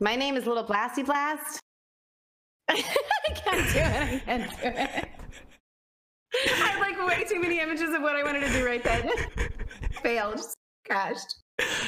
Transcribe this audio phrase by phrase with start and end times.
[0.00, 1.60] My name is Little Blasty Blast.
[2.68, 2.82] I
[3.34, 3.86] can't do it.
[3.86, 5.08] I can't do it.
[6.46, 9.08] I had like way too many images of what I wanted to do right then.
[10.02, 10.36] Failed.
[10.36, 11.36] Just crashed.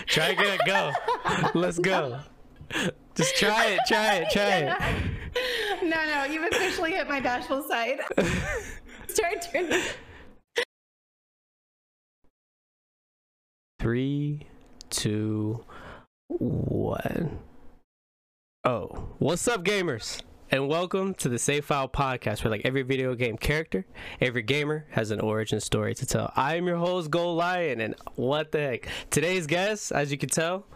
[0.07, 0.59] Try again.
[0.67, 0.93] Go.
[1.55, 2.21] Let's go.
[3.17, 3.81] Just try it.
[3.89, 4.31] Try it.
[4.31, 5.83] Try it.
[5.83, 7.99] No, no, you've officially hit my bashful side.
[9.09, 9.83] Start turning.
[13.81, 14.47] Three,
[14.91, 15.65] two,
[16.29, 17.39] one.
[18.67, 20.21] Oh, what's up, gamers?
[20.51, 23.87] And welcome to the Save File Podcast, where like every video game character,
[24.21, 26.33] every gamer has an origin story to tell.
[26.35, 28.89] I am your host, Gold Lion, and what the heck?
[29.09, 30.67] Today's guest, as you can tell,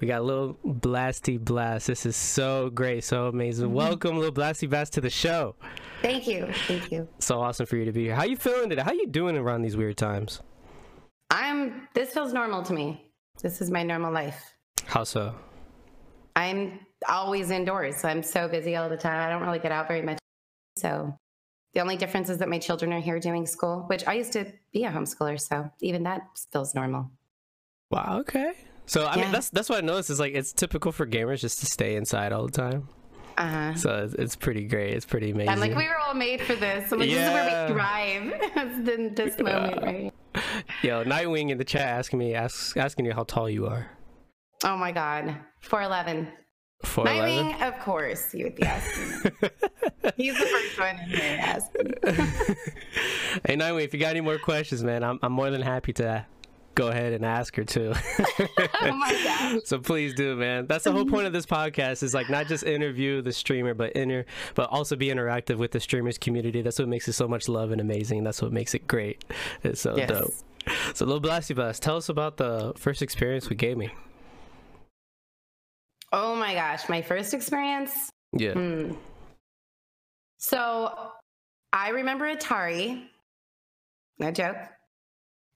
[0.00, 1.86] we got a little Blasty Blast.
[1.86, 3.68] This is so great, so amazing.
[3.68, 3.74] Mm-hmm.
[3.74, 5.54] Welcome, little Blasty Blast, to the show.
[6.02, 6.46] Thank you.
[6.66, 7.08] Thank you.
[7.20, 8.14] So awesome for you to be here.
[8.14, 8.82] How you feeling today?
[8.82, 10.42] How you doing around these weird times?
[11.30, 13.10] I'm, this feels normal to me.
[13.42, 14.52] This is my normal life.
[14.84, 15.34] How so?
[16.36, 18.04] I'm always indoors.
[18.04, 19.26] I'm so busy all the time.
[19.26, 20.18] I don't really get out very much.
[20.76, 21.16] So
[21.74, 24.52] the only difference is that my children are here doing school, which I used to
[24.72, 25.40] be a homeschooler.
[25.40, 27.10] So even that feels normal.
[27.90, 28.18] Wow.
[28.20, 28.52] Okay.
[28.86, 31.60] So I mean, that's that's what I noticed is like it's typical for gamers just
[31.60, 32.88] to stay inside all the time.
[33.38, 33.74] Uh huh.
[33.74, 34.94] So it's, it's pretty great.
[34.94, 35.48] It's pretty amazing.
[35.50, 36.90] I'm like, we were all made for this.
[36.92, 37.66] I'm like, this is where Yeah.
[37.68, 38.88] we thrive.
[38.88, 40.12] In this moment, right?
[40.82, 43.88] Yo, Nightwing in the chat asking me ask, asking you how tall you are.
[44.64, 45.36] Oh my God.
[45.64, 46.28] 4'11.
[46.82, 47.52] Four eleven.
[47.52, 49.32] Nightwing, of course, you would be asking.
[50.16, 51.92] He's the first one in here asking.
[53.46, 56.24] hey Nightwing, if you got any more questions, man, I'm I'm more than happy to
[56.74, 57.92] go ahead and ask her too.
[58.82, 60.66] Oh so please do, man.
[60.66, 63.92] That's the whole point of this podcast is like not just interview the streamer, but
[63.92, 66.62] inter, but also be interactive with the streamers community.
[66.62, 68.24] That's what makes it so much love and amazing.
[68.24, 69.24] That's what makes it great.
[69.62, 70.08] It's so Yes.
[70.08, 70.32] dope.
[70.94, 73.90] So, little Blasty Blast, tell us about the first experience with gaming.
[76.12, 76.88] Oh my gosh.
[76.88, 78.10] My first experience.
[78.32, 78.52] Yeah.
[78.52, 78.92] Hmm.
[80.38, 81.12] So
[81.72, 83.04] I remember Atari.
[84.18, 84.56] No joke.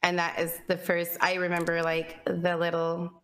[0.03, 3.23] And that is the first I remember like the little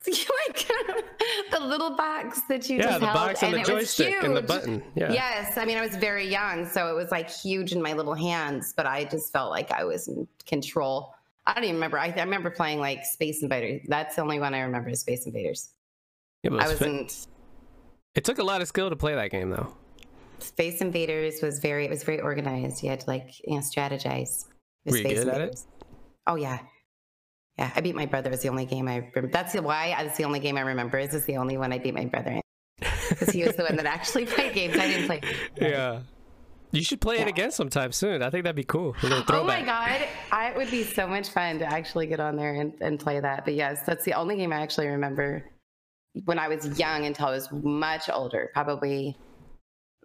[0.06, 0.66] like
[1.50, 4.22] the little box that you Yeah, just the held box and the it was joystick
[4.22, 4.82] and the button.
[4.94, 5.12] Yeah.
[5.12, 8.14] Yes, I mean I was very young, so it was like huge in my little
[8.14, 11.14] hands, but I just felt like I was in control.
[11.48, 11.98] I don't even remember.
[11.98, 13.80] I, I remember playing like Space Invaders.
[13.88, 15.70] That's the only one I remember is Space Invaders.
[16.42, 17.26] Yeah, but I it was fa- wasn't.
[18.14, 19.72] It took a lot of skill to play that game, though.
[20.40, 22.82] Space Invaders was very it was very organized.
[22.82, 24.44] You had to like you know strategize.
[24.84, 25.28] with Were you good at it?
[25.28, 25.66] Invaders.
[26.26, 26.58] Oh yeah,
[27.58, 27.72] yeah.
[27.74, 28.28] I beat my brother.
[28.28, 29.28] Was the only game I remember.
[29.32, 30.98] That's the- why that's the only game I remember.
[30.98, 32.42] Is this the only one I beat my brother in?
[33.08, 34.76] Because he was the one that actually played games.
[34.76, 35.22] I didn't play.
[35.60, 36.00] Yeah.
[36.70, 38.22] You should play it again sometime soon.
[38.22, 38.94] I think that'd be cool.
[39.02, 42.54] Oh my god, I, it would be so much fun to actually get on there
[42.54, 43.44] and, and play that.
[43.44, 45.44] But yes, that's the only game I actually remember
[46.24, 49.16] when I was young until I was much older, probably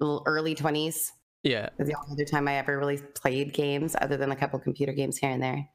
[0.02, 1.12] early twenties.
[1.44, 1.70] Yeah.
[1.78, 4.94] was the only other time I ever really played games, other than a couple computer
[4.94, 5.68] games here and there.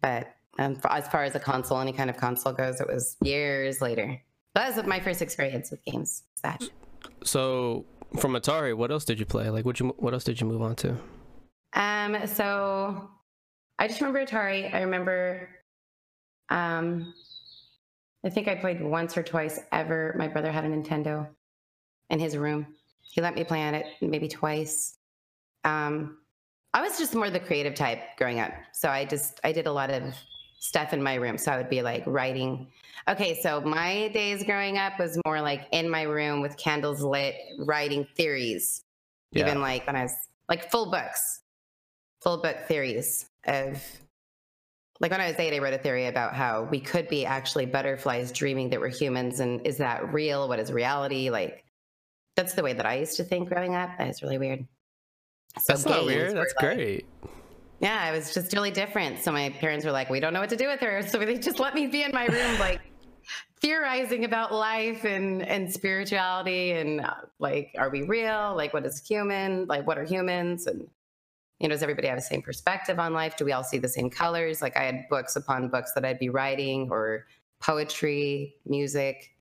[0.00, 3.16] But um, for, as far as a console, any kind of console goes, it was
[3.20, 4.22] years later.
[4.54, 6.22] That was my first experience with games.
[6.44, 6.62] That
[7.24, 7.84] So
[8.18, 9.50] from Atari, what else did you play?
[9.50, 10.96] Like, what you what else did you move on to?
[11.74, 13.10] um, so
[13.78, 14.72] I just remember Atari.
[14.72, 15.48] I remember,
[16.48, 17.12] um,
[18.24, 20.14] I think I played once or twice ever.
[20.18, 21.28] My brother had a Nintendo
[22.10, 22.66] in his room.
[23.02, 24.98] He let me play on it maybe twice.
[25.64, 26.18] Um,
[26.72, 28.52] I was just more the creative type growing up.
[28.72, 30.14] So I just I did a lot of
[30.58, 31.38] stuff in my room.
[31.38, 32.68] So I would be like writing.
[33.08, 37.36] Okay, so my days growing up was more like in my room with candles lit,
[37.58, 38.82] writing theories.
[39.32, 39.46] Yeah.
[39.46, 40.14] Even like when I was
[40.48, 41.40] like full books,
[42.22, 43.82] full book theories of
[44.98, 47.66] like when I was eight, I wrote a theory about how we could be actually
[47.66, 50.48] butterflies dreaming that we're humans, and is that real?
[50.48, 51.28] What is reality?
[51.28, 51.64] Like
[52.34, 53.90] that's the way that I used to think growing up.
[53.98, 54.66] That is really weird.
[55.58, 56.36] So That's not weird.
[56.36, 57.06] That's like- great.
[57.80, 59.22] Yeah, it was just really different.
[59.22, 61.02] So my parents were like, we don't know what to do with her.
[61.02, 62.80] So they just let me be in my room, like
[63.60, 68.54] theorizing about life and, and spirituality and uh, like, are we real?
[68.56, 69.66] Like, what is human?
[69.66, 70.66] Like, what are humans?
[70.66, 70.86] And,
[71.58, 73.36] you know, does everybody have the same perspective on life?
[73.36, 74.62] Do we all see the same colors?
[74.62, 77.26] Like, I had books upon books that I'd be writing or
[77.60, 79.32] poetry, music.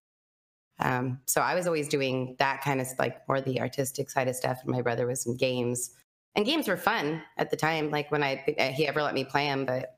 [0.80, 4.36] Um, so I was always doing that kind of like more the artistic side of
[4.36, 4.60] stuff.
[4.62, 5.92] And my brother was in games
[6.36, 9.24] and games were fun at the time like when i uh, he ever let me
[9.24, 9.98] play them but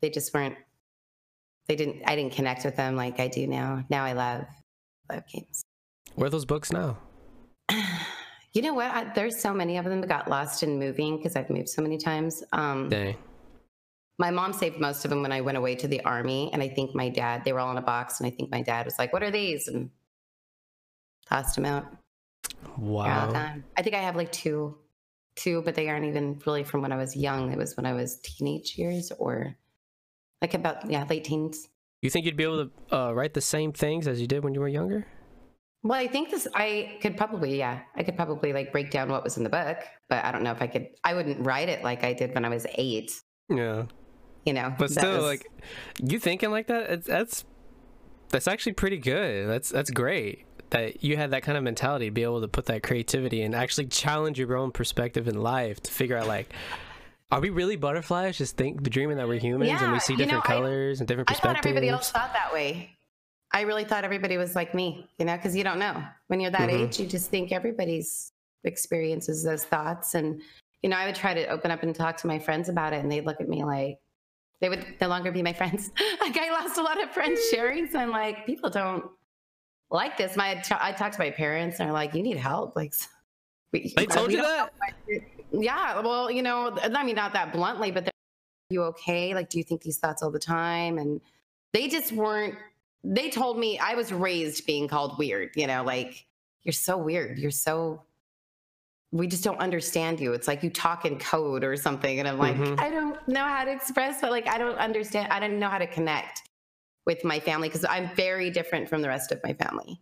[0.00, 0.56] they just weren't
[1.66, 4.44] they didn't i didn't connect with them like i do now now i love
[5.10, 5.64] love games
[6.14, 6.98] Where are those books now?
[8.52, 11.36] you know what I, there's so many of them that got lost in moving because
[11.36, 13.16] i've moved so many times um Dang.
[14.18, 16.50] my mom saved most of them when I went away to the army.
[16.52, 18.20] And I think my dad, they were all in a box.
[18.20, 19.66] And I think my dad was like, What are these?
[19.68, 19.90] And
[21.28, 21.86] tossed them out.
[22.78, 23.32] Wow.
[23.76, 24.76] I think I have like two,
[25.36, 27.52] two, but they aren't even really from when I was young.
[27.52, 29.54] It was when I was teenage years or
[30.40, 31.68] like about, yeah, late teens.
[32.00, 34.54] You think you'd be able to uh, write the same things as you did when
[34.54, 35.06] you were younger?
[35.84, 39.24] Well, I think this, I could probably, yeah, I could probably like break down what
[39.24, 41.82] was in the book, but I don't know if I could, I wouldn't write it
[41.82, 43.12] like I did when I was eight.
[43.48, 43.84] Yeah.
[44.44, 45.46] You know, But still, was- like,
[46.02, 47.44] you thinking like that, it's, that's
[48.30, 49.48] that's actually pretty good.
[49.48, 52.66] That's that's great that you had that kind of mentality, to be able to put
[52.66, 56.52] that creativity and actually challenge your own perspective in life to figure out like,
[57.30, 58.36] are we really butterflies?
[58.36, 61.08] Just think, dreaming that we're humans and we see you know, different I- colors and
[61.08, 61.56] different I perspectives.
[61.62, 62.90] thought everybody else thought that way.
[63.54, 66.02] I really thought everybody was like me, you know, because you don't know.
[66.28, 66.88] When you're that Mhm.
[66.88, 68.32] age, you just think everybody's
[68.64, 70.14] experiences those thoughts.
[70.14, 70.40] And,
[70.82, 73.00] you know, I would try to open up and talk to my friends about it,
[73.02, 73.98] and they'd look at me like
[74.60, 75.90] they would no longer be my friends.
[76.20, 77.90] like I lost a lot of friends sharing.
[77.90, 79.04] So I'm like, people don't
[79.92, 80.36] like this.
[80.36, 82.74] My I talked to my parents, and they're like, you need help.
[82.74, 82.94] Like,
[83.72, 84.70] we, They told we you that?
[85.54, 88.12] yeah well you know i mean not that bluntly but they're
[88.70, 91.20] you okay like do you think these thoughts all the time and
[91.74, 92.54] they just weren't
[93.04, 96.24] they told me i was raised being called weird you know like
[96.62, 98.00] you're so weird you're so
[99.10, 102.38] we just don't understand you it's like you talk in code or something and i'm
[102.38, 102.80] like Mhm.
[102.80, 105.76] i don't know how to express but like i don't understand i don't know how
[105.78, 106.48] to connect
[107.06, 110.00] with my family because i'm very different from the rest of my family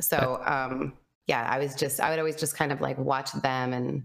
[0.00, 0.92] so um
[1.26, 4.04] yeah i was just i would always just kind of like watch them and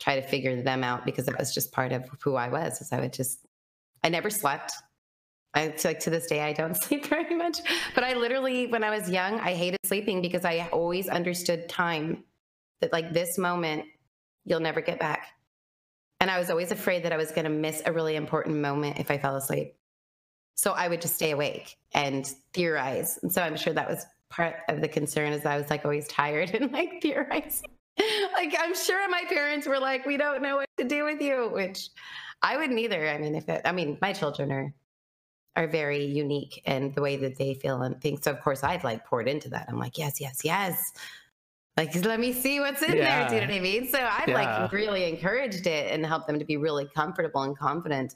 [0.00, 2.80] try to figure them out because that was just part of who I was.
[2.80, 3.46] Is I would just,
[4.04, 4.72] I never slept.
[5.54, 7.58] I like to this day I don't sleep very much.
[7.94, 12.24] But I literally, when I was young, I hated sleeping because I always understood time.
[12.80, 13.86] That like this moment,
[14.44, 15.30] you'll never get back.
[16.20, 19.00] And I was always afraid that I was going to miss a really important moment
[19.00, 19.74] if I fell asleep.
[20.58, 23.20] So I would just stay awake and theorize.
[23.22, 26.08] And so I'm sure that was part of the concern is I was like always
[26.08, 27.70] tired and like theorizing
[28.32, 31.48] like I'm sure my parents were like, we don't know what to do with you,
[31.52, 31.90] which
[32.42, 33.08] I wouldn't either.
[33.08, 34.74] I mean, if it, I mean, my children are
[35.54, 38.24] are very unique and the way that they feel and think.
[38.24, 39.66] So of course I've like poured into that.
[39.68, 40.92] I'm like, yes, yes, yes.
[41.76, 43.28] Like let me see what's in there.
[43.28, 43.88] Do you know what I mean?
[43.88, 44.34] So I've Yeah.
[44.34, 48.14] like really encouraged it and helped them to be really comfortable and confident.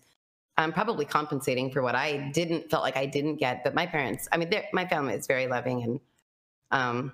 [0.62, 3.64] I'm probably compensating for what I didn't felt like I didn't get.
[3.64, 6.00] But my parents, I mean, my family is very loving and
[6.70, 7.12] um,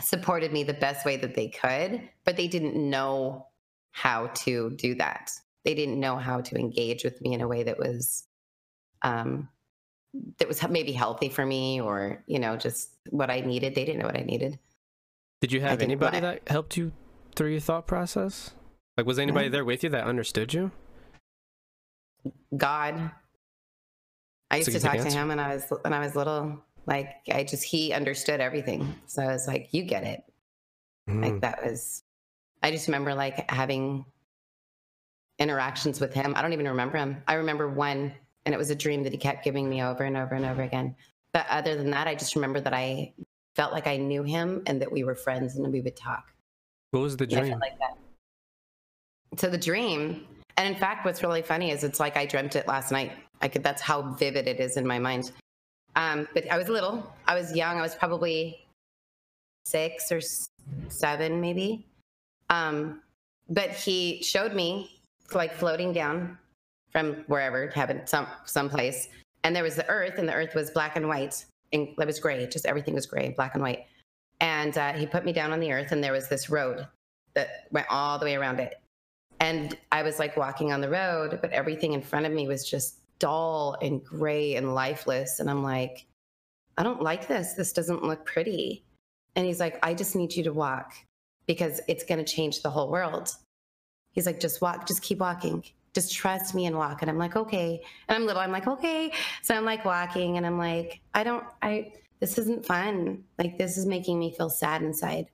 [0.00, 3.46] supported me the best way that they could, but they didn't know
[3.92, 5.30] how to do that.
[5.64, 8.24] They didn't know how to engage with me in a way that was
[9.02, 9.48] um
[10.38, 13.74] that was maybe healthy for me or, you know, just what I needed.
[13.74, 14.58] They didn't know what I needed.
[15.40, 16.92] Did you have anybody that helped you
[17.34, 18.52] through your thought process?
[18.96, 19.52] Like, was anybody Mhm.
[19.52, 20.70] there with you that understood you?
[22.56, 23.10] God.
[24.50, 26.62] I used to talk to him when I was when I was little.
[26.86, 28.94] Like I just he understood everything.
[29.06, 30.22] So I was like, you get it.
[31.08, 31.22] Mm.
[31.22, 32.04] Like that was
[32.62, 34.04] I just remember like having
[35.38, 36.34] interactions with him.
[36.36, 37.22] I don't even remember him.
[37.26, 38.12] I remember one
[38.44, 40.62] and it was a dream that he kept giving me over and over and over
[40.62, 40.94] again.
[41.32, 43.12] But other than that, I just remember that I
[43.56, 46.32] felt like I knew him and that we were friends and we would talk.
[46.92, 47.58] What was the dream?
[47.58, 47.98] like that.
[49.38, 52.66] So the dream, and in fact, what's really funny is it's like I dreamt it
[52.66, 53.12] last night.
[53.42, 53.62] I could.
[53.62, 55.32] That's how vivid it is in my mind.
[55.96, 57.12] Um, but I was little.
[57.26, 57.78] I was young.
[57.78, 58.66] I was probably
[59.66, 60.20] six or
[60.88, 61.86] seven, maybe.
[62.48, 63.02] Um,
[63.48, 64.90] but he showed me
[65.32, 66.38] like floating down
[66.92, 69.08] from wherever, heaven, some someplace,
[69.44, 72.18] and there was the earth, and the earth was black and white, and it was
[72.18, 72.46] gray.
[72.46, 73.86] Just everything was gray, black and white.
[74.40, 76.86] And uh, he put me down on the earth, and there was this road
[77.34, 78.80] that went all the way around it.
[79.40, 82.68] And I was like walking on the road, but everything in front of me was
[82.68, 85.40] just dull and gray and lifeless.
[85.40, 86.06] And I'm like,
[86.78, 87.54] I don't like this.
[87.54, 88.84] This doesn't look pretty.
[89.34, 90.94] And he's like, I just need you to walk
[91.46, 93.30] because it's going to change the whole world.
[94.12, 95.62] He's like, just walk, just keep walking.
[95.94, 97.02] Just trust me and walk.
[97.02, 97.80] And I'm like, okay.
[98.08, 99.12] And I'm little, I'm like, okay.
[99.42, 103.24] So I'm like walking and I'm like, I don't, I, this isn't fun.
[103.38, 105.26] Like, this is making me feel sad inside.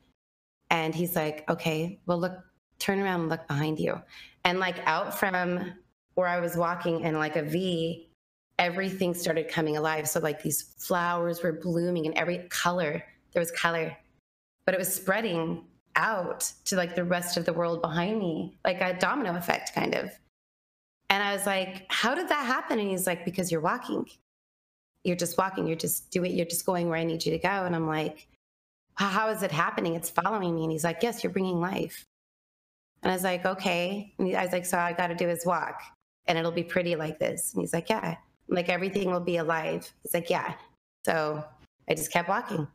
[0.70, 2.38] And he's like, okay, well, look,
[2.82, 4.00] turn around and look behind you.
[4.44, 5.72] And like out from
[6.14, 8.08] where I was walking in like a V,
[8.58, 10.08] everything started coming alive.
[10.08, 13.96] So like these flowers were blooming and every color, there was color,
[14.66, 15.64] but it was spreading
[15.96, 19.94] out to like the rest of the world behind me, like a domino effect kind
[19.94, 20.10] of.
[21.08, 22.78] And I was like, how did that happen?
[22.78, 24.06] And he's like, because you're walking.
[25.04, 25.66] You're just walking.
[25.66, 27.48] You're just doing, you're just going where I need you to go.
[27.48, 28.28] And I'm like,
[28.94, 29.94] "How- is it happening?
[29.94, 30.62] It's following me.
[30.62, 32.06] And he's like, yes, you're bringing life.
[33.02, 34.14] And I was like, okay.
[34.18, 35.82] And I was like, so all I got to do is walk.
[36.26, 37.52] and it'll be pretty like this.
[37.52, 38.16] And he's like, yeah.
[38.48, 39.90] I'm like everything will be alive.
[40.02, 40.54] He's like, yeah.
[41.04, 41.44] So
[41.88, 42.66] I just kept walking.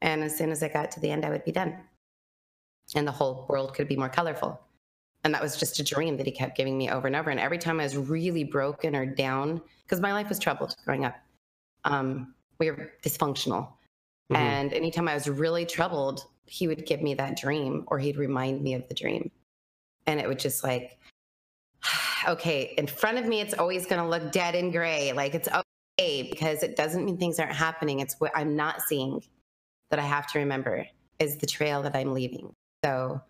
[0.00, 1.76] And as soon as I got to the end, I would be done.
[2.94, 4.60] And the whole world could be more colorful.
[5.24, 7.30] And that was just a dream that he kept giving me over and over.
[7.30, 11.04] And every time I was really broken or down, because my life was troubled growing
[11.04, 11.16] up,
[11.84, 13.68] um, we were dysfunctional.
[14.30, 14.36] Mm-hmm.
[14.36, 18.62] And anytime I was really troubled, he would give me that dream or he'd remind
[18.62, 19.30] me of the dream.
[20.08, 20.98] And it would just like,
[22.28, 25.12] okay, in front of me, it's always going to look dead and gray.
[25.12, 28.00] Like it's okay because it doesn't mean things aren't happening.
[28.00, 29.22] It's what I'm not seeing
[29.90, 30.86] that I have to remember
[31.18, 32.52] is the trail that I'm leaving.
[32.84, 33.20] So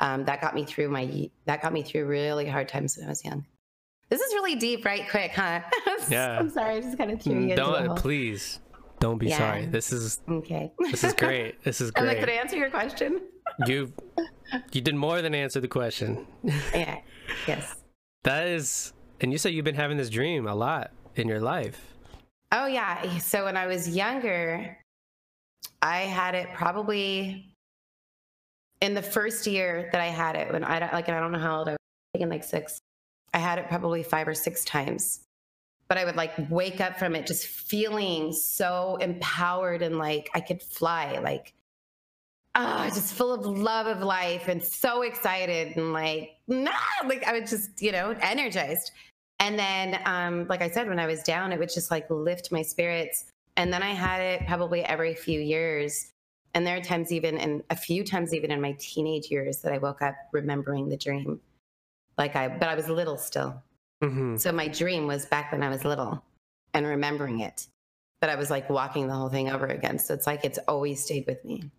[0.00, 3.10] um, that got me through my that got me through really hard times when I
[3.10, 3.44] was young.
[4.08, 5.08] This is really deep, right?
[5.08, 5.60] Quick, huh?
[6.08, 6.38] yeah.
[6.38, 7.54] I'm sorry, I just kind of threw you.
[7.54, 8.60] Don't please.
[9.00, 9.38] Don't be yeah.
[9.38, 9.66] sorry.
[9.66, 10.72] This is okay.
[10.78, 11.62] this is great.
[11.62, 12.02] This is great.
[12.02, 13.20] I'm like, did I answer your question?
[13.66, 13.92] You
[14.72, 16.26] you did more than answer the question.
[16.74, 16.98] yeah.
[17.46, 17.76] Yes.
[18.24, 21.94] That is, and you said you've been having this dream a lot in your life.
[22.52, 23.18] Oh yeah.
[23.18, 24.76] So when I was younger,
[25.82, 27.54] I had it probably
[28.80, 30.52] in the first year that I had it.
[30.52, 31.78] When I like, and I don't know how old I was.
[32.14, 32.80] Thinking like six.
[33.34, 35.20] I had it probably five or six times.
[35.88, 40.40] But I would like wake up from it just feeling so empowered and like I
[40.40, 41.18] could fly.
[41.22, 41.54] Like
[42.58, 46.70] oh, just full of love of life and so excited and like, nah,
[47.06, 48.90] like I was just, you know, energized.
[49.38, 52.50] And then, um, like I said, when I was down, it would just like lift
[52.50, 53.26] my spirits.
[53.56, 56.10] And then I had it probably every few years.
[56.54, 59.72] And there are times, even and a few times, even in my teenage years, that
[59.72, 61.40] I woke up remembering the dream.
[62.16, 63.62] Like I, but I was little still.
[64.02, 64.36] Mm-hmm.
[64.36, 66.22] So my dream was back when I was little
[66.74, 67.68] and remembering it.
[68.20, 70.00] But I was like walking the whole thing over again.
[70.00, 71.70] So it's like it's always stayed with me.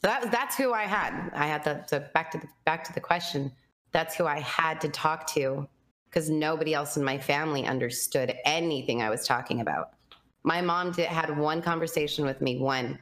[0.00, 1.30] So that, that's who I had.
[1.34, 3.50] I had the so back to the back to the question.
[3.90, 5.66] That's who I had to talk to
[6.08, 9.90] because nobody else in my family understood anything I was talking about.
[10.44, 12.98] My mom did, had one conversation with me, one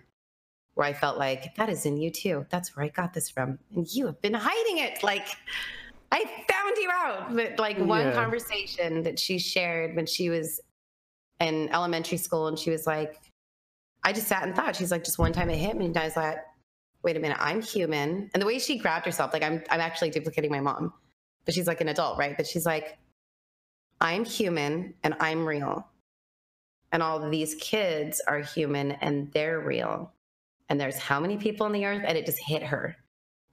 [0.74, 2.46] where I felt like that is in you too.
[2.50, 5.02] That's where I got this from, and you have been hiding it.
[5.02, 5.28] Like
[6.12, 7.36] I found you out.
[7.36, 8.12] But like one yeah.
[8.12, 10.60] conversation that she shared when she was
[11.40, 13.20] in elementary school, and she was like,
[14.02, 14.76] I just sat and thought.
[14.76, 16.38] She's like, just one time it hit me, and I was like
[17.06, 18.28] wait a minute, I'm human.
[18.34, 20.92] And the way she grabbed herself, like I'm, I'm actually duplicating my mom,
[21.44, 22.36] but she's like an adult, right?
[22.36, 22.98] But she's like,
[24.00, 25.86] I'm human and I'm real.
[26.90, 30.12] And all these kids are human and they're real.
[30.68, 32.02] And there's how many people on the earth?
[32.04, 32.96] And it just hit her.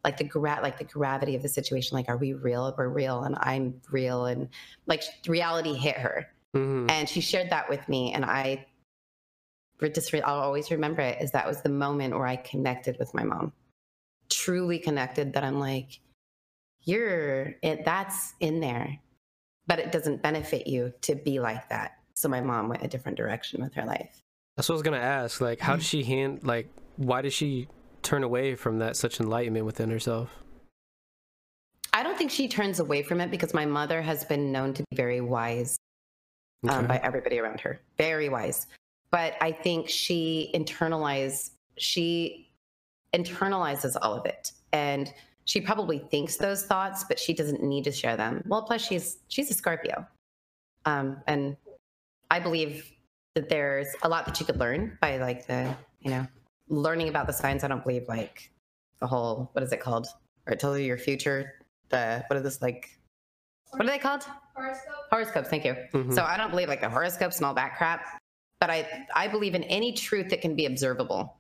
[0.04, 1.96] Like the gra- like the gravity of the situation.
[1.96, 2.74] Like, are we real?
[2.78, 4.50] We're real, and I'm real, and
[4.86, 6.28] like reality hit her.
[6.54, 6.90] Mm-hmm.
[6.90, 8.66] And she shared that with me, and I
[9.90, 13.24] just I'll always remember it is that was the moment where I connected with my
[13.24, 13.54] mom,
[14.30, 15.34] truly connected.
[15.34, 16.00] That I'm like,
[16.84, 17.86] you're it.
[17.86, 19.00] That's in there,
[19.68, 21.98] but it doesn't benefit you to be like that.
[22.16, 24.22] So my mom went a different direction with her life.
[24.56, 25.42] That's what I was gonna ask.
[25.42, 26.44] Like, how did she hand?
[26.44, 27.68] Like, why did she
[28.04, 30.44] turn away from that such enlightenment within herself?
[31.94, 34.84] I don't think she turns away from it because my mother has been known to
[34.90, 35.78] be very wise
[36.68, 36.88] um, okay.
[36.88, 37.80] by everybody around her.
[37.98, 38.68] Very wise
[39.14, 42.50] but I think she internalizes she
[43.16, 44.52] internalizes all of it.
[44.74, 45.14] And
[45.46, 48.44] she probably thinks those thoughts but she doesn't need to share them.
[48.48, 50.06] Well plus she's she's a scorpio.
[50.86, 51.56] Um, and
[52.32, 52.92] i believe
[53.36, 56.28] that there's a lot that you could learn by like the you know
[56.68, 57.64] learning about the signs.
[57.64, 58.52] I don't believe like
[59.00, 60.08] the whole what is it called?
[60.48, 61.54] Or tell you your future
[61.90, 62.90] the what are this like
[63.70, 64.24] what are they called?
[64.56, 65.76] Horoscopes horoscopes thank you.
[65.94, 66.12] Mm-hmm.
[66.14, 68.23] so i don't believe like the horoscopes and all that crap
[68.64, 71.36] but I I believe in any truth that can be observable.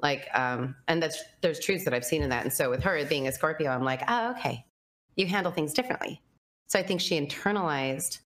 [0.00, 2.42] Like, um, and that's there's truths that I've seen in that.
[2.42, 4.62] And so with her being a Scorpio, I'm like, oh, okay,
[5.16, 6.20] you handle things differently.
[6.68, 8.18] So I think she internalized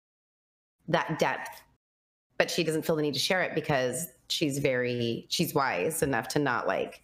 [0.88, 1.62] that depth,
[2.38, 6.26] but she doesn't feel the need to share it because she's very she's wise enough
[6.30, 7.02] to not like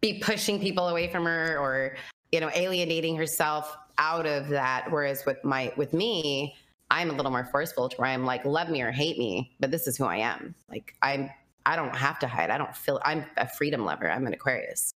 [0.00, 1.94] be pushing people away from her or
[2.32, 4.90] you know alienating herself out of that.
[4.90, 6.56] Whereas with my with me,
[6.92, 9.70] I'm a little more forceful to where I'm like, love me or hate me, but
[9.70, 10.54] this is who I am.
[10.68, 11.30] Like I'm
[11.64, 12.50] I don't have to hide.
[12.50, 14.10] I don't feel I'm a freedom lover.
[14.10, 14.92] I'm an Aquarius.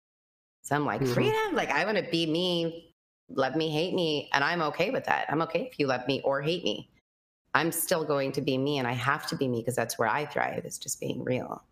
[0.63, 1.13] So I'm like, mm-hmm.
[1.13, 1.53] freedom?
[1.55, 2.95] Like I want to be me,
[3.29, 4.29] love me, hate me.
[4.33, 5.27] And I'm okay with that.
[5.29, 6.89] I'm okay if you love me or hate me.
[7.53, 10.09] I'm still going to be me and I have to be me because that's where
[10.09, 11.63] I thrive is just being real.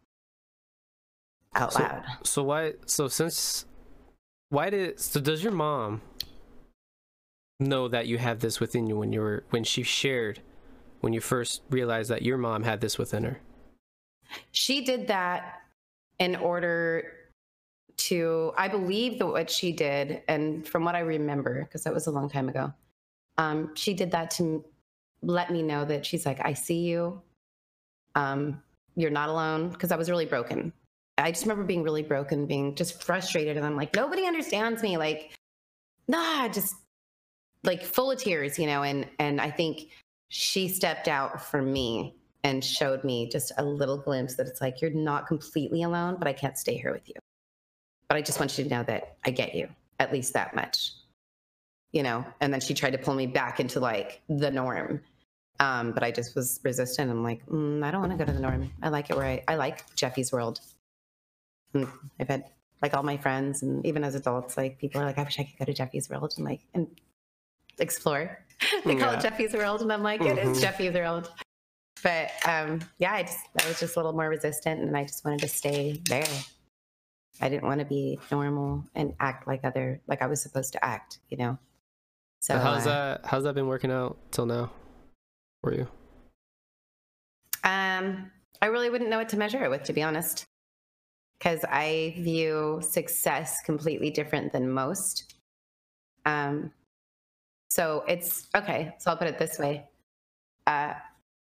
[1.55, 2.03] Out so, loud.
[2.23, 3.65] So why so since
[4.49, 6.01] why did so does your mom
[7.61, 10.41] know that you have this within you when you were when she shared
[10.99, 13.39] when you first realized that your mom had this within her?
[14.51, 15.61] She did that
[16.19, 17.13] in order
[17.97, 22.07] to I believe that what she did and from what I remember because that was
[22.07, 22.73] a long time ago
[23.37, 24.63] um, she did that to
[25.21, 27.21] let me know that she's like, I see you.
[28.15, 28.61] Um,
[28.95, 30.73] you're not alone because I was really broken.
[31.17, 34.97] I just remember being really broken, being just frustrated, and I'm like, nobody understands me.
[34.97, 35.33] Like,
[36.07, 36.75] nah, just
[37.63, 38.83] like full of tears, you know.
[38.83, 39.89] And and I think
[40.29, 44.81] she stepped out for me and showed me just a little glimpse that it's like
[44.81, 47.15] you're not completely alone, but I can't stay here with you.
[48.07, 50.93] But I just want you to know that I get you at least that much,
[51.91, 52.25] you know.
[52.39, 55.01] And then she tried to pull me back into like the norm,
[55.59, 57.11] um, but I just was resistant.
[57.11, 58.71] I'm like, mm, I don't want to go to the norm.
[58.81, 60.59] I like it where I I like Jeffy's world.
[61.73, 61.87] And
[62.19, 62.45] I've had
[62.81, 65.43] like all my friends and even as adults, like people are like, I wish I
[65.43, 66.87] could go to Jeffy's world and like and
[67.81, 68.38] explore.
[68.85, 69.17] they call Yeah.
[69.17, 70.61] it Jeffy's world, and I'm like, it is Mhm.
[70.61, 71.31] Jeffy's world.
[72.03, 75.23] But um, yeah, I just I was just a little more resistant, and I just
[75.25, 76.25] wanted to stay there.
[77.39, 80.85] I didn't want to be normal and act like other like I was supposed to
[80.85, 81.57] act, you know.
[82.41, 83.25] So So how's uh, that?
[83.25, 84.71] How's that been working out till now?
[85.63, 85.88] For you?
[87.63, 90.45] Um, I really wouldn't know what to measure it with, to be honest,
[91.38, 95.35] because I view success completely different than most.
[96.25, 96.71] Um,
[97.71, 98.93] so it's okay.
[98.99, 99.85] So I'll put it this way.
[100.67, 100.93] Uh,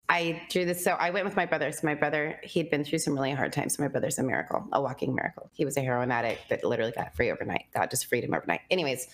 [0.09, 0.83] I drew this.
[0.83, 1.71] So I went with my brother.
[1.71, 3.75] So my brother, he'd been through some really hard times.
[3.75, 5.49] So my brother's a miracle, a walking miracle.
[5.53, 7.65] He was a heroin addict that literally got free overnight.
[7.73, 8.61] God just freed him overnight.
[8.69, 9.07] Anyways,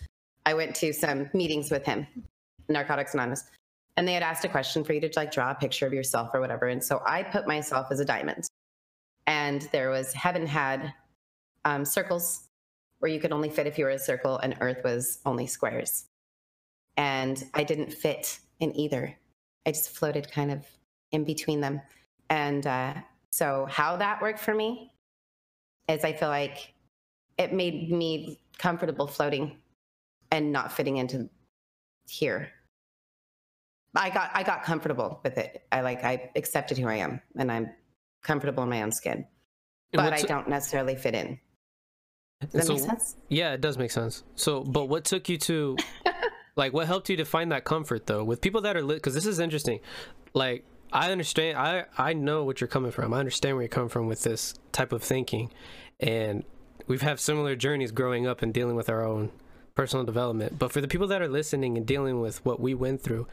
[0.45, 2.07] I went to some meetings with him,
[2.67, 3.45] Narcotics Anonymous
[3.95, 6.31] and they had asked a question for you to like draw a picture of yourself
[6.33, 6.67] or whatever.
[6.67, 8.47] And so I put myself as a diamond,
[9.27, 10.93] and there was heaven had
[11.65, 12.47] um, circles
[12.99, 16.05] where you could only fit if you were a circle, and earth was only squares.
[16.97, 19.17] And I didn't fit in either.
[19.65, 20.65] I just floated kind of
[21.11, 21.81] in between them.
[22.29, 22.93] And uh,
[23.31, 24.93] so how that worked for me
[25.87, 26.73] is I feel like
[27.37, 29.57] it made me comfortable floating
[30.31, 31.29] and not fitting into
[32.07, 32.49] here.
[33.95, 35.63] I got I got comfortable with it.
[35.71, 37.69] I like I accepted who I am and I'm
[38.23, 39.25] comfortable in my own skin.
[39.91, 41.39] But I don't necessarily fit in.
[42.41, 43.15] Does that so- make sense?
[43.29, 44.23] Yeah, it does make sense.
[44.35, 45.77] So, but what took you to,
[46.55, 48.97] like, what helped you to find that comfort though with people that are lit?
[48.97, 49.79] Because this is interesting.
[50.33, 51.57] Like, I understand.
[51.57, 53.13] I I know what you're coming from.
[53.13, 55.51] I understand where you're coming from with this type of thinking,
[55.99, 56.43] and
[56.87, 59.31] we've had similar journeys growing up and dealing with our own
[59.75, 60.59] personal development.
[60.59, 63.27] But for the people that are listening and dealing with what we went through,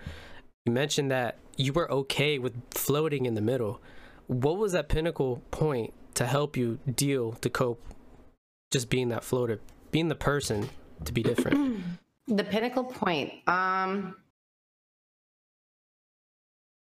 [0.65, 3.81] you mentioned that you were okay with floating in the middle.
[4.27, 7.83] What was that pinnacle point to help you deal to cope
[8.71, 10.71] just being that floater, being the person
[11.05, 11.83] to be different.
[12.31, 13.33] The pinnacle point.
[13.47, 14.17] Um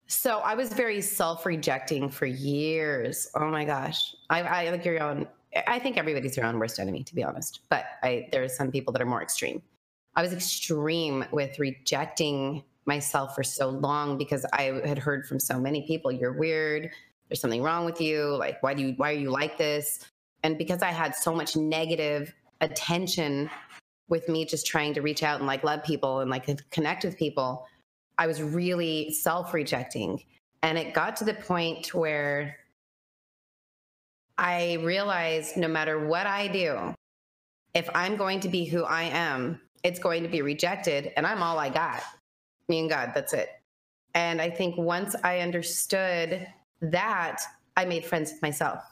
[0.07, 3.29] so I was very self-rejecting for years.
[3.35, 4.15] Oh my gosh.
[4.29, 5.27] I, I like your own
[5.65, 7.61] I think everybody's your own worst enemy, to be honest.
[7.69, 9.61] But I there are some people that are more extreme.
[10.15, 15.59] I was extreme with rejecting myself for so long because I had heard from so
[15.59, 16.91] many people, you're weird,
[17.29, 20.05] there's something wrong with you, like why do you why are you like this?
[20.43, 23.49] And because I had so much negative attention
[24.09, 27.17] with me just trying to reach out and like love people and like connect with
[27.17, 27.67] people,
[28.17, 30.23] I was really self-rejecting.
[30.61, 32.57] And it got to the point where
[34.37, 36.93] I realized no matter what I do,
[37.73, 41.13] if I'm going to be who I am, it's going to be rejected.
[41.15, 42.03] And I'm all I got.
[42.67, 43.49] Me and God, that's it.
[44.15, 46.45] And I think once I understood
[46.81, 47.41] that,
[47.77, 48.83] I made friends with myself.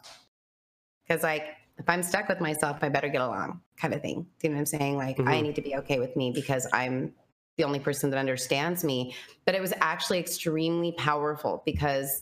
[1.05, 4.23] Because, like, if I'm stuck with myself, I better get along, kind of thing.
[4.39, 4.97] Do you know what I'm saying?
[4.97, 5.43] Like, I Mhm.
[5.43, 7.13] need to be okay with me because I'm
[7.57, 9.15] the only person that understands me.
[9.45, 12.21] But it was actually extremely powerful because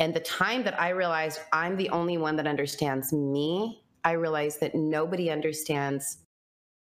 [0.00, 4.60] and the time that I realized I'm the only one that understands me, I realized
[4.60, 6.18] that nobody understands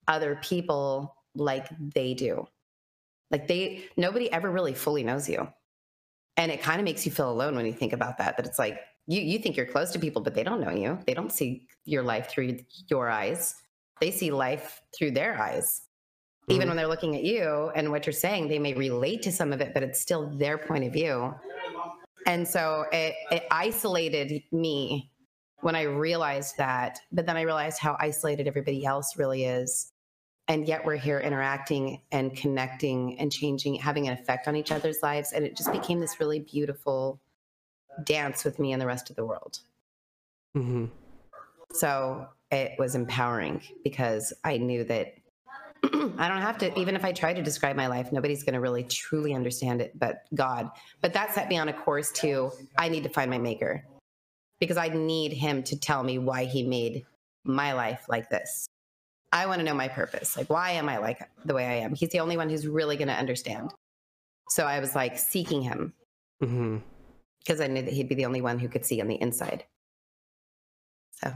[0.07, 2.47] other people like they do.
[3.33, 5.49] Like they, nobody ever really fully knows you.
[6.37, 8.59] And it kind of makes you feel alone when you think about that, that it's
[8.59, 10.99] like you, you think you're close to people, but they don't know you.
[11.07, 13.55] They don't see your life through your eyes.
[14.01, 15.83] They see life through their eyes.
[16.49, 16.71] Even Mhm.
[16.71, 19.61] when they're looking at you and what you're saying, they may relate to some of
[19.61, 21.35] it, but it's still their point of view.
[22.27, 25.11] And so it, it isolated me
[25.61, 26.99] when I realized that.
[27.13, 29.93] But then I realized how isolated everybody else really is.
[30.49, 34.99] And yet we're here interacting and connecting and changing, having an effect on each other's
[35.03, 35.33] lives.
[35.33, 37.21] And it just became this really beautiful
[38.05, 39.61] dance with me and the rest of the world.
[40.55, 40.87] hmm
[41.73, 45.15] So it was empowering because I knew that
[45.85, 48.61] I don't have to, even if I try to describe my life, nobody's going to
[48.61, 50.71] really truly understand it but God.
[51.01, 53.85] But that set me on a course to, I need to find my maker
[54.61, 57.05] because I need him to tell me why he made
[57.45, 58.67] my life like this.
[59.33, 60.37] I want to know my purpose.
[60.37, 61.95] Like, why am I like the way I am?
[61.95, 63.73] He's the only one who's really going to understand.
[64.51, 65.95] So I was like seeking him
[66.43, 66.79] hmm
[67.45, 69.65] because I knew that he'd be the only one who could see on the inside.
[71.23, 71.33] So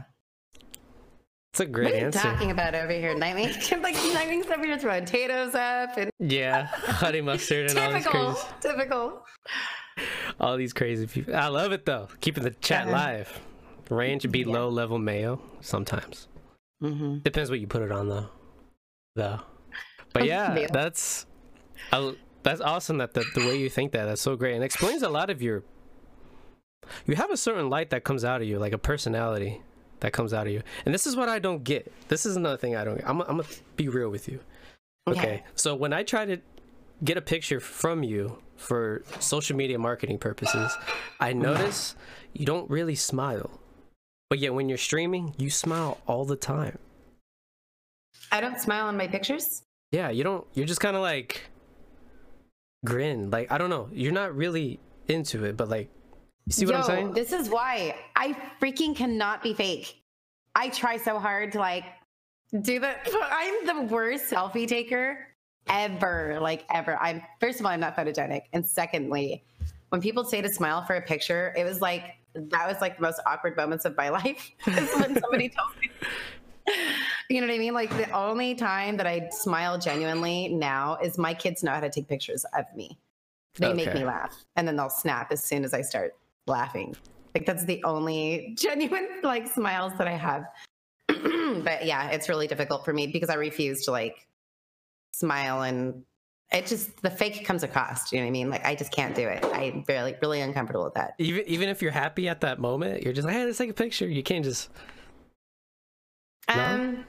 [1.51, 2.19] It's a great what are you answer.
[2.19, 3.81] talking about over here, Nightwing?
[3.83, 8.37] like Nightwing's over here throwing potatoes up and Yeah, honey mustard and all these crazy,
[8.61, 9.23] typical.
[10.39, 11.35] all these crazy people.
[11.35, 12.07] I love it though.
[12.21, 12.91] Keeping the chat Uh-huh.
[12.91, 13.39] live.
[13.89, 14.47] Range be Yeah.
[14.53, 16.27] low level mayo sometimes.
[16.83, 17.19] Mm-hmm.
[17.19, 18.29] Depends what you put it on though.
[19.15, 19.39] Though.
[20.13, 21.25] But yeah, that's
[21.91, 25.03] I, that's awesome that the, the way you think that that's so great and explains
[25.03, 25.63] a lot of your
[27.05, 29.61] you have a certain light that comes out of you like a personality
[29.99, 30.61] that comes out of you.
[30.85, 31.91] And this is what i don't get.
[32.07, 33.09] This is another thing i don't get.
[33.09, 33.43] I'm, I'm gonna
[33.75, 34.39] be real with you.
[35.07, 35.43] Okay.
[35.55, 36.37] So when i try to
[37.03, 40.75] get a picture from you for social media marketing purposes
[41.19, 41.43] i mm-hmm.
[41.43, 41.95] notice
[42.33, 43.59] you don't really smile.
[44.29, 46.77] But yet when you're streaming you smile all the time.
[48.31, 49.63] I don't smile on my pictures.
[49.91, 51.49] yeah you don't you're just kind of like
[52.85, 53.29] grin.
[53.31, 53.89] Like i don't know.
[53.91, 55.89] You're not really into it but like
[56.47, 60.01] you see what i'm Yo, saying This is why I freaking cannot be fake.
[60.55, 61.83] I try so hard to like
[62.61, 62.95] do the.
[63.31, 65.27] I'm the worst selfie taker
[65.67, 66.39] ever.
[66.41, 66.97] Like ever.
[67.01, 69.43] I'm first of all, I'm not photogenic, and secondly,
[69.89, 73.01] when people say to smile for a picture, it was like that was like the
[73.01, 74.51] most awkward moments of my life.
[74.63, 75.91] when somebody tells me.
[77.29, 77.73] You know what I mean?
[77.73, 81.89] Like the only time that I smile genuinely now is my kids know how to
[81.89, 82.97] take pictures of me.
[83.55, 86.13] They make me laugh, and then they'll snap as soon as I start
[86.47, 86.95] laughing.
[87.35, 90.45] Like that's the only genuine like smiles that I have.
[91.07, 94.27] but yeah, it's really difficult for me because I refuse to like
[95.13, 96.03] smile and
[96.51, 98.11] it just the fake comes across.
[98.11, 98.49] You know what I mean?
[98.49, 99.43] Like I just can't do it.
[99.53, 101.13] I'm really really uncomfortable with that.
[101.17, 103.73] even even if you're happy at that moment you're just like hey let's take a
[103.73, 104.69] picture you can't just
[106.49, 106.55] No?
[106.55, 107.05] Um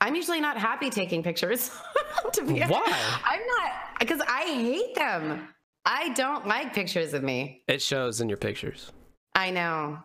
[0.00, 1.70] I'm usually not happy taking pictures.
[2.32, 2.72] to be honest.
[2.72, 3.20] Why?
[3.24, 5.48] I'm not because I hate them.
[5.92, 7.64] I don't like pictures of me.
[7.66, 8.92] it shows in your pictures
[9.34, 9.98] I know.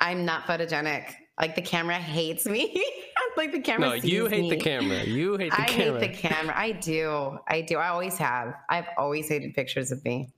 [0.00, 1.12] I'm not photogenic.
[1.40, 2.84] Like the camera hates me.
[3.36, 3.88] like the camera.
[3.88, 6.54] no you hate the camera you hate the I camera I hate the camera.
[6.56, 7.38] I do.
[7.48, 7.78] I do.
[7.78, 8.54] I always have.
[8.68, 10.32] I've always hated pictures of me.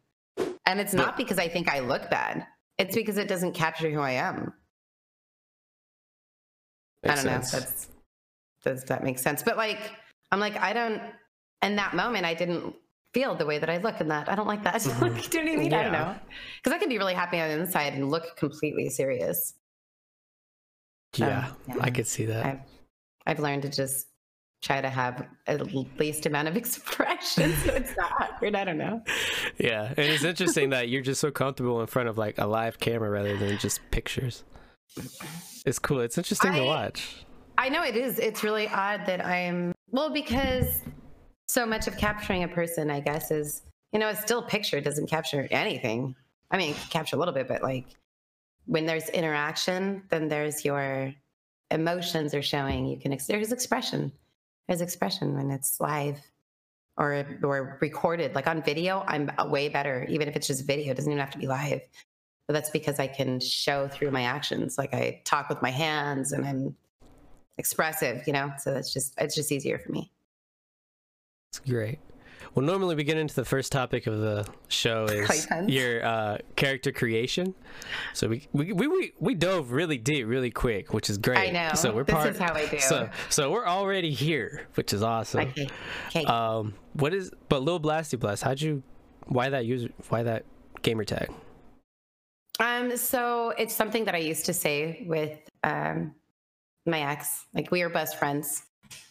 [0.65, 2.47] And it's not because I think I look bad.
[2.79, 4.53] It's because it doesn't capture who I am.
[7.05, 7.53] I don't sense.
[7.53, 7.61] know.
[7.61, 7.89] That's
[8.65, 9.43] does that make sense?
[9.43, 9.93] But like,
[10.33, 11.03] I'm like, I don't.
[11.63, 12.75] In that moment, I didn't
[13.17, 14.29] feel the way that I look in that.
[14.29, 14.75] I don't like that.
[14.83, 15.31] Mhm.
[15.31, 15.73] do you know what I mean?
[15.73, 16.15] I don't know.
[16.59, 19.55] Because I can be really happy on the inside and look completely serious.
[21.15, 21.75] yeah, yeah.
[21.81, 22.61] i could see that I've
[23.27, 24.09] I've learned to just
[24.61, 25.59] try to have at
[25.99, 28.55] least amount of expression so it's not awkward.
[28.55, 29.03] I don't know.
[29.57, 32.79] yeah and it's interesting that you're just so comfortable in front of like a live
[32.81, 34.45] camera rather than just pictures
[35.65, 37.25] it's cool it's interesting to watch
[37.59, 38.19] I know it is.
[38.19, 40.83] It's really odd that I'm well because
[41.49, 44.81] so much of capturing a person, I guess, is you know, it's still a picture.
[44.81, 46.15] Doesn't capture anything.
[46.51, 47.87] I mean, capture a little bit, but like
[48.67, 51.15] when there's interaction, then there's your
[51.71, 52.87] emotions are showing.
[52.87, 54.13] You can there's expression.
[54.69, 56.19] There's expression when it's live
[56.97, 58.35] or or recorded.
[58.35, 60.07] Like on video, I'm way better.
[60.09, 61.81] Even if it's just video, it doesn't even have to be live.
[62.47, 64.79] But that's because I can show through my actions.
[64.79, 66.77] Like I talk with my hands and I'm
[67.59, 68.53] expressive, you know.
[68.59, 70.13] So that's just it's just easier for me.
[71.51, 71.99] It's great.
[72.55, 76.91] Well, normally we get into the first topic of the show is your uh, character
[76.91, 77.55] creation.
[78.15, 81.39] So we, we we we dove really deep, really quick, which is great.
[81.39, 81.75] I know.
[81.75, 82.29] So we're This part.
[82.31, 82.79] is how I do.
[82.81, 85.41] So so we're already here, which is awesome.
[85.49, 85.69] Okay.
[86.09, 86.25] Okay.
[86.25, 88.43] Um, what is but Lil Blasty Blast?
[88.43, 88.83] How'd you?
[89.27, 89.91] Why that user?
[90.09, 90.45] Why that
[90.83, 91.31] gamer tag?
[92.59, 96.15] Um, so it's something that I used to say with um,
[96.87, 97.45] my ex.
[97.53, 98.63] Like we are best friends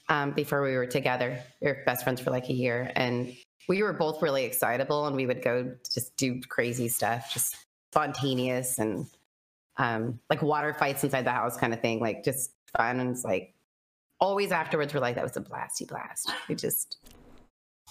[0.10, 1.42] um, before we were together.
[1.62, 3.36] We were best friends for like a year, and
[3.68, 7.56] we were both really excitable, and we would go just do crazy stuff, just
[7.92, 9.08] spontaneous and
[9.78, 12.00] um, like water fights inside the house, kind of thing.
[12.00, 13.54] Like just fun, and it's like
[14.20, 16.32] always afterwards we're like that was a blasty blast.
[16.48, 16.98] We just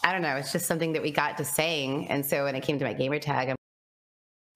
[0.05, 0.37] I don't know.
[0.37, 2.95] It's just something that we got to saying, and so when it came to my
[2.95, 3.57] gamer tag, I'm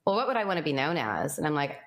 [0.07, 1.37] well, what would I want to be known as?
[1.37, 1.79] And I'm like,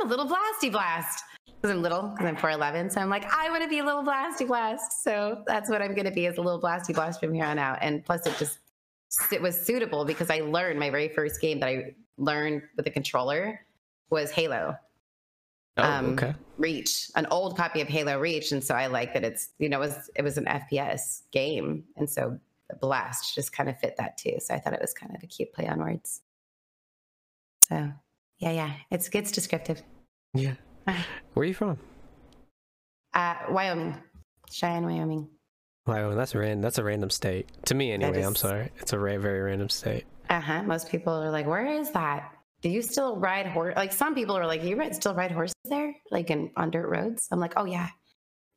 [0.00, 2.92] I'm a little blasty blast because I'm little, because I'm 4'11.
[2.92, 5.02] So I'm like, I want to be a little blasty blast.
[5.02, 7.58] So that's what I'm going to be is a little blasty blast from here on
[7.58, 7.78] out.
[7.80, 8.58] And plus, it just
[9.32, 12.90] it was suitable because I learned my very first game that I learned with a
[12.90, 13.64] controller
[14.10, 14.76] was Halo
[15.76, 16.34] Oh, Um, okay.
[16.58, 18.52] Reach, an old copy of Halo Reach.
[18.52, 21.84] And so I like that it's, you know, it was, it was an FPS game.
[21.96, 22.38] And so
[22.80, 24.36] blast just kind of fit that too.
[24.38, 26.22] So I thought it was kind of a cute play on words.
[27.60, 27.92] So
[28.38, 29.82] yeah, yeah, it's it's descriptive.
[30.34, 30.54] Yeah.
[30.86, 31.78] Where are you from?
[33.14, 33.96] Uh, Wyoming,
[34.50, 35.28] Cheyenne, Wyoming.
[35.86, 36.16] Wyoming.
[36.16, 36.62] That's a random.
[36.62, 38.22] That's a random state to me, anyway.
[38.22, 38.70] I'm sorry.
[38.78, 40.04] It's a ra- very random state.
[40.28, 40.62] Uh huh.
[40.64, 42.32] Most people are like, "Where is that?
[42.62, 45.54] Do you still ride horse?" Like some people are like, "You ride, still ride horses
[45.64, 47.88] there, like in on dirt roads?" I'm like, "Oh yeah,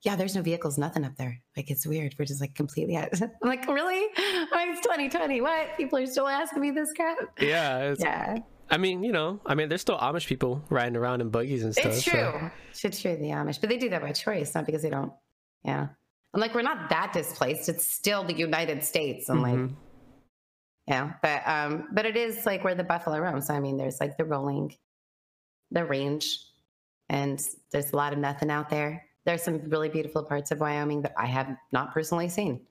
[0.03, 0.15] yeah.
[0.15, 1.39] There's no vehicles, nothing up there.
[1.55, 2.15] Like it's weird.
[2.17, 3.09] We're just like completely." Out.
[3.21, 4.01] I'm like, "Really?
[4.51, 5.41] Like it's 2020.
[5.41, 5.77] What?
[5.77, 8.37] People are still asking me this crap?" Yeah, it's, Yeah,
[8.71, 11.73] I mean, you know, I mean, there's still Amish people riding around in buggies and
[11.73, 11.87] stuff.
[11.87, 12.51] it's so- true.
[12.83, 13.15] It's true.
[13.15, 15.11] The Amish, but they do that by choice, not because they don't.
[15.63, 15.87] Yeah.
[16.33, 17.67] I'm like, we're not that displaced.
[17.69, 19.29] It's still the United States.
[19.29, 19.75] I'm like, Mhm.
[20.87, 23.41] Yeah, but um, but it is like where the buffalo roam.
[23.41, 24.75] So I mean, there's like the rolling,
[25.71, 26.39] the range,
[27.09, 27.39] and
[27.71, 29.05] there's a lot of nothing out there.
[29.25, 32.61] There's some really beautiful parts of Wyoming that I have not personally seen,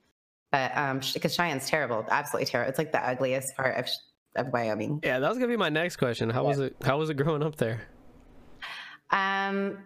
[0.50, 2.70] but um, because Cheyenne's terrible, absolutely terrible.
[2.70, 3.87] It's like the ugliest part of
[4.38, 5.01] of Wyoming.
[5.03, 6.31] Yeah, that was gonna be my next question.
[6.31, 6.77] How was it?
[6.83, 7.83] How was it growing up there?
[9.11, 9.79] Um,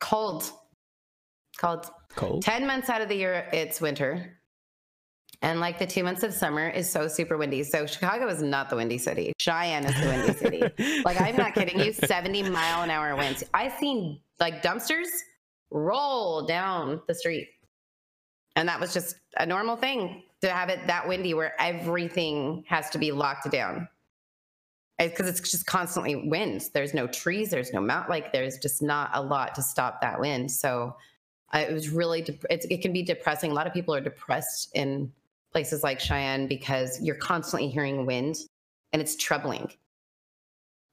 [0.00, 0.50] cold,
[1.58, 1.90] cold.
[2.16, 2.42] Cold.
[2.42, 4.38] 10 months out of the year, it's winter.
[5.40, 7.62] And like the two months of summer is so super windy.
[7.62, 9.32] So Chicago is not the windy city.
[9.38, 11.02] Cheyenne is the windy city.
[11.04, 13.44] Like I'm not kidding you, 70 mile an hour winds.
[13.54, 15.06] I've seen like dumpsters
[15.70, 17.46] roll down the street.
[18.56, 22.90] And that was just a normal thing to have it that windy where everything has
[22.90, 23.88] to be locked down.
[24.98, 26.70] Because it's just constantly wind.
[26.74, 30.18] There's no trees, there's no mount, like there's just not a lot to stop that
[30.18, 30.50] wind.
[30.50, 30.96] So
[31.54, 33.52] uh, it was really, it's, it can be depressing.
[33.52, 35.12] A lot of people are depressed in
[35.52, 38.36] places like Cheyenne because you're constantly hearing wind
[38.92, 39.70] and it's troubling.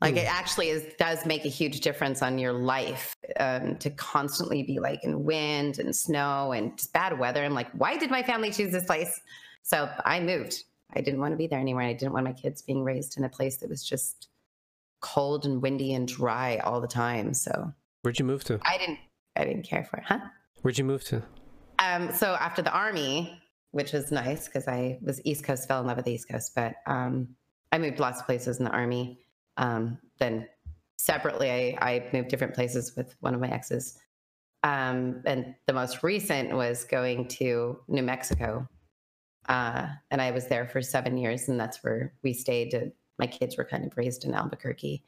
[0.01, 4.61] Like it actually is does make a huge difference on your life um, to constantly
[4.61, 7.43] be like in wind and snow and just bad weather.
[7.43, 9.21] I'm like, why did my family choose this place?
[9.63, 10.63] So I moved.
[10.93, 11.81] I didn't want to be there anymore.
[11.81, 14.27] I didn't want my kids being raised in a place that was just
[14.99, 17.33] cold and windy and dry all the time.
[17.33, 18.59] So Where'd you move to?
[18.63, 18.99] I didn't.
[19.35, 20.19] I didn't care for it, huh?
[20.61, 21.23] Where'd you move to?
[21.79, 25.87] Um, so after the army, which was nice because I was East Coast, fell in
[25.87, 27.29] love with the East Coast, but um,
[27.71, 29.19] I moved lots of places in the army.
[29.57, 30.47] Um, then
[30.97, 33.97] separately, I, I moved different places with one of my exes.
[34.63, 38.67] Um, and the most recent was going to New Mexico.
[39.47, 42.91] Uh, and I was there for seven years, and that's where we stayed.
[43.19, 45.03] My kids were kind of raised in Albuquerque.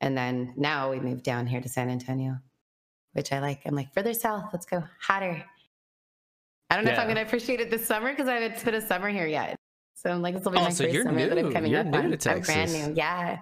[0.00, 2.38] And then now we moved down here to San Antonio,
[3.12, 3.62] which I like.
[3.66, 5.44] I'm like, further south, let's go hotter.
[6.70, 8.76] I don't know if I'm going to appreciate it this summer because I haven't spent
[8.76, 9.56] a summer here yet.
[9.96, 11.72] So I'm like, this will be Oh, my so first you're summer that I'm coming
[11.72, 12.16] You're up new on.
[12.16, 12.94] to I'm brand new.
[12.94, 13.40] Yeah.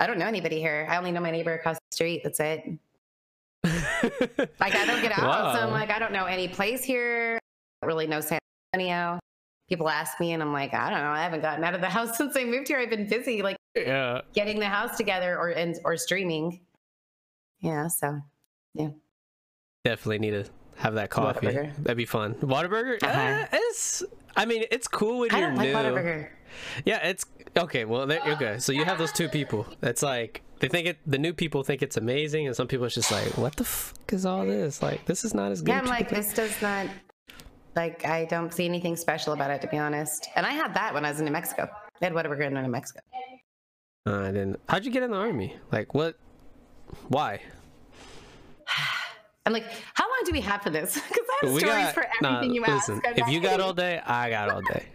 [0.00, 0.86] I don't know anybody here.
[0.90, 2.22] I only know my neighbor across the street.
[2.24, 2.78] That's it.
[3.64, 5.54] Like I don't get out.
[5.54, 7.38] So I'm like, I don't know any place here.
[7.38, 8.38] I don't really know San
[8.74, 9.20] Antonio.
[9.68, 11.10] People ask me and I'm like, I don't know.
[11.10, 12.78] I haven't gotten out of the house since I moved here.
[12.78, 14.22] I've been busy like yeah.
[14.34, 16.60] getting the house together or and or streaming.
[17.60, 18.20] Yeah, so
[18.74, 18.88] yeah,
[19.84, 20.44] Definitely need to
[20.76, 21.46] have that coffee.
[21.46, 22.34] That'd be fun.
[22.34, 23.02] Whataburger?
[23.02, 23.20] Uh-huh.
[23.20, 24.04] Uh, it's.
[24.36, 25.74] I mean, it's cool when I you're don't like new.
[25.74, 26.28] Whataburger.
[26.84, 27.24] Yeah, it's
[27.56, 27.84] okay.
[27.84, 28.58] Well, there, okay.
[28.58, 29.66] So you have those two people.
[29.82, 30.98] It's like they think it.
[31.06, 34.12] The new people think it's amazing, and some people it's just like, what the fuck
[34.12, 34.82] is all this?
[34.82, 35.70] Like, this is not as good.
[35.72, 36.86] Yeah, I'm like, this does not
[37.74, 40.28] like I don't see anything special about it to be honest.
[40.36, 41.68] And I had that when I was in New Mexico.
[42.00, 43.00] I had Whataburger in New Mexico.
[44.06, 45.56] Uh, and then, how'd you get in the army?
[45.70, 46.16] Like, what?
[47.08, 47.40] Why?
[49.46, 51.00] I'm like, how long do we have for this?
[51.08, 53.06] Because I have We stories got- for nah, everything you listen, ask.
[53.20, 54.86] I'm If you got all day, I got all day.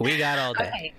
[0.00, 0.68] We got all day.
[0.68, 0.94] Okay.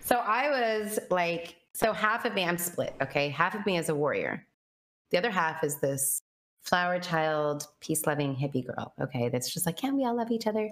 [0.00, 2.94] So I was like, so half of me, I'm split.
[3.02, 3.28] Okay.
[3.28, 4.46] Half of me is a warrior.
[5.10, 6.22] The other half is this
[6.62, 8.94] flower child, peace loving hippie girl.
[9.00, 9.28] Okay.
[9.28, 10.70] That's just like, can't we all love each other?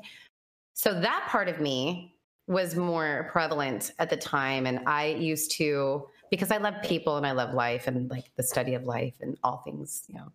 [0.75, 2.15] So that part of me
[2.47, 4.67] was more prevalent at the time.
[4.67, 8.43] And I used to, because I love people and I love life and like the
[8.43, 10.33] study of life and all things, you know,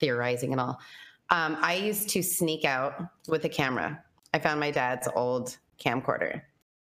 [0.00, 0.80] theorizing and all.
[1.30, 4.02] Um, I used to sneak out with a camera.
[4.34, 6.42] I found my dad's old camcorder.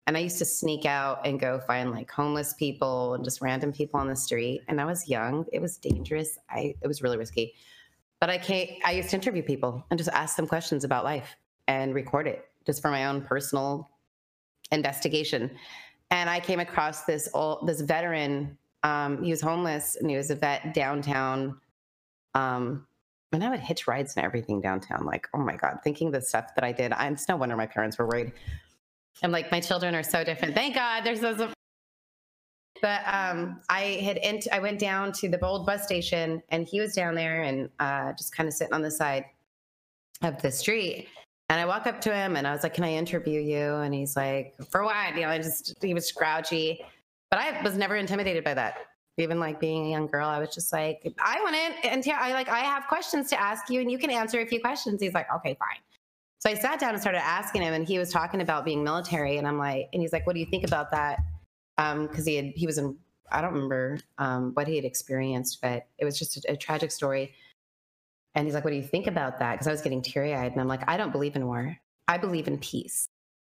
[0.08, 3.74] And I used to sneak out and go find like homeless people and just random
[3.74, 4.62] people on the street.
[4.70, 5.46] And I was young.
[5.52, 6.40] It was dangerous.
[6.50, 7.54] I it was really risky.
[8.22, 11.36] But I can't I used to interview people and just ask them questions about life
[11.68, 13.92] and record it just for my own personal
[14.72, 15.52] investigation.
[16.10, 18.58] And I came across this old this veteran.
[18.84, 21.60] Um, he was homeless and he was a vet downtown.
[22.34, 22.88] Um,
[23.34, 25.06] and I would hitch rides and everything downtown.
[25.06, 26.94] Like, oh my God, thinking the stuff that I did.
[26.94, 28.32] I'm it's no wonder my parents were worried.
[29.24, 30.56] I'm like, my children are so different.
[30.56, 31.38] Thank God there's those.
[32.82, 36.80] But um, I had ent- I went down to the old bus station and he
[36.80, 39.26] was down there and uh, just kind of sitting on the side
[40.22, 41.08] of the street.
[41.50, 43.94] And I walk up to him and I was like, "Can I interview you?" And
[43.94, 46.86] he's like, "For what?" You know, I just he was grouchy,
[47.32, 48.78] but I was never intimidated by that.
[49.18, 52.34] Even like being a young girl, I was just like, "I want it," and I
[52.34, 55.02] like I have questions to ask you, and you can answer a few questions.
[55.02, 55.80] He's like, "Okay, fine."
[56.40, 59.38] So I sat down and started asking him, and he was talking about being military,
[59.38, 61.20] and I'm like, and he's like, "What do you think about that?"
[61.78, 62.98] Because he had he was in
[63.32, 66.92] I don't remember um, what he had experienced, but it was just a, a tragic
[66.92, 67.34] story.
[68.36, 70.52] And he's like, "What do you think about that?" Because I was getting teary eyed,
[70.52, 71.78] and I'm like, "I don't believe in war.
[72.08, 73.08] I believe in peace."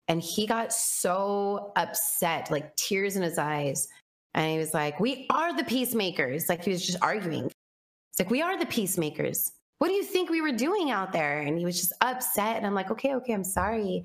[0.08, 3.88] And he got so upset, like tears in his eyes,
[4.34, 7.46] and he was like, "We are the peacemakers." Like he was just arguing.
[7.46, 11.40] It's like, "We are the peacemakers." What do you think we were doing out there?
[11.40, 12.56] And he was just upset.
[12.56, 14.04] And I'm like, okay, okay, I'm sorry.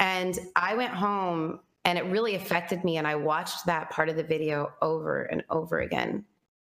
[0.00, 2.96] And I went home and it really affected me.
[2.96, 6.24] And I watched that part of the video over and over again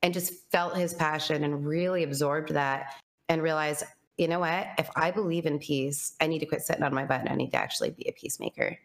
[0.04, 2.94] and just felt his passion and really absorbed that
[3.28, 3.82] and realized,
[4.16, 4.68] you know what?
[4.78, 7.34] If I believe in peace, I need to quit sitting on my butt and I
[7.34, 8.78] need to actually be a peacemaker.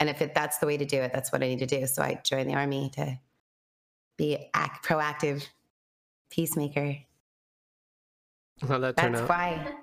[0.00, 1.86] And if it, that's the way to do it, that's what I need to do.
[1.86, 3.18] So I joined the army to
[4.16, 5.46] be act, proactive
[6.30, 6.96] peacemaker.
[8.66, 9.28] How that turn That's out?
[9.28, 9.74] why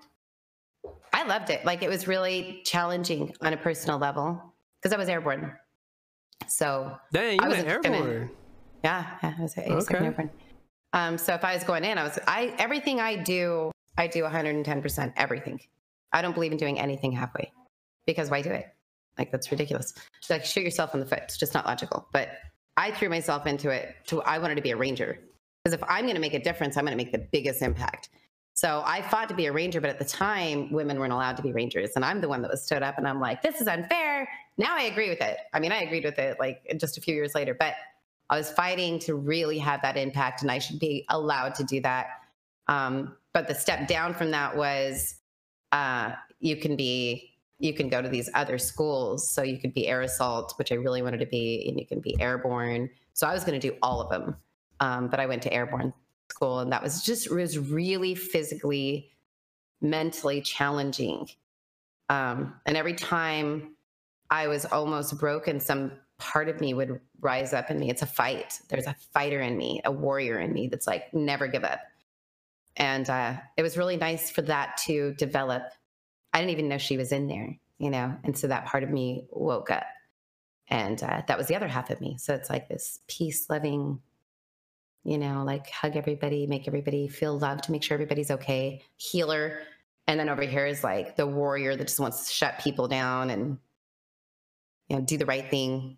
[1.14, 1.66] I loved it.
[1.66, 4.42] Like it was really challenging on a personal level
[4.82, 5.54] because I was airborne.
[6.48, 8.30] So Dang, I you went wasn't gonna- airborne.
[8.84, 10.04] yeah, yeah I was, was Okay.
[10.06, 10.30] airborne.
[10.94, 14.24] Um, so if I was going in, I was I everything I do, I do
[14.24, 15.60] 110% everything.
[16.12, 17.52] I don't believe in doing anything halfway
[18.06, 18.68] because why do it?
[19.18, 19.94] Like that's ridiculous.
[20.20, 21.20] It's like shoot yourself in the foot.
[21.24, 22.08] It's just not logical.
[22.12, 22.30] But
[22.78, 25.20] I threw myself into it to I wanted to be a ranger
[25.64, 28.10] because if I'm going to make a difference, I'm going to make the biggest impact.
[28.56, 31.44] So I fought to be a ranger, but at the time, women weren't allowed to
[31.44, 33.68] be rangers, and I'm the one that was stood up, and I'm like, this is
[33.68, 34.30] unfair.
[34.58, 35.38] Now I agree with it.
[35.54, 37.74] I mean, I agreed with it like just a few years later, but
[38.30, 41.82] I was fighting to really have that impact, and I should be allowed to do
[41.82, 42.08] that.
[42.70, 45.16] Um, but the step down from that was
[45.74, 49.30] uh, you can be you can go to these other schools.
[49.30, 52.00] So you could be air assault, which I really wanted to be, and you can
[52.00, 52.90] be airborne.
[53.14, 54.36] So I was going to do all of them,
[54.80, 55.94] um, but I went to airborne
[56.30, 59.12] school, and that was just was really physically,
[59.82, 61.28] mentally challenging.
[62.10, 63.76] Um, and every time
[64.30, 67.90] I was almost broken, some part of me would rise up in me.
[67.90, 68.60] It's a fight.
[68.70, 71.80] There's a fighter in me, a warrior in me that's like never give up.
[72.78, 75.64] And uh, it was really nice for that to develop.
[76.34, 78.90] I didn't even know she was in there, you know, and so that part of
[78.90, 79.86] me woke up,
[80.68, 82.18] and uh, that was the other half of me.
[82.18, 84.02] So it's like this peace loving,
[85.06, 89.60] you know, like hug everybody, make everybody feel loved, make sure everybody's okay, healer.
[90.08, 93.30] And then over here is like the warrior that just wants to shut people down
[93.30, 93.58] and
[94.90, 95.98] you know do the right thing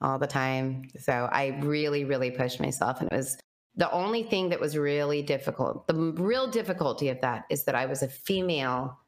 [0.00, 0.88] all the time.
[0.98, 3.38] So I really, really pushed myself, and it was
[3.76, 5.86] the only thing that was really difficult.
[5.86, 8.98] The real difficulty of that is that I was a female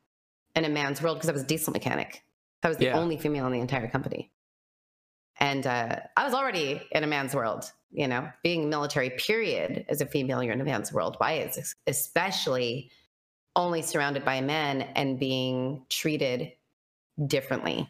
[0.54, 2.22] in a man's world because I was a diesel mechanic.
[2.62, 2.98] I was the Yeah.
[2.98, 4.30] only female in the entire company.
[5.40, 10.00] And uh, I was already in a man's world, you know, being military, period, as
[10.00, 11.16] a female, you're man's world.
[11.18, 12.90] Why is especially
[13.54, 16.52] only surrounded by men and being treated
[17.26, 17.88] differently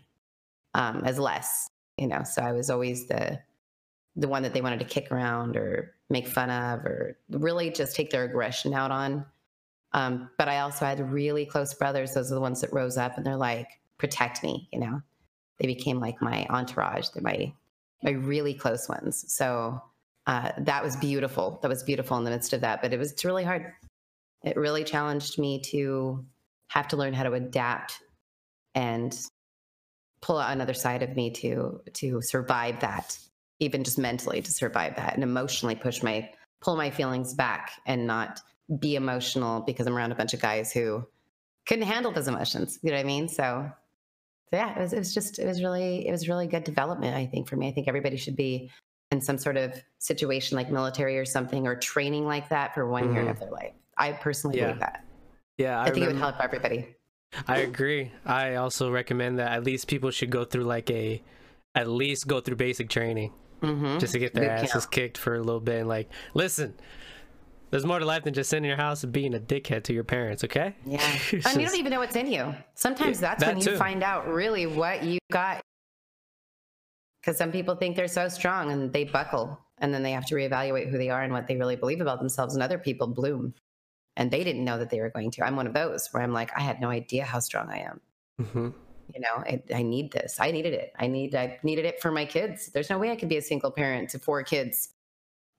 [0.75, 2.25] um, as less, you know.
[2.25, 3.39] So I was always the
[4.17, 7.97] the one that they wanted to kick around or make fun of or really just
[7.97, 9.25] take their aggression out on.
[9.95, 12.13] Um, but I also had really close brothers.
[12.13, 15.01] Those are the ones that rose up and they're like, protect me, you know.
[15.59, 17.09] They became like my entourage.
[17.11, 17.53] They're my
[18.03, 19.25] my really close ones.
[19.33, 19.81] So
[20.27, 21.59] uh, that was beautiful.
[21.63, 22.83] That was beautiful in the midst of that.
[22.83, 23.73] But it was really hard.
[24.45, 26.25] It really challenged me to
[26.69, 28.01] have to learn how to adapt
[28.75, 29.19] and
[30.21, 33.19] pull out another side of me to to survive that
[33.59, 36.29] even just mentally to survive that and emotionally push my
[36.61, 38.41] pull my feelings back and not
[38.79, 41.07] be emotional because I'm around a bunch of guys who
[41.67, 42.79] couldn't handle those emotions.
[42.83, 43.29] You know what I mean?
[43.29, 43.71] So,
[44.51, 47.17] so yeah, it was, it was just it was really it was really good development.
[47.17, 48.71] I think for me, I think everybody should be
[49.13, 53.13] in some sort of situation like military or something or training like that for one
[53.15, 53.31] year Mhm.
[53.31, 53.75] of their life.
[53.97, 54.65] I personally Yeah.
[54.69, 55.05] believe that.
[55.59, 56.97] Yeah, I, I, think it would help everybody.
[57.47, 58.11] I agree.
[58.27, 61.23] I also recommend that at least people should go through like a,
[61.75, 64.71] at least go through basic training hmm just to get their Boot camp.
[64.71, 65.81] asses kicked for a little bit.
[65.81, 66.75] And like, listen,
[67.71, 69.93] there's more to life than just sitting in your house and being a dickhead to
[69.93, 70.43] your parents.
[70.43, 70.75] Okay?
[70.85, 70.99] Yeah.
[71.33, 72.55] And you don't even know what's in you.
[72.75, 73.77] Sometimes Yeah, that's that when you too.
[73.77, 75.61] find out really what you got.
[77.23, 80.35] Because some people think they're so strong and they buckle, and then they have to
[80.35, 82.55] reevaluate who they are and what they really believe about themselves.
[82.55, 83.55] And other people bloom,
[84.17, 85.45] and they didn't know that they were going to.
[85.47, 88.01] I'm one of those where I'm like, I had no idea how strong I am.
[88.41, 88.75] Mhm.
[89.15, 90.39] You know, I, I need this.
[90.41, 90.93] I needed it.
[90.99, 91.35] I need.
[91.35, 92.71] I needed it for my kids.
[92.73, 94.89] There's no way I could be a single parent to four kids,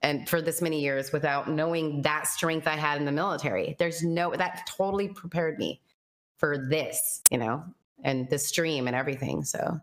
[0.01, 3.75] and for this many years without knowing that strength I had in the military.
[3.79, 5.81] There's no that totally prepared me
[6.37, 7.21] for this.
[7.29, 7.63] You know,
[8.03, 9.43] and the stream and everything.
[9.43, 9.79] So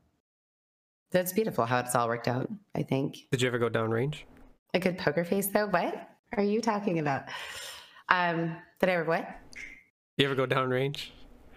[1.11, 2.49] that's beautiful how it's all worked out.
[2.75, 4.23] I think Did you ever go downrange?
[4.73, 5.67] a good poker face though.
[5.67, 5.95] What
[6.37, 7.25] are you talking about?
[8.09, 9.29] Um, did I ever what?
[10.17, 11.09] You ever go downrange?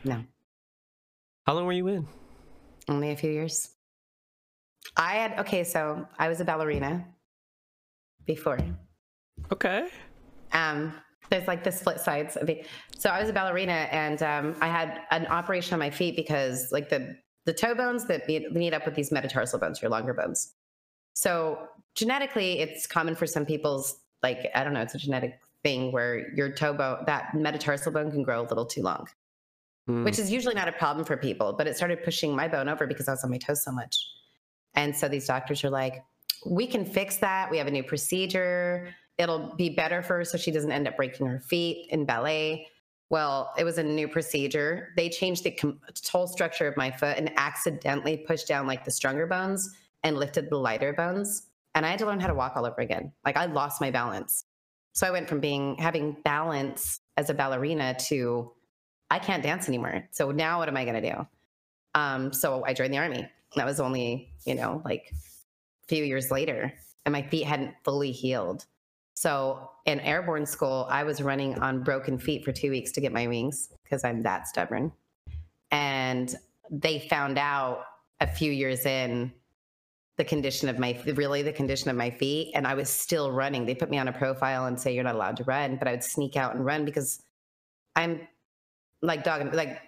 [0.04, 0.24] No.
[1.46, 2.08] How long were you in?
[2.88, 3.70] Only a few years.
[4.98, 7.06] I had okay, so I was a ballerina
[8.26, 8.60] before.
[9.52, 9.88] Okay.
[10.52, 10.94] Um,
[11.30, 12.68] there's like the split sides of it.
[12.98, 16.70] So I was a ballerina, and um, I had an operation on my feet because
[16.72, 17.16] like the
[17.46, 20.54] the toe bones that meet, meet up with these metatarsal bones, your longer bones.
[21.14, 25.92] So genetically, it's common for some people's like I don't know, it's a genetic thing
[25.92, 29.08] where your toe bone, that metatarsal bone, can grow a little too long,
[29.90, 30.06] Mm.
[30.06, 31.52] which is usually not a problem for people.
[31.52, 33.98] But it started pushing my bone over because I was on my toes so much.
[34.76, 36.04] And so these doctors are like,
[36.46, 37.52] we can fix that.
[37.52, 38.96] We have a new procedure.
[39.18, 42.68] It'll be better for her so she doesn't end up breaking her feet in ballet.
[43.10, 44.90] Well, it was a new procedure.
[44.96, 45.56] They changed the
[46.12, 49.70] whole structure of my foot and accidentally pushed down like the stronger bones
[50.04, 51.44] and lifted the lighter bones.
[51.76, 53.12] And I had to learn how to walk all over again.
[53.26, 54.46] Like I lost my balance.
[54.94, 58.52] So I went from being having balance as a ballerina to
[59.10, 60.08] I can't dance anymore.
[60.12, 61.28] So now what am I going to do?
[61.96, 63.30] Um, so I joined the army.
[63.56, 66.74] That was only, you know, like a few years later,
[67.06, 68.66] and my feet hadn't fully healed.
[69.24, 73.14] So in airborne school, I was running on broken feet for two weeks to get
[73.14, 74.92] my wings because I'm that stubborn.
[75.72, 76.36] And
[76.70, 77.86] they found out
[78.20, 79.32] a few years in
[80.18, 83.66] the condition of my really the condition of my feet and i was still running.
[83.66, 85.92] They put me on a profile and say you're not allowed to run but i
[85.92, 87.24] would sneak out and run because
[87.96, 88.28] i'm
[89.02, 89.82] like dog and like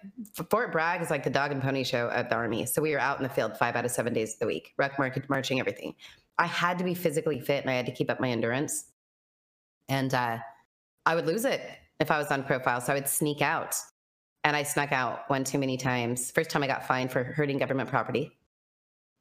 [0.49, 2.65] fort bragg is like the dog and pony show at the army.
[2.65, 4.73] So we were out in the field five out of seven days of the week
[4.77, 5.93] ruck market marching everything.
[6.39, 8.85] I had to be physically fit and i had to keep up my endurance
[9.89, 10.37] and uh,
[11.05, 11.61] i would lose it
[11.99, 13.75] if i was on profile so i would sneak out
[14.43, 17.57] and i snuck out one too many times first time i got fined for hurting
[17.57, 18.31] government property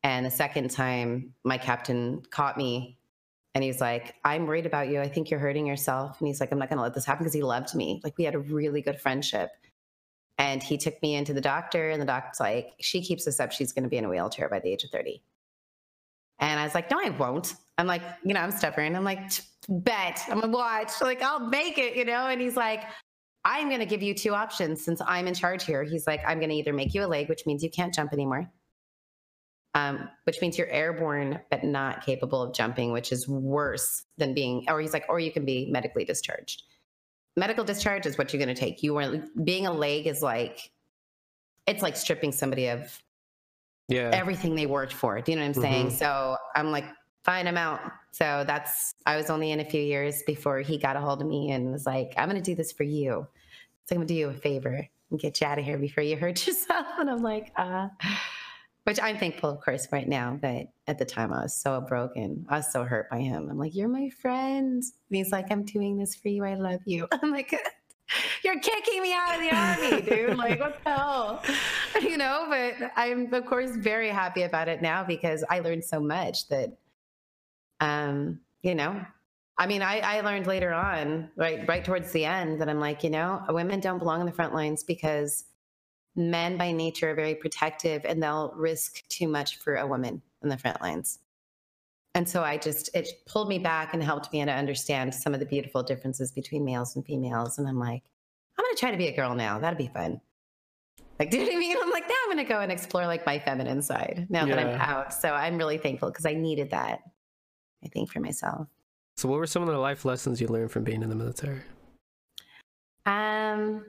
[0.04, 2.98] and the second time, my captain caught me
[3.54, 5.00] and he's like, I'm worried about you.
[5.00, 6.20] I think you're hurting yourself.
[6.20, 8.02] And he's like, I'm not going to let this happen because he loved me.
[8.04, 9.50] Like, we had a really good friendship.
[10.36, 13.52] And he took me into the doctor, and the doctor's like, She keeps this up.
[13.52, 15.22] She's going to be in a wheelchair by the age of 30.
[16.40, 17.54] And I was like, No, I won't.
[17.78, 18.96] I'm like, You know, I'm stubborn.
[18.96, 19.30] I'm like,
[19.68, 20.22] Bet.
[20.28, 20.90] I'm to watch.
[21.00, 22.26] Like, I'll make it, you know?
[22.28, 22.82] And he's like,
[23.44, 25.82] I'm going to give you two options since I'm in charge here.
[25.82, 28.12] He's like, I'm going to either make you a leg, which means you can't jump
[28.12, 28.50] anymore
[29.74, 34.64] um, which means you're airborne but not capable of jumping, which is worse than being.
[34.68, 36.62] Or he's like, or you can be medically discharged.
[37.36, 38.82] Medical discharge is what you're going to take.
[38.82, 40.70] You are being a leg is like,
[41.66, 43.02] it's like stripping somebody of
[43.88, 44.10] Yeah.
[44.12, 45.20] everything they worked for.
[45.20, 45.86] Do you know what I'm saying?
[45.88, 45.92] Mhm.
[45.92, 46.84] So I'm like,
[47.24, 47.80] fine, I'm out.
[48.14, 51.26] So that's I was only in a few years before he got a hold of
[51.26, 53.26] me and was like, I'm going to do this for you.
[53.86, 56.04] So I'm going to do you a favor and get you out of here before
[56.04, 56.86] you hurt yourself.
[56.98, 57.88] And I'm like, uh
[58.84, 60.38] which I'm thankful, of course, right now.
[60.40, 62.46] But at the time, I was so broken.
[62.48, 63.48] I was so hurt by him.
[63.50, 66.44] I'm like, "You're my friend," and he's like, "I'm doing this for you.
[66.44, 67.50] I love you." I'm like,
[68.44, 70.36] "You're kicking me out of the army, dude!
[70.36, 71.42] Like, what the hell?"
[72.00, 72.46] You know.
[72.50, 76.76] But I'm, of course, very happy about it now because I learned so much that,
[77.80, 79.04] um, you know.
[79.56, 83.04] I mean, I, I learned later on, right, right towards the end, that I'm like,
[83.04, 85.44] you know, women don't belong in the front lines because
[86.16, 90.48] men by nature are very protective and they'll risk too much for a woman in
[90.48, 91.20] the front lines.
[92.14, 95.40] And so I just, it pulled me back and helped me to understand some of
[95.40, 97.58] the beautiful differences between males and females.
[97.58, 98.02] And I'm like,
[98.56, 99.58] I'm going to try to be a girl now.
[99.58, 100.20] That'd be fun.
[101.18, 101.76] Like, do you know what I mean?
[101.82, 104.58] I'm like, now I'm going to go and explore like my feminine side now that
[104.58, 105.12] I'm out.
[105.12, 107.00] So I'm really thankful because I needed that,
[107.84, 108.68] I think, for myself.
[109.16, 111.60] So, what were some of the life lessons you learned from being in the military?
[113.06, 113.84] Um,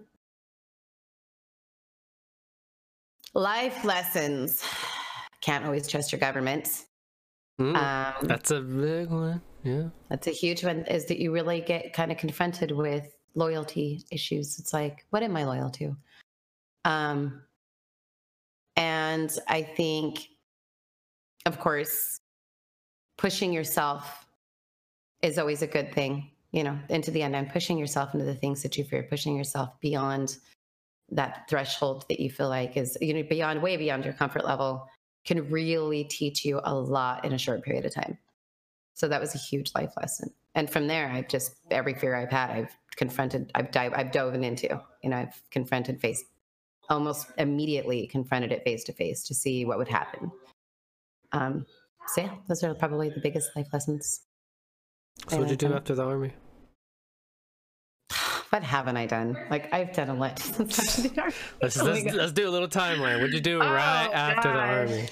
[3.33, 4.63] life lessons.
[5.41, 6.85] Can't always trust your government.
[7.59, 9.41] Mm, Um, that's a big one.
[9.63, 9.89] Yeah.
[10.09, 10.85] that's a huge one.
[10.85, 14.59] Is that you really get kind of confronted with loyalty issues.
[14.59, 15.95] It's like, what am I loyal to?
[16.85, 17.41] Um,
[18.75, 20.27] and I think,
[21.45, 22.19] of course,
[23.17, 24.25] pushing yourself
[25.21, 26.31] is always a good thing.
[26.51, 29.69] You know, into the unknown, pushing yourself into the things that you fear, pushing yourself
[29.81, 30.37] beyond
[31.11, 34.87] that threshold that you feel like is you know beyond way beyond your comfort level
[35.23, 38.17] can really teach you a lot in a short period of time
[38.93, 42.31] so that was a huge life lesson and from there i've just every fear i've
[42.31, 44.67] had i've confronted i've dive i've dove into
[45.03, 46.23] you know i've confronted face
[46.89, 50.31] almost immediately confronted it face to face to see what would happen
[51.33, 51.65] um
[52.07, 54.21] so yeah those are probably the biggest life lessons
[55.27, 56.33] So, what did you do after the army?
[58.49, 61.33] what haven't i done like i've done a lot since after the army.
[61.61, 63.17] Let's, Oh let's, let's do a little timeline.
[63.17, 65.09] What'd you do Oh, right after the army?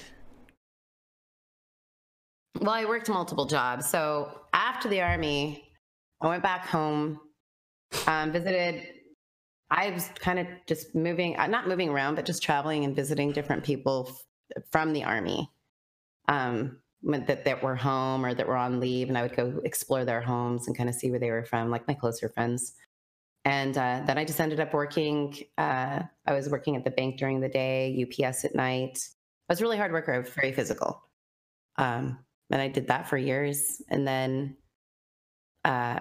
[2.60, 3.86] Well, I worked multiple jobs.
[3.88, 5.64] So after the army,
[6.20, 7.20] I went back home,
[8.06, 8.86] um, visited.
[9.70, 13.32] I was kind of just moving, uh, not moving around, but just traveling and visiting
[13.32, 14.06] different people
[14.56, 15.50] f- from the army
[16.28, 19.08] um, that, that were home or that were on leave.
[19.08, 21.70] And I would go explore their homes and kind of see where they were from,
[21.70, 22.74] like my closer friends.
[23.44, 25.36] And uh, then I just ended up working.
[25.58, 29.06] Uh, I was working at the bank during the day, UPS at night.
[29.48, 30.14] I was a really hard worker.
[30.14, 31.02] I was very physical.
[31.76, 32.18] Um,
[32.50, 33.82] and I did that for years.
[33.90, 34.56] And then
[35.64, 36.00] uh,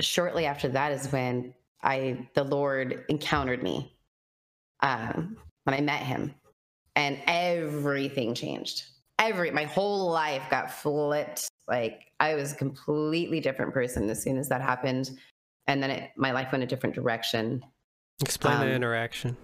[0.00, 3.96] shortly after that is when I the Lord encountered me
[4.82, 6.34] um, when I met Him,
[6.96, 8.84] and everything changed.
[9.22, 11.48] Every my whole life got flipped.
[11.68, 15.12] Like I was a completely different person as soon as that happened,
[15.68, 17.64] and then it, my life went a different direction.
[18.20, 19.36] Explain Um, the interaction.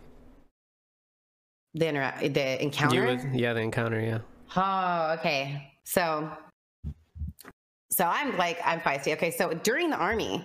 [1.74, 3.06] The intera- the encounter.
[3.06, 4.00] With, yeah, the encounter.
[4.00, 4.18] Yeah.
[4.56, 5.72] Oh, okay.
[5.84, 6.28] So,
[7.90, 9.12] so I'm like, I'm feisty.
[9.12, 9.30] Okay.
[9.30, 10.44] So during the army,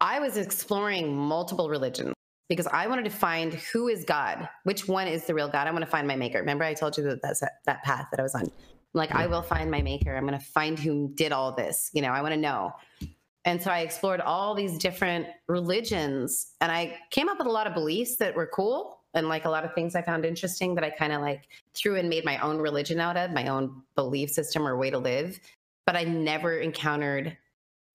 [0.00, 2.14] I was exploring multiple religions
[2.50, 5.68] because I wanted to find who is God, which one is the real God.
[5.68, 6.40] I want to find my maker.
[6.40, 8.42] Remember, I told you that that's that, that path that I was on.
[8.42, 8.50] I'm
[8.92, 10.16] like, I will find my maker.
[10.16, 11.90] I'm going to find who did all this.
[11.94, 12.72] You know, I want to know.
[13.44, 17.68] And so I explored all these different religions and I came up with a lot
[17.68, 20.82] of beliefs that were cool and like a lot of things I found interesting that
[20.82, 24.28] I kind of like threw and made my own religion out of, my own belief
[24.30, 25.38] system or way to live.
[25.86, 27.36] But I never encountered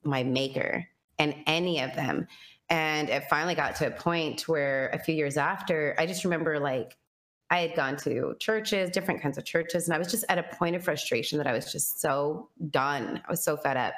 [0.04, 0.88] my maker
[1.20, 2.28] and any of them.
[2.70, 6.60] And it finally got to a point where a few years after, I just remember
[6.60, 6.98] like
[7.52, 10.44] I had gone to churches, different kinds of churches, and I was just at a
[10.44, 13.22] point of frustration that I was just so done.
[13.26, 13.94] I was so fed up.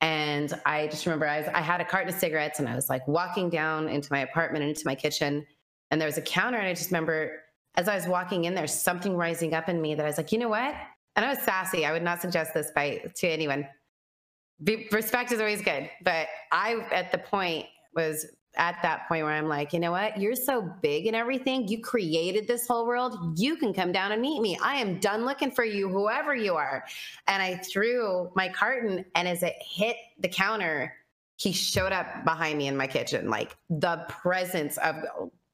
[0.00, 2.88] And I just remember I, was, I had a carton of cigarettes and I was
[2.88, 5.44] like walking down into my apartment and into my kitchen.
[5.90, 6.58] And there was a counter.
[6.58, 7.42] And I just remember
[7.74, 10.32] as I was walking in, there's something rising up in me that I was like,
[10.32, 10.74] you know what?
[11.16, 11.84] And I was sassy.
[11.84, 13.66] I would not suggest this by to anyone.
[14.62, 15.88] Be, respect is always good.
[16.02, 20.20] But I, at the point, was at that point where I'm like, you know what?
[20.20, 21.68] You're so big and everything.
[21.68, 23.38] You created this whole world.
[23.38, 24.58] You can come down and meet me.
[24.62, 26.84] I am done looking for you, whoever you are.
[27.28, 30.92] And I threw my carton, and as it hit the counter,
[31.36, 34.96] he showed up behind me in my kitchen, like the presence of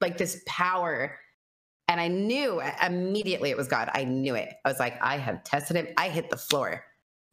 [0.00, 1.18] like this power.
[1.88, 3.90] And I knew immediately it was God.
[3.92, 4.54] I knew it.
[4.64, 5.88] I was like, I have tested him.
[5.98, 6.82] I hit the floor.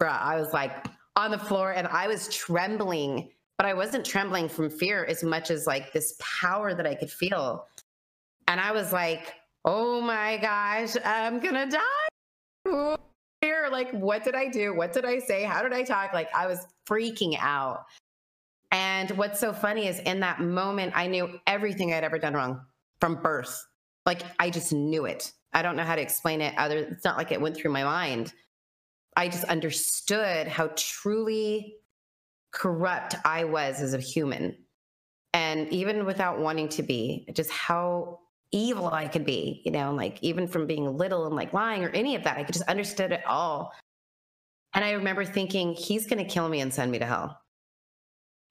[0.01, 0.85] Bruh, I was like
[1.21, 3.29] on the floor and I was trembling
[3.61, 7.11] but I wasn't trembling from fear as much as like this power that I could
[7.11, 7.67] feel.
[8.47, 12.97] And I was like, oh my gosh, I'm gonna die.
[13.43, 14.73] Fear, like, what did I do?
[14.73, 15.43] What did I say?
[15.43, 16.11] How did I talk?
[16.11, 17.85] Like, I was freaking out.
[18.71, 22.61] And what's so funny is in that moment, I knew everything I'd ever done wrong
[22.99, 23.63] from birth.
[24.07, 25.33] Like, I just knew it.
[25.53, 27.83] I don't know how to explain it other it's not like it went through my
[27.83, 28.33] mind.
[29.21, 31.75] I just understood how truly
[32.51, 34.57] corrupt I was as a human.
[35.35, 40.17] And even without wanting to be, just how evil I could be, you know, like
[40.23, 43.11] even from being little and like lying or any of that, I could just understood
[43.11, 43.71] it all.
[44.73, 47.39] And I remember thinking, he's going to kill me and send me to hell.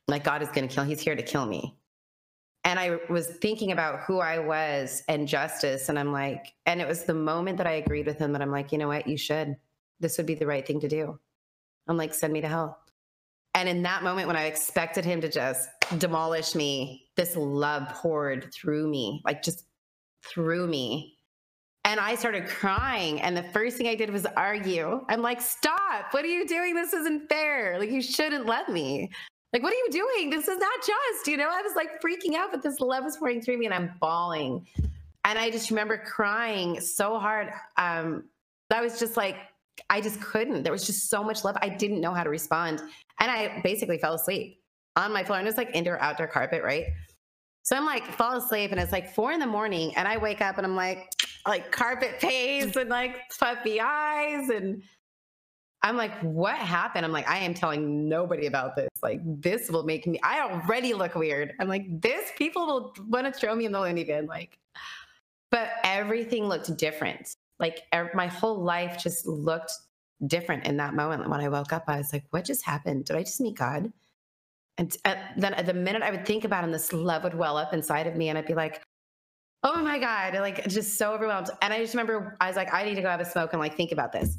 [0.06, 1.76] Like God is going to kill, he's here to kill me.
[2.62, 5.88] And I was thinking about who I was and justice.
[5.88, 8.52] And I'm like, and it was the moment that I agreed with him that I'm
[8.52, 9.08] like, you know what?
[9.08, 9.56] You should.
[10.00, 11.18] This would be the right thing to do.
[11.88, 12.78] I'm like, send me to hell.
[13.54, 18.52] And in that moment, when I expected him to just demolish me, this love poured
[18.54, 19.66] through me, like just
[20.24, 21.16] through me.
[21.84, 23.20] And I started crying.
[23.20, 25.04] And the first thing I did was argue.
[25.08, 26.12] I'm like, stop.
[26.12, 26.74] What are you doing?
[26.74, 27.78] This isn't fair.
[27.78, 29.10] Like, you shouldn't let me.
[29.52, 30.30] Like, what are you doing?
[30.30, 31.48] This is not just, you know?
[31.50, 34.66] I was like freaking out, but this love was pouring through me and I'm bawling.
[35.24, 37.50] And I just remember crying so hard.
[37.76, 38.24] Um,
[38.70, 39.36] I was just like,
[39.88, 40.62] I just couldn't.
[40.62, 41.56] There was just so much love.
[41.62, 42.80] I didn't know how to respond.
[43.20, 44.60] And I basically fell asleep
[44.96, 45.38] on my floor.
[45.38, 46.86] And it's like indoor, outdoor carpet, right?
[47.62, 50.40] So I'm like, fall asleep, and it's like four in the morning, and I wake
[50.40, 51.12] up and I'm like,
[51.46, 54.48] like carpet pace and like puffy eyes.
[54.48, 54.82] And
[55.82, 57.04] I'm like, what happened?
[57.04, 58.88] I'm like, I am telling nobody about this.
[59.02, 61.52] Like, this will make me, I already look weird.
[61.60, 64.26] I'm like, this people will want to throw me in the loony bin.
[64.26, 64.58] Like,
[65.50, 67.36] but everything looked different.
[67.60, 67.82] Like,
[68.14, 69.72] my whole life just looked
[70.26, 71.28] different in that moment.
[71.28, 73.04] When I woke up, I was like, what just happened?
[73.04, 73.92] Did I just meet God?
[74.80, 77.58] And uh, then at the minute I would think about him, this love would well
[77.58, 78.82] up inside of me, and I'd be like,
[79.62, 81.50] "Oh my god!" Like just so overwhelmed.
[81.60, 83.60] And I just remember I was like, "I need to go have a smoke and
[83.60, 84.38] like think about this."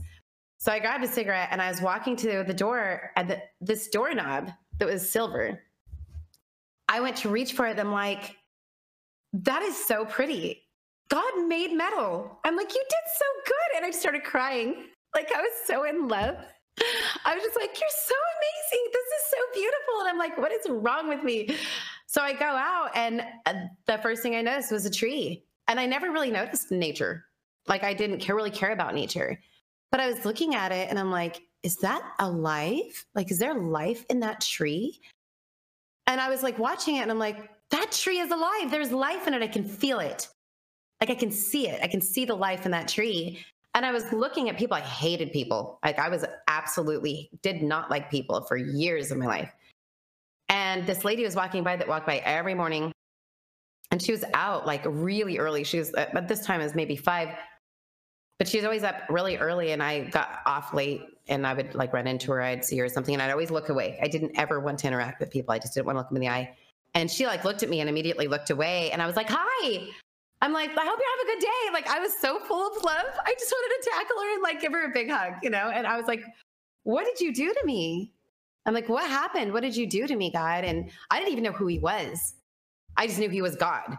[0.58, 3.90] So I grabbed a cigarette and I was walking to the door, and the, this
[3.90, 4.50] doorknob
[4.80, 5.62] that was silver.
[6.90, 7.72] I went to reach for it.
[7.72, 8.36] And I'm like,
[9.34, 10.61] "That is so pretty.
[11.12, 14.86] God made metal." I'm like, "You did so good," and I started crying.
[15.14, 16.38] Like I was so in love.
[17.26, 18.92] I was just like, you're so amazing.
[18.94, 20.00] This is so beautiful.
[20.00, 21.56] And I'm like, what is wrong with me?
[22.08, 23.54] So I go out, and uh,
[23.88, 25.44] the first thing I noticed was a tree.
[25.68, 27.26] And I never really noticed nature.
[27.68, 29.40] Like I didn't care, really care about nature.
[29.92, 33.06] But I was looking at it and I'm like, is that alive?
[33.14, 35.00] Like, is there life in that tree?
[36.08, 38.72] And I was like watching it and I'm like, that tree is alive.
[38.72, 39.42] There's life in it.
[39.42, 40.28] I can feel it.
[41.02, 41.80] Like I can see it.
[41.84, 43.44] I can see the life in that tree.
[43.74, 44.78] And I was looking at people.
[44.78, 45.80] I hated people.
[45.84, 49.52] Like I was absolutely did not like people for years of my life.
[50.50, 52.92] And this lady was walking by that walked by every morning.
[53.90, 55.64] And she was out like really early.
[55.64, 57.30] She was uh, at this time is maybe five
[58.42, 61.94] but she's always up really early and I got off late and I would like
[61.94, 64.00] run into her, I'd see her or something, and I'd always look away.
[64.02, 65.54] I didn't ever want to interact with people.
[65.54, 66.58] I just didn't want to look them in the eye.
[66.96, 68.90] And she like looked at me and immediately looked away.
[68.90, 69.90] And I was like, hi.
[70.42, 71.74] I'm like, I hope you have a good day.
[71.74, 73.06] Like I was so full of love.
[73.26, 75.72] I just wanted to tackle her and like give her a big hug, you know?
[75.74, 76.24] And I was like,
[76.84, 78.12] what did you do to me?
[78.66, 79.54] I'm like, what happened?
[79.54, 80.64] What did you do to me, God?
[80.64, 82.36] And I didn't even know who he was.
[82.98, 83.98] I just knew he was God.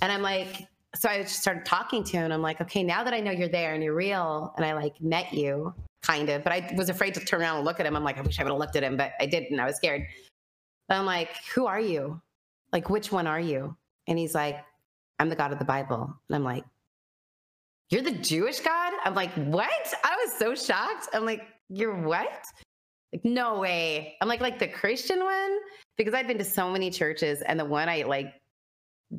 [0.00, 3.14] And I'm like, so I just started talking to him I'm like, okay, now that
[3.14, 6.52] I know you're there and you're real and I like met you kind of, but
[6.52, 7.96] I was afraid to turn around and look at him.
[7.96, 9.58] I'm like, I wish I would have looked at him, but I didn't.
[9.58, 10.06] I was scared.
[10.88, 12.20] But I'm like, who are you?
[12.72, 13.76] Like, which one are you?
[14.08, 14.56] And he's like,
[15.22, 16.12] I'm the God of the Bible.
[16.28, 16.64] And I'm like,
[17.90, 18.92] you're the Jewish God?
[19.04, 19.94] I'm like, what?
[20.02, 21.10] I was so shocked.
[21.14, 22.44] I'm like, you're what?
[23.12, 24.16] Like, no way.
[24.20, 25.58] I'm like, like the Christian one?
[25.96, 28.34] Because I've been to so many churches and the one I like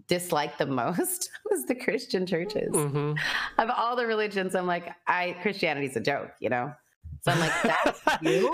[0.09, 2.73] disliked the most was the Christian churches.
[2.73, 3.13] Mm-hmm.
[3.61, 6.73] Of all the religions, I'm like, I Christianity's a joke, you know?
[7.21, 8.49] So I'm like, that's you?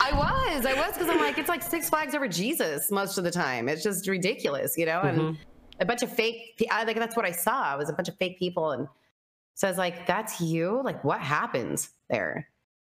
[0.00, 3.24] I was, I was, because I'm like, it's like Six Flags over Jesus most of
[3.24, 3.68] the time.
[3.68, 5.00] It's just ridiculous, you know?
[5.00, 5.42] And mm-hmm.
[5.82, 7.74] A bunch of fake, I think that's what I saw.
[7.74, 8.70] It was a bunch of fake people.
[8.70, 8.88] And
[9.54, 10.80] so I was like, that's you?
[10.82, 12.48] Like, what happens there?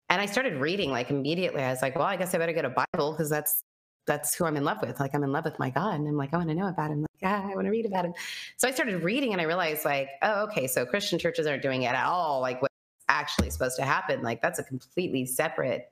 [0.10, 1.62] And I started reading like immediately.
[1.62, 3.64] I was like, well, I guess I better get a Bible because that's
[4.06, 5.02] that's who I'm in love with.
[5.02, 5.96] Like I'm in love with my God.
[5.96, 7.02] And I'm like, I want to know about him.
[7.02, 8.14] Like, ah, I want to read about him.
[8.56, 10.66] So I started reading and I realized like, oh, okay.
[10.66, 12.40] So Christian churches aren't doing it at all.
[12.40, 12.74] Like what's
[13.10, 14.22] actually supposed to happen.
[14.22, 15.92] Like that's a completely separate,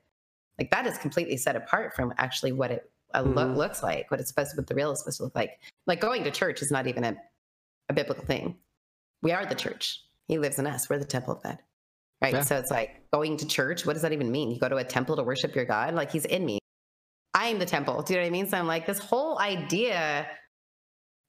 [0.58, 3.34] like that is completely set apart from actually what it uh, mm-hmm.
[3.34, 5.58] lo- looks like, what it's supposed to, what the real is supposed to look like.
[5.86, 7.16] Like going to church is not even a,
[7.88, 8.56] a biblical thing.
[9.22, 10.02] We are the church.
[10.28, 10.88] He lives in us.
[10.88, 11.58] We're the temple of God.
[12.20, 12.34] Right.
[12.34, 12.42] Yeah.
[12.42, 13.84] So it's like going to church.
[13.84, 14.50] What does that even mean?
[14.50, 15.94] You go to a temple to worship your God?
[15.94, 16.58] Like he's in me.
[17.34, 18.02] I am the temple.
[18.02, 18.48] Do you know what I mean?
[18.48, 20.26] So I'm like, this whole idea,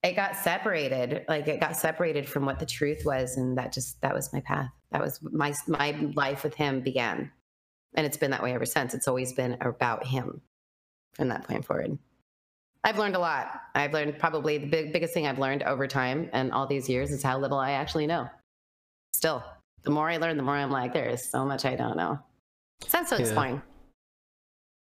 [0.04, 1.26] it got separated.
[1.28, 3.36] Like it got separated from what the truth was.
[3.36, 4.70] And that just, that was my path.
[4.92, 7.32] That was my, my life with him began.
[7.96, 8.94] And it's been that way ever since.
[8.94, 10.42] It's always been about him
[11.14, 11.98] from that point forward.
[12.84, 13.62] I've learned a lot.
[13.76, 17.12] I've learned probably the big, biggest thing I've learned over time and all these years
[17.12, 18.30] is how little I actually know.
[19.14, 19.44] Still,
[19.84, 22.20] the more I learn, the more I'm like, there is so much I don't know.
[22.86, 23.22] Sounds so yeah.
[23.22, 23.62] exploring.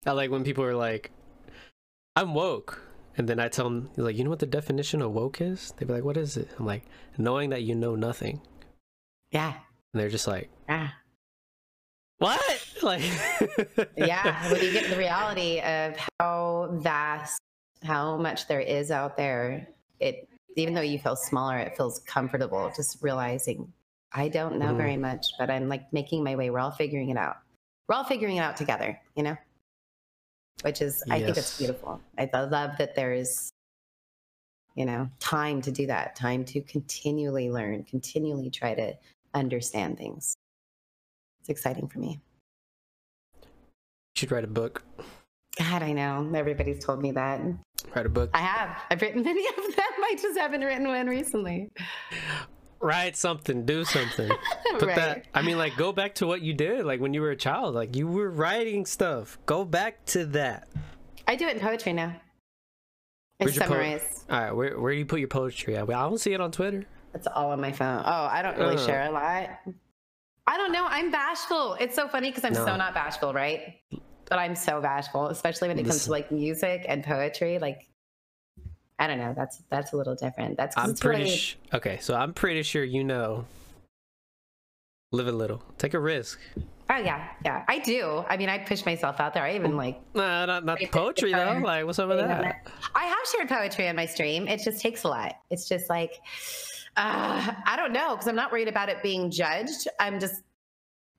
[0.06, 1.12] I like when people are like,
[2.16, 2.82] I'm woke.
[3.16, 5.74] And then I tell them, like, you know what the definition of woke is?
[5.76, 6.48] They'd be like, what is it?
[6.58, 6.84] I'm like,
[7.18, 8.40] knowing that you know nothing.
[9.30, 9.52] Yeah.
[9.92, 10.88] And they're just like, yeah.
[12.18, 12.40] What?
[12.82, 13.02] Like,
[13.96, 14.50] yeah.
[14.50, 17.38] When you get the reality of how vast,
[17.82, 19.68] how much there is out there,
[20.00, 23.72] it, even though you feel smaller, it feels comfortable just realizing
[24.14, 24.76] I don't know mm.
[24.76, 26.50] very much, but I'm like making my way.
[26.50, 27.36] We're all figuring it out.
[27.88, 29.36] We're all figuring it out together, you know?
[30.62, 31.14] which is yes.
[31.14, 32.00] I think it's beautiful.
[32.18, 33.50] I love that there is,
[34.74, 38.94] you know, time to do that, time to continually learn, continually try to
[39.34, 40.34] understand things.
[41.40, 42.20] It's exciting for me.
[44.14, 44.82] You should write a book.
[45.58, 46.30] God, I know.
[46.34, 47.40] Everybody's told me that.
[47.94, 48.30] Write a book.
[48.34, 48.82] I have.
[48.90, 49.74] I've written many of them.
[49.76, 51.70] I just haven't written one recently
[52.82, 54.30] write something, do something.
[54.78, 54.96] Put right.
[54.96, 55.26] that.
[55.32, 57.74] I mean, like, go back to what you did, like when you were a child.
[57.74, 59.38] Like you were writing stuff.
[59.46, 60.68] Go back to that.
[61.26, 62.14] I do it in poetry now.
[63.40, 64.24] I Where's summarize.
[64.28, 65.88] All right, where where do you put your poetry at?
[65.88, 66.84] I don't see it on Twitter.
[67.14, 68.02] It's all on my phone.
[68.04, 68.86] Oh, I don't really uh.
[68.86, 69.50] share a lot.
[70.46, 70.86] I don't know.
[70.88, 71.74] I'm bashful.
[71.80, 72.64] It's so funny because I'm no.
[72.64, 73.76] so not bashful, right?
[74.28, 77.58] But I'm so bashful, especially when it comes to like music and poetry.
[77.58, 77.88] Like
[78.98, 79.34] I don't know.
[79.36, 80.56] That's that's a little different.
[80.56, 81.98] That's I'm pretty sh- okay.
[82.00, 83.46] So I'm pretty sure you know.
[85.10, 85.62] Live a little.
[85.76, 86.40] Take a risk.
[86.88, 87.64] Oh yeah, yeah.
[87.68, 88.24] I do.
[88.28, 89.42] I mean, I push myself out there.
[89.42, 90.00] I even like.
[90.14, 91.60] Nah, not not poetry though.
[91.62, 92.66] Like, what's up with that?
[92.94, 94.46] I have shared poetry on my stream.
[94.46, 95.36] It just takes a lot.
[95.50, 96.20] It's just like,
[96.96, 99.88] uh, I don't know, because I'm not worried about it being judged.
[100.00, 100.42] I'm just.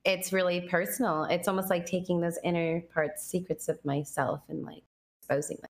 [0.06, 1.24] It's really personal.
[1.24, 4.84] It's almost like taking those inner parts, secrets of myself, and like
[5.20, 5.70] exposing them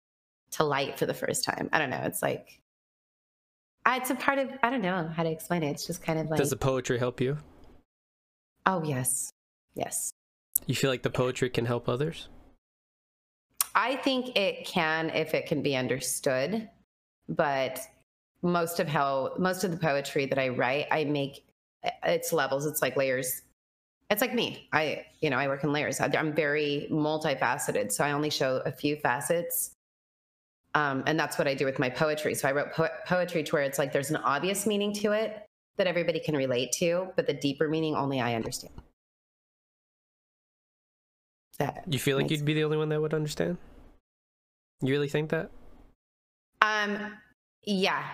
[0.51, 1.71] to light for the first time.
[1.73, 2.03] I don't know.
[2.03, 2.61] It's like
[3.87, 5.71] it's a part of I don't know how to explain it.
[5.71, 7.39] It's just kind of like Does the poetry help you?
[8.67, 9.33] Oh yes.
[9.75, 10.13] Yes.
[10.67, 12.29] You feel like the poetry can help others?
[13.75, 16.69] I think it can if it can be understood.
[17.29, 17.81] but
[18.43, 21.45] most of how most of the poetry that I write, I make
[22.05, 22.67] it's levels.
[22.67, 23.43] It's like layers.
[24.11, 24.69] It's like me.
[24.73, 26.01] I you know I work in layers.
[26.01, 29.73] I'm very multifaceted, so I only show a few facets.
[30.75, 32.35] Um, and that's what I do with my poetry.
[32.35, 35.45] So I wrote po- poetry to where it's like there's an obvious meaning to it
[35.77, 38.75] that everybody can relate to, but the deeper meaning only I understand.
[41.59, 43.57] That you feel like you'd be the only one that would understand?
[44.81, 45.51] You really think that?
[46.63, 47.17] Um,
[47.65, 48.05] yeah.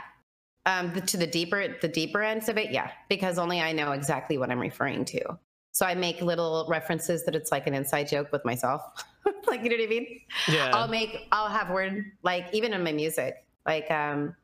[0.67, 3.93] Um, the, to the deeper the deeper ends of it, yeah, because only I know
[3.93, 5.39] exactly what I'm referring to.
[5.73, 8.83] So I make little references that it's like an inside joke with myself.
[9.47, 10.21] like you know what I mean?
[10.49, 10.71] Yeah.
[10.73, 14.35] I'll make I'll have word like even in my music, like um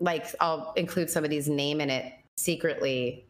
[0.00, 3.26] like I'll include somebody's name in it secretly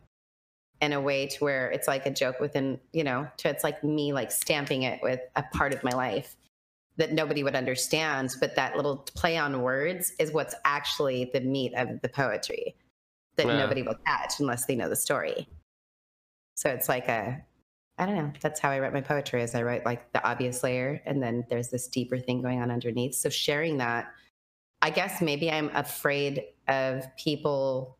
[0.80, 3.82] in a way to where it's like a joke within, you know, to it's like
[3.82, 6.36] me like stamping it with a part of my life
[6.98, 11.72] that nobody would understand, but that little play on words is what's actually the meat
[11.74, 12.74] of the poetry
[13.36, 13.56] that yeah.
[13.56, 15.48] nobody will catch unless they know the story.
[16.56, 17.40] So it's like a
[18.00, 18.32] I don't know.
[18.40, 21.44] That's how I write my poetry is I write like the obvious layer and then
[21.50, 23.14] there's this deeper thing going on underneath.
[23.14, 24.12] So sharing that,
[24.82, 27.98] I guess maybe I'm afraid of people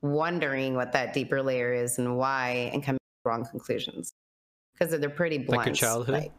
[0.00, 4.12] wondering what that deeper layer is and why and coming to wrong conclusions
[4.72, 5.58] because they're pretty blunt.
[5.58, 6.14] Like your childhood?
[6.14, 6.32] Like,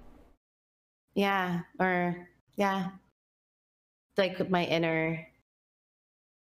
[1.16, 2.90] yeah, or yeah,
[4.18, 5.26] like my inner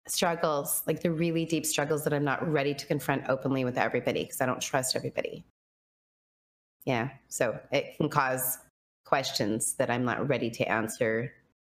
[0.09, 4.25] struggles, like the really deep struggles that I'm not ready to confront openly with everybody
[4.25, 5.45] because I don't trust everybody.
[6.85, 8.59] Yeah, so it can cause
[9.05, 11.33] questions that I'm not ready to answer,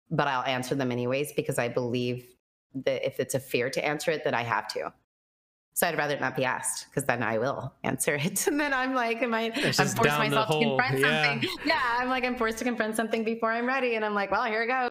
[0.10, 2.26] but I'll answer them anyways because I believe
[2.74, 4.92] that if it's a fear to answer it, that I have to.
[5.74, 8.48] So I'd rather not be asked because then I will answer it.
[8.52, 11.32] And then I'm like, am I, I'm forced myself to confront yeah.
[11.32, 11.50] something.
[11.66, 11.98] Yeah.
[12.00, 13.96] I'm like, I'm forced to confront something before I'm ready.
[13.96, 14.90] And I'm like, well, here it goes.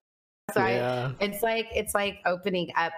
[0.54, 1.12] So yeah.
[1.20, 2.92] I, it's like, it's like opening up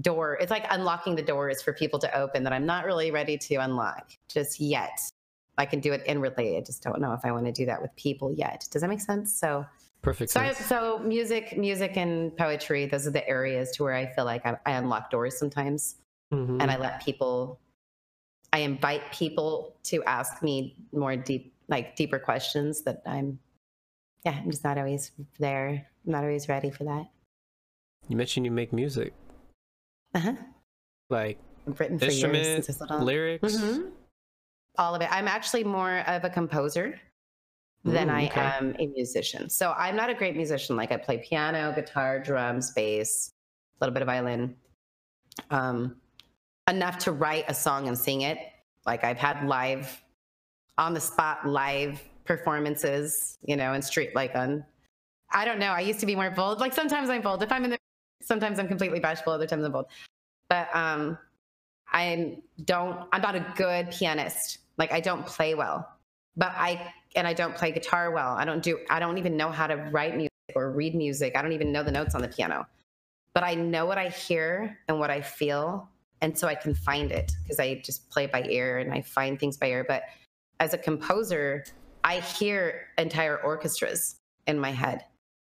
[0.00, 0.38] door.
[0.40, 3.56] It's like unlocking the doors for people to open that I'm not really ready to
[3.56, 4.98] unlock just yet.
[5.58, 6.56] I can do it inwardly.
[6.56, 8.66] I just don't know if I want to do that with people yet.
[8.70, 9.32] Does that make sense?
[9.32, 9.66] So
[10.00, 10.32] perfect.
[10.32, 14.24] So, I, so music, music and poetry, those are the areas to where I feel
[14.24, 15.96] like I, I unlock doors sometimes
[16.32, 16.60] mm-hmm.
[16.60, 17.60] and I let people,
[18.52, 23.38] I invite people to ask me more deep, like deeper questions that I'm,
[24.24, 25.86] yeah, I'm just not always there.
[26.06, 27.06] I'm not always ready for that.
[28.08, 29.12] You mentioned you make music.
[30.14, 30.32] Uh huh.
[31.10, 33.56] Like I've written for years lyrics.
[33.56, 33.88] Mm-hmm.
[34.78, 35.08] All of it.
[35.10, 36.98] I'm actually more of a composer
[37.84, 39.50] than Ooh, I am a musician.
[39.50, 40.76] So I'm not a great musician.
[40.76, 43.32] Like I play piano, guitar, drums, bass,
[43.80, 44.56] a little bit of violin.
[45.50, 45.96] Um,
[46.68, 48.38] enough to write a song and sing it.
[48.86, 50.02] Like I've had live,
[50.78, 54.64] on the spot live performances, you know, and street like on.
[55.30, 55.70] I don't know.
[55.70, 56.60] I used to be more bold.
[56.60, 57.42] Like sometimes I'm bold.
[57.42, 57.78] If I'm in the,
[58.22, 59.32] sometimes I'm completely bashful.
[59.32, 59.86] Other times I'm bold.
[60.48, 61.16] But um,
[61.90, 63.08] I don't.
[63.12, 64.58] I'm not a good pianist.
[64.76, 65.88] Like I don't play well.
[66.36, 68.34] But I and I don't play guitar well.
[68.34, 68.78] I don't do.
[68.90, 71.36] I don't even know how to write music or read music.
[71.36, 72.66] I don't even know the notes on the piano.
[73.34, 75.88] But I know what I hear and what I feel
[76.22, 79.38] and so I can find it because I just play by ear and I find
[79.38, 79.84] things by ear.
[79.86, 80.04] But
[80.60, 81.64] as a composer,
[82.04, 84.16] I hear entire orchestras
[84.46, 85.04] in my head.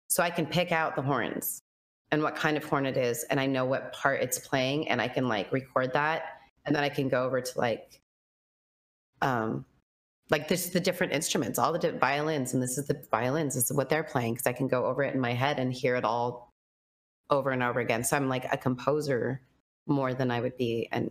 [0.08, 1.60] So I can pick out the horns
[2.10, 3.24] and what kind of horn it is.
[3.24, 6.40] And I know what part it's playing and I can like record that.
[6.64, 8.00] And then I can go over to like,
[9.20, 9.66] um,
[10.30, 13.54] like this is the different instruments, all the di- violins, and this is the violins,
[13.54, 15.70] this is what they're playing because I can go over it in my head and
[15.70, 16.50] hear it all
[17.28, 18.02] over and over again.
[18.02, 19.42] So I'm like a composer
[19.86, 21.04] more than I would be a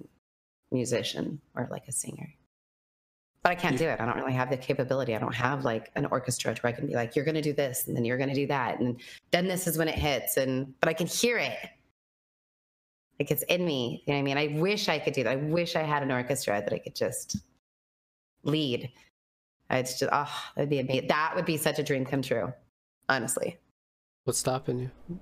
[0.71, 2.33] musician or like a singer.
[3.43, 3.99] But I can't do it.
[3.99, 5.15] I don't really have the capability.
[5.15, 7.51] I don't have like an orchestra where I can be like, you're going to do
[7.51, 8.79] this and then you're going to do that.
[8.79, 9.01] And
[9.31, 10.37] then this is when it hits.
[10.37, 11.57] And, but I can hear it.
[13.19, 14.01] Like it's in me.
[14.05, 14.37] You know what I mean?
[14.37, 15.31] I wish I could do that.
[15.31, 17.37] I wish I had an orchestra that I could just
[18.43, 18.89] lead.
[19.69, 21.07] It's just, oh, that'd be amazing.
[21.07, 22.53] That would be such a dream come true,
[23.09, 23.57] honestly.
[24.23, 25.19] What's stopping you?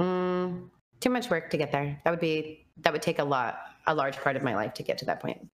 [0.00, 0.70] Mm,
[1.02, 2.00] too much work to get there.
[2.04, 4.82] That would be that would take a lot, a large part of my life to
[4.82, 5.48] get to that point.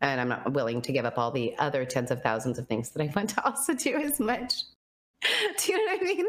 [0.00, 2.90] And I'm not willing to give up all the other tens of thousands of things
[2.90, 4.62] that I want to also do as much.
[5.22, 6.26] do you know what I mean?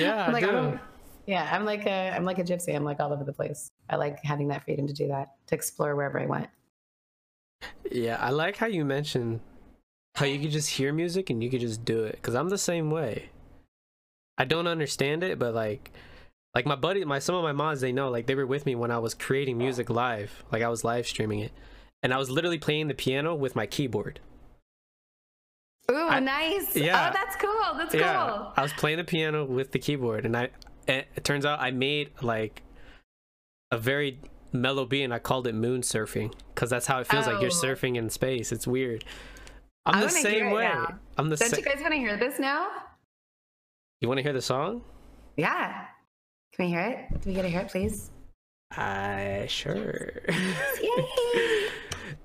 [0.00, 0.80] Yeah, I'm like, I do.
[1.26, 2.74] yeah, I'm like a I'm like a gypsy.
[2.74, 3.70] I'm like all over the place.
[3.88, 6.48] I like having that freedom to do that, to explore wherever I want.
[7.90, 9.40] Yeah, I like how you mentioned
[10.14, 12.20] how you could just hear music and you could just do it.
[12.22, 13.30] Cause I'm the same way.
[14.38, 15.92] I don't understand it, but like
[16.54, 18.74] like my buddy my some of my mods they know like they were with me
[18.74, 21.52] when i was creating music live like i was live streaming it
[22.02, 24.20] and i was literally playing the piano with my keyboard
[25.90, 26.76] Ooh, I- nice.
[26.76, 27.10] Oh, yeah.
[27.10, 27.76] Oh, that's cool.
[27.76, 28.52] That's yeah, cool.
[28.56, 30.50] I was playing the piano with the keyboard, and I
[30.86, 32.62] and it turns out I made like
[33.72, 34.20] a very
[34.52, 37.50] mellow beat, and I called it moon surfing because that's how it feels like you're
[37.50, 37.64] Oh.
[37.64, 38.52] surfing in space.
[38.52, 39.04] It's weird.
[39.84, 40.62] I'm I the same way.
[40.64, 40.94] now.
[41.18, 41.46] I'm the same.
[41.50, 41.64] Don't same.
[41.64, 42.68] you guys want to hear this now?
[44.00, 44.82] You want to hear the song?
[45.36, 45.86] Yeah.
[46.60, 47.22] Can we hear it?
[47.22, 48.10] Do we get to hear it, please?
[48.76, 50.10] I sure.
[50.28, 51.68] Yay!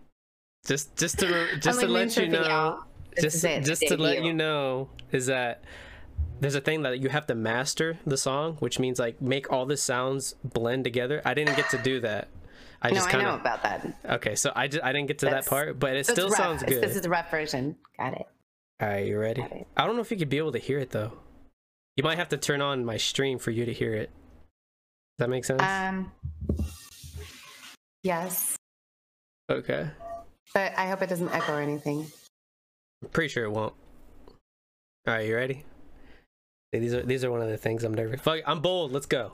[0.66, 2.84] just just to just to let you know,
[3.18, 5.64] just just to let you know is that
[6.42, 9.66] there's a thing that you have to master the song, which means like make all
[9.66, 11.22] the sounds blend together.
[11.24, 12.28] I didn't get to do that.
[12.82, 13.26] I no, just kinda...
[13.26, 13.88] I know about that.
[14.04, 14.36] okay.
[14.36, 16.38] So I just, I didn't get to that part, but it still rough.
[16.38, 16.84] sounds It's- good.
[16.90, 17.78] This is the rough version.
[17.98, 18.28] Got it.
[18.82, 19.46] All right, you ready?
[19.78, 21.14] I don't know if you could be able to hear it though.
[21.96, 24.10] You might have to turn on my stream for you to hear it.
[25.18, 25.62] Does that make sense?
[25.62, 26.12] Um.
[28.04, 28.58] Yes,
[29.50, 29.88] okay.
[30.54, 32.06] but I hope it doesn't echo or anything.
[33.12, 33.74] Pretty sure it won't.
[35.08, 35.64] All right, you ready?
[36.72, 38.22] These are these are one of the things I'm nervous.
[38.22, 38.92] Fuck, I'm bold.
[38.92, 39.32] Let's go.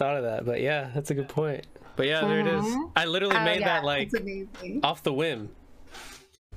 [0.00, 1.66] Thought of that, but yeah, that's a good point.
[1.94, 2.64] But yeah, there it is.
[2.96, 4.10] I literally Oh, made yeah, that like
[4.82, 5.50] off the whim.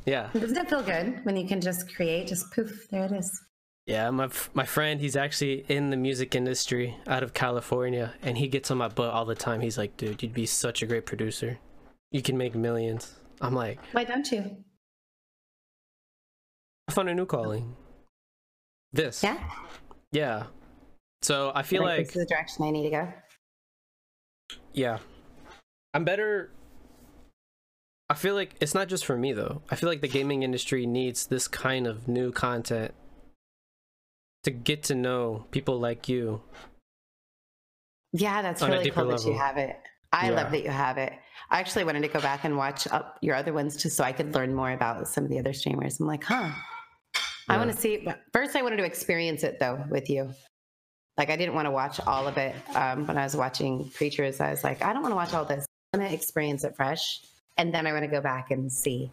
[0.06, 0.30] Yeah.
[0.34, 3.30] Doesn't it feel good when you can just create, just poof, there it is.
[3.86, 8.38] Yeah, my f- my friend, he's actually in the music industry out of California, and
[8.38, 9.60] he gets on my butt all the time.
[9.60, 11.60] He's like, "Dude, you'd be such a great producer.
[12.12, 14.56] You can make millions." I'm like, Why don't you?
[16.88, 17.76] "I found a new calling."
[18.94, 19.22] This.
[19.22, 19.38] Yeah.
[20.14, 20.44] Yeah.
[21.22, 23.14] So I feel like, this is the direction I need to go.
[24.74, 25.00] Yeah,
[25.94, 26.52] I'm better.
[28.10, 29.62] I feel like it's not just for me though.
[29.72, 32.94] I feel like the gaming industry needs this kind of new content
[34.44, 36.42] to get to know people like you.
[38.12, 39.80] Yeah, that's really deeper cool that you have it.
[40.12, 40.36] I Yeah.
[40.36, 41.14] love that you have it.
[41.50, 44.12] I actually wanted to go back and watch up your other ones just so I
[44.12, 46.00] could learn more about some of the other streamers.
[46.00, 46.52] I'm like, huh.
[47.50, 48.08] I want to see.
[48.32, 50.32] First, I wanted to experience it though with you.
[51.18, 52.56] Like, I didn't want to watch all of it.
[52.76, 55.46] Um, when I was watching Preachers, I was like, I don't want to watch all
[55.46, 55.66] this.
[55.94, 57.22] I want to experience it fresh.
[57.58, 59.12] And then I want to go back and see.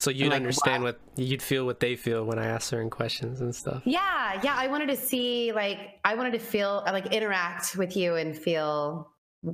[0.00, 0.92] So you'd like, understand wow.
[0.92, 3.82] what you'd feel what they feel when I ask certain questions and stuff.
[3.84, 4.54] Yeah, yeah.
[4.56, 9.10] I wanted to see, like, I wanted to feel, like, interact with you and feel,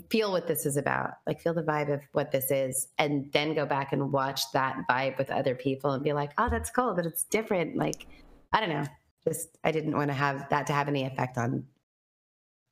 [0.09, 1.15] feel what this is about.
[1.27, 4.77] Like, feel the vibe of what this is, and then go back and watch that
[4.89, 7.77] vibe with other people and be like, oh, that's cool, but it's different.
[7.77, 8.07] Like,
[8.53, 8.85] I don't know.
[9.27, 11.65] Just, I didn't want to have that to have any effect on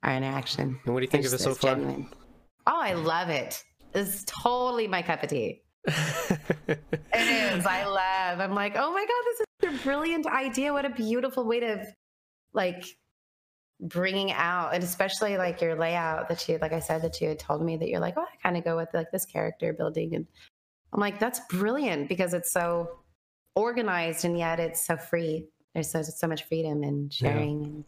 [0.03, 0.79] our interaction.
[0.85, 1.75] And what do you think of it It's- so far?
[1.75, 2.09] genuine.
[2.67, 3.63] Oh, I love it.
[3.95, 5.63] It's totally my cup of tea.
[7.17, 7.65] It is.
[7.67, 8.41] I love.
[8.41, 10.73] I'm like, oh my god, this is a brilliant idea.
[10.73, 11.85] What a beautiful way to,
[12.53, 12.85] like,
[13.81, 17.39] bringing out, and especially like your layout that you, like I said, that you had
[17.39, 20.15] told me that you're like, oh, I kind of go with like this character building,
[20.15, 20.27] and
[20.93, 22.89] I'm like, that's brilliant because it's so
[23.55, 25.47] organized and yet it's so free.
[25.75, 27.33] There's so, so much freedom and Yeah.
[27.33, 27.65] sharing.
[27.65, 27.85] And,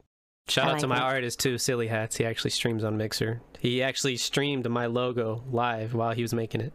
[0.48, 1.02] Shout I out to my it.
[1.02, 2.16] artist too, Silly Hats.
[2.16, 3.40] He actually streams on Mixer.
[3.58, 6.72] He actually streamed my logo live while he was making it.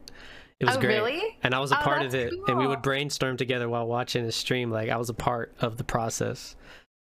[0.60, 0.98] It was oh, great.
[1.00, 1.38] really?
[1.42, 2.34] And I was a Oh, part of it.
[2.48, 4.70] And we would brainstorm together while watching his stream.
[4.72, 6.56] Like I was a part of the process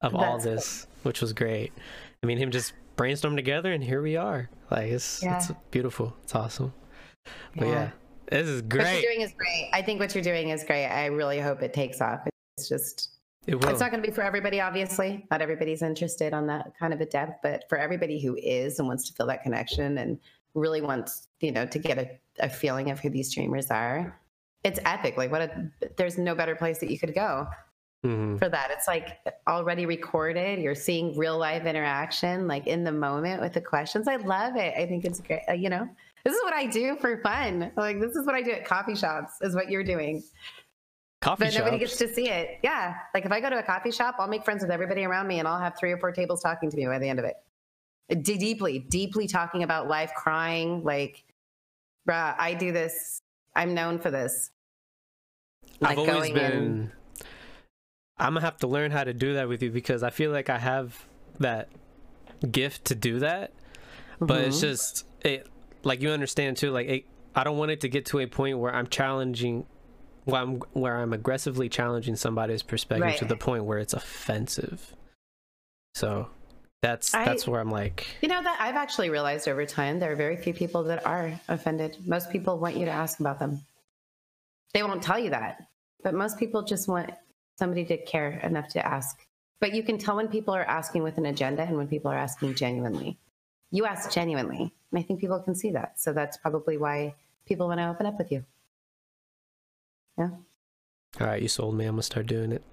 [0.01, 0.53] of all That's cool.
[0.55, 1.71] this, which was great.
[2.23, 4.49] I mean him just brainstorm together and here we are.
[4.71, 6.15] Like it's it's beautiful.
[6.23, 6.73] It's awesome.
[7.55, 7.71] But Yeah.
[7.73, 7.89] yeah.
[8.29, 8.83] This is great.
[8.85, 9.69] What you're doing is great.
[9.73, 10.87] I think what you're doing is great.
[10.87, 12.21] I really hope it takes off.
[12.57, 13.09] It's just
[13.45, 13.69] It will.
[13.69, 15.25] It's not going to be for everybody, obviously.
[15.29, 18.87] Not everybody's interested on that kind of a depth, but for everybody who is and
[18.87, 20.17] wants to feel that connection and
[20.53, 24.17] really wants, you know, to get a, a feeling of who these streamers are,
[24.63, 25.17] it's epic.
[25.17, 27.47] Like, what a, there's no better place that you could go
[28.05, 28.37] Mhm.
[28.37, 28.69] for that.
[28.69, 29.17] It's like
[29.47, 30.59] already recorded.
[30.59, 34.09] You're seeing real life interaction, like in the moment with the questions.
[34.09, 34.73] I love it.
[34.77, 35.41] I think it's great.
[35.47, 35.87] Uh, you know,
[36.25, 37.71] this is what I do for fun.
[37.77, 40.21] Like, this is what I do at coffee shops, is what you're doing
[41.23, 41.97] Coffee but nobody shops.
[41.99, 42.59] gets to see it.
[42.63, 42.95] Yeah.
[43.13, 45.39] Like if I go to a coffee shop, I'll make friends with everybody around me
[45.39, 47.35] and I'll have three or four tables talking to me by the end of it.
[48.23, 50.83] D- deeply, deeply talking about life, crying.
[50.83, 51.23] Like,
[52.07, 53.21] bruh, I do this.
[53.55, 54.51] I'm known for this.
[55.81, 56.51] I've always going been.
[56.51, 56.91] In.
[58.17, 60.49] I'm gonna have to learn how to do that with you because I feel like
[60.49, 61.05] I have
[61.39, 61.69] that
[62.51, 63.53] gift to do that,
[64.19, 64.61] but it's Mhm.
[64.61, 65.47] just it.
[65.83, 66.71] Like you understand too.
[66.71, 69.65] Like it, I don't want it to get to a point where I'm challenging,
[70.25, 73.17] where I'm where I'm aggressively challenging somebody's perspective Right.
[73.17, 74.95] to the point where it's offensive.
[75.95, 76.29] So
[76.81, 80.11] that's I- that's where I'm like, You know that I've actually realized over time there
[80.11, 81.97] are very few people that are offended.
[82.07, 83.61] Most people want you to ask about them.
[84.73, 85.67] They won't tell you that,
[86.03, 87.11] but most people just want
[87.59, 89.19] somebody to care enough to ask.
[89.59, 92.17] But you can tell when people are asking with an agenda and when people are
[92.17, 93.17] asking genuinely.
[93.71, 95.99] You ask genuinely, and I think people can see that.
[95.99, 97.15] So that's probably why
[97.45, 98.43] people want to open up with you.
[100.17, 100.29] Yeah.
[101.21, 101.85] all right, you sold me.
[101.85, 102.63] I'm gonna start doing it.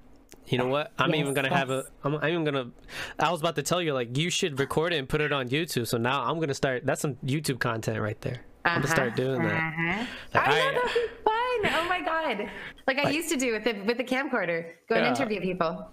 [0.47, 0.93] You know what?
[0.99, 1.77] I'm Yes, even gonna have a.
[1.77, 1.85] yes.
[2.05, 2.71] I'm, I'm even gonna.
[3.19, 5.49] I was about to tell you like you should record it and put it on
[5.49, 5.87] YouTube.
[5.87, 6.85] So now I'm gonna start.
[6.87, 8.41] That's some YouTube content right there.
[8.65, 9.57] I'm gonna start doing that.
[9.57, 10.07] Uh-huh.
[10.35, 11.83] Like, I I- know that'd be fun.
[11.83, 12.51] Oh my god!
[12.87, 14.67] Like I Like- used to do with the with the camcorder.
[14.89, 15.11] Go and Yeah.
[15.11, 15.89] interview people.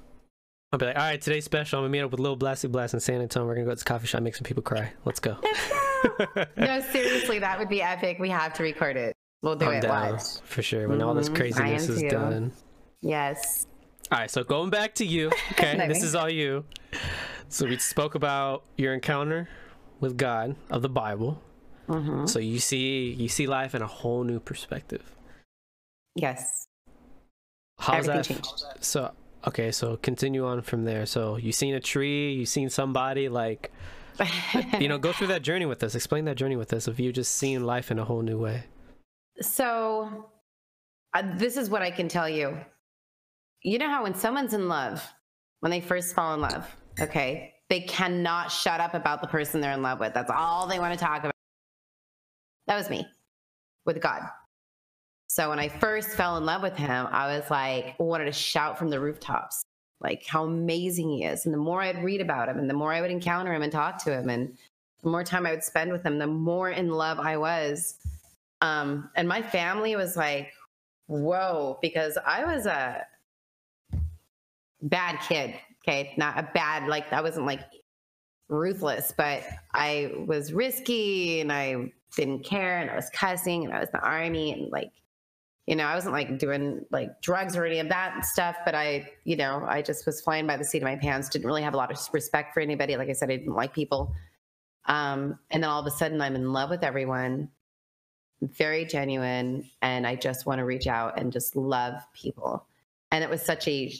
[0.73, 1.79] I'll be like, all right, today's special.
[1.79, 3.47] I'm gonna meet up with Lil Blasty Blast in San Antonio.
[3.47, 4.91] We're gonna go to this coffee shop, make some people cry.
[5.05, 5.37] Let's go.
[6.57, 8.17] no, seriously, that would be epic.
[8.19, 9.15] We have to record it.
[9.43, 10.21] We'll do I'm it down live.
[10.43, 10.87] for sure.
[10.87, 12.09] When all this Mhm, craziness is too.
[12.09, 12.51] done.
[13.01, 13.67] Yes.
[14.11, 15.31] All right, so going back to you.
[15.51, 16.65] Okay, this is all you.
[17.49, 19.47] So we spoke about your encounter
[19.99, 21.41] with God of the Bible.
[21.87, 25.15] hmm So you see, you see life in a whole new perspective.
[26.15, 26.67] Yes.
[27.79, 28.43] How's Everything that?
[28.43, 28.63] changed.
[28.81, 29.11] So
[29.47, 31.05] okay, so continue on from there.
[31.05, 33.71] So you seen a tree, you seen somebody like
[34.79, 35.93] you know, go through that journey with us.
[35.93, 38.63] Explain that journey with us of you just seeing life in a whole new way.
[39.41, 40.29] So,
[41.13, 42.57] uh, this is what I can tell you.
[43.63, 45.03] You know how when someone's in love,
[45.61, 46.67] when they first fall in love,
[46.99, 50.13] okay, they cannot shut up about the person they're in love with.
[50.13, 51.33] That's all they want to talk about.
[52.67, 53.05] That was me
[53.85, 54.21] with God.
[55.27, 58.77] So when I first fell in love with him, I was like, wanted to shout
[58.77, 59.63] from the rooftops,
[59.99, 61.45] like how amazing he is.
[61.45, 63.71] And the more I'd read about him and the more I would encounter him and
[63.71, 64.57] talk to him and
[65.03, 67.97] the more time I would spend with him, the more in love I was.
[68.61, 70.51] Um, and my family was like,
[71.07, 73.05] whoa, because I was a
[74.81, 75.55] bad kid.
[75.83, 76.13] Okay.
[76.17, 77.61] Not a bad, like, I wasn't like
[78.49, 79.43] ruthless, but
[79.73, 83.99] I was risky and I didn't care and I was cussing and I was the
[83.99, 84.91] army and like,
[85.65, 89.11] you know, I wasn't like doing like drugs or any of that stuff, but I,
[89.25, 91.73] you know, I just was flying by the seat of my pants, didn't really have
[91.73, 92.95] a lot of respect for anybody.
[92.95, 94.13] Like I said, I didn't like people.
[94.85, 97.49] Um, and then all of a sudden I'm in love with everyone,
[98.41, 102.65] very genuine, and I just want to reach out and just love people.
[103.11, 103.93] And it was such a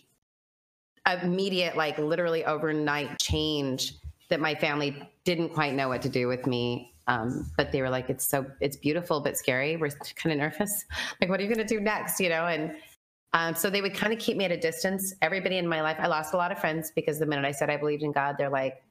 [1.23, 3.93] immediate, like literally overnight change
[4.29, 6.93] that my family didn't quite know what to do with me.
[7.07, 9.77] Um, but they were like, it's so, it's beautiful, but scary.
[9.77, 10.85] We're kind of nervous.
[11.21, 12.19] Like, what are you going to do next?
[12.19, 12.47] You know?
[12.47, 12.75] And
[13.33, 15.13] um, so they would kind of keep me at a distance.
[15.21, 17.69] Everybody in my life, I lost a lot of friends because the minute I said
[17.69, 18.81] I believed in God, they're like,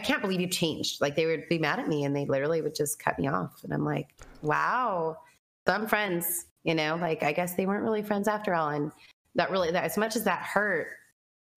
[0.00, 1.02] I can't believe you changed.
[1.02, 3.62] Like they would be mad at me and they literally would just cut me off.
[3.64, 5.18] And I'm like, wow,
[5.66, 8.70] some friends, you know, like I guess they weren't really friends after all.
[8.70, 8.90] And
[9.34, 10.88] that really, that as much as that hurt,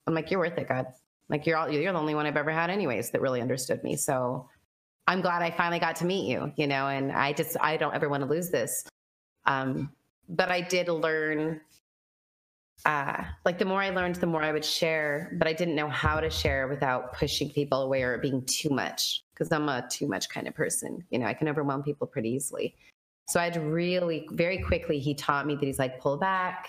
[0.06, 0.88] I'm like, you're worth it, God.
[1.30, 3.96] Like you're all, you're the only one I've ever had anyways that really understood me.
[3.96, 4.50] So
[5.08, 7.96] I'm glad I finally got to meet you, you know, and I just, I don't
[7.96, 8.84] ever want to lose this.
[9.46, 9.89] Um,
[10.28, 11.62] but I did learn,
[12.86, 15.89] uh, like the more I learned, the more I would share, but I didn't know
[15.89, 20.07] how to share without pushing people away or being too much because I'm a too
[20.07, 21.03] much kind of person.
[21.09, 22.76] You know, I can overwhelm people pretty easily.
[23.30, 26.67] So I had really, very quickly, he taught me that he's like, pull back.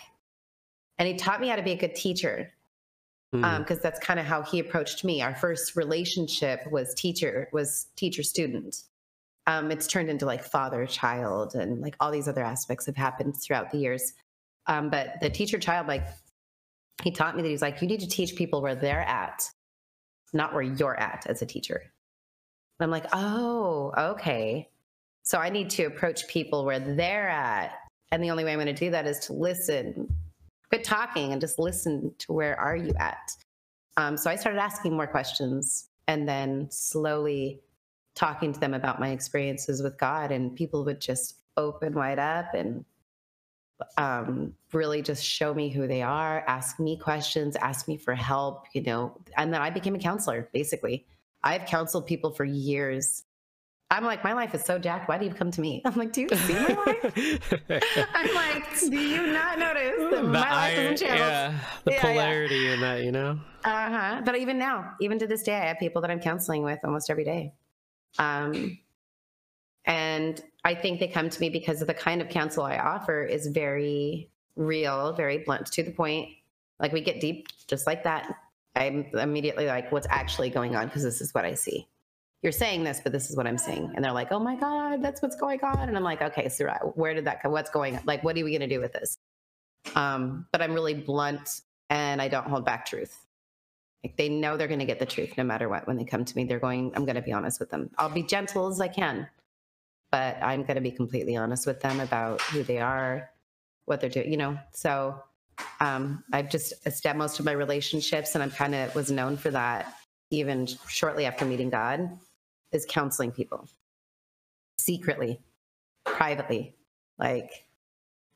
[0.98, 2.52] And he taught me how to be a good teacher
[3.34, 3.59] Mm.
[3.59, 5.20] because that's kind of how he approached me.
[5.20, 8.82] Our first relationship was teacher was teacher student.
[9.46, 13.36] Um, it's turned into like father child and like all these other aspects have happened
[13.36, 14.12] throughout the years.
[14.66, 16.06] Um, but the teacher child, like
[17.02, 19.50] he taught me that he's like, you need to teach people where they're at,
[20.32, 21.82] not where you're at as a teacher.
[22.80, 24.68] I'm like, oh, okay.
[25.22, 27.72] So I need to approach people where they're at.
[28.10, 30.14] And the only way I'm going to do that is to listen,
[30.68, 33.30] quit talking and just listen to where are you at.
[33.96, 37.60] Um, so I started asking more questions and then slowly
[38.14, 40.30] talking to them about my experiences with God.
[40.30, 42.84] And people would just open wide up and
[43.97, 48.66] um, really just show me who they are, ask me questions, ask me for help,
[48.72, 49.16] you know.
[49.37, 51.07] And then I became a counselor, basically.
[51.43, 53.25] I've counseled people for years
[53.91, 55.09] I'm like, my life is so jacked.
[55.09, 55.83] Why do you come to me?
[55.85, 57.53] I'm like, do you see my life?
[58.14, 61.20] I'm like, do you not notice that the my life iron, is in shambles?
[61.20, 62.01] yeah, the Yeah, yeah.
[62.03, 63.39] polarity in that, you know.
[63.64, 64.22] Uh huh.
[64.25, 67.09] But even now, even to this day, I have people that I'm counseling with almost
[67.09, 67.53] every day.
[68.18, 68.79] Um,
[69.87, 73.22] and I think they come to me because of the kind of counsel I offer
[73.22, 76.30] is very real, very blunt to the point.
[76.80, 78.35] Like we get deep just like that.
[78.76, 80.87] I'm immediately like, what's actually going on?
[80.87, 81.87] Because this is what I see.
[82.43, 83.93] You're saying this, but this is what I'm seeing.
[83.95, 85.89] And they're like, oh my God, that's what's going on.
[85.89, 87.53] And I'm like, okay, so where did that come?
[87.53, 88.03] What's going on?
[88.05, 89.18] Like, what are we going to do with this?
[89.95, 93.26] Um, but I'm really blunt and I don't hold back truth.
[94.03, 95.87] Like they know they're going to get the truth no matter what.
[95.87, 97.91] When they come to me, they're going, I'm going to be honest with them.
[97.97, 99.26] I'll be gentle as I can,
[100.14, 103.30] but I'm going to be completely honest with them about who they are,
[103.86, 104.56] what they're doing, you know?
[104.70, 105.20] So
[105.80, 109.50] um, I've just established most of my relationships and I'm kind of was known for
[109.50, 109.92] that
[110.30, 112.16] even shortly after meeting God
[112.70, 113.68] is counseling people
[114.78, 115.40] secretly,
[116.04, 116.76] privately.
[117.18, 117.66] Like,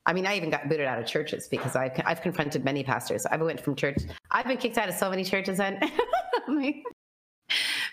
[0.05, 3.25] I mean, I even got booted out of churches because I've, I've confronted many pastors.
[3.25, 3.99] I've went from church.
[4.31, 5.79] I've been kicked out of so many churches and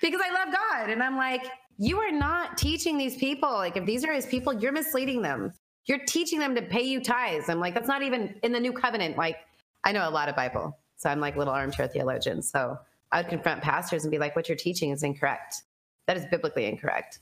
[0.01, 0.91] because I love God.
[0.91, 1.47] And I'm like,
[1.79, 3.51] you are not teaching these people.
[3.51, 5.53] Like, if these are his people, you're misleading them.
[5.85, 7.49] You're teaching them to pay you tithes.
[7.49, 9.17] I'm like, that's not even in the new covenant.
[9.17, 9.37] Like,
[9.85, 10.79] I know a lot of Bible.
[10.97, 12.43] So I'm like little armchair theologian.
[12.43, 12.79] So
[13.13, 15.63] I would confront pastors and be like, what you're teaching is incorrect.
[16.07, 17.21] That is biblically incorrect.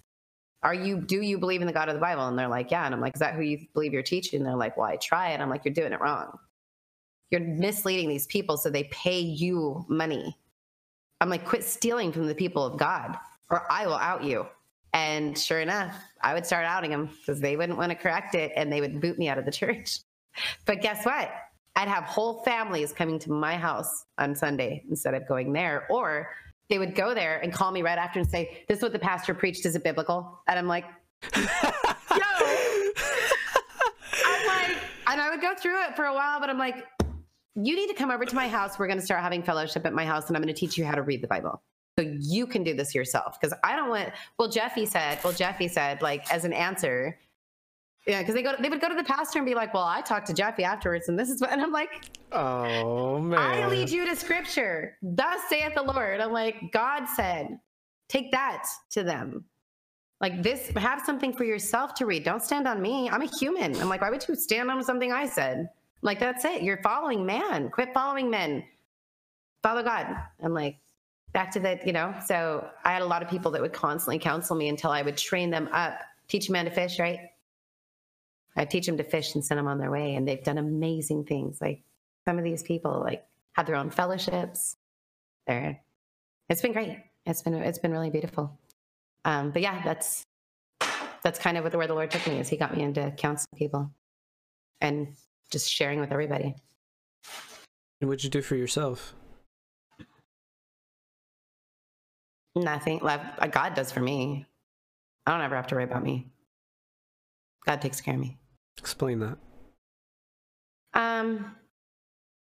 [0.62, 2.26] Are you, do you believe in the God of the Bible?
[2.26, 2.86] And they're like, yeah.
[2.86, 4.38] And I'm like, is that who you believe you're teaching?
[4.38, 5.40] And they're like, well, I try it.
[5.40, 6.38] I'm like, you're doing it wrong.
[7.30, 10.38] You're misleading these people so they pay you money.
[11.20, 13.18] I'm like, quit stealing from the people of God
[13.54, 14.46] or I will out you.
[14.92, 18.50] And sure enough, I would start outing them because they wouldn't want to correct it
[18.56, 20.00] and they would boot me out of the church.
[20.66, 21.30] But guess what?
[21.76, 25.86] I'd have whole families coming to my house on Sunday instead of going there.
[25.88, 26.30] Or
[26.68, 28.98] they would go there and call me right after and say, This is what the
[28.98, 29.64] pastor preached.
[29.66, 30.40] Is it biblical?
[30.48, 30.86] And I'm like,
[31.36, 31.42] Yo.
[34.26, 34.76] I'm like,
[35.06, 36.84] and I would go through it for a while, but I'm like,
[37.54, 38.80] You need to come over to my house.
[38.80, 40.84] We're going to start having fellowship at my house, and I'm going to teach you
[40.84, 41.62] how to read the Bible.
[41.98, 43.38] So you can do this yourself.
[43.40, 47.18] Because I don't want, well, Jeffy said, well, Jeffy said, like, as an answer,
[48.06, 50.02] yeah, because they go, they would go to the pastor and be like, "Well, I
[50.02, 53.38] talked to Jeffy afterwards, and this is what." And I'm like, Oh man.
[53.38, 54.98] "I lead you to Scripture.
[55.00, 57.58] Thus saith the Lord." I'm like, God said,
[58.10, 59.46] "Take that to them."
[60.20, 62.24] Like this, have something for yourself to read.
[62.24, 63.10] Don't stand on me.
[63.10, 63.74] I'm a human.
[63.80, 65.58] I'm like, why would you stand on something I said?
[65.58, 65.68] I'm
[66.00, 66.62] like, that's it.
[66.62, 67.68] You're following man.
[67.68, 68.64] Quit following men.
[69.62, 70.06] Follow God.
[70.42, 70.76] I'm like,
[71.34, 72.14] back to the, you know.
[72.24, 75.18] So I had a lot of people that would constantly counsel me until I would
[75.18, 77.18] train them up, teach a man to fish, right?
[78.56, 81.24] I teach them to fish and send them on their way, and they've done amazing
[81.24, 81.60] things.
[81.60, 81.82] Like
[82.24, 84.76] some of these people, like have their own fellowships.
[85.46, 85.80] They're,
[86.48, 86.98] it's been great.
[87.26, 88.56] It's been it's been really beautiful.
[89.24, 90.24] Um, but yeah, that's
[91.24, 92.38] that's kind of where the Lord took me.
[92.38, 93.90] Is He got me into counseling people,
[94.80, 95.08] and
[95.50, 96.54] just sharing with everybody.
[98.00, 99.14] And what'd you do for yourself?
[102.54, 103.00] Nothing.
[103.02, 104.46] Like uh, God does for me.
[105.26, 106.30] I don't ever have to worry about me.
[107.66, 108.38] God takes care of me.
[108.78, 109.38] Explain that.
[110.92, 111.56] Um,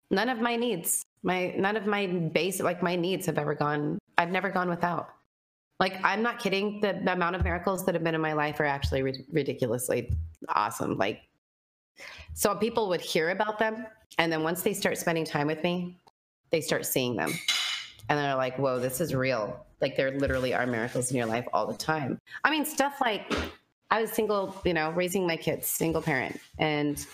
[0.09, 3.99] none of my needs, my none of my basic like my needs have ever gone.
[4.17, 5.09] I've never gone without.
[5.79, 6.79] Like I'm not kidding.
[6.81, 10.11] The, the amount of miracles that have been in my life are actually ri- ridiculously
[10.49, 10.97] awesome.
[10.97, 11.21] Like,
[12.33, 13.85] so people would hear about them,
[14.17, 15.99] and then once they start spending time with me,
[16.51, 17.31] they start seeing them,
[18.09, 21.47] and they're like, "Whoa, this is real." Like there literally are miracles in your life
[21.53, 22.19] all the time.
[22.43, 23.31] I mean, stuff like
[23.89, 27.05] I was single, you know, raising my kids, single parent, and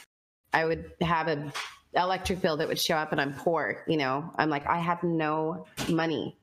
[0.53, 1.51] I would have a
[1.95, 3.83] electric bill that would show up, and I'm poor.
[3.87, 6.37] You know, I'm like, I have no money,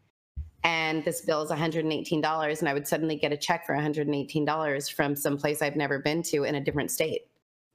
[0.64, 4.44] and this bill is 118 dollars, and I would suddenly get a check for 118
[4.44, 7.22] dollars from some place I've never been to in a different state,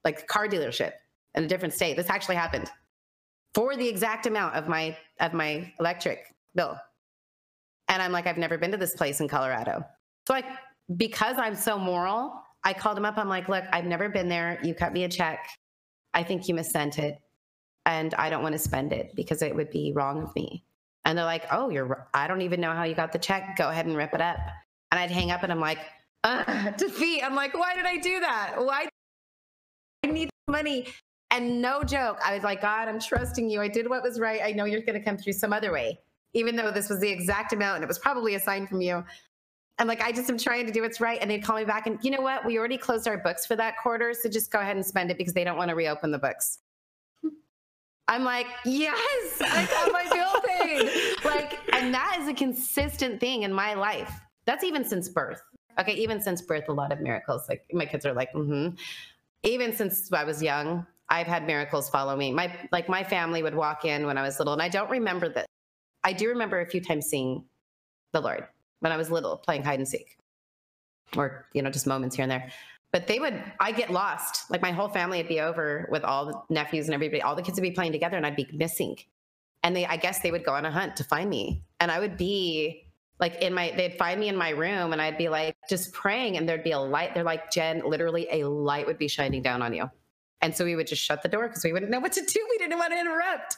[0.03, 0.93] like car dealership
[1.35, 1.95] in a different state.
[1.95, 2.69] This actually happened
[3.53, 6.77] for the exact amount of my of my electric bill,
[7.87, 9.83] and I'm like, I've never been to this place in Colorado,
[10.27, 10.45] so like
[10.97, 13.17] because I'm so moral, I called him up.
[13.17, 14.59] I'm like, look, I've never been there.
[14.63, 15.47] You cut me a check.
[16.13, 17.19] I think you missent it.
[17.85, 20.63] And I don't want to spend it because it would be wrong of me.
[21.05, 23.55] And they're like, oh, you're, I don't even know how you got the check.
[23.57, 24.37] Go ahead and rip it up.
[24.91, 25.79] And I'd hang up and I'm like,
[26.77, 27.23] defeat.
[27.23, 28.55] I'm like, why did I do that?
[28.57, 28.89] Why?
[30.03, 30.87] I need money.
[31.31, 33.61] And no joke, I was like, God, I'm trusting you.
[33.61, 34.41] I did what was right.
[34.43, 35.99] I know you're going to come through some other way,
[36.33, 39.03] even though this was the exact amount and it was probably a sign from you.
[39.79, 41.19] I'm like, I just am trying to do what's right.
[41.21, 42.45] And they'd call me back and you know what?
[42.45, 44.13] We already closed our books for that quarter.
[44.13, 46.59] So just go ahead and spend it because they don't want to reopen the books.
[48.09, 51.15] I'm like, yes, I got my bill paid.
[51.25, 54.11] like, and that is a consistent thing in my life.
[54.45, 55.41] That's even since birth.
[55.79, 57.47] Okay, even since birth, a lot of miracles.
[57.47, 58.75] Like my kids are like, mm-hmm.
[59.43, 62.33] Even since I was young, I've had miracles follow me.
[62.33, 65.29] My like my family would walk in when I was little, and I don't remember
[65.29, 65.45] this.
[66.03, 67.45] I do remember a few times seeing
[68.13, 68.47] the Lord
[68.79, 70.17] when I was little, playing hide and seek,
[71.15, 72.49] or you know, just moments here and there.
[72.91, 74.49] But they would, I get lost.
[74.49, 77.21] Like my whole family would be over with all the nephews and everybody.
[77.21, 78.97] All the kids would be playing together, and I'd be missing.
[79.61, 81.99] And they, I guess, they would go on a hunt to find me, and I
[81.99, 82.85] would be
[83.19, 86.37] like in my they'd find me in my room and I'd be like just praying
[86.37, 87.13] and there'd be a light.
[87.13, 89.89] They're like, Jen, literally a light would be shining down on you.
[90.41, 92.47] And so we would just shut the door because we wouldn't know what to do.
[92.49, 93.57] We didn't want to interrupt.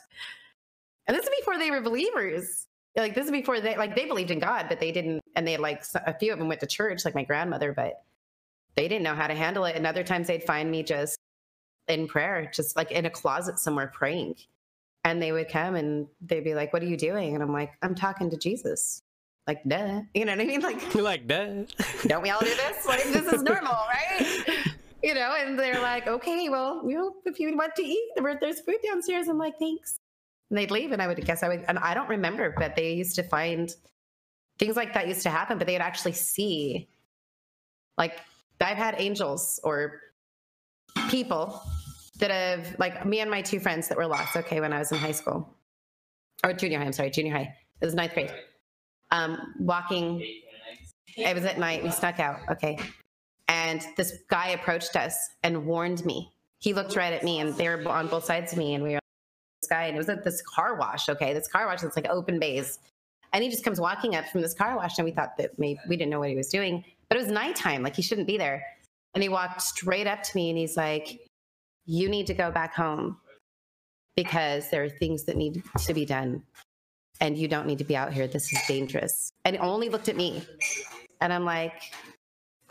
[1.11, 2.67] And this is before they were believers.
[2.95, 5.19] Like this is before they like they believed in God, but they didn't.
[5.35, 8.01] And they like a few of them went to church, like my grandmother, but
[8.75, 9.75] they didn't know how to handle it.
[9.75, 11.17] And other times they'd find me just
[11.89, 14.35] in prayer, just like in a closet somewhere praying.
[15.03, 17.73] And they would come and they'd be like, "What are you doing?" And I'm like,
[17.81, 19.03] "I'm talking to Jesus."
[19.47, 21.63] like duh you know what i mean like You're like duh.
[22.05, 24.47] don't we all do this like this is normal right
[25.01, 28.59] you know and they're like okay well you know if you want to eat there's
[28.59, 29.97] food downstairs i'm like thanks
[30.51, 32.93] and they'd leave and i would guess i would and i don't remember but they
[32.93, 33.73] used to find
[34.59, 36.87] things like that used to happen but they'd actually see
[37.97, 38.19] like
[38.59, 39.99] i've had angels or
[41.09, 41.59] people
[42.19, 44.91] that have like me and my two friends that were lost okay when i was
[44.91, 45.49] in high school
[46.43, 48.31] or junior high i'm sorry junior high it was ninth grade
[49.11, 50.25] um, walking.
[51.17, 51.83] It was at night.
[51.83, 52.39] We snuck out.
[52.49, 52.79] Okay.
[53.47, 56.31] And this guy approached us and warned me.
[56.59, 58.93] He looked right at me, and they were on both sides of me, and we
[58.93, 59.00] were
[59.71, 61.09] guy, and it was at this car wash.
[61.09, 61.83] Okay, this car wash.
[61.83, 62.77] It's like open bays,
[63.33, 65.79] and he just comes walking up from this car wash, and we thought that maybe
[65.89, 67.81] we didn't know what he was doing, but it was nighttime.
[67.81, 68.63] Like he shouldn't be there.
[69.15, 71.21] And he walked straight up to me, and he's like,
[71.85, 73.17] "You need to go back home
[74.15, 76.43] because there are things that need to be done
[77.21, 78.27] and you don't need to be out here.
[78.27, 79.31] This is dangerous.
[79.45, 80.43] And only looked at me.
[81.21, 81.93] And I'm like,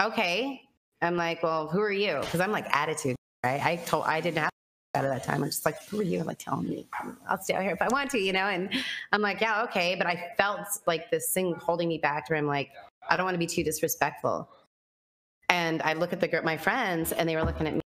[0.02, 0.60] okay.
[1.00, 2.18] I'm like, well, who are you?
[2.20, 3.64] Because I'm like attitude, right?
[3.64, 4.50] I told I didn't have
[4.94, 5.42] out of that time.
[5.42, 6.20] I'm just like, who are you?
[6.20, 6.86] I'm like, telling me,
[7.28, 8.46] I'll stay out here if I want to, you know?
[8.46, 8.70] And
[9.12, 9.94] I'm like, yeah, okay.
[9.96, 12.70] But I felt like this thing holding me back where I'm like,
[13.08, 14.48] I don't want to be too disrespectful.
[15.48, 17.80] And I look at the group, my friends, and they were looking at me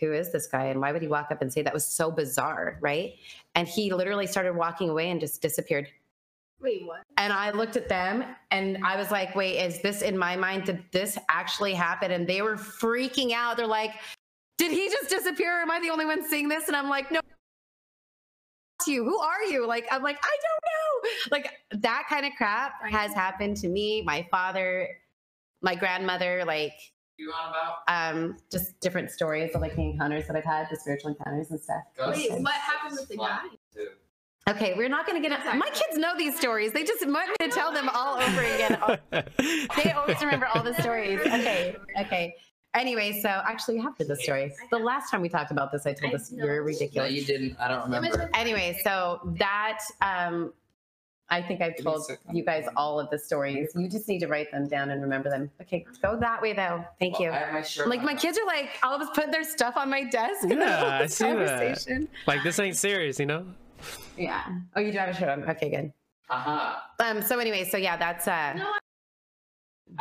[0.00, 2.10] who is this guy and why would he walk up and say that was so
[2.10, 3.14] bizarre right
[3.54, 5.86] and he literally started walking away and just disappeared
[6.60, 7.02] Wait, what?
[7.16, 10.64] and i looked at them and i was like wait is this in my mind
[10.64, 13.92] did this actually happen and they were freaking out they're like
[14.58, 17.20] did he just disappear am i the only one seeing this and i'm like no
[18.84, 22.32] To you who are you like i'm like i don't know like that kind of
[22.36, 24.88] crap has happened to me my father
[25.62, 26.74] my grandmother like
[27.16, 28.12] you on about?
[28.12, 31.60] um just different stories of like the encounters that I've had, the spiritual encounters and
[31.60, 31.82] stuff.
[31.96, 32.26] Ghosts?
[32.28, 33.44] Wait, what happened with the guy?
[34.50, 36.72] Okay, we're not gonna get into my kids know these stories.
[36.72, 38.98] They just want me to tell them all over again.
[39.84, 41.20] They always remember all the stories.
[41.20, 42.34] Okay, okay.
[42.74, 44.52] Anyway, so actually, you have heard this story.
[44.70, 47.12] The last time we talked about this, I told this you're No, ridiculous.
[47.12, 47.56] you didn't.
[47.60, 48.28] I don't remember.
[48.34, 50.52] Anyway, so that um,
[51.30, 52.36] I think I've Give me a told second.
[52.36, 53.70] you guys all of the stories.
[53.76, 55.50] You just need to write them down and remember them.
[55.62, 56.84] Okay, go that way though.
[56.98, 57.28] Thank you.
[57.30, 58.06] Well, I have my shirt Like on.
[58.06, 60.56] my kids are like all of us putting their stuff on my desk in the
[60.56, 61.36] middle Yeah, of I this see that.
[61.48, 62.08] conversation.
[62.26, 63.46] like this ain't serious, you know?
[64.18, 64.42] Yeah.
[64.76, 65.44] Oh, you do have a shirt on.
[65.48, 65.92] Okay, good.
[66.28, 66.76] Uh-huh.
[67.00, 67.22] Um.
[67.22, 68.72] So anyway, so yeah, that's uh, No,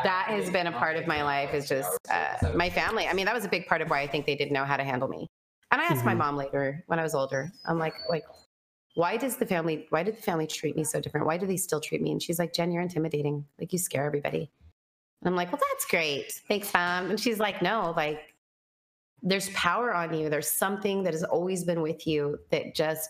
[0.04, 1.54] that has been a part of my life.
[1.54, 3.08] Is just uh, my family.
[3.08, 4.78] I mean, that was a big part of why I think they didn't know how
[4.78, 5.30] to handle me.
[5.72, 6.20] And I asked my Mhm.
[6.20, 7.52] mom later when I was older.
[7.66, 8.24] I'm like, like,
[8.96, 9.88] why does the family?
[9.90, 11.26] Why did the family treat me so different?
[11.26, 12.12] Why do they still treat me?
[12.12, 13.46] And she's like, Jen, you're intimidating.
[13.60, 14.52] Like you scare everybody.
[15.22, 16.32] And I'm like, well, that's great.
[16.48, 17.10] Thanks, mom.
[17.10, 18.36] And she's like, no, like
[19.22, 20.30] there's power on you.
[20.30, 23.10] There's something that has always been with you that just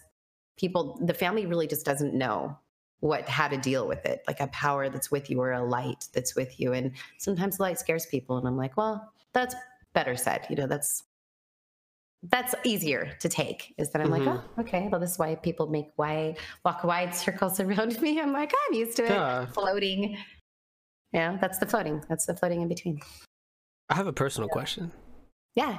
[0.57, 2.57] people, the family really just doesn't know
[3.09, 6.07] what how to deal with it like a power that's with you or a light
[6.13, 6.71] that's with you.
[6.71, 9.53] And sometimes light scares people and i'm like well that's
[9.93, 11.03] better said you know that's
[12.31, 14.25] that's easier to take is that i'm Mhm.
[14.25, 18.21] like oh okay well this is why people make wide walk wide circles around me.
[18.21, 19.45] I'm like i'm used to it Yeah.
[19.47, 20.17] floating.
[21.11, 23.01] Yeah that's the floating that's the floating in between.
[23.89, 24.91] I have a personal question.
[25.55, 25.75] yeah.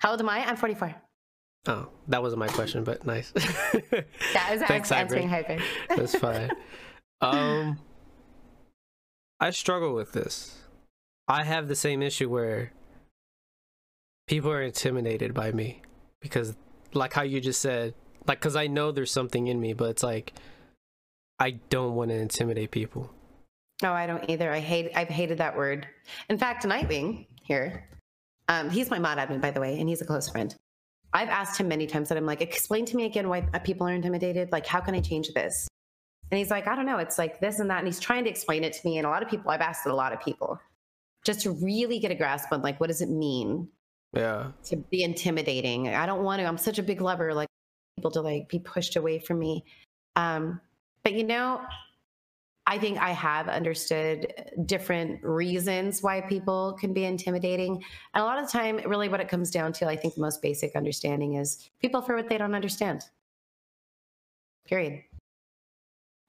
[0.00, 0.44] How old am i?
[0.46, 0.94] I'm 44
[1.66, 3.30] Oh, that wasn't my question, but nice.
[3.32, 5.60] that is Thanks, answering Hybrid.
[5.88, 6.50] That's fine.
[7.20, 7.78] Um,
[9.40, 10.56] I struggle with this.
[11.26, 12.72] I have the same issue where
[14.26, 15.82] people are intimidated by me
[16.20, 16.56] because,
[16.94, 17.94] like how you just said,
[18.26, 20.32] like because I know there's something in me, but it's like
[21.38, 23.10] I don't want to intimidate people.
[23.82, 24.50] No, I don't either.
[24.50, 24.92] I hate.
[24.96, 25.86] I've hated that word.
[26.28, 27.84] In fact, Nightwing here,
[28.48, 30.54] um, he's my mod admin, by the way, and he's a close friend.
[31.12, 33.92] I've asked him many times that I'm like, explain to me again why people are
[33.92, 34.52] intimidated.
[34.52, 35.66] Like, how can I change this?
[36.30, 36.98] And he's like, I don't know.
[36.98, 37.78] It's like this and that.
[37.78, 38.98] And he's trying to explain it to me.
[38.98, 40.60] And a lot of people, I've asked a lot of people
[41.24, 43.68] just to really get a grasp on like, what does it mean
[44.12, 44.52] Yeah.
[44.64, 45.88] to be intimidating?
[45.88, 47.48] I don't want to, I'm such a big lover, like
[47.96, 49.64] people to like be pushed away from me.
[50.16, 50.60] Um,
[51.02, 51.62] but you know,
[52.70, 54.34] I think I have understood
[54.66, 57.82] different reasons why people can be intimidating.
[58.12, 60.20] And a lot of the time, really what it comes down to, I think the
[60.20, 63.04] most basic understanding is people fear what they don't understand.
[64.66, 65.02] Period.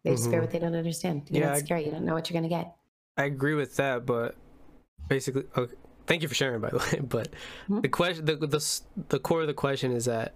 [0.06, 0.44] They just fear Mhm.
[0.44, 1.24] what they don't understand.
[1.30, 1.86] You Yeah, know, I- it's scary.
[1.86, 2.74] You don't know what you're going to get.
[3.18, 4.38] I agree with that, but
[5.10, 5.76] basically, okay,
[6.07, 6.99] thank you for sharing, by the way.
[7.02, 7.28] But
[7.68, 7.82] Mhm.
[7.82, 10.34] the question, the, the the core of the question is that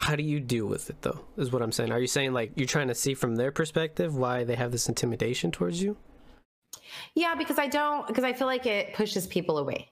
[0.00, 1.24] how do you deal with it, though?
[1.36, 1.92] Is what I'm saying.
[1.92, 4.88] Are you saying like you're trying to see from their perspective why they have this
[4.88, 5.96] intimidation towards you?
[7.14, 9.90] Yeah, because I don't, because I feel like it pushes people away.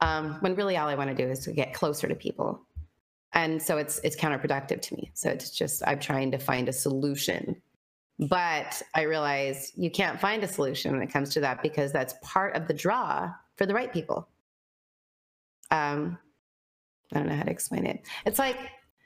[0.00, 2.60] Um, when really all I want to do is to get closer to people.
[3.32, 5.10] And so it's it's counterproductive to me.
[5.14, 7.60] So it's just I'm trying to find a solution.
[8.18, 12.14] But I realize you can't find a solution when it comes to that because that's
[12.22, 14.28] part of the draw for the right people.
[15.70, 16.18] Um
[17.12, 18.02] I don't know how to explain it.
[18.24, 18.58] It's like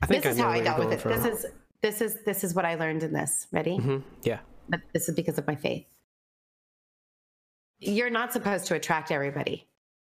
[0.02, 1.02] I think this is I know how I dealt with it.
[1.02, 1.46] going This is
[1.80, 3.46] this is this is what I learned in this.
[3.52, 3.76] Ready?
[3.76, 4.40] hmm Yeah.
[4.68, 5.86] but this is because of my faith.
[7.78, 9.66] You're not supposed to attract everybody,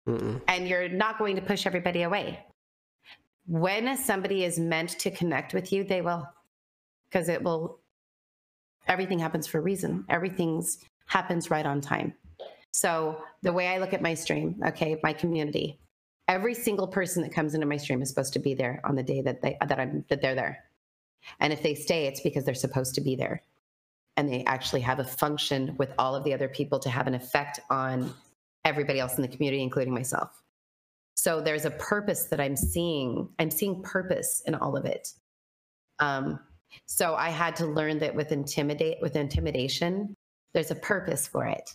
[0.07, 0.39] Mm-mm.
[0.47, 2.39] and you're not going to push everybody away.
[3.47, 6.27] When somebody is meant to connect with you, they will,
[7.09, 7.79] because it will.
[8.87, 10.05] Everything happens for a reason.
[10.09, 12.13] Everything's happens right on time.
[12.71, 15.79] So the way I look at my stream, okay, my community,
[16.27, 19.03] every single person that comes into my stream is supposed to be there on the
[19.03, 20.63] day that they that I'm that they're there.
[21.39, 23.41] And if they stay, it's because they're supposed to be there
[24.17, 27.15] and they actually have a function with all of the other people to have an
[27.15, 28.13] effect on
[28.63, 30.41] everybody else in the community, including myself.
[31.15, 33.29] So there's a purpose that I'm seeing.
[33.39, 35.13] I'm seeing purpose in all of it.
[35.99, 36.39] Um,
[36.85, 40.13] so I had to learn that with intimidate with intimidation,
[40.53, 41.73] there's a purpose for it,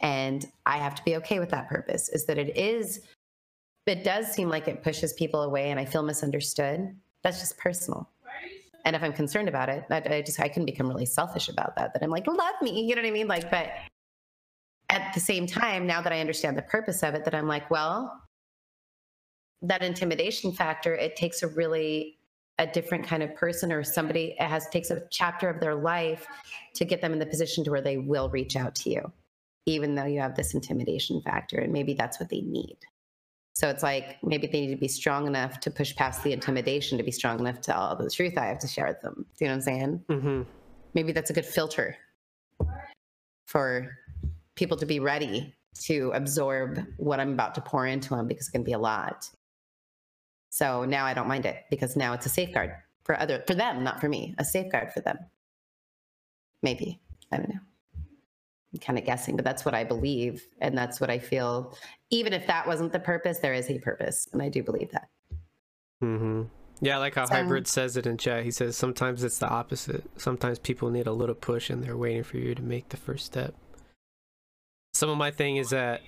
[0.00, 2.08] and I have to be okay with that purpose.
[2.10, 3.00] Is that it is,
[3.90, 6.96] it does seem like it pushes people away, and I feel misunderstood.
[7.22, 8.08] That's just personal.
[8.84, 11.76] And if i'm concerned about it I, I just i can become really selfish about
[11.76, 13.28] that that i'm like love me you know what i mean?
[13.28, 13.70] Like but
[14.88, 17.70] at the same time now that i understand the purpose of it that i'm like
[17.70, 18.22] well
[19.62, 22.18] that intimidation factor it takes a really
[22.58, 26.26] a different kind of person or somebody it has takes a chapter of their life
[26.74, 29.12] to get them in the position to where they will reach out to you
[29.66, 32.76] even though you have this intimidation factor and maybe that's what they need
[33.60, 36.96] so it's like maybe they need to be strong enough to push past the intimidation
[36.96, 39.26] to be strong enough to tell the truth I have to share with them.
[39.36, 40.04] Do you know what I'm saying?
[40.08, 40.42] Mm-hmm.
[40.94, 41.94] Maybe that's a good filter
[43.44, 43.98] for
[44.54, 48.52] people to be ready to absorb what I'm about to pour into them because it
[48.52, 49.28] can be a lot.
[50.48, 52.72] So now I don't mind it because now it's a safeguard
[53.04, 54.34] for other for them, not for me.
[54.38, 55.18] A safeguard for them.
[56.62, 56.98] Maybe.
[57.30, 57.60] I don't know.
[58.72, 60.46] I'm kind of guessing, but that's what I believe.
[60.60, 61.76] And that's what I feel.
[62.10, 64.28] Even if that wasn't the purpose, there is a purpose.
[64.32, 65.08] And I do believe that.
[66.02, 66.42] Mm-hmm.
[66.80, 68.44] Yeah, I like how So- Hybrid says it in chat.
[68.44, 70.04] He says sometimes it's the opposite.
[70.16, 73.26] Sometimes people need a little push and they're waiting for you to make the first
[73.26, 73.54] step.
[74.94, 76.00] Some of my thing is that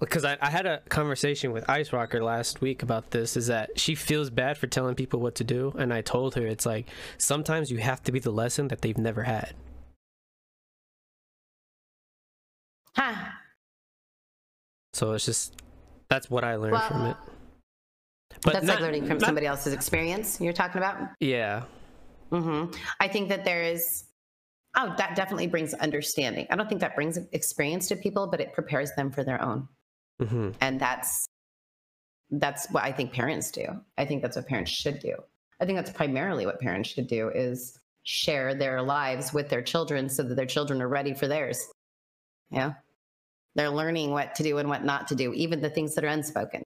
[0.00, 3.78] because I, I had a conversation with Ice Rocker last week about this, is that
[3.78, 5.72] she feels bad for telling people what to do.
[5.78, 6.88] And I told her it's like
[7.18, 9.54] sometimes you have to be the lesson that they've never had.
[12.96, 13.14] Huh.
[14.92, 15.60] So it's just
[16.08, 17.16] that's what I learned from it.
[18.42, 21.08] But that's not- like learning from not- somebody else's experience you're talking about.
[21.20, 21.62] Yeah.
[22.30, 22.66] hmm
[23.00, 24.04] I think that there is,
[24.76, 26.46] oh, that definitely brings understanding.
[26.50, 29.68] I don't think that brings experience to people, but it prepares them for their own.
[30.20, 31.26] hmm And that's,
[32.30, 33.66] that's what I think parents do.
[33.98, 35.16] I think that's what parents should do.
[35.60, 40.08] I think that's primarily what parents should do is share their lives with their children
[40.08, 41.66] so that their children are ready for theirs.
[42.50, 42.74] Yeah.
[43.54, 46.08] They're learning what to do and what not to do, even the things that are
[46.08, 46.62] unspoken.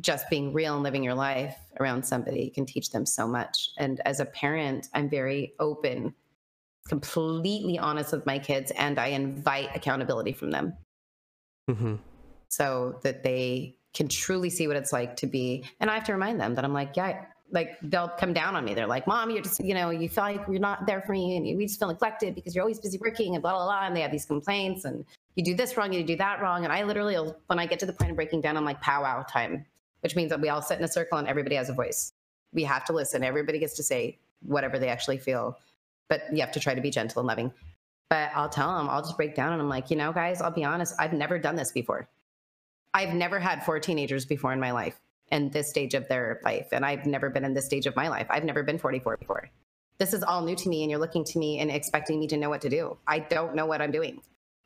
[0.00, 3.70] Just being real and living your life around somebody can teach them so much.
[3.78, 6.14] And as a parent, I'm very open,
[6.88, 10.76] completely honest with my kids, and I invite accountability from them
[11.68, 11.94] hmm
[12.48, 15.64] so that they can truly see what it's like to be.
[15.80, 17.24] And I have to remind them that I'm like, yeah,
[17.54, 18.74] like they'll come down on me.
[18.74, 21.36] They're like, Mom, you're just, you know, you feel like you're not there for me
[21.36, 23.86] and we just feel neglected because you're always busy working and blah, blah, blah.
[23.86, 25.04] And they have these complaints and
[25.36, 26.64] you do this wrong, you do that wrong.
[26.64, 27.16] And I literally,
[27.46, 29.64] when I get to the point of breaking down, I'm like, powwow time,
[30.00, 32.12] which means that we all sit in a circle and everybody has a voice.
[32.52, 33.22] We have to listen.
[33.22, 35.56] Everybody gets to say whatever they actually feel,
[36.08, 37.52] but you have to try to be gentle and loving.
[38.10, 40.50] But I'll tell them, I'll just break down and I'm like, you know, guys, I'll
[40.50, 42.08] be honest, I've never done this before.
[42.92, 44.98] I've never had four teenagers before in my life
[45.30, 46.68] and this stage of their life.
[46.72, 48.26] And I've never been in this stage of my life.
[48.30, 49.50] I've never been 44 before.
[49.98, 52.36] this is all new to me and you're looking to me and expecting me to
[52.36, 52.96] know what to do.
[53.06, 54.20] I don't know what I'm doing.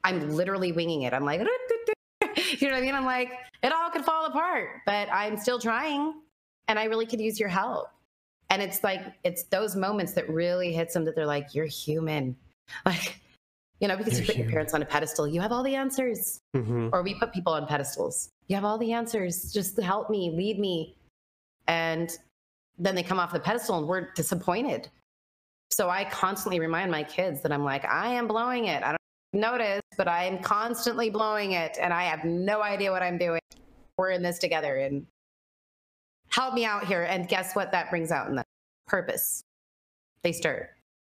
[0.05, 1.13] I'm literally winging it.
[1.13, 2.95] I'm like, you know what I mean?
[2.95, 3.31] I'm like,
[3.63, 6.15] it all could fall apart, but I'm still trying
[6.67, 7.89] and I really could use your help.
[8.51, 12.37] And it's like, it's those moments that really hits them that they're like, you're human.
[12.85, 13.21] Like,
[13.81, 16.41] you know, because you put your parents on a pedestal, you have all the answers.
[16.55, 18.31] hmm Or we put people on pedestals.
[18.49, 19.53] You have all the answers.
[19.53, 20.97] Just help me, lead me.
[21.69, 22.11] And
[22.79, 24.89] then they come off the pedestal and we're disappointed.
[25.71, 28.83] So I constantly remind my kids that I'm like, I am blowing it.
[28.83, 33.03] I don't notice, but I am constantly blowing it and I have no idea what
[33.03, 33.41] I'm doing.
[33.97, 35.07] We're in this together and
[36.31, 37.03] help me out here.
[37.03, 38.45] And guess what that brings out in them?
[38.87, 39.43] Purpose.
[40.23, 40.71] They start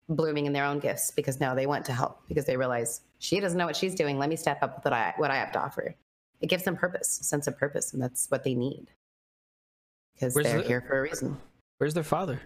[0.09, 3.39] blooming in their own gifts because now they want to help because they realize she
[3.39, 4.17] doesn't know what she's doing.
[4.17, 5.95] Let me step up with what I, what I have to offer.
[6.41, 8.87] It gives them purpose, sense of purpose, and that's what they need
[10.13, 11.37] because they're the- here for a reason.
[11.77, 12.41] Where's their father?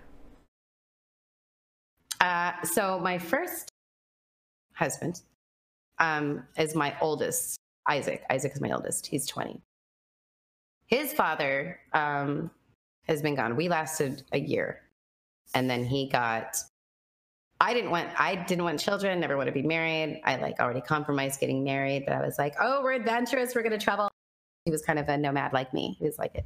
[2.22, 3.70] Uh, so my first
[4.74, 5.22] husband
[6.00, 7.58] um, is my oldest,
[7.88, 8.24] Isaac.
[8.30, 9.08] Isaac is my oldest.
[9.08, 9.60] He's 20.
[10.86, 12.52] His father um,
[13.08, 13.56] has been gone.
[13.56, 14.82] We lasted a year,
[15.54, 16.58] and then he got.
[17.62, 18.10] I didn't want.
[18.20, 19.20] I didn't want children.
[19.20, 20.22] Never want to be married.
[20.26, 23.56] I like already compromised getting married, but I was like, oh, we're adventurous.
[23.56, 24.10] We're gonna travel.
[24.66, 25.96] He was kind of a nomad like me.
[26.00, 26.46] He was like, it,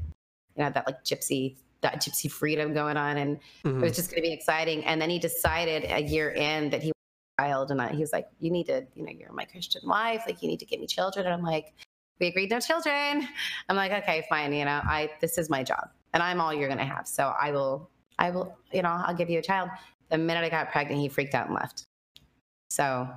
[0.55, 3.77] you know, that like gypsy, that gypsy freedom going on, and Mhm.
[3.77, 4.83] it was just going to be exciting.
[4.85, 6.95] And then he decided a year in that he was
[7.37, 9.81] a child, and I, he was like, "You need to, you know, you're my Christian
[9.85, 10.23] wife.
[10.25, 11.73] Like, you need to get me children." And I'm like,
[12.19, 13.27] "We agreed no children."
[13.69, 14.51] I'm like, "Okay, fine.
[14.53, 17.07] You know, I this is my job, and I'm all you're going to have.
[17.07, 19.69] So I will, I will, you know, I'll give you a child."
[20.09, 21.83] The minute I got pregnant, he freaked out and left.
[22.69, 23.07] So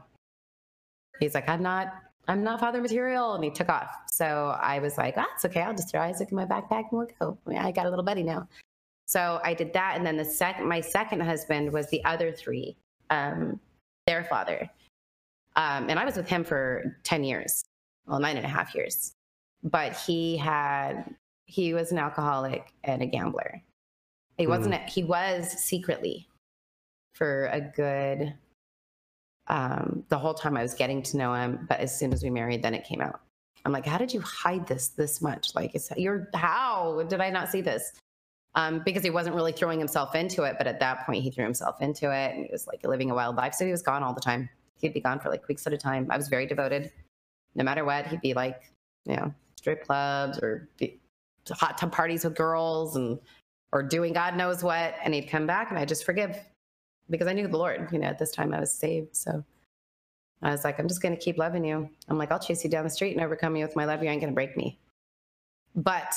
[1.18, 1.94] he's like, "I'm not."
[2.28, 3.34] I'm not father material.
[3.34, 3.92] And he took off.
[4.06, 5.62] So I was like, ah, it's okay.
[5.62, 7.36] I'll just throw Isaac in my backpack and we'll go.
[7.44, 8.46] I, mean, I got a little buddy now.
[9.10, 12.76] So I did that, and then the second, my second husband was the other three,
[13.10, 13.58] um,
[14.06, 14.70] their father,
[15.56, 17.64] um, and I was with him for ten years,
[18.06, 19.10] well, nine and a half years.
[19.64, 21.12] But he had,
[21.46, 23.60] he was an alcoholic and a gambler.
[24.38, 24.76] He wasn't.
[24.88, 26.28] He was secretly
[27.15, 28.35] for a good,
[29.49, 31.66] um, the whole time I was getting to know him.
[31.69, 33.20] But as soon as we married, then it came out.
[33.65, 35.55] I'm like, how did you hide this this much?
[35.55, 37.93] Like, it's you're how did I not see this?
[38.55, 40.57] um, because he wasn't really throwing himself into it.
[40.59, 43.15] But at that point, he threw himself into it and he was like living a
[43.15, 43.55] wild life.
[43.55, 44.49] So he was gone all the time.
[44.81, 46.07] He'd be gone for like weeks at a time.
[46.11, 46.91] I was very devoted.
[47.55, 48.62] No matter what, he'd be like,
[49.05, 50.69] you know, strip clubs or
[51.51, 53.19] hot tub parties with girls and
[53.73, 54.95] or doing God knows what.
[55.05, 56.37] And he'd come back and I just forgive
[57.11, 57.89] because I knew the Lord.
[57.93, 59.16] You know, at this time I was saved.
[59.16, 59.45] So
[60.43, 61.89] I was like, I'm just going to keep loving you.
[62.09, 64.03] I'm like, I'll chase you down the street and overcome you with my love.
[64.03, 64.78] You ain't going to break me.
[65.74, 66.15] But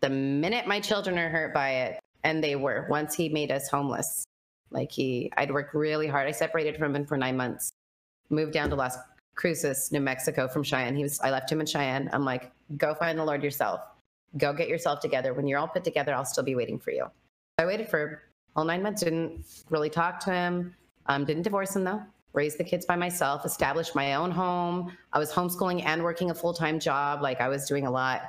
[0.00, 3.68] the minute my children are hurt by it, and they were, once he made us
[3.68, 4.24] homeless,
[4.70, 6.26] like he, I'd worked really hard.
[6.26, 7.72] I separated from him for nine months,
[8.30, 8.96] moved down to Las
[9.34, 10.96] Cruces, New Mexico from Cheyenne.
[10.96, 12.08] He was, I left him in Cheyenne.
[12.12, 13.80] I'm like, go find the Lord yourself.
[14.36, 15.32] Go get yourself together.
[15.34, 17.06] When you're all put together, I'll still be waiting for you.
[17.58, 18.22] I waited for
[18.56, 20.74] all nine months, didn't really talk to him,
[21.06, 22.02] um, didn't divorce him though.
[22.32, 24.90] Raised the kids by myself, established my own home.
[25.12, 27.22] I was homeschooling and working a full time job.
[27.22, 28.22] Like I was doing a lot.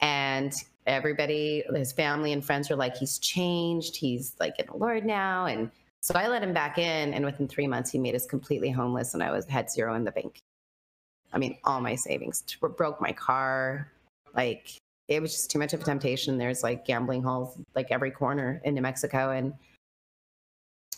[0.00, 0.52] And
[0.86, 3.96] everybody, his family and friends were like, he's changed.
[3.96, 5.46] He's like in the Lord now.
[5.46, 5.70] And
[6.00, 7.14] so I let him back in.
[7.14, 9.14] And within three months, he made us completely homeless.
[9.14, 10.40] And I was had zero in the bank.
[11.32, 12.44] I mean, all my savings
[12.76, 13.90] broke my car.
[14.34, 16.38] Like it was just too much of a temptation.
[16.38, 19.30] There's like gambling halls like every corner in New Mexico.
[19.30, 19.54] And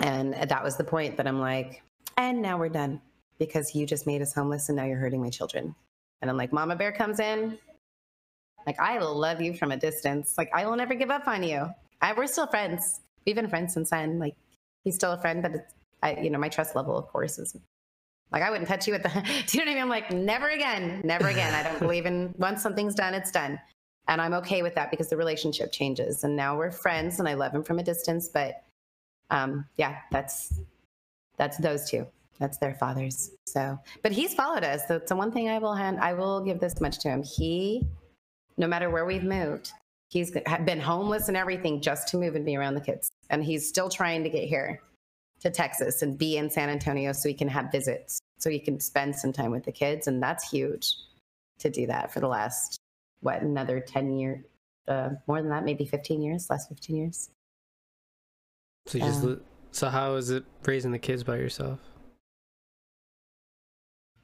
[0.00, 1.82] and that was the point that I'm like,
[2.16, 3.00] and now we're done
[3.38, 5.74] because you just made us homeless and now you're hurting my children.
[6.20, 7.58] And I'm like, Mama Bear comes in.
[8.66, 10.34] Like, I love you from a distance.
[10.38, 11.68] Like, I will never give up on you.
[12.00, 13.00] I, we're still friends.
[13.26, 14.18] We've been friends since then.
[14.18, 14.34] Like,
[14.84, 17.56] he's still a friend, but it's, I, you know, my trust level, of course, is
[18.32, 19.10] like, I wouldn't touch you with the,
[19.46, 19.82] do you know what I mean?
[19.82, 21.54] I'm like, never again, never again.
[21.54, 23.58] I don't believe in once something's done, it's done.
[24.08, 26.24] And I'm okay with that because the relationship changes.
[26.24, 28.28] And now we're friends and I love him from a distance.
[28.28, 28.62] But
[29.30, 30.60] um, yeah, that's,
[31.36, 32.06] that's those two.
[32.38, 33.30] That's their fathers.
[33.46, 34.86] So, but he's followed us.
[34.88, 37.22] So, so one thing I will hand, I will give this much to him.
[37.22, 37.86] He,
[38.56, 39.72] no matter where we've moved,
[40.10, 43.08] he's been homeless and everything just to move and be around the kids.
[43.30, 44.80] And he's still trying to get here
[45.40, 48.80] to Texas and be in San Antonio so he can have visits, so he can
[48.80, 50.06] spend some time with the kids.
[50.08, 50.96] And that's huge
[51.58, 52.78] to do that for the last,
[53.24, 54.44] what, another 10 years,
[54.86, 57.30] uh, more than that, maybe 15 years, last 15 years.
[58.86, 59.26] So you just
[59.72, 61.80] so how is it raising the kids by yourself?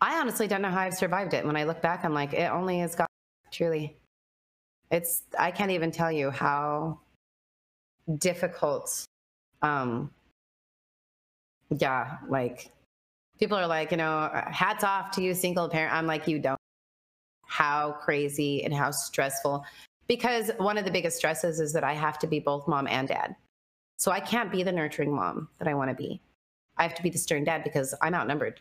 [0.00, 1.44] I honestly don't know how I've survived it.
[1.44, 3.08] When I look back, I'm like, it only is God,
[3.50, 3.96] truly.
[4.90, 7.00] It's, I can't even tell you how
[8.18, 9.06] difficult
[9.62, 10.10] um,
[11.78, 12.70] yeah, like
[13.38, 15.94] people are like, you know, hats off to you, single parent.
[15.94, 16.59] I'm like, you don't.
[17.50, 19.64] How crazy and how stressful.
[20.06, 23.08] Because one of the biggest stresses is that I have to be both mom and
[23.08, 23.34] dad.
[23.98, 26.20] So I can't be the nurturing mom that I want to be.
[26.78, 28.60] I have to be the stern dad because I'm outnumbered.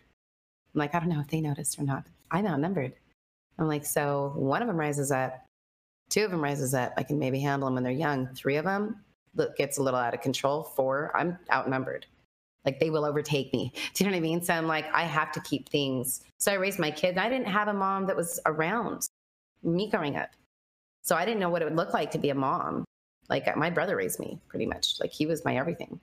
[0.73, 2.03] I'm like, I don't know if they noticed or not.
[2.31, 2.93] I'm outnumbered.
[3.59, 5.45] I'm like, so one of them rises up,
[6.09, 6.93] two of them rises up.
[6.97, 8.27] I can maybe handle them when they're young.
[8.33, 9.03] Three of them
[9.55, 10.63] gets a little out of control.
[10.63, 12.05] Four, I'm outnumbered.
[12.65, 13.71] Like they will overtake me.
[13.93, 14.41] Do you know what I mean?
[14.41, 16.21] So I'm like, I have to keep things.
[16.39, 17.17] So I raised my kids.
[17.17, 19.07] I didn't have a mom that was around
[19.63, 20.29] me growing up.
[21.01, 22.85] So I didn't know what it would look like to be a mom.
[23.29, 24.99] Like my brother raised me pretty much.
[24.99, 25.99] Like he was my everything.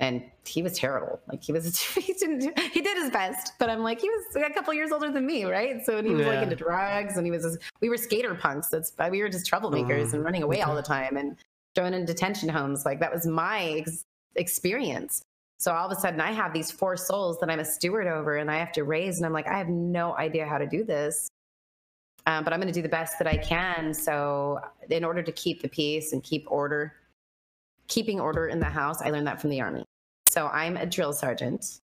[0.00, 1.20] And he was terrible.
[1.28, 4.36] Like he was, he didn't, do, he did his best, but I'm like, he was
[4.36, 5.84] a couple years older than me, right?
[5.84, 8.68] So and he was like into drugs, and he was, we were skater punks.
[8.68, 11.36] That's we were just troublemakers Mm, and running away all the time and
[11.76, 12.84] thrown in detention homes.
[12.84, 14.04] Like that was my ex-
[14.34, 15.22] experience.
[15.64, 18.36] So all of a sudden, I have these four souls that I'm a steward over,
[18.36, 19.16] and I have to raise.
[19.16, 21.30] And I'm like, I have no idea how to do this,
[22.26, 23.94] um, but I'm going to do the best that I can.
[23.94, 24.60] So,
[24.90, 26.92] in order to keep the peace and keep order,
[27.88, 29.86] keeping order in the house, I learned that from the army.
[30.28, 31.80] So I'm a drill sergeant.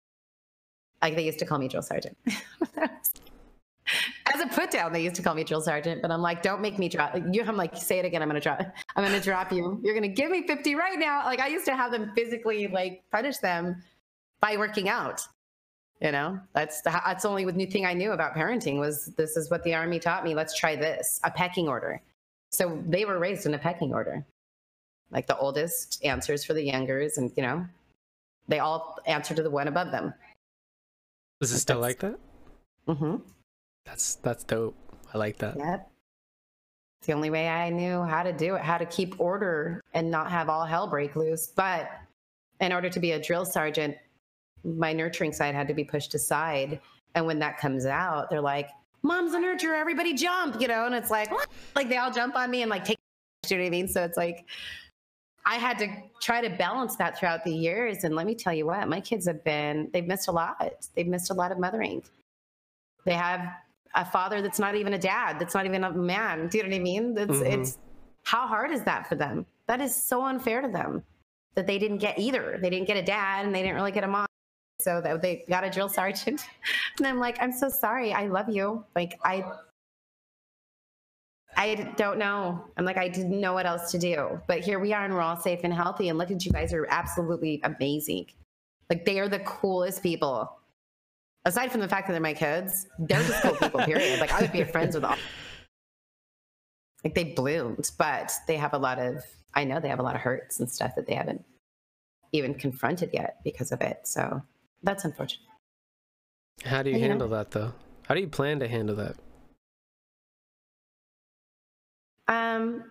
[1.00, 2.18] Like they used to call me drill sergeant.
[4.34, 6.60] As a put down, they used to call me drill sergeant, but I'm like, don't
[6.60, 7.42] make me drop you.
[7.42, 8.22] I'm like, say it again.
[8.22, 8.60] I'm gonna drop.
[8.96, 9.80] I'm gonna drop you.
[9.82, 11.24] You're gonna give me 50 right now.
[11.24, 13.82] Like I used to have them physically like punish them
[14.40, 15.22] by working out.
[16.00, 19.36] You know, that's the, that's the only new thing I knew about parenting was this
[19.36, 20.32] is what the army taught me.
[20.34, 22.00] Let's try this, a pecking order.
[22.50, 24.24] So they were raised in a pecking order.
[25.10, 27.66] Like the oldest answers for the youngers, and you know,
[28.46, 30.14] they all answer to the one above them.
[31.40, 32.94] Is it still That's- like that?
[32.94, 33.16] Mm-hmm.
[33.88, 34.76] That's that's dope.
[35.12, 35.56] I like that.
[35.56, 35.90] Yep.
[37.00, 40.10] It's the only way I knew how to do it, how to keep order and
[40.10, 41.46] not have all hell break loose.
[41.46, 41.90] But
[42.60, 43.96] in order to be a drill sergeant,
[44.64, 46.80] my nurturing side had to be pushed aside.
[47.14, 48.68] And when that comes out, they're like,
[49.02, 50.86] Mom's a nurturer, everybody jump, you know?
[50.86, 51.48] And it's like, what?
[51.76, 52.98] Like they all jump on me and like take,
[53.48, 53.88] you know what I mean?
[53.88, 54.46] So it's like,
[55.46, 55.88] I had to
[56.20, 58.04] try to balance that throughout the years.
[58.04, 60.72] And let me tell you what, my kids have been, they've missed a lot.
[60.94, 62.02] They've missed a lot of mothering.
[63.06, 63.48] They have
[63.98, 66.48] a father that's not even a dad, that's not even a man.
[66.48, 67.18] Do you know what I mean?
[67.18, 67.52] It's, Mhm.
[67.52, 67.78] it's,
[68.22, 69.44] how hard is that for them?
[69.66, 71.02] That is so unfair to them
[71.54, 72.58] that they didn't get either.
[72.62, 74.26] They didn't get a dad and they didn't really get a mom.
[74.80, 76.46] So that they got a drill sergeant.
[76.98, 78.12] And I'm like, I'm so sorry.
[78.12, 78.84] I love you.
[78.96, 79.44] Like, I,
[81.56, 82.64] I don't know.
[82.76, 84.40] I'm like, I didn't know what else to do.
[84.46, 86.08] But here we are and we're all safe and healthy.
[86.08, 88.26] And look at you guys are absolutely amazing.
[88.90, 90.57] Like, they are the coolest people.
[91.44, 94.20] Aside from the fact that they're my kids, they're just cool people, period.
[94.20, 95.16] Like, I would be friends with all.
[97.04, 99.24] Like, they bloomed, but they have a lot of,
[99.54, 101.44] I know they have a lot of hurts and stuff that they haven't
[102.32, 104.00] even confronted yet because of it.
[104.04, 104.42] So
[104.82, 105.46] that's unfortunate.
[106.64, 107.08] How do you You know?
[107.08, 107.72] handle that though?
[108.06, 109.16] How do you plan to handle that?
[112.26, 112.84] Um,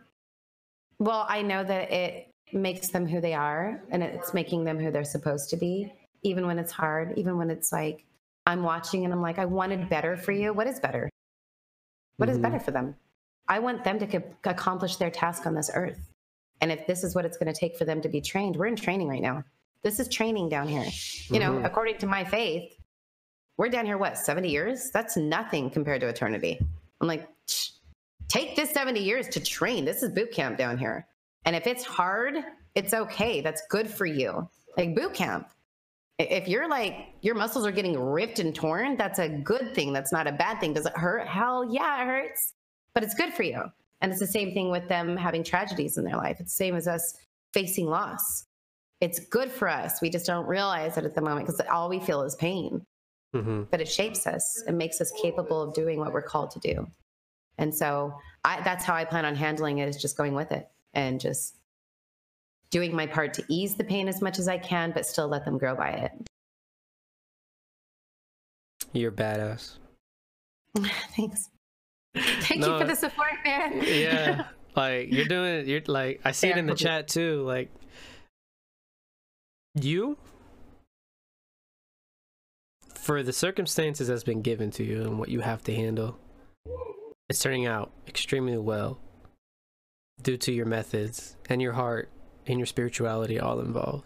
[0.99, 4.90] well, I know that it makes them who they are and it's making them who
[4.90, 5.94] they're supposed to be,
[6.24, 8.06] even when it's hard, even when it's like,
[8.48, 10.53] I'm watching and I'm like, I wanted better for you.
[10.53, 11.10] What is better?
[12.15, 12.41] What is Mhm.
[12.44, 12.95] better for them?
[13.49, 16.14] I want them to co- accomplish their task on this earth.
[16.61, 18.68] And if this is what it's going to take for them to be trained, we're
[18.68, 19.44] in training right now.
[19.84, 20.86] This is training down here.
[21.30, 21.65] You know, Mhm.
[21.65, 22.74] according to my faith,
[23.57, 24.91] we're down here, what, 70 years?
[24.91, 26.57] That's nothing compared to eternity.
[27.02, 27.28] I'm like,
[28.30, 29.84] take this 70 years to train.
[29.86, 31.06] This is boot camp down here.
[31.45, 32.36] And if it's hard,
[32.76, 33.41] it's okay.
[33.41, 34.49] That's good for you.
[34.78, 35.49] Like boot camp.
[36.19, 39.94] If you're like, your muscles are getting ripped and torn, that's a good thing.
[39.94, 40.73] That's not a bad thing.
[40.73, 41.27] Does it hurt?
[41.27, 42.53] Hell yeah, it hurts,
[42.94, 43.64] but it's good for you.
[44.02, 46.38] And it's the same thing with them having tragedies in their life.
[46.39, 47.15] It's the same as us
[47.53, 48.45] facing loss.
[49.02, 50.02] It's good for us.
[50.02, 52.85] We just don't realize it at the moment because all we feel is pain
[53.34, 56.60] hmm but it shapes us and makes us capable of doing what we're called to
[56.60, 56.88] do.
[57.57, 58.14] And so
[58.45, 61.56] I, that's how I plan on handling it is just going with it and just
[62.69, 65.45] doing my part to ease the pain as much as I can, but still let
[65.45, 66.11] them grow by it.
[68.94, 69.77] You're badass.
[71.15, 71.49] Thanks.
[72.15, 72.73] Thank No.
[72.73, 73.81] you for the support, man.
[73.84, 74.48] Yeah.
[74.76, 77.41] like you're doing you're like I see it in the chat too.
[77.44, 77.72] Like
[79.76, 80.18] you
[82.94, 86.18] for the circumstances that's been given to you and what you have to handle,
[87.30, 88.99] it's turning out extremely well
[90.22, 92.10] due to your methods and your heart
[92.49, 94.06] and your spirituality all involved.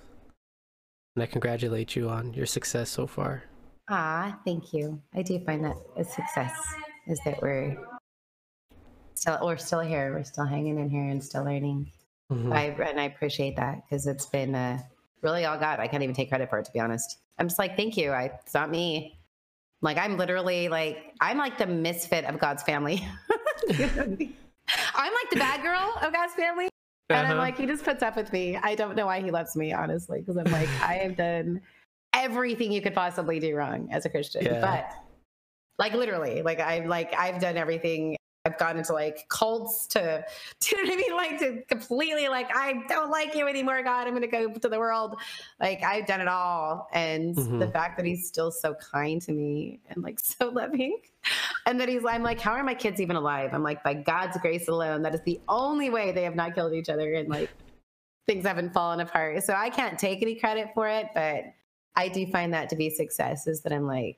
[1.15, 3.43] And I congratulate you on your success so far.
[3.89, 5.01] Ah, thank you.
[5.13, 6.53] I do find that a success
[7.07, 7.77] is that we're
[9.15, 10.13] still we're still here.
[10.13, 11.91] We're still hanging in here and still learning.
[12.31, 12.53] Mhm.
[12.53, 14.83] I and I appreciate that because it's been a
[15.21, 15.79] really all God.
[15.79, 17.17] I can't even take credit for it, to be honest.
[17.37, 18.11] I'm just like, thank you.
[18.11, 19.17] I, it's not me.
[19.81, 23.05] Like, I'm literally like, I'm like the misfit of God's family.
[23.69, 26.69] I'm like the bad girl of God's family.
[27.13, 27.41] And I'm Uh-huh.
[27.41, 28.57] like, he just puts up with me.
[28.57, 31.61] I don't know why he loves me, honestly, because I'm like, I have done
[32.13, 34.45] everything you could possibly do wrong as a Christian.
[34.45, 34.59] Yeah.
[34.61, 34.91] But
[35.79, 38.15] like literally, like I'm like I've done everything.
[38.45, 40.25] I've gone into like cults to,
[40.59, 41.15] to you know what I mean?
[41.15, 44.07] Like to completely like I don't like you anymore, God.
[44.07, 45.15] I'm gonna go to the world.
[45.59, 46.87] Like I've done it all.
[46.91, 47.73] And the Mhm.
[47.73, 51.01] fact that he's still so kind to me and like so loving.
[51.67, 53.51] And that he's I'm like, how are my kids even alive?
[53.53, 56.73] I'm like, by God's grace alone, that is the only way they have not killed
[56.73, 57.49] each other and like
[58.27, 59.43] things haven't fallen apart.
[59.43, 61.43] So I can't take any credit for it, but
[61.95, 64.17] I do find that to be success is that I'm like,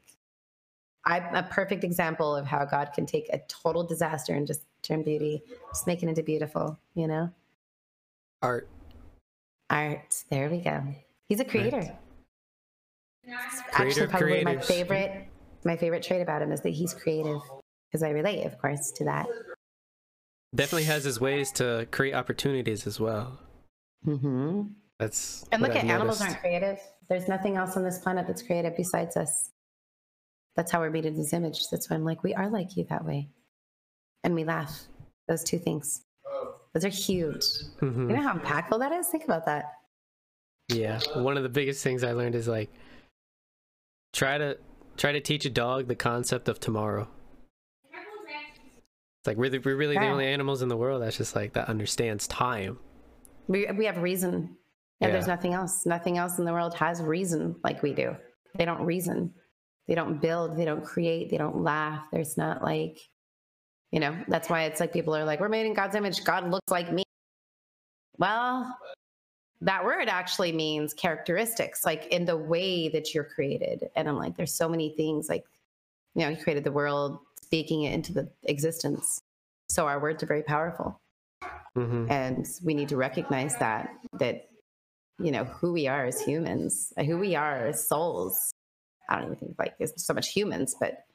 [1.06, 5.04] I'm a perfect example of how God can take a total disaster and just turn
[5.04, 7.30] beauty, just make it into beautiful, you know?
[8.42, 8.70] Art.
[9.70, 10.24] Art.
[10.30, 10.84] There we go.
[11.28, 11.82] He's a creator.
[13.26, 13.42] Creator
[13.74, 15.28] Actually, of probably my favorite,
[15.64, 17.42] my favorite trait about him is that he's creative.
[17.90, 19.28] Because I relate, of course, to that.
[20.56, 23.40] Definitely has his ways to create opportunities as well.
[24.06, 24.64] Mm-hmm.
[25.00, 26.80] That's And look I've at animals aren't creative.
[27.10, 29.52] There's nothing else on this planet that's creative besides us.
[30.56, 31.70] That's how we're made in his image.
[31.72, 33.30] That's why I'm like, we are like you that way.
[34.24, 34.84] And we laugh.
[35.28, 36.04] Those two things.
[36.74, 37.44] Those are huge.
[37.82, 38.10] Mhm.
[38.10, 39.08] You know how impactful that is?
[39.08, 39.66] Think about that.
[40.70, 42.72] Yeah, one of the biggest things I learned is like
[44.14, 44.58] try to
[44.98, 47.08] try to teach a dog the concept of tomorrow.
[49.20, 51.54] It's like we're, the, we're really the only animals in the world that's just like
[51.54, 52.78] that understands time.
[53.48, 54.58] We, we have reason.
[55.00, 55.86] And there's nothing else.
[55.86, 58.16] Nothing else in the world has reason like we do.
[58.56, 59.34] They don't reason.
[59.88, 60.58] They don't build.
[60.58, 61.30] They don't create.
[61.30, 62.06] They don't laugh.
[62.12, 63.00] There's not like,
[63.92, 66.24] you know, that's why it's like people are like, we're made in God's image.
[66.24, 67.04] God looks like me.
[68.18, 68.78] Well,
[69.62, 73.90] that word actually means characteristics, like in the way that you're created.
[73.96, 75.44] And I'm like, there's so many things like,
[76.16, 79.22] you know, he created the world, speaking it into the existence.
[79.70, 81.00] So our words are very powerful
[81.76, 83.90] hmm and we need to recognize that
[84.20, 84.50] that
[85.20, 88.54] you know who we are as humans who we are as souls
[89.10, 91.06] i don't even think like it's so much humans but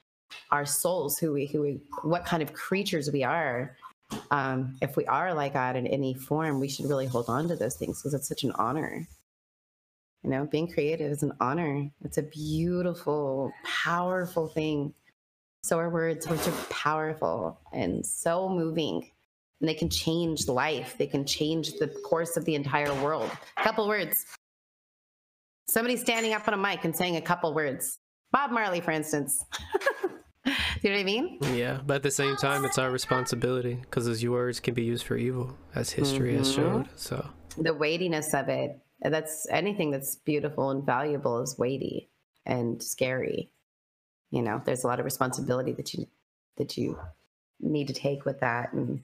[0.50, 3.76] our souls who we who we what kind of creatures we are
[4.30, 7.56] um if we are like god in any form we should really hold on to
[7.56, 9.06] those things because it's such an honor
[10.22, 14.92] you know being creative is an honor it's a beautiful powerful thing
[15.62, 19.10] so are words words are powerful and so moving
[19.60, 20.96] and they can change life.
[20.98, 23.30] They can change the course of the entire world.
[23.56, 24.24] A couple words.
[25.68, 27.98] Somebody standing up on a mic and saying a couple words.
[28.32, 29.44] Bob Marley, for instance.
[30.46, 30.52] you
[30.90, 31.38] know what I mean?
[31.54, 35.06] Yeah, but at the same time, it's our responsibility because those words can be used
[35.06, 36.54] for evil, as history has Mhm.
[36.54, 36.88] showed.
[36.96, 38.80] So The weightiness of it.
[39.00, 42.10] That's anything that's beautiful and valuable is weighty
[42.46, 43.50] and scary.
[44.30, 46.06] You know, there's a lot of responsibility that you
[46.56, 46.98] that you
[47.60, 48.72] need to take with that.
[48.72, 49.02] And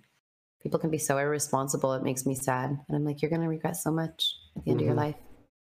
[0.60, 1.92] people can be so irresponsible.
[1.92, 2.70] It makes me sad.
[2.88, 4.98] And I'm like, you're going to regret so much at the end of your Mhm.
[4.98, 5.14] life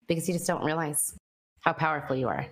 [0.09, 1.15] because you just don't realize
[1.61, 2.47] how powerful you are.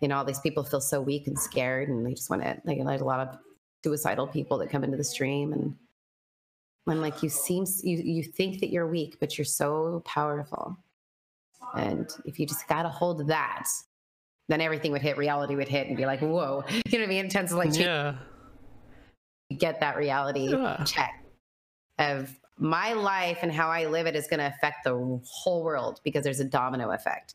[0.00, 2.60] You know, all these people feel so weak and scared and they just want to,
[2.64, 3.38] like, there's a lot of
[3.84, 5.76] suicidal people that come into the stream and
[6.88, 10.76] I'm like, you seem, you, you think that you're weak, but you're so powerful.
[11.76, 13.68] And if you just got a hold of that,
[14.48, 16.64] then everything would hit, reality would hit and be like, whoa.
[16.86, 17.28] You know what I mean?
[17.28, 18.16] To like yeah,
[19.56, 20.82] get that reality Yeah.
[20.84, 21.12] check
[21.98, 26.00] of my life and how I live it is going to affect the whole world
[26.04, 27.34] because there's a domino effect.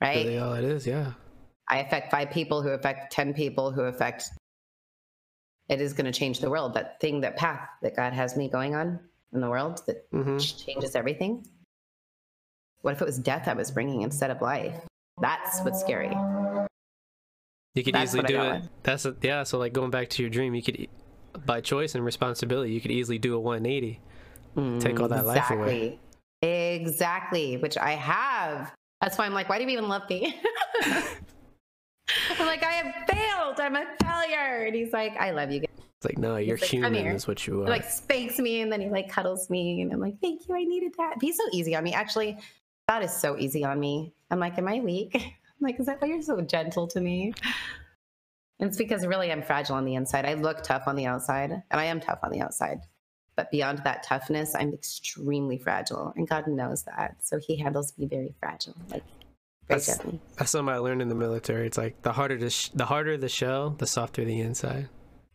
[0.00, 0.24] Right?
[0.26, 0.86] really all it is.
[0.86, 1.12] Yeah,
[1.68, 4.24] I affect five people who affect 10 people who affect
[5.68, 6.74] it is going to change the world.
[6.74, 8.98] That thing, that path that God has me going on
[9.32, 11.46] in the world that hmm changes everything.
[12.82, 14.74] What if it was death I was bringing instead of life?
[15.20, 16.08] That's what's scary.
[17.74, 18.52] you could That's easily do it.
[18.54, 18.68] with.
[18.82, 19.42] That's a, yeah.
[19.42, 20.88] So like going back to your dream, you could,
[21.46, 24.00] by choice and responsibility, you could easily do a 180.
[24.56, 25.98] Mm, take all that life away.
[26.42, 26.80] Exactly.
[26.82, 27.56] Exactly.
[27.58, 28.72] Which I have.
[29.00, 30.40] That's why I'm like, why do you even love me?
[32.38, 33.60] I'm like, I have failed.
[33.60, 34.64] I'm a failure.
[34.66, 35.62] And he's like, I love you.
[35.62, 36.94] It's like no, you're human.
[36.94, 37.68] here." Is what you He are.
[37.68, 39.82] like spanks me and then he like cuddles me.
[39.82, 40.54] And I'm like, thank you.
[40.54, 41.16] I needed that.
[41.20, 41.92] He's so easy on me.
[41.92, 42.38] Actually,
[42.88, 44.12] that is so easy on me.
[44.30, 45.10] I'm like, am I weak?
[45.14, 45.22] I'm
[45.60, 47.34] like, is that why you're so gentle to me?
[48.60, 50.24] It's because really I'm fragile on the inside.
[50.26, 52.80] I look tough on the outside and I am tough on the outside.
[53.36, 56.12] But beyond that toughness, I'm extremely fragile.
[56.16, 57.16] And God knows that.
[57.20, 59.02] So he handles me very fragile, like
[59.68, 60.20] very That's- gently.
[60.36, 61.66] That's something I learned in the military.
[61.66, 64.88] It's like the harder the sh- the harder the shell, the softer the inside.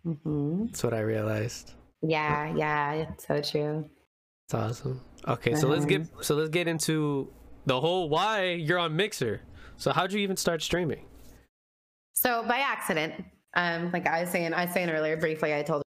[0.06, 0.66] Mm-hmm.
[0.68, 1.74] That's what I realized.
[2.04, 3.90] Yeah, yeah, it's so true.
[4.48, 5.02] It's awesome.
[5.28, 6.22] Okay, so let's get Uh-huh.
[6.22, 7.32] so let's get into
[7.66, 9.42] the whole why you're on Mixer.
[9.78, 11.06] So how'd you even start streaming?
[12.16, 13.14] So by accident,
[13.56, 15.84] um, like I was saying, I was saying earlier briefly, I told,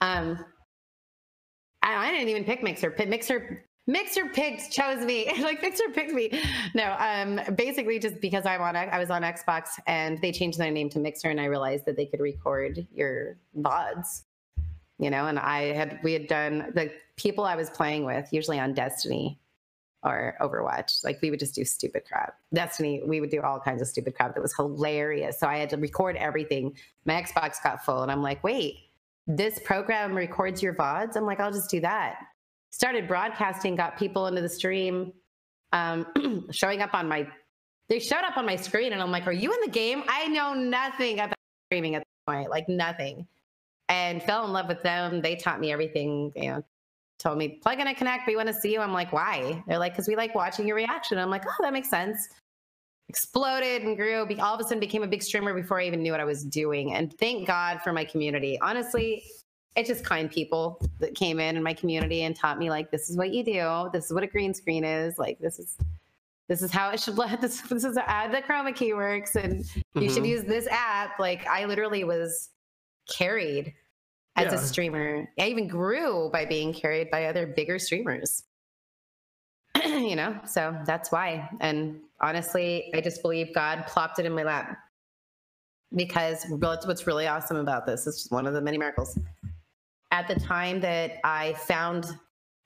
[0.00, 0.42] um,
[1.82, 2.94] I, I didn't even pick Mixer.
[3.06, 5.30] Mixer, Mixer picked, chose me.
[5.42, 6.42] like Mixer picked me.
[6.74, 10.70] No, um, basically just because I'm on, I was on Xbox and they changed their
[10.70, 14.22] name to Mixer, and I realized that they could record your VODs.
[14.98, 18.60] You know, and I had we had done the people I was playing with, usually
[18.60, 19.40] on Destiny
[20.04, 21.02] or Overwatch.
[21.02, 22.36] Like we would just do stupid crap.
[22.52, 25.40] Destiny, we would do all kinds of stupid crap that was hilarious.
[25.40, 26.76] So I had to record everything.
[27.04, 28.76] My Xbox got full, and I'm like, wait,
[29.26, 31.16] this program records your VODs?
[31.16, 32.18] I'm like, I'll just do that.
[32.70, 35.12] Started broadcasting, got people into the stream,
[35.72, 37.26] um, showing up on my
[37.88, 40.02] they showed up on my screen and I'm like, Are you in the game?
[40.08, 41.34] I know nothing about
[41.68, 43.26] streaming at this point, like nothing.
[43.90, 45.20] And fell in love with them.
[45.20, 46.64] They taught me everything, you know,
[47.18, 48.26] told me plug in and connect.
[48.26, 48.80] We want to see you.
[48.80, 49.62] I'm like, why?
[49.66, 51.18] They're like, because we like watching your reaction.
[51.18, 52.28] I'm like, oh, that makes sense.
[53.08, 54.26] Exploded and grew.
[54.40, 56.44] All of a sudden, became a big streamer before I even knew what I was
[56.44, 56.94] doing.
[56.94, 58.58] And thank God for my community.
[58.60, 59.22] Honestly,
[59.76, 63.10] it's just kind people that came in in my community and taught me like, this
[63.10, 63.90] is what you do.
[63.92, 65.18] This is what a green screen is.
[65.18, 65.76] Like, this is
[66.48, 69.64] this is how it should let this this is how the chroma key works and
[69.94, 70.28] you should Mhm.
[70.28, 72.50] use this app like i literally was
[73.08, 73.72] carried
[74.36, 74.54] as Yeah.
[74.54, 75.28] a streamer.
[75.38, 78.44] I even grew by being carried by other bigger streamers.
[79.84, 81.48] You know so that's why.
[81.60, 84.78] And honestly i just believe god plopped it in my lap.
[85.94, 89.18] Because what's what's really awesome about this is just one of the many miracles.
[90.10, 92.06] At the time that i found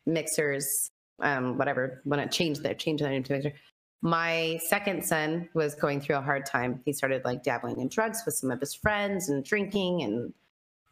[0.07, 0.91] mixers
[1.21, 3.53] um whatever when it changed their changed their name to mixer
[4.01, 6.81] my second son was going through a hard time.
[6.85, 10.33] He started like dabbling in drugs with some of his friends and drinking and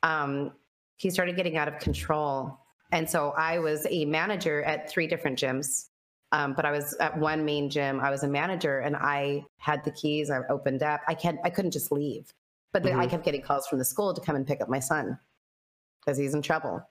[0.02, 0.52] um
[0.96, 2.58] he started getting out of control
[2.92, 5.86] and so i was a manager at three different gyms
[6.32, 8.00] um, but I was at one main gym.
[8.00, 10.30] I was a manager, and I had the keys.
[10.30, 11.00] I opened up.
[11.06, 11.38] I can't.
[11.44, 12.32] I couldn't just leave.
[12.72, 14.80] But then I kept getting calls from the school to come and pick up my
[14.80, 15.18] son
[16.00, 16.86] because he's in trouble,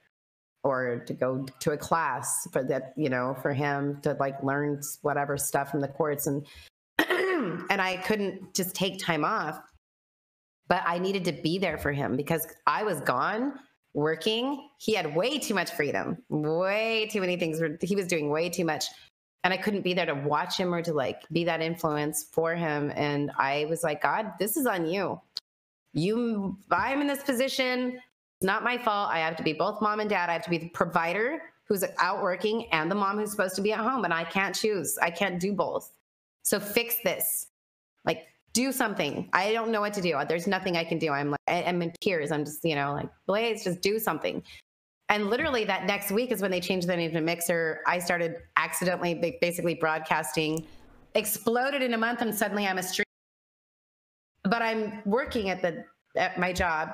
[0.64, 2.94] or to go to a class for that.
[2.96, 6.46] You know, for him to like learn whatever stuff from the courts, and
[7.08, 9.60] and I couldn't just take time off.
[10.68, 13.60] But I needed to be there for him because I was gone
[13.96, 14.68] working.
[14.78, 17.60] He had way too much freedom, way too many things.
[17.80, 18.84] He was doing way too much
[19.46, 22.56] and I couldn't be there to watch him or to like be that influence for
[22.56, 22.92] him.
[22.96, 25.20] And I was like, God, this is on you.
[25.92, 27.92] You, I'm in this position.
[27.92, 29.10] It's not my fault.
[29.12, 30.30] I have to be both mom and dad.
[30.30, 33.62] I have to be the provider who's out working and the mom who's supposed to
[33.62, 34.04] be at home.
[34.04, 34.98] And I can't choose.
[34.98, 35.92] I can't do both.
[36.42, 37.46] So fix this.
[38.04, 38.26] Like,
[38.56, 39.28] do something.
[39.34, 40.18] I don't know what to do.
[40.26, 41.12] There's nothing I can do.
[41.12, 42.32] I'm like, I- I'm in tears.
[42.32, 44.42] I'm just, you know, like, Blaze, just do something.
[45.10, 47.80] And literally that next week is when they changed the name to Mixer.
[47.86, 50.66] I started accidentally basically broadcasting,
[51.14, 53.04] exploded in a month, and suddenly I'm a streamer.
[54.42, 55.84] But I'm working at the
[56.16, 56.88] at my job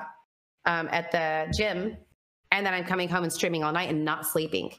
[0.66, 1.96] um, at the gym,
[2.50, 4.72] and then I'm coming home and streaming all night and not sleeping.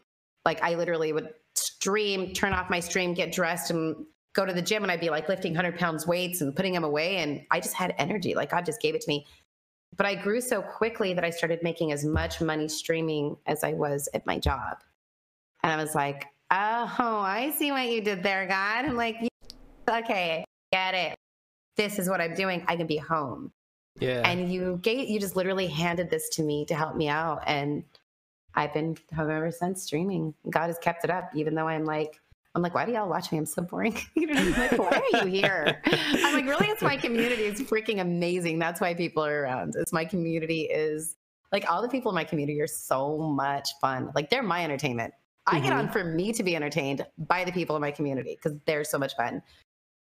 [0.46, 4.62] Like I literally would stream, turn off my stream, get dressed, and go to the
[4.62, 7.60] gym, and I'd be like lifting hundred pounds weights and putting them away, and I
[7.60, 8.36] just had energy.
[8.36, 9.26] Like God just gave it to me
[9.98, 13.74] but I grew so quickly that I started making as much money streaming as I
[13.74, 14.78] was at my job.
[15.62, 16.56] And I was like, oh,
[17.00, 18.86] I see what you did there, God.
[18.86, 19.18] I'm like,
[19.90, 21.16] okay, get it.
[21.78, 22.64] This is what I'm doing.
[22.68, 23.52] I can be home.
[24.00, 24.22] Yeah.
[24.28, 27.44] And you gave, you just literally handed this to me to help me out.
[27.46, 27.84] And
[28.56, 30.34] I've been home ever since streaming.
[30.50, 32.20] God has kept it up, even though I'm like,
[32.56, 33.38] I'm like, why do y'all watch me?
[33.40, 33.98] I'm so boring.
[34.16, 35.82] you know, like, why are you here?
[35.86, 36.68] I'm like, really?
[36.68, 37.44] It's my community.
[37.44, 38.60] It's freaking amazing.
[38.60, 39.74] That's why people are around.
[39.78, 41.16] It's my community is
[41.52, 44.12] like all the people in my community are so much fun.
[44.16, 45.14] Like they're my entertainment.
[45.46, 45.92] I get on mm-hmm.
[45.94, 49.16] for me to be entertained by the people in my community because they're so much
[49.16, 49.42] fun.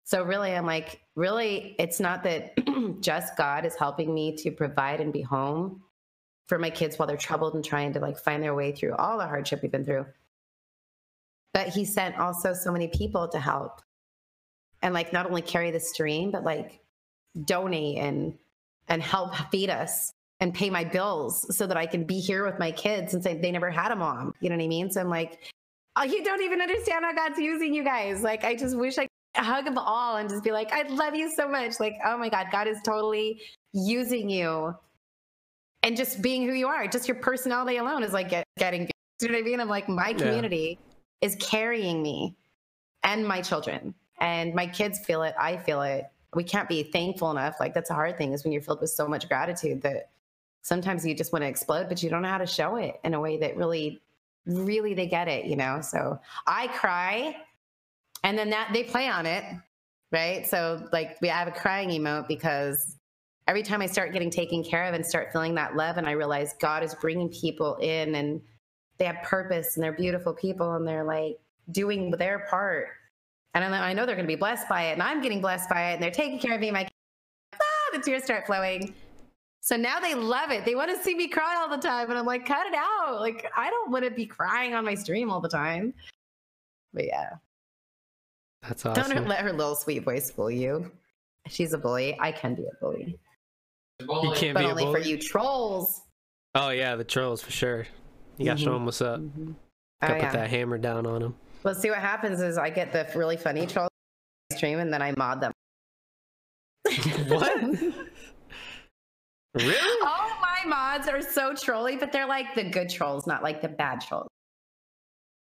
[0.05, 2.53] So really, I'm like, really, it's not that
[3.01, 5.81] just God is helping me to provide and be home
[6.47, 9.17] for my kids while they're troubled and trying to like find their way through all
[9.17, 10.05] the hardship we've been through.
[11.53, 13.81] But he sent also so many people to help
[14.81, 16.79] and like not only carry the stream, but like
[17.45, 18.37] donate and
[18.87, 22.59] and help feed us and pay my bills so that I can be here with
[22.59, 24.33] my kids and say they never had a mom.
[24.39, 24.91] You know what I mean?
[24.91, 25.39] So I'm like,
[25.95, 28.21] oh, you don't even understand how God's using you guys.
[28.21, 31.15] Like I just wish I could hug them all and just be like, I love
[31.15, 31.79] you so much.
[31.79, 33.41] Like, oh my God, God is totally
[33.73, 34.75] using you.
[35.83, 38.89] And just being who you are, just your personality alone is like get, getting,
[39.21, 39.59] you know what I mean?
[39.59, 40.13] I'm like, my
[40.79, 40.86] Yeah.
[41.21, 42.35] Is carrying me
[43.03, 43.93] and my children.
[44.19, 45.35] And my kids feel it.
[45.39, 46.05] I feel it.
[46.33, 47.55] We can't be thankful enough.
[47.59, 50.09] Like that's a hard thing is when you're filled with so much gratitude that
[50.61, 53.13] sometimes you just want to explode, but you don't know how to show it in
[53.13, 54.01] a way that really,
[54.45, 55.81] really they get it, you know?
[55.81, 57.37] So I cry
[58.23, 59.43] and then that they play on it,
[60.11, 60.45] right?
[60.45, 62.97] So like we have a crying emote because
[63.47, 66.11] every time I start getting taken care of and start feeling that love, and I
[66.11, 68.41] realize God is bringing people in and
[68.97, 71.39] they have purpose and they're beautiful people and they're like
[71.71, 72.89] doing their part.
[73.53, 75.89] And I know, they're going to be blessed by it, and I'm getting blessed by
[75.89, 76.69] it, and they're taking care of me.
[76.69, 76.87] My
[77.55, 77.57] ah,
[77.91, 78.93] the tears start flowing.
[79.61, 80.63] So now they love it.
[80.63, 83.19] They want to see me cry all the time, and I'm like, cut it out.
[83.19, 85.93] Like I don't want to be crying on my stream all the time.
[86.93, 87.31] But yeah,
[88.61, 89.11] That's awesome.
[89.11, 90.91] don't let her little sweet voice fool you.
[91.47, 92.15] She's a bully.
[92.19, 93.17] I can be a bully,
[93.99, 96.01] You can't but be a only for you trolls.
[96.53, 97.87] Oh yeah, the trolls for sure.
[98.37, 98.73] You gotta show Mhm.
[98.73, 99.19] them what's up.
[99.19, 99.55] Oh,
[100.01, 100.31] Gotta put yeah.
[100.31, 101.35] that hammer down on them.
[101.63, 103.89] Well, see what happens is I get the really funny trolls
[104.53, 105.51] stream, and then I mod them.
[107.27, 107.61] What?
[109.55, 110.01] really?
[110.05, 113.67] All my mods are so trolly, but they're like the good trolls, not like the
[113.69, 114.27] bad trolls.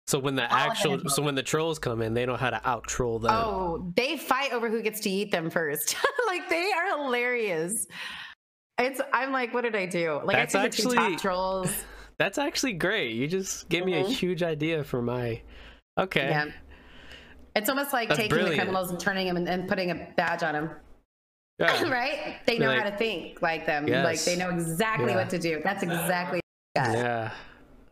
[0.08, 2.60] So when the All actual, so when the trolls come in, they know how to
[2.68, 3.32] out troll them.
[3.34, 5.96] Oh, they fight over who gets to eat them first.
[6.28, 7.88] like they are hilarious.
[8.78, 10.20] It's I'm like, what did I do?
[10.26, 11.72] Like That's I took the two actually- top trolls.
[12.22, 13.16] That's actually great.
[13.16, 14.12] You just gave me a Mhm.
[14.14, 15.42] huge idea for my.
[15.98, 16.30] Okay.
[16.30, 16.52] Yeah.
[17.56, 20.44] It's almost like That's taking the criminals and turning them and, and putting a badge
[20.44, 20.70] on them.
[21.58, 21.82] Yeah.
[21.90, 22.36] right?
[22.46, 23.88] They know like- how to think like them.
[23.88, 25.16] Like they know exactly Yeah.
[25.16, 25.62] what to do.
[25.64, 26.42] That's exactly
[26.76, 26.96] that.
[26.96, 27.32] Yeah.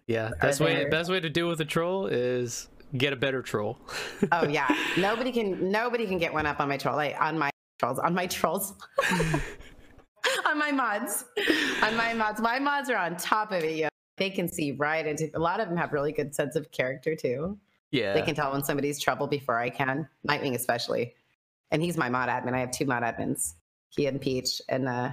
[0.05, 0.29] Yeah.
[0.39, 3.79] Best way best way to deal with a troll is get a better troll.
[4.31, 4.67] Oh yeah.
[4.95, 7.49] nobody can nobody can get one up on my troll like on my
[7.79, 7.97] trolls.
[7.97, 8.73] On my trolls.
[10.45, 11.25] on my mods.
[11.81, 12.39] On my mods.
[12.41, 13.88] My mods are on top of it, yeah.
[14.19, 17.15] They can see right into a lot of them have really good sense of character
[17.15, 17.57] too.
[17.91, 18.13] yeah.
[18.13, 20.07] They can tell when somebody's trouble before I can.
[20.27, 21.15] Nightwing especially.
[21.71, 22.53] And he's my mod admin.
[22.53, 23.53] I have two mod admins.
[23.89, 24.61] He and Peach.
[24.69, 25.11] And uh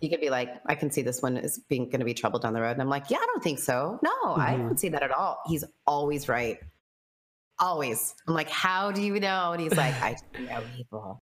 [0.00, 2.52] he could be like, I can see this one is being gonna be trouble down
[2.54, 2.72] the road.
[2.72, 3.98] And I'm like, yeah, I don't think so.
[4.02, 4.58] No, I Mhm.
[4.68, 5.40] don't see that at all.
[5.46, 6.58] He's always right.
[7.58, 8.14] Always.
[8.26, 9.52] I'm like, how do you know?
[9.52, 11.22] And he's like, I know people.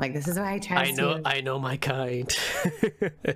[0.00, 1.22] Like, this is why I trust I know you.
[1.26, 2.26] I know my kind.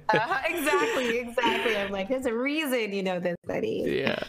[0.09, 1.77] Uh-huh, exactly, exactly.
[1.77, 3.85] I'm like, there's a reason you know this, buddy.
[3.87, 4.23] yeah.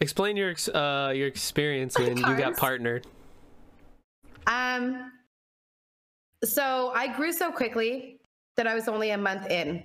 [0.00, 3.06] Explain your uh your experience when you got partnered.
[4.46, 5.12] Um,
[6.44, 8.18] so I grew so quickly
[8.56, 9.82] that I was only a month in.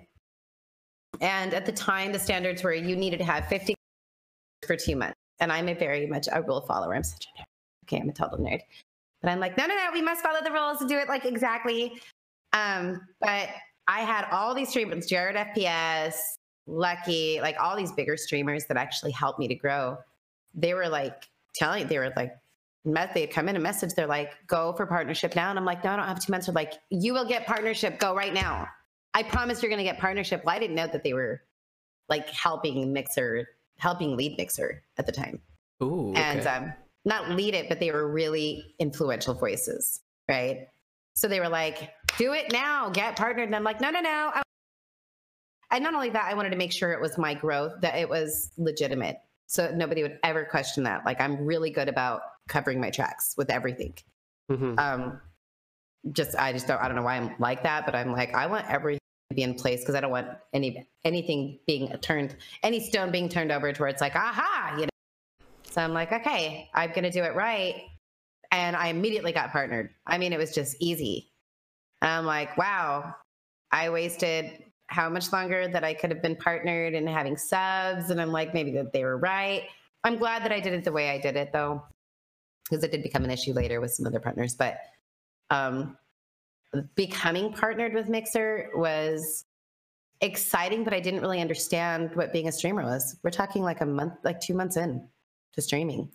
[1.20, 3.74] And at the time, the standards were you needed to have 50
[4.66, 5.16] for two months.
[5.40, 6.96] And I'm a very much a rule follower.
[6.96, 7.46] I'm such a nerd.
[7.86, 8.62] Okay, I'm a total nerd.
[9.22, 11.26] But I'm like, no, no, no, we must follow the rules and do it like
[11.26, 12.02] exactly.
[12.54, 13.50] Um, but
[13.88, 16.16] I had all these streamers, Jared FPS,
[16.68, 19.98] Lucky, like all these bigger streamers that actually helped me to grow.
[20.54, 22.36] They were like telling, they were like,
[22.86, 23.94] met, they'd come in a message.
[23.94, 25.50] They're like, go for partnership now.
[25.50, 26.48] And I'm like, no, I don't have two months.
[26.48, 28.00] They're like, you will get partnership.
[28.00, 28.68] Go right now.
[29.14, 30.44] I promise you're going to get partnership.
[30.46, 31.42] Well, I didn't know that they were
[32.10, 35.40] like helping Mixer, helping lead Mixer at the time.
[35.84, 36.14] Ooh.
[36.16, 36.50] And okay.
[36.50, 36.74] um,
[37.06, 40.00] not lead it, but they were really influential voices.
[40.30, 40.68] Right.
[41.16, 43.48] So they were like, do it now, get partnered.
[43.48, 44.32] And I'm like, no, no, no.
[44.34, 44.42] I-
[45.74, 48.10] and not only that, I wanted to make sure it was my growth, that it
[48.10, 49.18] was legitimate.
[49.48, 51.06] So nobody would ever question that.
[51.06, 53.94] Like, I'm really good about covering my tracks with everything.
[54.52, 54.78] Mhm.
[54.78, 55.22] Um,
[56.12, 58.48] just, I just don't, I don't know why I'm like that, but I'm like, I
[58.48, 59.00] want everything
[59.30, 63.30] to be in place because I don't want any, anything being turned, any stone being
[63.30, 64.91] turned over to where it's like, aha, you know?
[65.72, 67.84] So I'm like, okay, I'm going to do it right.
[68.52, 69.92] And I immediately got partnered.
[70.06, 71.32] I mean, it was just easy.
[72.02, 73.16] And I'm like, wow,
[73.72, 78.10] I wasted how much longer that I could have been partnered and having subs.
[78.10, 79.64] And I'm like, maybe that they were right.
[80.04, 81.82] I'm glad that I did it the way I did it though,
[82.70, 84.56] because it did become an issue later with some other partners.
[84.56, 84.80] But
[85.50, 85.98] um,
[86.96, 89.46] becoming partnered with Mixer was
[90.20, 93.16] exciting, but I didn't really understand what being a streamer was.
[93.24, 95.08] We're talking like a month, like two months in
[95.54, 96.10] to streaming.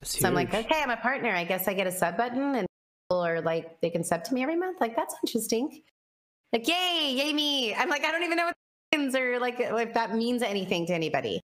[0.00, 1.30] That's So I'm like, okay, I'm a partner.
[1.30, 2.66] I guess I get a sub button and
[3.08, 4.80] people are like, they can sub to me every month.
[4.80, 5.82] Like, that's interesting.
[6.52, 7.74] Like, yay, yay me.
[7.74, 8.54] I'm like, I don't even know what
[8.92, 11.40] that means or like if that means anything to anybody.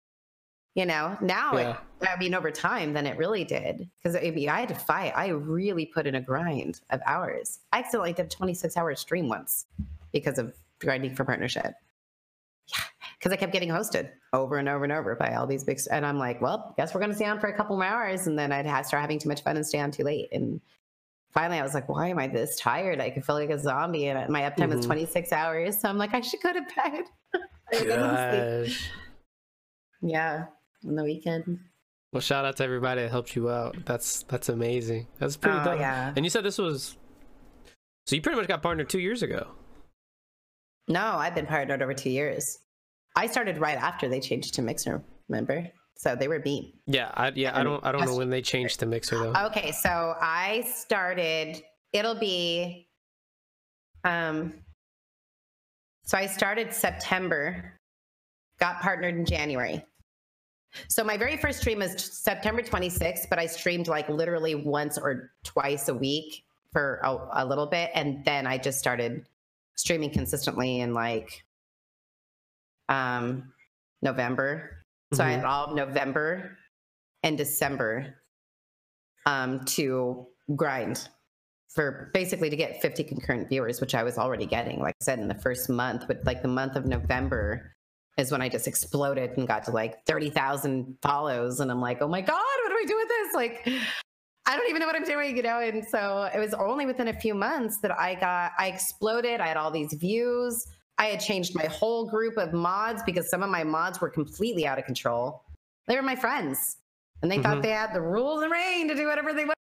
[0.74, 1.76] You know, now Yeah.
[2.00, 3.90] it, I mean, over time, then it really did.
[4.02, 5.12] Because I mean, I had to fight.
[5.14, 7.60] I really put in a grind of hours.
[7.72, 9.66] I accidentally did a 26 hour stream once
[10.12, 11.74] because of grinding for partnership.
[13.22, 15.78] Because I kept getting hosted over and over and over by all these big.
[15.92, 18.26] And I'm like, well, guess we're going to stay on for a couple more hours.
[18.26, 20.28] And then I'd have, start having too much fun and stay on too late.
[20.32, 20.60] And
[21.32, 23.00] finally, I was like, why am I this tired?
[23.00, 24.08] I could feel like a zombie.
[24.08, 24.80] And my uptime Mhm.
[24.80, 25.80] is 26 hours.
[25.80, 27.04] So I'm like, I should go to bed.
[27.72, 28.66] I didn't sleep.
[28.66, 28.90] Gosh.
[30.00, 30.46] Yeah,
[30.84, 31.60] on the weekend.
[32.12, 33.76] Well, shout out to everybody that helped you out.
[33.86, 35.06] That's that's amazing.
[35.20, 35.78] That's pretty Oh, dope.
[35.78, 36.12] yeah.
[36.16, 36.96] And you said this was
[38.06, 39.46] so you pretty much got partnered two years ago.
[40.88, 42.58] No, I've been partnered over two years.
[43.16, 45.02] I started right after they changed to Mixer.
[45.28, 45.70] Remember?
[46.02, 46.72] So they were Beam.
[46.86, 49.46] Yeah, I yeah, I don't I don't know when they changed the mixer though.
[49.46, 51.62] Okay, so I started.
[51.92, 52.88] It'll be.
[54.02, 54.54] Um.
[56.04, 57.78] So I started September,
[58.58, 59.84] got partnered in January.
[60.88, 65.30] So my very first stream was September 26th, but I streamed like literally once or
[65.44, 69.24] twice a week for a, a little bit, and then I just started
[69.76, 71.44] streaming consistently in like
[72.88, 73.52] um
[74.02, 74.78] November.
[75.14, 75.36] So I Mhm.
[75.36, 76.56] had all of November
[77.22, 78.16] and December
[79.26, 80.26] um, to
[80.56, 81.08] grind
[81.74, 84.80] for basically to get 50 concurrent viewers, which I was already getting.
[84.80, 87.72] Like I said, in the first month, but like the month of November
[88.18, 91.60] is when I just exploded and got to like 30,000 follows.
[91.60, 93.34] And I'm like, oh my God, what do I do with this?
[93.34, 93.68] Like,
[94.44, 95.60] I don't even know what I'm doing, you know?
[95.60, 99.40] And so it was only within a few months that I got, I exploded.
[99.40, 100.66] I had all these views.
[100.98, 104.66] I had changed my whole group of mods because some of my mods were completely
[104.66, 105.42] out of control.
[105.88, 106.76] They were my friends
[107.22, 107.62] and they thought Mhm.
[107.62, 109.56] they had the rules and reign to do whatever they want.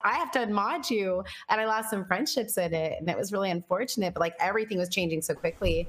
[0.00, 3.32] I have to mod you, and I lost some friendships in it, and it was
[3.32, 4.14] really unfortunate.
[4.14, 5.88] But like everything was changing so quickly,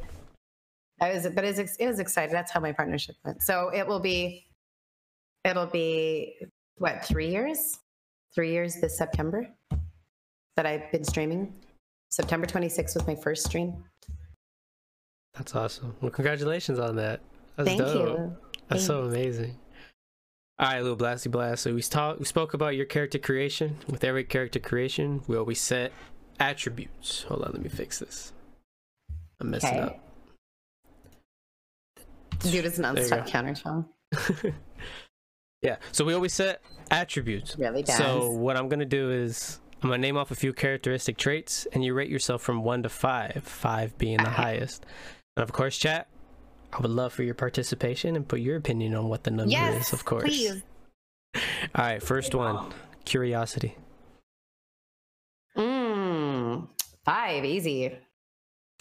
[1.00, 2.34] I was, but it was, it was exciting.
[2.34, 3.44] That's how my partnership went.
[3.44, 4.48] So it will be,
[5.46, 6.38] it'll be
[6.78, 7.80] what three years,
[8.34, 9.48] three years this September
[10.56, 11.54] that I've been streaming.
[12.10, 13.84] September 26th was my first stream.
[15.36, 15.96] That's awesome.
[16.02, 17.22] Well, congratulations on that.
[17.56, 18.18] That's Thank dope.
[18.18, 18.38] you.
[18.68, 19.58] That's so amazing.
[20.60, 21.64] All right, little blasty blast.
[21.64, 23.78] So we talked, we spoke about your character creation.
[23.88, 25.92] With every character creation, we always set
[26.40, 27.24] attributes.
[27.24, 28.34] Hold on, let me fix this.
[29.40, 29.80] I'm messing Okay.
[29.80, 30.00] up.
[32.40, 33.32] Dude, it's nonstop go.
[33.32, 34.54] countertone.
[35.62, 35.78] yeah.
[35.92, 36.62] So we always set
[36.92, 37.58] attributes.
[37.58, 37.98] Really bad.
[37.98, 41.84] So what I'm gonna do is I'm gonna name off a few characteristic traits, and
[41.84, 43.44] you rate yourself from one to five.
[43.46, 44.86] Five being the highest.
[45.38, 46.08] And of course, chat.
[46.74, 49.88] I would love for your participation and put your opinion on what the number yes,
[49.88, 49.94] is.
[49.94, 50.24] Of course.
[50.24, 50.64] please.
[51.76, 52.04] All right.
[52.04, 52.74] First one.
[53.06, 53.76] Curiosity.
[55.58, 56.68] Mm,
[57.04, 57.98] five, easy.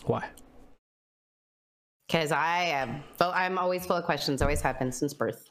[0.04, 0.28] Why?
[2.06, 4.40] Because I am, full, I'm always full of questions.
[4.42, 5.50] Always have been since birth.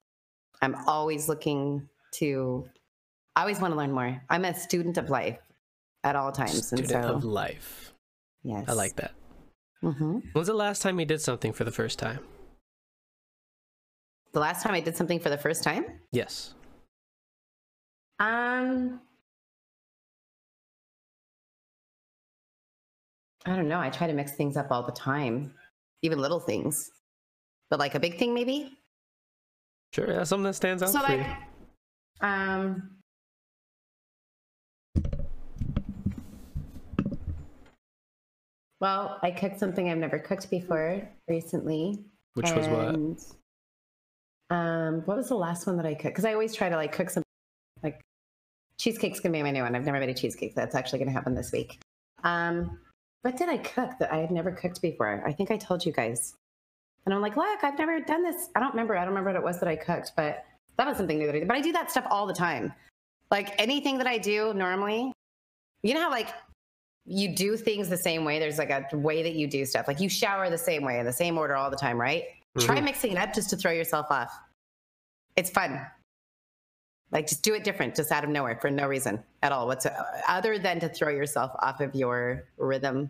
[0.62, 2.68] I'm always looking to.
[3.38, 4.20] I always want to learn more.
[4.32, 5.38] I'm a student of life
[6.04, 7.94] at all times, Student and so of life.
[8.44, 9.12] yes, I like that.
[9.82, 12.18] hmm When's the last time you did something for the first time?
[14.34, 16.56] The last time I did something for the first time, Yes.
[18.20, 19.00] um,
[23.46, 23.80] I don't know.
[23.80, 25.54] I try to mix things up all the time,
[26.02, 26.90] even little things,
[27.70, 28.80] but like a big thing, maybe.
[29.94, 30.10] Sure.
[30.12, 32.28] yeah, something that stands out So for like, you.
[32.28, 32.97] um,
[38.80, 42.04] well, I cooked something I've never cooked before recently.
[42.36, 44.56] Which was what?
[44.56, 46.16] Um, what was the last one that I cooked?
[46.16, 47.24] Because I always try to like cook some,
[47.84, 48.02] like
[48.80, 49.76] cheesecake's gonna be my new one.
[49.76, 50.56] I've never made a cheesecake.
[50.56, 51.80] That's actually gonna happen this week.
[52.24, 52.80] Um,
[53.24, 55.24] what did I cook that I had never cooked before?
[55.26, 56.36] I think I told you guys.
[57.06, 58.50] And I'm like, look, I've never done this.
[58.56, 58.96] I don't remember.
[58.96, 60.46] I don't remember what it was that I cooked, but
[60.78, 61.48] that was something new that I did.
[61.48, 62.74] But I do that stuff all the time.
[63.32, 65.12] Like anything that I do normally,
[65.84, 66.30] you know how like
[67.10, 68.38] you do things the same way.
[68.38, 69.88] There's like a way that you do stuff.
[69.88, 72.26] Like you shower the same way in the same order all the time, right?
[72.60, 72.84] Try Mhm.
[72.84, 74.32] mixing it up just to throw yourself off.
[75.38, 75.86] It's fun.
[77.12, 79.68] Like just do it different, just out of nowhere for no reason at all.
[79.68, 79.88] What's
[80.28, 83.10] other than to throw yourself off of your rhythm,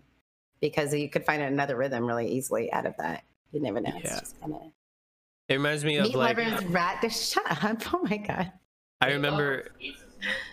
[0.61, 3.23] because you could find another rhythm really easily out of that.
[3.51, 3.89] You never know.
[3.95, 3.99] Yeah.
[4.01, 4.61] It's just kind of
[5.47, 6.99] It reminds me of meat like lovers rat.
[7.01, 7.93] Just shut up!
[7.93, 8.51] Oh my god.
[9.01, 9.69] I remember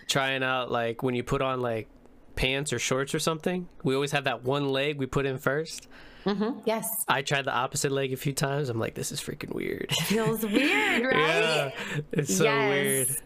[0.08, 1.88] trying out like when you put on like
[2.36, 3.68] pants or shorts or something.
[3.82, 5.88] We always have that one leg we put in first.
[6.24, 8.68] hmm Yes, I tried the opposite leg a few times.
[8.68, 9.86] I'm like, this is freaking weird.
[9.90, 11.12] It feels weird, right?
[11.16, 11.70] yeah,
[12.12, 12.68] it's so Yes.
[13.08, 13.16] weird.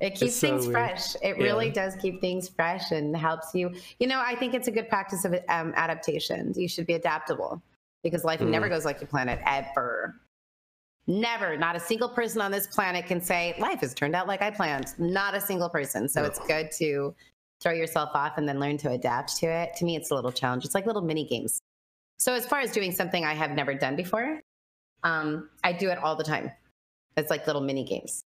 [0.00, 0.72] It keeps so things weird.
[0.74, 1.14] fresh.
[1.16, 1.42] It Yeah.
[1.44, 3.74] really does keep things fresh and helps you.
[3.98, 6.52] You know, I think it's a good practice of um, adaptation.
[6.54, 7.60] You should be adaptable
[8.04, 8.50] because life Mm.
[8.50, 10.14] never goes like you plan it ever.
[11.08, 11.56] Never.
[11.56, 14.50] Not a single person on this planet can say life has turned out like I
[14.50, 14.94] planned.
[14.98, 16.08] Not a single person.
[16.08, 16.28] So No.
[16.28, 17.14] it's good to
[17.60, 19.74] throw yourself off and then learn to adapt to it.
[19.76, 20.64] To me, it's a little challenge.
[20.64, 21.60] It's like little mini games.
[22.18, 24.40] So as far as doing something I have never done before,
[25.04, 26.50] um, I do it all the time.
[27.16, 28.22] It's like little mini games.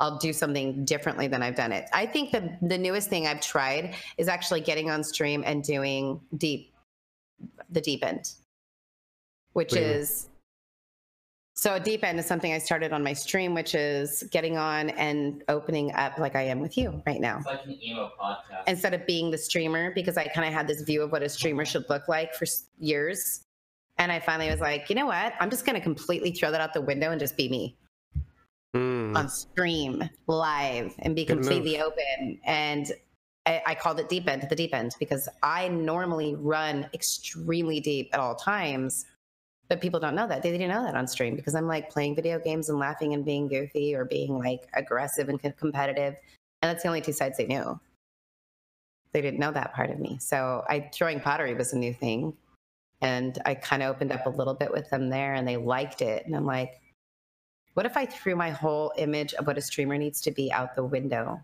[0.00, 1.88] I'll do something differently than I've done it.
[1.92, 6.20] I think the the newest thing I've tried is actually getting on stream and doing
[6.36, 6.72] deep,
[7.70, 8.32] the deep end,
[9.52, 9.96] which What do you mean?
[9.98, 10.28] is
[11.54, 14.90] so a deep end is something I started on my stream, which is getting on
[14.90, 18.62] and opening up like I am with you right now It's like an emo podcast.
[18.66, 21.28] instead of being the streamer because I kind of had this view of what a
[21.28, 22.46] streamer should look like for
[22.78, 23.44] years.
[23.98, 25.34] And I finally was like, you know what?
[25.40, 27.76] I'm just going to completely throw that out the window and just be me
[28.74, 29.14] Mm.
[29.14, 31.44] on stream live and be Good move.
[31.46, 32.38] completely open.
[32.46, 32.90] And
[33.44, 38.08] I, I called it deep end the deep end because I normally run extremely deep
[38.14, 39.04] at all times.
[39.72, 40.42] But people don't know that.
[40.42, 43.24] They didn't know that on stream because I'm like playing video games and laughing and
[43.24, 46.14] being goofy or being like aggressive and competitive.
[46.60, 47.80] And that's the only two sides they knew.
[49.12, 50.18] They didn't know that part of me.
[50.20, 52.34] So I throwing pottery was a new thing.
[53.00, 56.02] And I kind of opened up a little bit with them there and they liked
[56.02, 56.26] it.
[56.26, 56.78] And I'm like,
[57.72, 60.76] what if I threw my whole image of what a streamer needs to be out
[60.76, 61.40] the window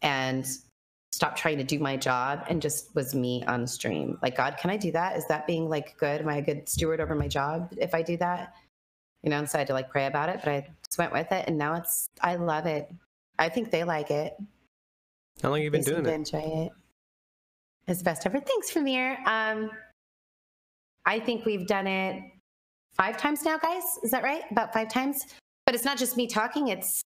[0.00, 0.46] and
[1.14, 4.18] stopped trying to do my job and just was me on stream?
[4.20, 5.16] Like, God, can I do that?
[5.16, 6.20] Is that being like good?
[6.20, 8.54] Am I a good steward over my job if I do that?
[9.22, 11.12] You know, and so I had to like pray about it, but I just went
[11.12, 12.92] with it and now it's, I love it.
[13.38, 14.34] I think they like it.
[15.42, 16.12] How long have you been doing it?
[16.12, 16.72] Enjoy it.
[17.86, 18.40] It's the best ever.
[18.40, 19.18] Thanks, Premier.
[19.26, 19.70] Um,
[21.06, 22.22] I think we've done it
[22.92, 23.82] five times now, guys.
[24.02, 24.42] Is that right?
[24.50, 25.26] About five times.
[25.66, 26.68] But it's not just me talking.
[26.68, 27.02] It's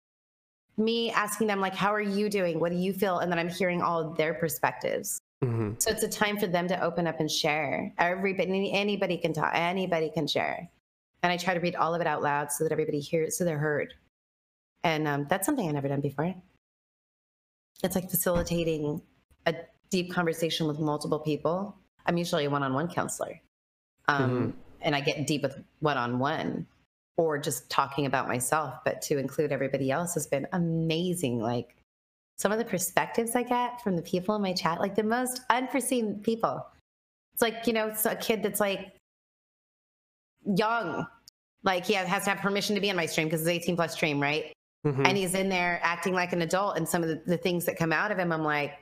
[0.77, 2.59] me asking them like, "How are you doing?
[2.59, 5.21] What do you feel?" And then I'm hearing all of their perspectives.
[5.41, 7.93] hmm So it's a time for them to open up and share.
[7.97, 9.51] Everybody, anybody can talk.
[9.53, 10.69] Anybody can share.
[11.23, 13.45] And I try to read all of it out loud so that everybody hears, so
[13.45, 13.93] they're heard.
[14.83, 16.35] And um, that's something I've never done before.
[17.83, 19.01] It's like facilitating
[19.47, 19.55] a
[19.89, 21.75] deep conversation with multiple people.
[22.05, 23.41] I'm usually a one-on-one counselor,
[24.07, 26.67] um, and I get deep with one-on-one,
[27.17, 28.75] or just talking about myself.
[28.83, 31.39] But to include everybody else has been amazing.
[31.39, 31.75] Like
[32.37, 35.41] some of the perspectives I get from the people in my chat, like the most
[35.49, 36.65] unforeseen people.
[37.33, 38.93] It's like, you know, it's a kid that's like
[40.45, 41.07] young,
[41.63, 43.93] like he has to have permission to be in my stream because it's 18 plus
[43.93, 44.53] stream, right?
[44.83, 46.77] hmm And he's in there acting like an adult.
[46.77, 48.73] And some of the, the things that come out of him, I'm like,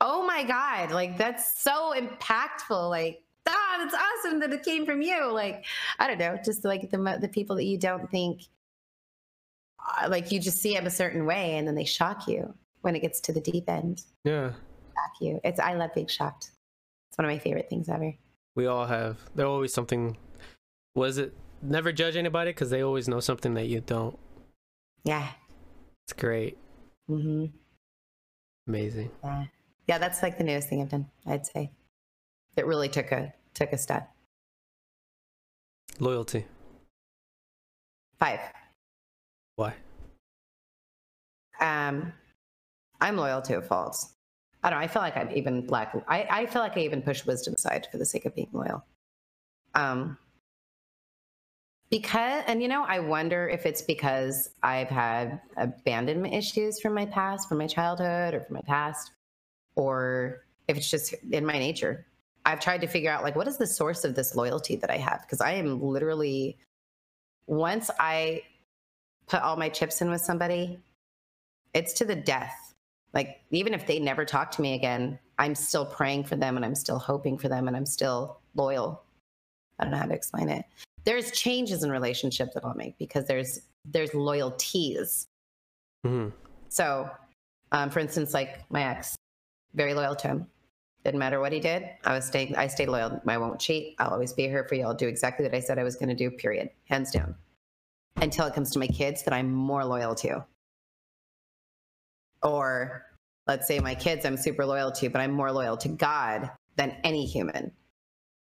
[0.00, 2.90] oh my God, like that's so impactful.
[2.90, 5.30] Like, ah, that's awesome that it came from you.
[5.32, 5.64] Like,
[5.98, 8.42] I don't know, just like the, the people that you don't think,
[10.02, 12.94] uh, like you just see them a certain way and then they shock you when
[12.96, 14.50] it gets to the deep end Yeah.
[14.50, 15.40] shock you.
[15.44, 16.50] It's I love being shocked.
[17.10, 18.14] It's one of my favorite things ever.
[18.54, 19.18] We all have.
[19.34, 20.16] There's always something.
[20.94, 24.18] Was it never judge anybody because they always know something that you don't.
[25.04, 25.28] Yeah.
[26.06, 26.56] It's great.
[27.10, 27.46] Mm-hmm.
[28.68, 29.10] Amazing.
[29.24, 29.44] Yeah.
[29.86, 31.72] Yeah, that's like the newest thing I've done, I'd say.
[32.56, 34.10] It really took a took a step.
[35.98, 36.46] Loyalty.
[38.18, 38.40] Five.
[39.56, 39.74] Why?
[41.60, 42.12] Um
[43.00, 44.04] I'm loyal to a fault.
[44.62, 44.84] I don't know.
[44.84, 45.94] I feel like I'm even black.
[46.06, 48.84] I, I feel like I even push wisdom side for the sake of being loyal.
[49.74, 50.18] Um
[51.90, 57.06] because and you know, I wonder if it's because I've had abandonment issues from my
[57.06, 59.10] past, from my childhood or from my past,
[59.74, 62.06] or if it's just in my nature.
[62.46, 64.96] I've tried to figure out like what is the source of this loyalty that I
[64.96, 65.22] have?
[65.22, 66.58] Because I am literally
[67.46, 68.42] once I
[69.26, 70.78] put all my chips in with somebody,
[71.74, 72.74] it's to the death.
[73.12, 76.64] Like even if they never talk to me again, I'm still praying for them and
[76.64, 79.02] I'm still hoping for them and I'm still loyal.
[79.78, 80.64] I don't know how to explain it.
[81.04, 85.26] There's changes in relationships that I'll make because there's there's loyalties.
[86.04, 86.28] hmm
[86.68, 87.10] So,
[87.72, 89.16] um, for instance, like my ex,
[89.74, 90.46] very loyal to him.
[91.04, 91.88] Didn't matter what he did.
[92.04, 92.56] I was staying.
[92.56, 93.20] I stayed loyal.
[93.26, 93.96] I won't cheat.
[93.98, 94.84] I'll always be here for you.
[94.84, 96.30] I'll do exactly what I said I was going to do.
[96.30, 96.70] Period.
[96.84, 97.34] Hands down.
[98.16, 100.44] Until it comes to my kids, that I'm more loyal to.
[102.42, 103.06] Or
[103.46, 106.96] let's say my kids, I'm super loyal to, but I'm more loyal to God than
[107.02, 107.72] any human.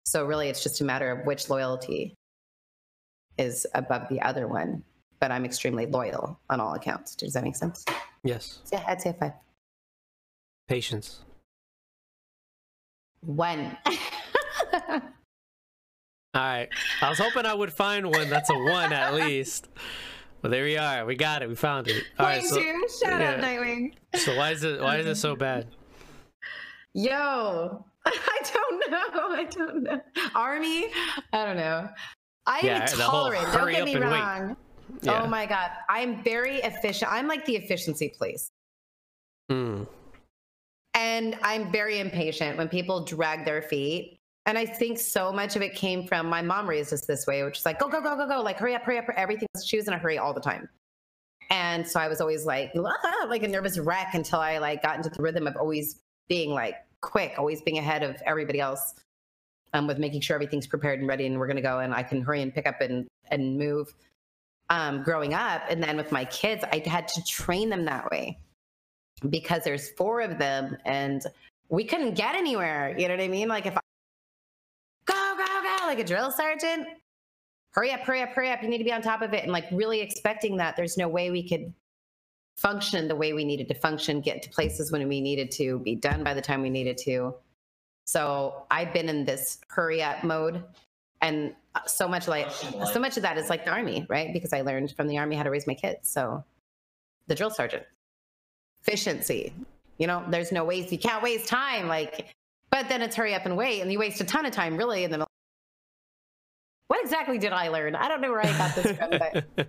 [0.04, 2.14] So really, it's just a matter of which loyalty
[3.36, 4.82] is above the other one.
[5.20, 7.14] But I'm extremely loyal on all accounts.
[7.14, 7.84] Does that make sense?
[8.24, 8.60] Yes.
[8.72, 9.32] Yeah, I'd say five.
[10.68, 11.20] Patience.
[13.20, 13.76] One.
[16.34, 16.68] All right.
[17.02, 19.68] I was hoping I would find one that's a one at least.
[20.42, 21.04] Well, there we are.
[21.04, 21.48] We got it.
[21.48, 22.04] We found it.
[22.18, 22.44] All right.
[22.44, 22.60] So.
[23.02, 23.40] Shout out.
[23.40, 23.92] Nightwing.
[24.14, 25.66] so why is it why is it so bad?
[26.94, 29.34] Yo, I don't know.
[29.34, 30.00] I don't know.
[30.34, 30.88] Army?
[31.32, 31.88] I don't know.
[32.46, 33.52] I Yeah, am tolerant.
[33.52, 34.56] Don't get me wrong.
[35.02, 35.22] Yeah.
[35.22, 35.70] Oh my God.
[35.88, 37.12] I'm very efficient.
[37.12, 38.50] I'm like the efficiency police.
[39.50, 39.86] Mm.
[40.98, 44.18] And I'm very impatient when people drag their feet.
[44.46, 47.44] And I think so much of it came from my mom raised us this way,
[47.44, 48.42] which is like, go, go, go, go, go.
[48.42, 49.04] Like, hurry up, hurry up.
[49.16, 49.46] Everything.
[49.64, 50.68] She was in a hurry all the time.
[51.50, 54.96] And so I was always like, "Ah," like a nervous wreck until I like got
[54.96, 58.94] into the rhythm of always being like quick, always being ahead of everybody else
[59.74, 62.02] um, with making sure everything's prepared and ready and we're going to go and I
[62.02, 63.94] can hurry and pick up and, and move
[64.68, 65.62] um, growing up.
[65.70, 68.38] And then with my kids, I had to train them that way
[69.28, 71.22] because there's four of them and
[71.68, 72.94] we couldn't get anywhere.
[72.96, 73.48] You know what I mean?
[73.48, 73.80] Like if I
[75.06, 76.86] go, go, go, like a drill sergeant,
[77.70, 78.62] hurry up, hurry up, hurry up.
[78.62, 79.42] You need to be on top of it.
[79.42, 81.72] And like really expecting that there's no way we could
[82.56, 85.94] function the way we needed to function, get to places when we needed to, be
[85.94, 87.34] done by the time we needed to.
[88.04, 90.64] So I've been in this hurry up mode.
[91.20, 94.32] And uh, so much like so much of that is like the army, right?
[94.32, 96.08] Because I learned from the army how to raise my kids.
[96.08, 96.44] So
[97.26, 97.84] the drill sergeant.
[98.88, 99.52] Efficiency.
[99.98, 100.90] You know, there's no waste.
[100.90, 101.88] You can't waste time.
[101.88, 102.34] Like,
[102.70, 105.04] but then it's hurry up and wait, and you waste a ton of time really
[105.04, 105.28] in the middle.
[106.86, 107.94] What exactly did I learn?
[107.94, 109.44] I don't know where I got this from, but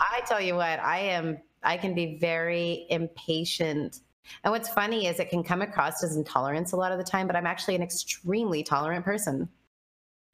[0.00, 4.00] I tell you what, I am I can be very impatient.
[4.42, 7.26] And what's funny is it can come across as intolerance a lot of the time,
[7.26, 9.48] but I'm actually an extremely tolerant person.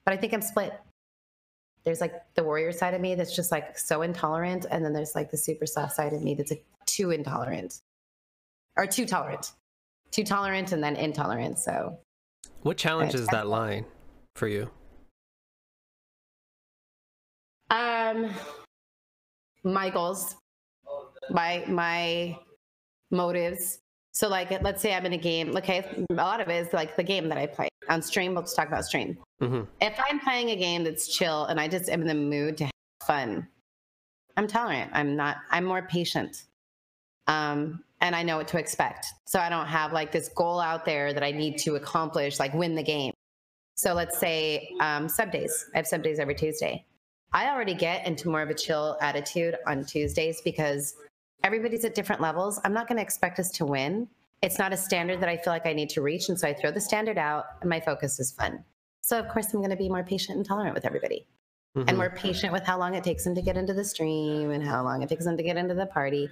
[0.04, 0.72] But I think I'm split.
[1.84, 5.14] There's like the warrior side of me that's just like so intolerant, and then there's
[5.16, 7.80] like the super soft side of me that's like too intolerant
[8.76, 9.52] or too tolerant,
[10.10, 11.58] too tolerant, and then intolerant.
[11.58, 11.98] So,
[12.62, 13.84] what challenges that line
[14.36, 14.70] for you?
[17.70, 18.30] Um,
[19.64, 20.36] my goals
[21.30, 22.38] my my
[23.10, 23.78] motives.
[24.12, 26.96] So like let's say I'm in a game, okay, a lot of it is like
[26.96, 28.34] the game that I play on stream.
[28.34, 29.16] Let's talk about stream.
[29.40, 29.62] Mm-hmm.
[29.80, 32.64] If I'm playing a game that's chill and I just am in the mood to
[32.64, 32.72] have
[33.06, 33.48] fun,
[34.36, 34.90] I'm tolerant.
[34.92, 35.38] I'm not.
[35.50, 36.44] I'm more patient,
[37.26, 39.06] um, and I know what to expect.
[39.24, 42.52] So I don't have like this goal out there that I need to accomplish, like
[42.52, 43.14] win the game.
[43.76, 45.66] So let's say um, sub days.
[45.74, 46.84] I have sub days every Tuesday.
[47.32, 50.94] I already get into more of a chill attitude on Tuesdays because
[51.42, 52.60] everybody's at different levels.
[52.64, 54.08] I'm not going to expect us to win.
[54.42, 56.28] It's not a standard that I feel like I need to reach.
[56.28, 58.64] And so I throw the standard out and my focus is fun.
[59.00, 61.26] So, of course, I'm going to be more patient and tolerant with everybody
[61.76, 61.88] mm-hmm.
[61.88, 64.62] and more patient with how long it takes them to get into the stream and
[64.62, 66.28] how long it takes them to get into the party.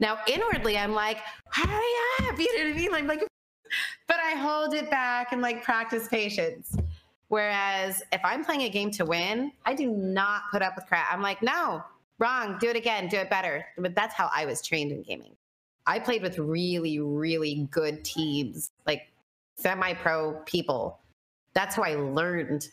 [0.00, 1.18] Now, inwardly, I'm like,
[1.50, 1.68] hurry
[2.20, 2.38] up.
[2.38, 2.92] You know what I mean?
[2.92, 3.26] Like, like,
[4.06, 6.76] but I hold it back and like practice patience.
[7.28, 11.12] Whereas if I'm playing a game to win, I do not put up with crap.
[11.12, 11.82] I'm like, no,
[12.18, 13.64] wrong, do it again, do it better.
[13.78, 15.34] But that's how I was trained in gaming.
[15.86, 19.10] I played with really, really good teams, like
[19.56, 20.98] semi pro people.
[21.54, 22.68] That's who I learned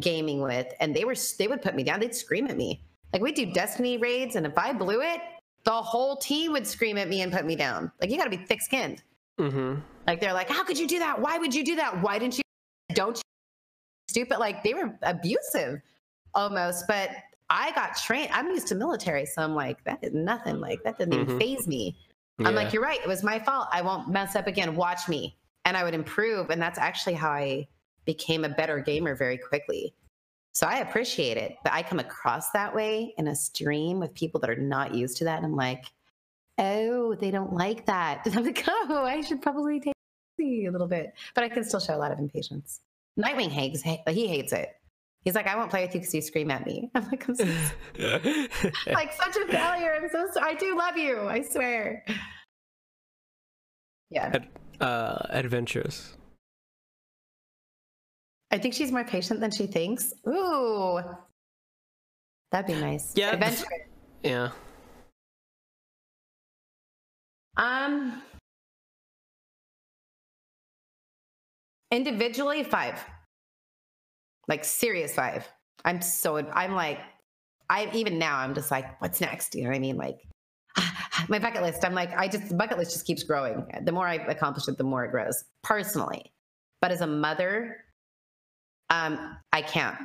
[0.00, 0.72] gaming with.
[0.80, 2.80] And they were, they would put me down, they'd scream at me.
[3.12, 5.20] Like we'd do Destiny raids, and if I blew it,
[5.64, 7.90] the whole team would scream at me and put me down.
[8.00, 9.02] Like you got to be thick skinned.
[9.40, 9.80] Mm-hmm.
[10.06, 11.20] Like they're like, how could you do that?
[11.20, 12.00] Why would you do that?
[12.02, 12.42] Why didn't you?
[12.94, 13.22] Don't you?
[14.08, 14.38] Stupid.
[14.38, 15.80] Like they were abusive
[16.34, 16.84] almost.
[16.86, 17.10] But
[17.50, 18.30] I got trained.
[18.32, 20.60] I'm used to military, so I'm like, that is nothing.
[20.60, 21.22] Like that didn't mm-hmm.
[21.22, 21.96] even phase me.
[22.38, 22.48] Yeah.
[22.48, 23.00] I'm like, you're right.
[23.00, 23.68] It was my fault.
[23.72, 24.74] I won't mess up again.
[24.74, 26.50] Watch me, and I would improve.
[26.50, 27.68] And that's actually how I
[28.04, 29.94] became a better gamer very quickly.
[30.54, 34.40] So I appreciate it, but I come across that way in a stream with people
[34.40, 35.84] that are not used to that, and I'm like,
[36.58, 38.22] oh, they don't like that.
[38.24, 39.94] And I'm like, oh, I should probably take
[40.40, 42.80] a little bit, but I can still show a lot of impatience.
[43.18, 44.70] Nightwing hates, he hates it.
[45.24, 46.90] He's like, I won't play with you because you scream at me.
[46.94, 47.44] I'm like, I'm so
[48.92, 49.98] like such a failure.
[50.00, 50.52] I'm so sorry.
[50.52, 51.26] I do love you.
[51.26, 52.04] I swear.
[54.10, 54.32] Yeah.
[54.34, 54.48] Ad,
[54.80, 56.16] uh, adventurous.
[58.54, 60.14] I think she's more patient than she thinks.
[60.28, 61.00] Ooh,
[62.50, 63.12] that'd be nice.
[63.14, 63.32] Yeah.
[63.32, 63.68] Adventurous.
[64.22, 64.50] Yeah.
[67.56, 68.22] Um.
[71.90, 73.04] Individually, five
[74.48, 75.46] like serious five.
[75.84, 77.00] I'm so I'm like
[77.70, 79.54] I even now I'm just like what's next?
[79.54, 79.96] You know what I mean?
[79.96, 80.18] Like
[81.28, 81.84] my bucket list.
[81.84, 83.66] I'm like I just the bucket list just keeps growing.
[83.82, 86.32] The more I accomplish it, the more it grows personally.
[86.80, 87.83] But as a mother,
[88.90, 89.98] um, I can't.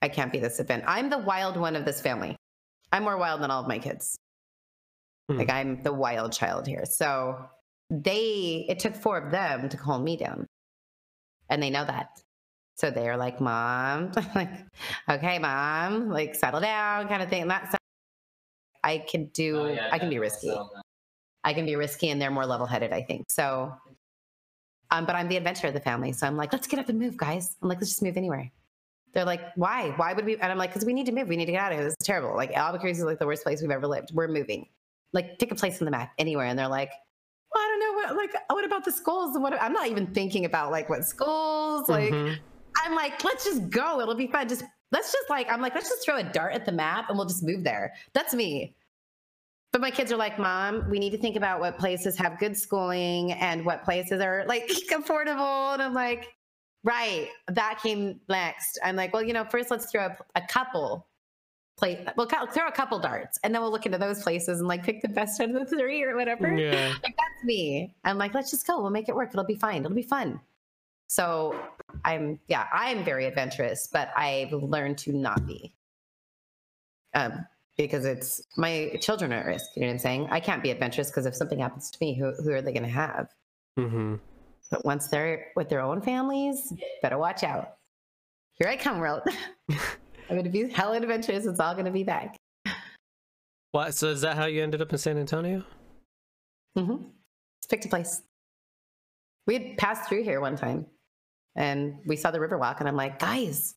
[0.00, 0.84] I can't be this event.
[0.86, 2.36] I'm the wild one of this family.
[2.92, 4.16] I'm more wild than all of my kids.
[5.30, 5.38] Mm.
[5.38, 6.84] Like I'm the wild child here.
[6.84, 7.36] So
[7.90, 10.46] they it took four of them to calm me down.
[11.50, 12.20] And they know that.
[12.76, 14.50] So they're like, Mom, like,
[15.08, 17.42] okay, mom, like settle down kind of thing.
[17.42, 17.74] And that's
[18.84, 20.56] I can do, oh, yeah, I can be risky.
[21.44, 23.26] I can be risky and they're more level headed, I think.
[23.30, 23.74] So,
[24.90, 26.12] um, but I'm the adventurer of the family.
[26.12, 27.56] So I'm like, let's get up and move, guys.
[27.62, 28.50] I'm like, let's just move anywhere.
[29.14, 29.92] They're like, why?
[29.96, 30.34] Why would we?
[30.34, 31.28] And I'm like, because we need to move.
[31.28, 31.84] We need to get out of here.
[31.84, 32.36] This is terrible.
[32.36, 34.10] Like Albuquerque is like the worst place we've ever lived.
[34.12, 34.66] We're moving.
[35.12, 36.46] Like, pick a place on the map anywhere.
[36.46, 36.90] And they're like,
[37.54, 38.16] well, I don't know what.
[38.16, 39.34] Like, what about the schools?
[39.34, 39.60] And what?
[39.60, 41.88] I'm not even thinking about like what schools.
[41.88, 42.34] Like, mm-hmm.
[42.84, 44.00] I'm like, let's just go.
[44.00, 44.48] It'll be fun.
[44.48, 47.18] Just let's just like, I'm like, let's just throw a dart at the map and
[47.18, 47.94] we'll just move there.
[48.12, 48.74] That's me.
[49.72, 52.56] But my kids are like, Mom, we need to think about what places have good
[52.56, 55.74] schooling and what places are like affordable.
[55.74, 56.34] And I'm like,
[56.84, 57.28] right.
[57.48, 58.78] That came next.
[58.82, 61.06] I'm like, well, you know, first let's throw a, a couple
[61.78, 64.82] play we'll throw a couple darts and then we'll look into those places and like
[64.82, 66.52] pick the best out of the three or whatever.
[66.52, 66.92] Yeah.
[67.02, 67.94] Like that's me.
[68.04, 68.80] I'm like, let's just go.
[68.80, 69.30] We'll make it work.
[69.30, 69.84] It'll be fine.
[69.84, 70.40] It'll be fun.
[71.06, 71.54] So
[72.04, 75.72] I'm yeah, I'm very adventurous, but I've learned to not be.
[77.14, 77.46] Um,
[77.78, 79.70] because it's my children are at risk.
[79.76, 80.28] You know what I'm saying?
[80.30, 82.82] I can't be adventurous because if something happens to me, who who are they going
[82.82, 83.28] to have?
[83.78, 84.16] Mm-hmm.
[84.70, 87.76] But once they're with their own families, better watch out.
[88.54, 89.22] Here I come, world.
[89.70, 91.46] I'm going to be hell adventurous.
[91.46, 92.36] It's all going to be back.
[93.70, 93.94] What?
[93.94, 95.64] So is that how you ended up in San Antonio?
[96.76, 97.04] Mm-hmm.
[97.62, 98.22] Just picked a place.
[99.46, 100.86] We had passed through here one time,
[101.54, 103.74] and we saw the Riverwalk, and I'm like, guys,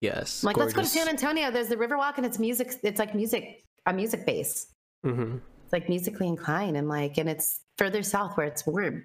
[0.00, 0.42] Yes.
[0.42, 0.86] I'm like, let's go to.
[0.86, 1.50] San Antonio.
[1.50, 2.74] There's the Riverwalk, and it's music.
[2.82, 4.72] It's like music, a music base.
[5.04, 5.40] Mhm.
[5.64, 9.04] It's like musically inclined, and like, and it's further south where it's warm.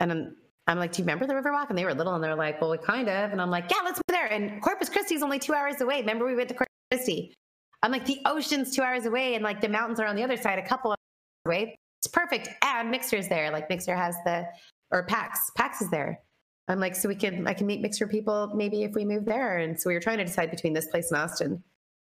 [0.00, 0.36] And I'm,
[0.66, 1.68] I'm like, do you remember the Riverwalk?
[1.70, 3.32] And they were little, and they're like, well, we kind of.
[3.32, 4.26] And I'm like, yeah, let's go there.
[4.26, 6.00] And Corpus Christi is only two hours away.
[6.00, 7.34] Remember we went to Corpus Christi?
[7.82, 10.36] I'm like, the ocean's two hours away, and like the mountains are on the other
[10.36, 10.98] side, a couple hours
[11.46, 11.76] away.
[12.00, 12.48] It's perfect.
[12.64, 13.50] And Mixer's there.
[13.50, 14.46] Like Mixer has the,
[14.90, 15.50] or PAX.
[15.56, 16.20] PAX is there.
[16.68, 19.58] I'm like, so we can, I can meet Mixer people maybe if we move there.
[19.58, 21.62] And so we were trying to decide between this place and Austin.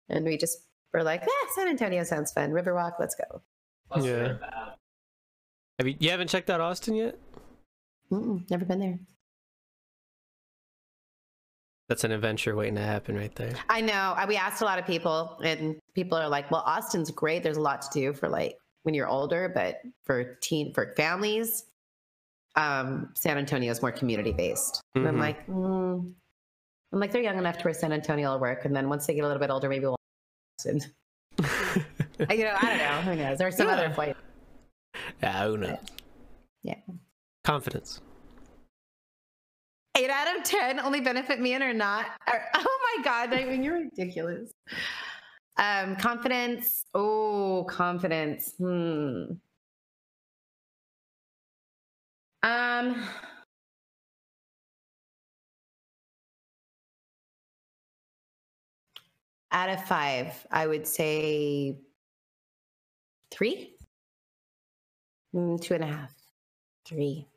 [0.10, 0.60] And we just
[0.94, 2.52] were like, yeah, San Antonio sounds fun.
[2.52, 3.42] Riverwalk, let's go.
[4.02, 4.38] Yeah.
[5.80, 5.96] Have you?
[6.00, 7.18] You haven't checked out Austin yet?
[8.12, 9.00] Mm-mm, never been there.
[11.90, 13.54] That's an adventure waiting to happen right there.
[13.70, 14.14] I know.
[14.18, 17.44] I- We asked a lot of people, and people are like, "Well, Austin's great.
[17.44, 21.66] There's a lot to do for like when you're older, but for teen for families,
[22.56, 26.14] um, San Antonio is more community based." And I'm like, mm.
[26.94, 29.14] "I'm like, they're young enough to where San Antonio will work, and then once they
[29.14, 29.96] get a little bit older, maybe we'll."
[32.18, 33.12] And, you know, I don't know.
[33.12, 33.38] Who knows?
[33.38, 33.74] There's some Yeah.
[33.74, 34.16] other place.
[35.22, 35.78] yeah, who knows?
[36.64, 36.80] Yeah.
[37.44, 38.00] Confidence.
[39.98, 42.06] Eight out of ten only benefit me and or not.
[42.32, 43.34] Or, oh my god!
[43.34, 44.52] I mean, you're ridiculous.
[45.58, 46.86] Um, confidence.
[46.94, 48.54] Oh, confidence.
[48.58, 49.34] Hmm.
[52.46, 53.08] Um.
[59.52, 61.80] Out of five, I would say
[63.32, 63.76] three,
[65.36, 66.14] Mm, two and a half,
[66.86, 67.28] three.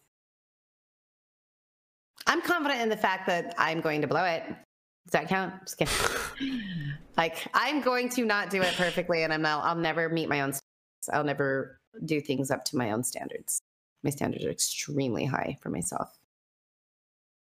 [2.26, 4.44] I'm confident in the fact that I'm going to blow it.
[4.47, 5.55] Does that count?
[5.64, 5.94] Just kidding.
[7.16, 9.64] like I'm going to not do it perfectly, and I'm not.
[9.64, 10.52] I'll never meet my own.
[10.52, 11.10] Standards.
[11.12, 13.62] I'll never do things up to my own standards.
[14.02, 16.08] My standards are extremely high for myself.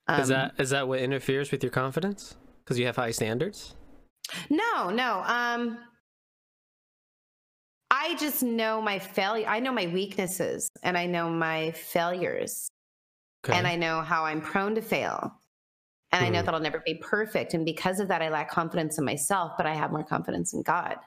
[0.09, 2.35] is Um, that is that what interferes with your confidence?
[2.63, 3.75] Because you have high standards.
[4.49, 5.23] No, no.
[5.25, 5.77] Um,
[7.89, 9.47] I just know my failure.
[9.47, 12.69] I know my weaknesses, and I know my failures.
[13.43, 13.57] Okay.
[13.57, 15.31] and I know how I'm prone to fail.
[16.11, 16.45] And I know Mhm.
[16.45, 17.55] that I'll never be perfect.
[17.55, 20.61] And because of that, I lack confidence in myself, but I have more confidence in
[20.61, 20.97] God.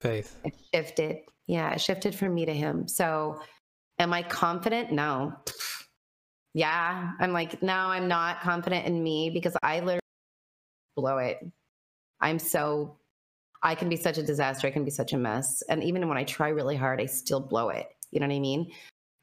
[0.00, 0.36] Faith.
[0.44, 1.18] It shifted.
[1.46, 2.88] Yeah, it shifted from me to Him.
[2.88, 3.40] So
[4.02, 4.92] am I confident?
[4.92, 5.32] No.
[6.54, 7.12] Yeah.
[7.18, 10.00] I'm like, no, I'm not confident in me because I literally
[10.96, 11.38] blow it.
[12.20, 12.98] I'm so,
[13.62, 14.66] I can be such a disaster.
[14.66, 15.62] I can be such a mess.
[15.68, 17.86] And even when I try really hard, I still blow it.
[18.10, 18.70] You know what I mean?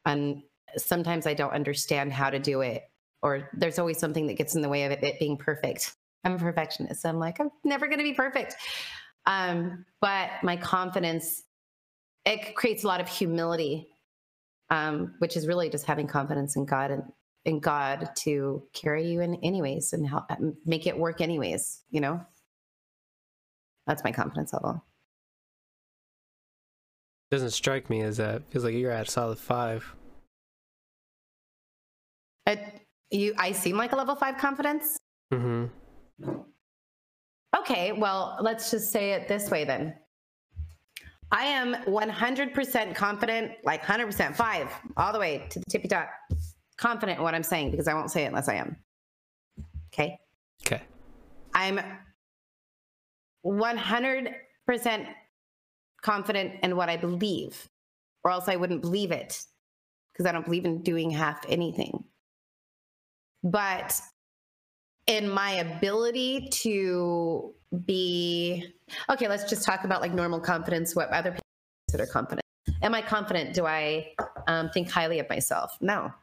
[0.06, 0.42] And
[0.78, 2.84] sometimes I don't understand how to do it,
[3.22, 5.94] or there's always something that gets in the way of it, it being perfect.
[6.24, 7.06] I'm a perfectionist.
[7.06, 8.56] I'm like, I'm never going to be perfect.
[9.26, 11.44] Um, but my confidence,
[12.26, 13.89] it creates a lot of humility,
[14.70, 17.04] um, which is really just having confidence in God and
[17.46, 20.26] in God to carry you in anyways and help
[20.66, 21.82] make it work anyways.
[21.90, 22.22] You know,
[23.88, 24.84] that's my confidence level.
[27.32, 28.44] Doesn't strike me as that.
[28.52, 29.96] Feels like you're at a solid five.
[32.48, 32.60] It,
[33.12, 34.98] you, I seem like a level five confidence.
[35.32, 35.66] Mm-hmm.
[37.58, 39.96] Okay, well, let's just say it this way then.
[41.32, 46.10] I am 100% confident, like 100% five, all the way to the tippy top,
[46.78, 48.78] confident in what I'm saying because I won't say it unless I am.
[49.94, 50.18] Okay.
[50.66, 50.82] Okay.
[51.54, 51.80] I'm
[53.46, 55.08] 100%
[56.02, 57.70] confident in what I believe,
[58.24, 59.40] or else I wouldn't believe it
[60.14, 62.04] because I don't believe in doing half anything.
[63.44, 64.00] But
[65.08, 67.54] in my ability to
[67.86, 68.74] be
[69.10, 71.44] okay, let's just talk about like normal confidence, what other people
[71.88, 72.42] consider confident.
[72.82, 73.54] Am I confident?
[73.54, 74.14] Do I
[74.48, 75.78] um, think highly of myself?
[75.82, 76.14] No.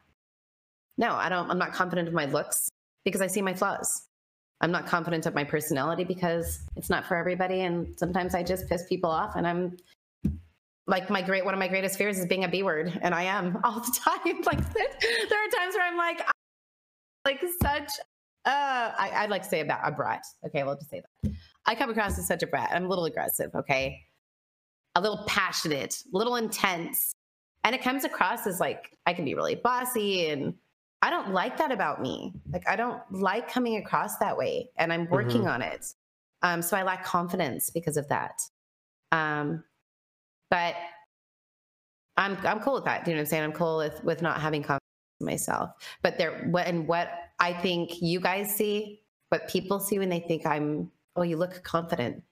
[0.97, 1.49] No, I don't.
[1.49, 2.69] I'm not confident of my looks
[3.05, 4.07] because I see my flaws.
[4.61, 7.61] I'm not confident of my personality because it's not for everybody.
[7.61, 9.77] And sometimes I just piss people off and I'm
[10.87, 12.97] like my great, one of my greatest fears is being a B word.
[13.01, 14.41] And I am all the time.
[14.43, 16.31] Like there are times where I'm like, I'm
[17.25, 17.89] like such,
[18.47, 20.23] uh, I, I'd like to say about a brat.
[20.45, 20.63] Okay.
[20.63, 21.31] We'll just say that.
[21.65, 22.71] I come across as such a brat.
[22.73, 23.51] I'm a little aggressive.
[23.53, 24.01] Okay.
[24.95, 27.13] A little passionate, a little intense.
[27.63, 30.55] And it comes across as like, I can be really bossy and
[31.01, 32.33] I don't like that about me.
[32.51, 35.53] Like I don't like coming across that way, and I'm working Mhm.
[35.53, 35.93] on it.
[36.41, 38.41] Um, so I lack confidence because of that.
[39.11, 39.63] Um,
[40.49, 40.75] but
[42.17, 43.05] I'm I'm cool with that.
[43.05, 43.43] Do you know what I'm saying?
[43.43, 44.86] I'm cool with with not having confidence
[45.19, 45.71] myself.
[46.03, 50.19] But there, what and what I think you guys see, what people see when they
[50.19, 52.23] think I'm, oh, you look confident,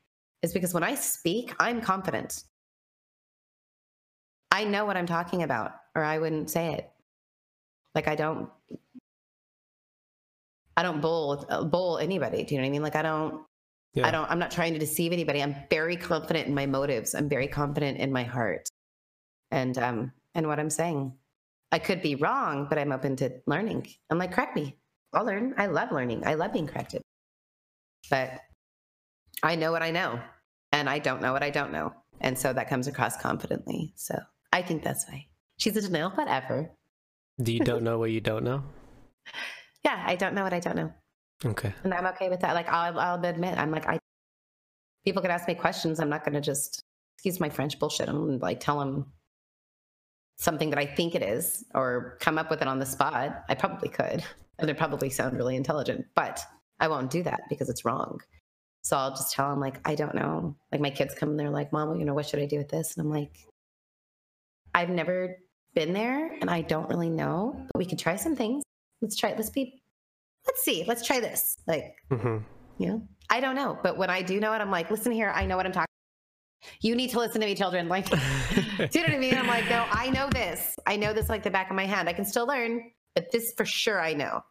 [0.42, 2.44] is because when I speak, I'm confident.
[4.52, 6.90] I know what I'm talking about, or I wouldn't say it.
[7.94, 8.50] Like I don't,
[10.78, 12.44] I don't bull uh, bull anybody.
[12.44, 12.84] Do you know what I mean?
[12.84, 13.46] Like I don't,
[13.94, 14.08] Yeah.
[14.08, 14.30] I don't.
[14.30, 15.42] I'm not trying to deceive anybody.
[15.42, 17.16] I'm very confident in my motives.
[17.16, 18.68] I'm very confident in my heart,
[19.52, 21.14] and um, and what I'm saying.
[21.72, 23.88] I could be wrong, but I'm open to learning.
[24.10, 24.78] I'm like, correct me.
[25.14, 25.54] I'll learn.
[25.58, 26.24] I love learning.
[26.26, 27.02] I love being corrected.
[28.10, 28.40] But
[29.44, 30.20] I know what I know,
[30.72, 33.94] and I don't know what I don't know, and so that comes across confidently.
[33.96, 34.18] So
[34.52, 35.28] I think that's why
[35.58, 36.72] she's a denial, whatever.
[37.42, 38.64] Do you don't know what you don't know?
[39.84, 40.92] Yeah, I don't know what I don't know.
[41.46, 41.72] Okay.
[41.84, 42.56] and I'm okay with that.
[42.56, 44.00] Like I'll, I'll admit, I'm like I.
[45.06, 46.00] People could ask me questions.
[46.00, 46.82] I'm not going to just
[47.16, 49.06] excuse my French bullshit them and like tell them
[50.38, 53.44] something that I think it is or come up with it on the spot.
[53.50, 54.24] I probably could,
[54.60, 56.42] and it probably sound really intelligent, but
[56.80, 58.20] I won't do that because it's wrong.
[58.82, 60.56] So I'll just tell them like I don't know.
[60.72, 62.70] Like my kids come and they're like, "Mom, you know, what should I do with
[62.70, 63.38] this?" And I'm like,
[64.74, 65.38] I've never
[65.74, 67.66] been there, and I don't really know.
[67.74, 68.64] But we could try some things.
[69.02, 69.34] Let's try.
[69.36, 69.82] Let's be
[70.46, 71.58] let's see, let's try this.
[71.68, 72.38] Like, mm-hmm.
[72.78, 73.78] you know, I don't know.
[73.82, 75.85] But when I do know it, I'm like, listen here, I know what I'm talking.
[76.82, 77.88] You need to listen to me, children.
[77.88, 79.36] Like, do you know what I mean?
[79.36, 80.76] I'm like, no, I know this.
[80.86, 82.10] I know this like the back of my hand.
[82.10, 84.42] I can still learn, but this for sure I know.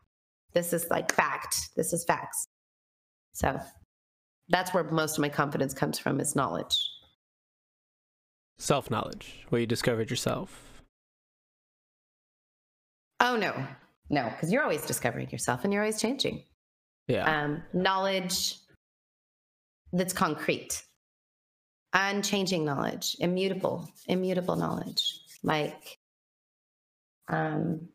[0.53, 1.57] This is like fact.
[1.77, 2.47] This is facts.
[3.33, 3.61] So
[4.49, 6.77] that's where most of my confidence comes from is knowledge.
[8.59, 10.83] Self knowledge, where you discovered yourself.
[13.21, 13.67] Oh no,
[14.11, 16.45] no, because you're always discovering yourself and you're always changing.
[17.09, 17.45] Yeah.
[17.45, 18.57] um, knowledge
[19.93, 20.83] that's concrete,
[21.95, 25.99] unchanging knowledge, immutable, immutable knowledge, like
[27.29, 27.89] um,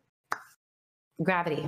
[1.21, 1.67] gravity.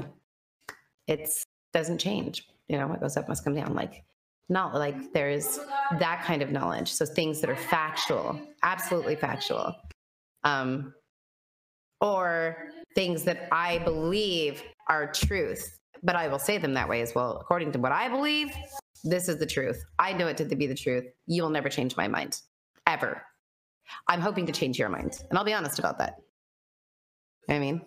[1.07, 1.29] It
[1.73, 2.47] doesn't change.
[2.67, 3.75] You know, what goes up must come down.
[3.75, 4.03] Like
[4.49, 5.59] not like there is
[5.99, 6.91] that kind of knowledge.
[6.91, 9.75] So things that are factual, absolutely factual,
[10.43, 10.93] um,
[11.99, 17.13] or things that I believe are truth but I will say them that way as
[17.13, 17.37] well.
[17.39, 18.51] According to what I believe,
[19.03, 19.83] this is the truth.
[19.99, 21.05] I know it to be the truth.
[21.27, 22.41] You will never change my mind,
[22.87, 23.23] ever.
[24.07, 26.17] I'm hoping to change your mind, and I'll be honest about that.
[27.49, 27.81] I mean,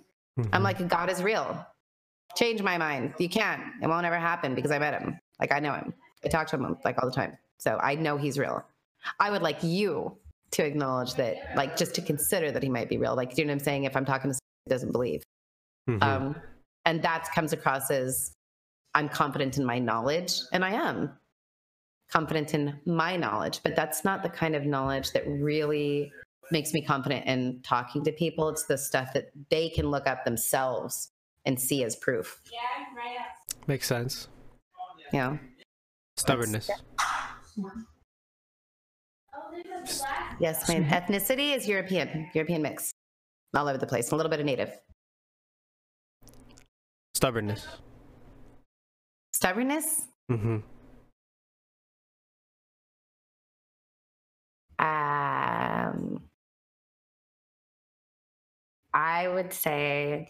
[0.52, 0.64] I'm Mhm.
[0.64, 1.64] like, God is real.
[2.36, 3.14] Change my mind.
[3.18, 3.62] You can't.
[3.82, 5.18] It won't ever happen because I met him.
[5.40, 5.94] Like I know him.
[6.24, 8.64] I talk to him like all the time, so I know he's real.
[9.20, 10.18] I would like you
[10.52, 13.14] to acknowledge that, like, just to consider that he might be real.
[13.16, 13.84] Like, do you know what I'm saying?
[13.84, 15.22] If I'm talking to someone who doesn't believe
[15.88, 16.02] Mhm.
[16.02, 16.42] um,
[16.84, 18.32] and that comes across as
[18.94, 21.10] i'm confident in my knowledge and i am
[22.10, 26.12] confident in my knowledge but that's not the kind of knowledge that really
[26.50, 30.24] makes me confident in talking to people it's the stuff that they can look up
[30.24, 31.10] themselves
[31.46, 32.58] and see as proof Yeah,
[32.96, 33.18] right.
[33.18, 33.68] Up.
[33.68, 34.28] Makes sense.
[35.12, 35.36] Yeah.
[36.16, 36.70] Stubbornness.
[40.40, 42.92] yes my ethnicity is european european mix
[43.54, 44.76] all over the place a little bit of native
[47.14, 47.66] Stubbornness.
[49.44, 50.56] Stubbornness hmm
[54.76, 56.20] Um,
[58.92, 60.28] I would say,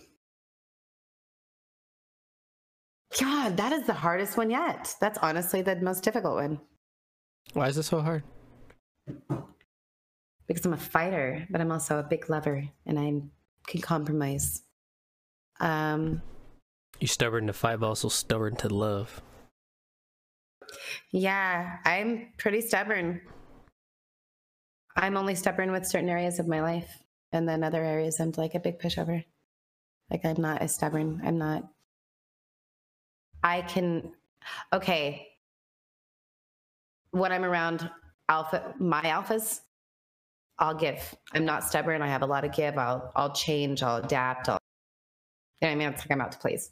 [3.18, 4.94] God, that is the hardest one yet.
[5.00, 6.60] That's honestly the most difficult one
[7.54, 8.24] Why is it so hard?
[10.46, 13.22] because I'm a fighter, but I'm also a big lover and I
[13.66, 14.62] can compromise.
[15.60, 16.20] Um,
[17.00, 19.20] You stubborn to fight, but also stubborn to love.
[21.10, 23.20] yeah, I'm pretty stubborn.
[24.96, 27.02] I'm only stubborn with certain areas of my life,
[27.32, 29.24] and then other areas I'm like a big pushover.
[30.10, 31.20] Like I'm not as stubborn.
[31.24, 31.64] I'm not.
[33.42, 34.12] I can.
[34.72, 35.28] Okay.
[37.10, 37.90] When I'm around
[38.28, 39.60] alpha, my alphas,
[40.58, 41.14] I'll give.
[41.32, 42.02] I'm not stubborn.
[42.02, 42.78] I have a lot of give.
[42.78, 43.82] I'll I'll change.
[43.82, 44.48] I'll adapt.
[44.48, 44.58] I'll.
[45.60, 45.88] You know what I mean?
[45.88, 46.70] It's like I'm out to please.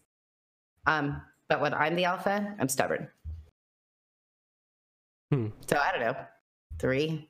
[0.87, 3.09] Um, but when I'm the alpha, I'm stubborn.
[5.31, 5.49] Hmm.
[5.67, 6.17] So I don't know,
[6.79, 7.29] three,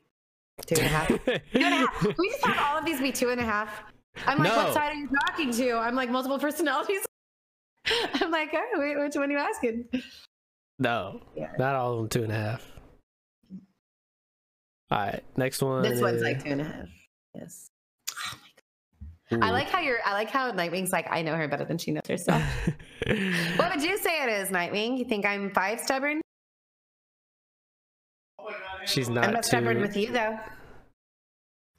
[0.66, 1.08] two and a half.
[1.24, 2.06] Two and a half.
[2.18, 3.82] We just have all of these be two and a half.
[4.26, 4.56] I'm like, No.
[4.64, 5.72] what side are you talking to?
[5.72, 7.00] I'm like multiple personalities.
[8.14, 9.84] I'm like, oh, wait, which one are you asking?
[10.78, 11.52] no, Yeah.
[11.58, 12.66] not all of them two and a half.
[14.90, 15.82] All right, next one.
[15.82, 16.88] This one's like two and a half.
[17.34, 17.68] Yes.
[19.32, 19.52] I mm.
[19.52, 19.98] like how you're.
[20.04, 21.06] I like how Nightwing's like.
[21.10, 22.42] I know her better than she knows herself.
[23.56, 24.98] what would you say it is, Nightwing?
[24.98, 26.20] You think I'm five stubborn?
[28.84, 29.24] She's not.
[29.24, 30.38] I'm not stubborn with you though.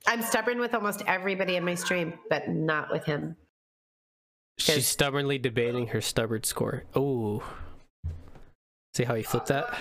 [0.08, 3.36] I'm stubborn with almost everybody in my stream, but not with him.
[4.58, 6.84] She's stubbornly debating her stubborn score.
[6.96, 7.44] Oh.
[8.94, 9.76] See how you flip that?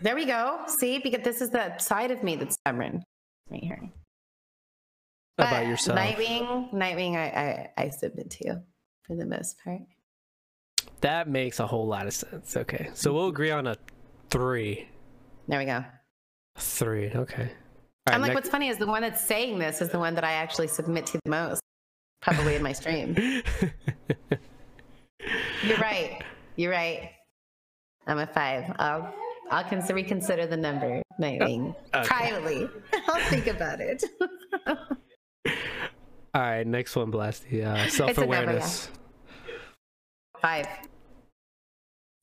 [0.00, 0.60] There we go.
[0.66, 3.02] See, because this is the side of me that's stubborn,
[3.50, 3.90] right here.
[5.38, 5.98] About yourself.
[5.98, 8.62] Nightwing, Nightwing, I, I I submit to you
[9.06, 9.80] for the most part.
[11.00, 12.56] That makes a whole lot of sense.
[12.56, 12.90] Okay.
[12.94, 13.76] So we'll agree on a
[14.30, 14.88] three.
[15.48, 15.84] There we go.
[16.56, 17.10] Three.
[17.10, 17.50] Okay.
[18.06, 20.24] I'm like, next- what's funny is the one that's saying this is the one that
[20.24, 21.60] I actually submit to the most,
[22.22, 23.14] probably in my stream.
[25.64, 26.22] You're right.
[26.56, 27.10] You're right.
[28.06, 28.70] I'm a five.
[28.78, 29.12] I'll
[29.50, 31.74] I'll consider reconsider the number, Nightwing.
[31.92, 32.06] Oh, okay.
[32.08, 32.68] Privately.
[33.08, 34.04] I'll think about it.
[35.46, 36.66] All right.
[36.66, 37.64] Next one, Blasty.
[37.64, 38.88] Uh, Self awareness.
[40.40, 40.66] Five.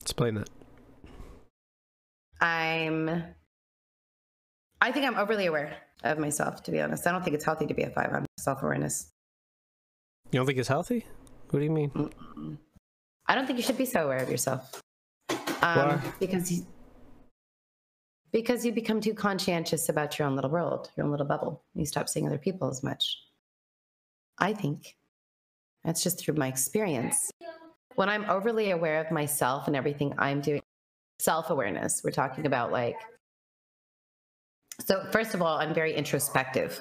[0.00, 0.50] Explain that.
[2.40, 3.22] I'm
[4.82, 7.06] I think I'm overly aware of myself, to be honest.
[7.06, 9.10] I don't think it's healthy to be a five on self awareness.
[10.32, 11.06] You don't think it's healthy?
[11.50, 11.92] What do you mean?
[13.26, 14.82] I don't think you should be so aware of yourself.
[15.30, 16.00] Um, Why?
[16.18, 16.66] Because you,
[18.32, 21.62] because you become too conscientious about your own little world, your own little bubble.
[21.74, 23.18] You stop seeing other people as much.
[24.38, 24.96] I think
[25.84, 27.30] that's just through my experience.
[27.94, 30.62] When I'm overly aware of myself and everything I'm doing,
[31.18, 32.96] self awareness, we're talking about like,
[34.80, 36.80] so first of all, I'm very introspective.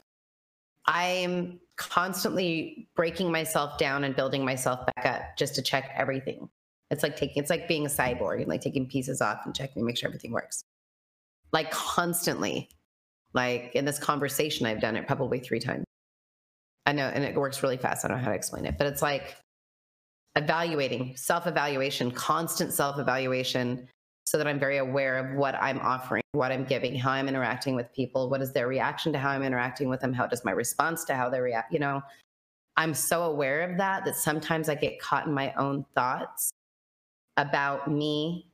[0.88, 6.50] I'm constantly breaking myself down and building myself back up just to check everything.
[6.90, 9.82] It's like taking, it's like being a cyborg and like taking pieces off and checking
[9.82, 10.64] to make sure everything works.
[11.54, 12.70] Like constantly.
[13.34, 15.86] Like in this conversation, I've done it probably three times.
[16.86, 18.04] I know, and it works really fast.
[18.04, 19.38] I don't know how to explain it, but it's like
[20.36, 23.88] evaluating, self evaluation, constant self evaluation,
[24.26, 27.76] so that I'm very aware of what I'm offering, what I'm giving, how I'm interacting
[27.76, 30.52] with people, what is their reaction to how I'm interacting with them, how does my
[30.52, 32.02] response to how they react, you know.
[32.78, 36.52] I'm so aware of that that sometimes I get caught in my own thoughts
[37.38, 38.48] about me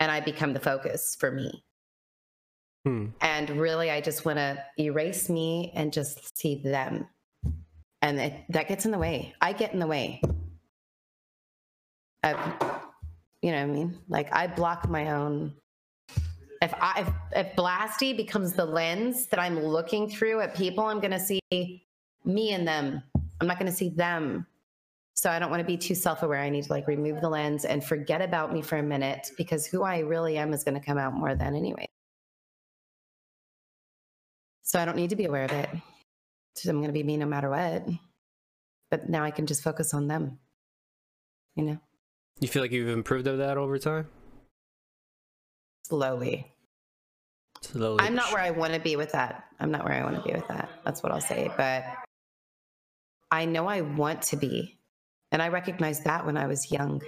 [0.00, 1.63] and I become the focus for me.
[2.84, 3.06] Hmm.
[3.20, 7.08] And really, I just want to erase me and just see them.
[8.02, 9.34] And it, that gets in the way.
[9.40, 10.20] I get in the way.
[12.22, 12.36] Of,
[13.40, 13.98] you know what I mean?
[14.08, 15.54] Like I block my own.
[16.60, 21.00] If I if, if Blasty becomes the lens that I'm looking through at people, I'm
[21.00, 21.40] going to see
[22.24, 23.02] me and them.
[23.40, 24.46] I'm not going to see them.
[25.14, 26.40] So I don't want to be too self-aware.
[26.40, 29.64] I need to like remove the lens and forget about me for a minute because
[29.64, 31.88] who I really am is going to come out more than anyway.
[34.64, 35.68] So I don't need to be aware of it.
[36.56, 37.86] So I'm going to be me no matter what.
[38.90, 40.38] But now I can just focus on them.
[41.54, 41.78] You know,
[42.40, 44.08] You feel like you've improved of that over time?
[45.86, 46.50] slowly.
[47.60, 47.98] Slowly.
[48.00, 49.44] I'm not where I want to be with that.
[49.60, 50.68] I'm not where I want to be with that.
[50.84, 51.50] That's what I'll say.
[51.56, 51.84] But
[53.30, 54.78] I know I want to be.
[55.30, 57.00] And I recognized that when I was young.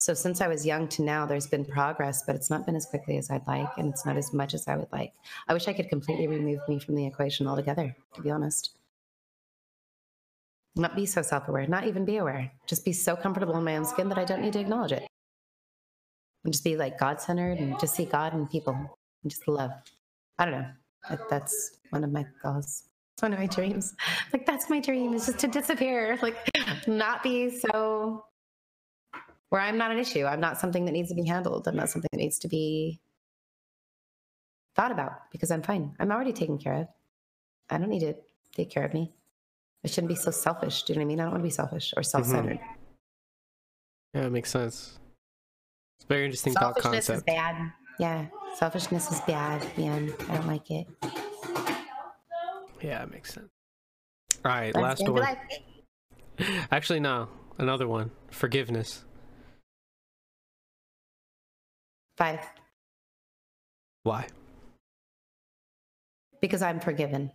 [0.00, 2.86] So since I was young to now, there's been progress, but it's not been as
[2.86, 3.68] quickly as I'd like.
[3.76, 5.12] And it's not as much as I would like.
[5.48, 8.70] I wish I could completely remove me from the equation altogether, to be honest.
[10.76, 12.52] Not be so self aware, not even be aware.
[12.66, 15.06] Just be so comfortable in my own skin that I don't need to acknowledge it.
[16.44, 19.72] And just be like God centered and just see God in people and just love.
[20.38, 20.66] I don't know.
[21.10, 22.84] That- That's one of my goals.
[23.16, 23.96] It's one of my dreams.
[24.32, 26.16] Like that's my dream is just to disappear.
[26.22, 26.36] Like
[26.86, 28.24] not be so
[29.50, 30.24] where I'm not an issue.
[30.24, 31.66] I'm not something that needs to be handled.
[31.66, 33.00] I'm not something that needs to be
[34.76, 35.94] thought about because I'm fine.
[35.98, 36.88] I'm already taken care of.
[37.70, 38.14] I don't need to
[38.54, 39.12] take care of me.
[39.84, 40.82] I shouldn't be so selfish.
[40.82, 41.20] Do you know what I mean?
[41.20, 42.08] I don't want to be selfish or mm-hmm.
[42.08, 42.60] self-centered.
[44.14, 44.98] Yeah, it makes sense.
[45.98, 47.26] It's very interesting thought Selfishness is concept.
[47.26, 47.72] bad.
[47.98, 50.14] Yeah, selfishness is bad, man.
[50.28, 50.86] I don't like it.
[52.80, 53.48] Yeah, it makes sense.
[54.44, 55.24] All right, That's last the end of
[56.38, 56.66] one.
[56.70, 58.12] Actually, no, another one.
[58.30, 59.04] Forgiveness.
[62.18, 62.40] Five.
[64.02, 64.26] Why?
[66.40, 67.30] Because I'm forgiven.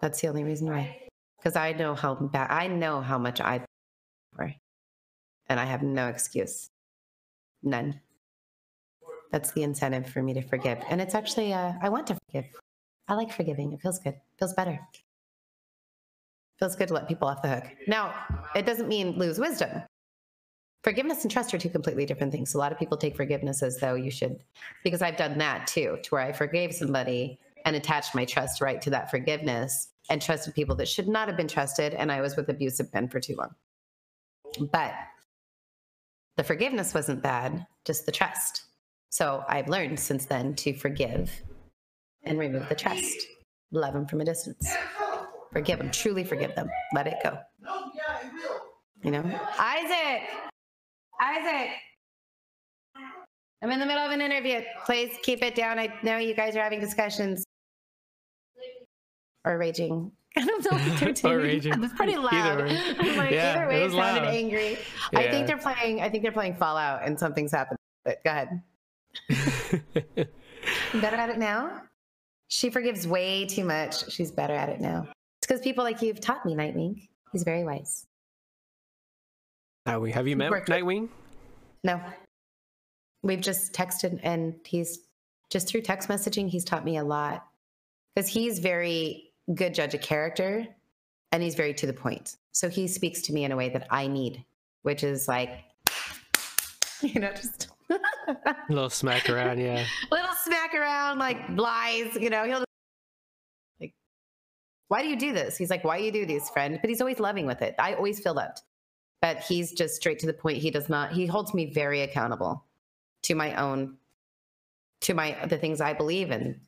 [0.00, 1.08] That's the only reason why.
[1.38, 3.64] Because I know how bad I know how much I
[4.36, 4.54] for,
[5.48, 6.68] and I have no excuse.
[7.64, 8.00] None.
[9.32, 10.78] That's the incentive for me to forgive.
[10.88, 12.46] And it's actually uh, I want to forgive.
[13.08, 13.72] I like forgiving.
[13.72, 14.14] It feels good.
[14.38, 14.78] feels better.
[16.60, 17.64] feels good to let people off the hook.
[17.88, 18.14] Now,
[18.54, 19.82] it doesn't mean lose wisdom.
[20.84, 22.54] Forgiveness and trust are two completely different things.
[22.54, 24.38] A lot of people take forgiveness as though you should,
[24.84, 28.82] because I've done that too, to where I forgave somebody and attached my trust right
[28.82, 29.88] to that forgiveness.
[30.10, 31.94] and trusted people that should not have been trusted.
[31.94, 33.54] And I was with abusive men for too long.
[34.70, 34.94] But
[36.36, 38.64] the forgiveness wasn't bad, just the trust.
[39.10, 41.42] So I've learned since then to forgive
[42.24, 43.16] and remove the trust,
[43.70, 44.74] love them from a distance,
[45.52, 47.38] forgive them, truly forgive them, let it go.
[49.02, 50.22] You know, Isaac,
[51.24, 51.70] Isaac.
[53.62, 54.60] I'm in the middle of an interview.
[54.84, 55.78] Please keep it down.
[55.78, 57.44] I know you guys are having discussions
[59.46, 60.12] or raging.
[60.36, 61.32] I don't know if they're doing.
[61.34, 61.72] Or raging.
[61.74, 62.34] It was pretty loud.
[62.34, 62.78] Either way.
[62.98, 64.34] I'm like, Yeah, either way, it, was sounded loud.
[64.34, 64.78] angry.
[65.12, 65.18] Yeah.
[65.20, 66.02] I think they're playing.
[66.02, 67.78] I think they're playing Fallout, and something's happened.
[68.04, 68.60] But go ahead.
[71.00, 71.82] Better at it now.
[72.48, 74.10] She forgives way too much.
[74.12, 75.08] She's better at it now.
[75.38, 77.08] It's because people like you have taught me, Nightwing.
[77.32, 78.06] He's very wise.
[79.86, 80.12] Uh, Nightwing.
[80.12, 81.08] Have you met Worked Nightwing?
[81.82, 82.00] No,
[83.22, 85.00] we've just texted, and he's
[85.50, 86.48] just through text messaging.
[86.48, 87.46] He's taught me a lot
[88.14, 90.66] because he's very good judge of character,
[91.32, 92.36] and he's very to the point.
[92.52, 94.44] So he speaks to me in a way that I need,
[94.82, 95.50] which is like,
[97.02, 97.98] you know, just A
[98.68, 99.84] little smack around, yeah.
[100.10, 102.16] little smack around, like lies.
[102.18, 102.66] You know, he'll just,
[103.80, 103.92] like,
[104.88, 105.56] why do you do this?
[105.58, 106.78] He's like, why do you do these, friend?
[106.80, 107.74] But he's always loving with it.
[107.78, 108.62] I always feel loved.
[109.24, 110.58] But he's just straight to the point.
[110.58, 111.12] He does not.
[111.12, 112.62] He holds me very accountable
[113.22, 113.96] to my own,
[115.00, 116.60] to my the things I believe in.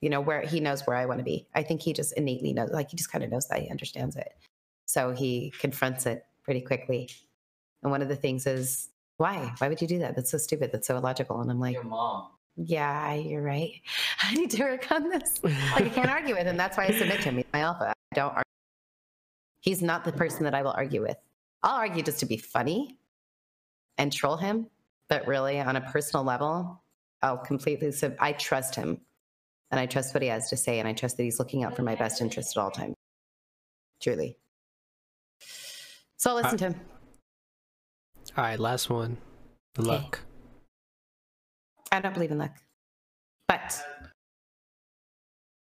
[0.00, 1.46] You know where he knows where I want to be.
[1.54, 2.70] I think he just innately knows.
[2.70, 4.32] Like he just kind of knows that he understands it.
[4.84, 7.08] So he confronts it pretty quickly.
[7.84, 8.88] And one of the things is,
[9.18, 9.54] why?
[9.58, 10.16] Why would you do that?
[10.16, 10.72] That's so stupid.
[10.72, 11.40] That's so illogical.
[11.40, 12.30] And I'm like, Your mom.
[12.56, 13.80] yeah, you're right.
[14.24, 15.40] I need to work on this.
[15.44, 16.56] Like I can't argue with him.
[16.56, 17.36] That's why I submit to him.
[17.36, 17.92] He's my alpha.
[18.10, 18.42] I don't argue.
[19.60, 21.16] He's not the person that I will argue with.
[21.62, 22.98] I'll argue just to be funny
[23.98, 24.66] and troll him,
[25.08, 26.82] but really on a personal level,
[27.22, 29.00] I'll completely sub- I trust him.
[29.70, 31.74] And I trust what he has to say and I trust that he's looking out
[31.74, 32.94] for my best interest at all times.
[34.00, 34.36] Truly.
[36.18, 36.80] So I'll listen to him.
[38.36, 39.16] All right, last one.
[39.78, 40.20] Luck.
[41.90, 42.54] I don't believe in luck.
[43.48, 43.82] But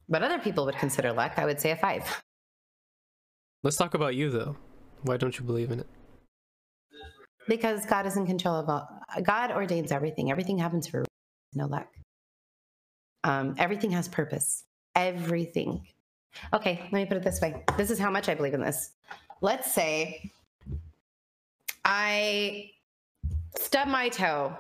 [0.07, 2.23] what other people would consider luck, I would say a five.
[3.63, 4.57] Let's talk about you though.
[5.05, 5.87] Why don't you believe in it?
[7.47, 8.89] Because God is in control of all.
[9.23, 10.31] God ordains everything.
[10.31, 11.05] Everything happens for
[11.53, 11.89] no luck.
[13.23, 14.65] Um, everything has purpose.
[14.97, 15.87] Everything.
[16.53, 17.63] Okay, let me put it this way.
[17.77, 18.93] This is how much I believe in this.
[19.43, 20.31] Let's say
[21.85, 22.71] I
[23.59, 24.57] stub my toe.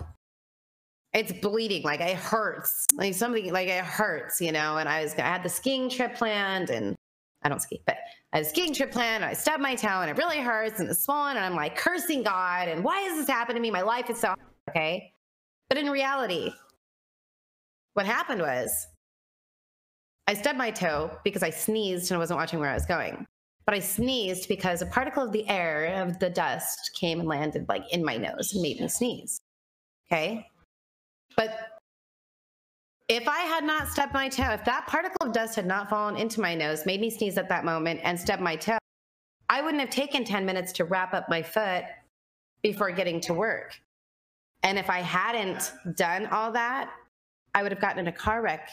[1.15, 4.77] It's bleeding, like it hurts, like something, like it hurts, you know.
[4.77, 6.97] And I was, I had the skiing trip planned, and
[7.45, 7.99] I don't ski, but
[8.33, 9.25] I had a skiing trip planned.
[9.25, 12.23] I stubbed my toe, and it really hurts, and it's swollen, and I'm like cursing
[12.23, 13.71] God, and why has this happened to me?
[13.71, 14.35] My life is so
[14.71, 15.13] okay.
[15.69, 16.53] But in reality,
[17.95, 18.87] what happened was
[20.27, 23.27] I stubbed my toe because I sneezed and I wasn't watching where I was going.
[23.67, 27.67] But I sneezed because a particle of the air of the dust came and landed
[27.69, 29.41] like in my nose and made me sneeze.
[30.07, 30.47] Okay.
[31.37, 31.74] But
[33.09, 36.17] if I had not stubbed my toe, if that particle of dust had not fallen
[36.17, 38.79] into my nose, made me sneeze at that moment, and stubbed my toe,
[39.51, 41.85] I wouldn't have taken 10 minutes to wrap up my foot
[42.63, 43.79] before getting to work.
[44.63, 46.91] And if I hadn't done all that,
[47.55, 48.71] I would have gotten in a car wreck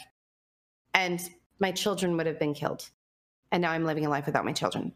[0.94, 1.20] and
[1.60, 2.88] my children would have been killed.
[3.52, 4.92] And now I'm living a life without my children.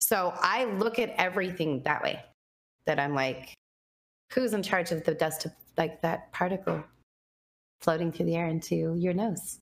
[0.00, 2.20] So I look at everything that way
[2.86, 3.54] that I'm like,
[4.32, 6.82] who's in charge of the dust of like that particle
[7.80, 9.58] floating through the air into your nose?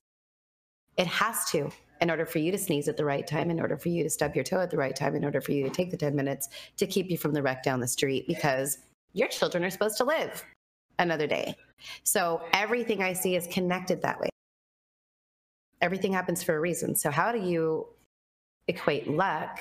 [0.97, 3.77] It has to, in order for you to sneeze at the right time, in order
[3.77, 5.69] for you to stub your toe at the right time, in order for you to
[5.69, 8.79] take the 10 minutes to keep you from the wreck down the street, because
[9.13, 10.43] your children are supposed to live
[10.97, 11.55] another day.
[12.03, 14.29] So everything I see is connected that way.
[15.81, 16.95] Everything happens for a reason.
[16.95, 17.87] So how do you
[18.67, 19.59] equate luck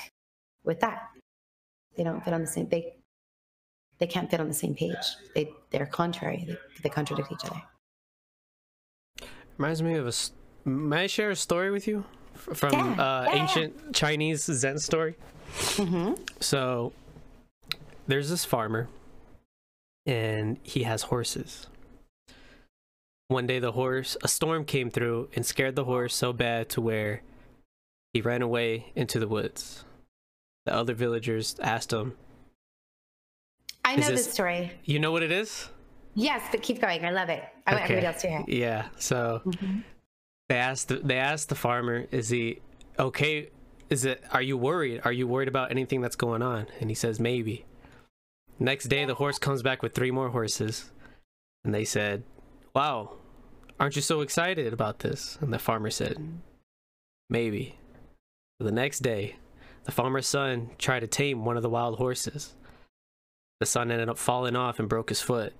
[0.64, 1.08] with that?
[1.96, 2.94] They don't fit on the same they
[3.98, 4.94] they can't fit on the same page.
[5.34, 6.44] They they're contrary.
[6.46, 7.62] They, they contradict each other.
[9.58, 10.12] Reminds me of a.
[10.68, 12.04] May I share a story with you
[12.34, 15.16] from Yeah, uh, yeah, ancient Chinese Zen story?
[15.50, 16.14] Mm-hmm.
[16.40, 16.92] So
[18.06, 18.88] there's this farmer,
[20.06, 21.66] and he has horses.
[23.28, 26.80] One day, the horse, a storm came through and scared the horse so bad to
[26.80, 27.22] where
[28.14, 29.84] he ran away into the woods.
[30.64, 32.16] The other villagers asked him,
[33.84, 34.72] I know this- this story.
[34.84, 35.68] You know what it is?
[36.18, 37.04] Yes, but keep going.
[37.04, 37.42] I love it.
[37.66, 37.94] I want Okay.
[37.94, 38.44] everybody else to hear.
[38.48, 38.88] Yeah.
[38.98, 39.84] So Mhm.
[40.48, 42.60] they asked the, they asked the farmer, "Is he
[42.98, 43.50] okay?
[43.88, 44.22] Is it?
[44.32, 45.00] Are you worried?
[45.04, 47.64] Are you worried about anything that's going on?" And he says, "Maybe."
[48.58, 50.90] Next day, the horse comes back with three more horses,
[51.64, 52.24] and they said,
[52.74, 53.12] "Wow,
[53.78, 56.18] aren't you so excited about this?" And the farmer said,
[57.30, 57.78] maybe.
[58.58, 59.36] The next day,
[59.84, 62.56] the farmer's son tried to tame one of the wild horses.
[63.60, 65.52] The son ended up falling off and broke his foot.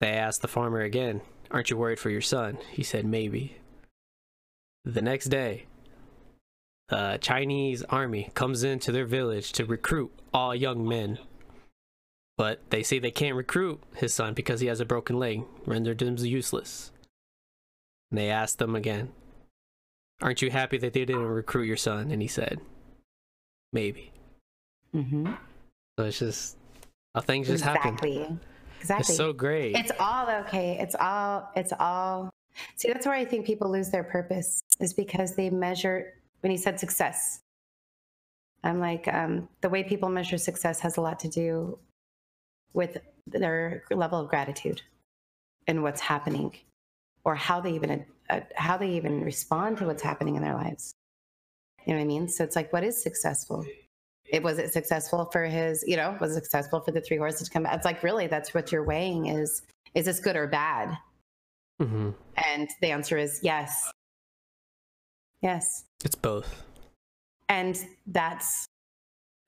[0.00, 2.58] They asked the farmer again, Aren't you worried for your son?
[2.70, 3.58] He said, Maybe.
[4.84, 5.66] The next day,
[6.88, 11.18] the Chinese army comes into their village to recruit all young men.
[12.36, 16.02] But they say they can't recruit his son because he has a broken leg, rendered
[16.02, 16.92] him useless.
[18.10, 19.12] And they asked them again,
[20.20, 22.10] Aren't you happy that they didn't recruit your son?
[22.10, 22.60] And he said,
[23.72, 24.12] Maybe.
[24.94, 25.32] Mm-hmm.
[25.98, 26.56] So it's just
[27.14, 28.40] how things just happen.
[28.80, 29.12] Exactly.
[29.12, 29.76] It's so great.
[29.76, 30.78] It's all okay.
[30.78, 32.30] It's all, it's all.
[32.76, 36.56] See, that's where I think people lose their purpose is because they measure, when he
[36.56, 37.40] said success,
[38.64, 41.78] I'm like, um, the way people measure success has a lot to do
[42.72, 44.82] with their level of gratitude
[45.66, 46.52] and what's happening
[47.24, 50.94] or how they even, uh, how they even respond to what's happening in their lives.
[51.84, 52.28] You know what I mean?
[52.28, 53.64] So it's like, what is successful?
[54.28, 57.48] It was it successful for his you know was it successful for the three horses
[57.48, 57.74] to come back?
[57.76, 59.62] It's like really that's what you're weighing is
[59.94, 60.96] is this good or bad?
[61.80, 63.90] Hmm and the answer is yes.
[65.42, 65.84] Yes.
[66.04, 66.64] It's both.
[67.48, 68.66] and that's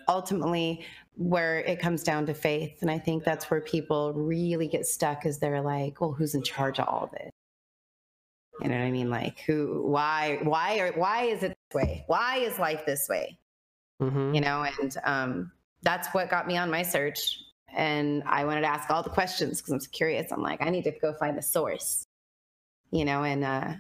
[0.09, 0.85] ultimately
[1.17, 2.79] where it comes down to faith.
[2.81, 6.43] And i think that's where people really get stuck is they're like well who's in
[6.43, 7.31] charge of all this
[8.61, 9.11] you know what i mean?
[9.11, 12.05] Like who why why are why is it this way?
[12.09, 13.39] Why is life this way
[14.01, 15.53] hmm you know and um,
[15.83, 17.43] that's what got me on my search.
[17.77, 20.33] And i wanted to ask all the questions because i'm so curious.
[20.33, 22.07] I'm like i need to go find the source
[22.91, 23.75] you know and uh,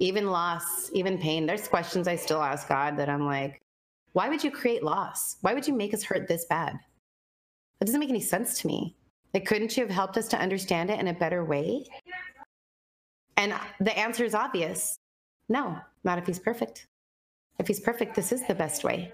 [0.00, 3.62] even loss even pain there's questions i still ask god that i'm like
[4.12, 5.36] why would you create loss?
[5.40, 6.78] Why would you make us hurt this bad?
[7.78, 8.94] That doesn't make any sense to me.
[9.34, 11.84] Like couldn't you have helped us to understand it in a better way?
[13.36, 14.96] And the answer is obvious.
[15.48, 16.86] No not if he's perfect
[17.58, 19.12] if he's perfect, this is the best way.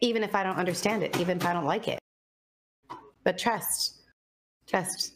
[0.00, 1.98] Even if I don't understand it, even if I don't like it.
[3.24, 4.02] But trust,
[4.66, 5.14] trust.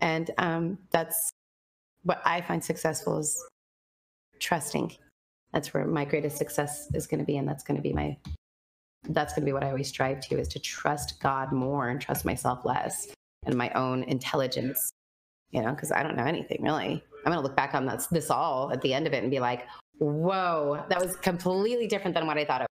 [0.00, 1.30] And um, that's
[2.02, 3.42] what I find successful is
[4.40, 4.92] trusting.
[5.52, 7.36] That's where my greatest success is going to be.
[7.36, 8.16] And that's going to be my,
[9.08, 12.00] that's going to be what I always strive to is to trust God more and
[12.00, 13.08] trust myself less
[13.46, 14.90] and my own intelligence,
[15.50, 17.02] you know, because I don't know anything really.
[17.24, 19.30] I'm going to look back on this, this all at the end of it and
[19.30, 19.66] be like,
[19.98, 22.68] whoa, that was completely different than what I thought it was.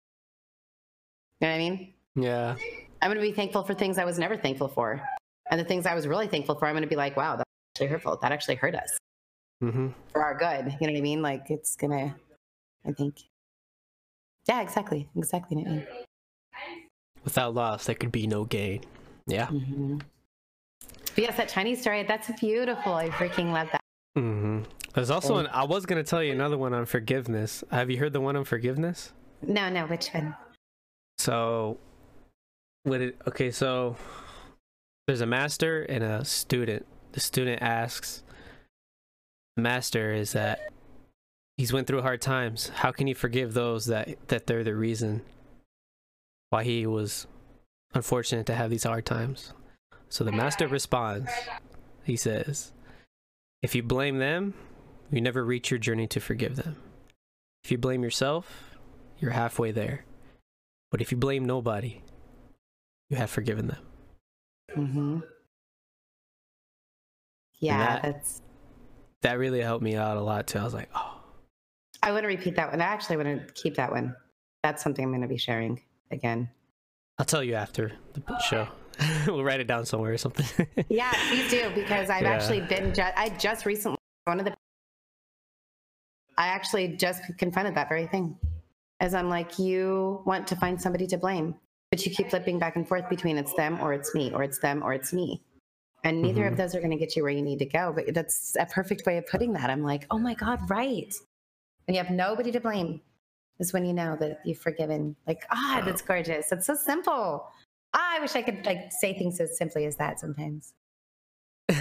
[1.41, 1.93] You know what I mean?
[2.15, 2.55] Yeah.
[3.01, 5.01] I'm going to be thankful for things I was never thankful for.
[5.51, 7.49] And the things I was really thankful for, I'm going to be like, wow, that's
[7.75, 8.17] actually hurtful.
[8.21, 8.97] That actually hurt us
[9.61, 10.75] hmm for our good.
[10.79, 11.21] You know what I mean?
[11.21, 12.15] Like it's going to,
[12.85, 13.17] I think.
[14.47, 15.07] Yeah, exactly.
[15.15, 15.57] Exactly.
[15.57, 15.87] what I mean.
[17.23, 18.81] Without loss, there could be no gain.
[19.27, 19.47] Yeah.
[19.47, 20.01] Mhm.
[21.15, 22.93] But yes, that Chinese story, that's beautiful.
[22.93, 23.82] I freaking love that.
[24.15, 24.61] Hmm
[24.93, 25.47] There's also an.
[25.47, 27.63] I was gonna tell you another one on forgiveness.
[27.71, 29.11] Have you heard the one on forgiveness?
[29.41, 30.35] No, no, which one?
[31.17, 31.77] So,
[32.83, 33.17] what it?
[33.27, 33.95] Okay, so
[35.07, 36.85] there's a master and a student.
[37.11, 38.23] The student asks,
[39.55, 40.71] the master is that
[41.57, 42.69] he's went through hard times.
[42.69, 45.21] How can he forgive those that that they're the reason
[46.49, 47.27] why he was
[47.93, 49.53] unfortunate to have these hard times?
[50.09, 51.31] So the master responds.
[52.03, 52.71] He says,
[53.63, 54.53] "If you blame them,
[55.11, 56.75] you never reach your journey to forgive them.
[57.63, 58.77] If you blame yourself,
[59.17, 60.05] you're halfway there."
[60.91, 62.03] But if you blame nobody,
[63.09, 63.83] you have forgiven them.
[64.77, 65.19] Mm-hmm.
[67.59, 68.41] Yeah, that- that's.
[69.21, 70.59] That really helped me out a lot too.
[70.59, 71.21] I was like, oh,
[72.03, 72.81] I want to repeat that one.
[72.81, 74.13] I actually want to keep that one.
[74.63, 76.49] That's something I'm going to be sharing again.
[77.17, 78.67] I'll tell you after the show.
[79.27, 80.67] we'll write it down somewhere or something.
[80.89, 82.31] Yeah, please do because I've Yeah.
[82.33, 82.93] actually been.
[82.93, 84.53] Ju- I just recently one of the.
[86.37, 88.37] I actually just confronted that very thing,
[88.99, 91.55] as I'm like, you want to find somebody to blame,
[91.91, 94.59] but you keep flipping back and forth between it's them or it's me, or it's
[94.59, 95.41] them or it's me,
[96.03, 96.57] and neither of Mhm.
[96.57, 97.93] those are going to get you where you need to go.
[97.95, 99.69] But that's a perfect way of putting that.
[99.69, 101.13] I'm like, oh my god, right.
[101.85, 103.01] When you have nobody to blame,
[103.59, 105.15] is when you know that you've forgiven.
[105.27, 106.51] Like, ah, that's gorgeous.
[106.51, 107.47] It's so simple.
[107.93, 110.73] I wish I could like say things as simply as that sometimes.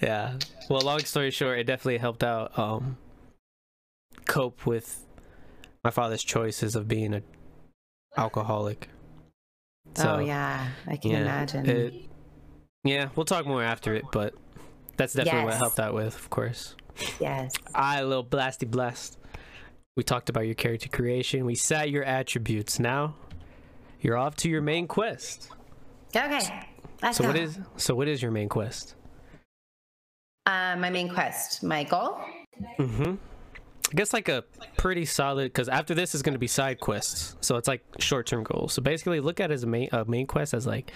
[0.00, 0.38] yeah.
[0.68, 2.96] Well, long story short, it definitely helped out um,
[4.26, 5.04] cope with
[5.84, 7.22] my father's choices of being a
[8.16, 8.88] alcoholic.
[9.98, 11.68] oh yeah, I can imagine.
[11.68, 11.94] it-
[12.82, 14.34] yeah, we'll talk more after it, but
[14.96, 15.60] that's definitely what Yes.
[15.60, 16.74] helped out with, of course.
[17.20, 17.52] yes.
[17.74, 19.18] I, little blasty blessed.
[19.98, 21.44] We talked about your character creation.
[21.44, 22.78] We sat your attributes.
[22.78, 23.16] Now,
[24.00, 25.50] you're off to your main quest.
[26.14, 26.68] Okay.
[27.02, 27.28] Let's So go.
[27.30, 28.94] what is so what is your main quest?
[30.46, 31.62] uh, my main quest?
[31.62, 32.18] My goal?
[32.78, 33.14] Mm-hmm.
[33.90, 34.44] I guess like a
[34.76, 38.26] pretty solid because after this is going to be side quests, so it's like short
[38.26, 38.72] term goals.
[38.72, 40.92] So basically, look at it as a main a main quest as like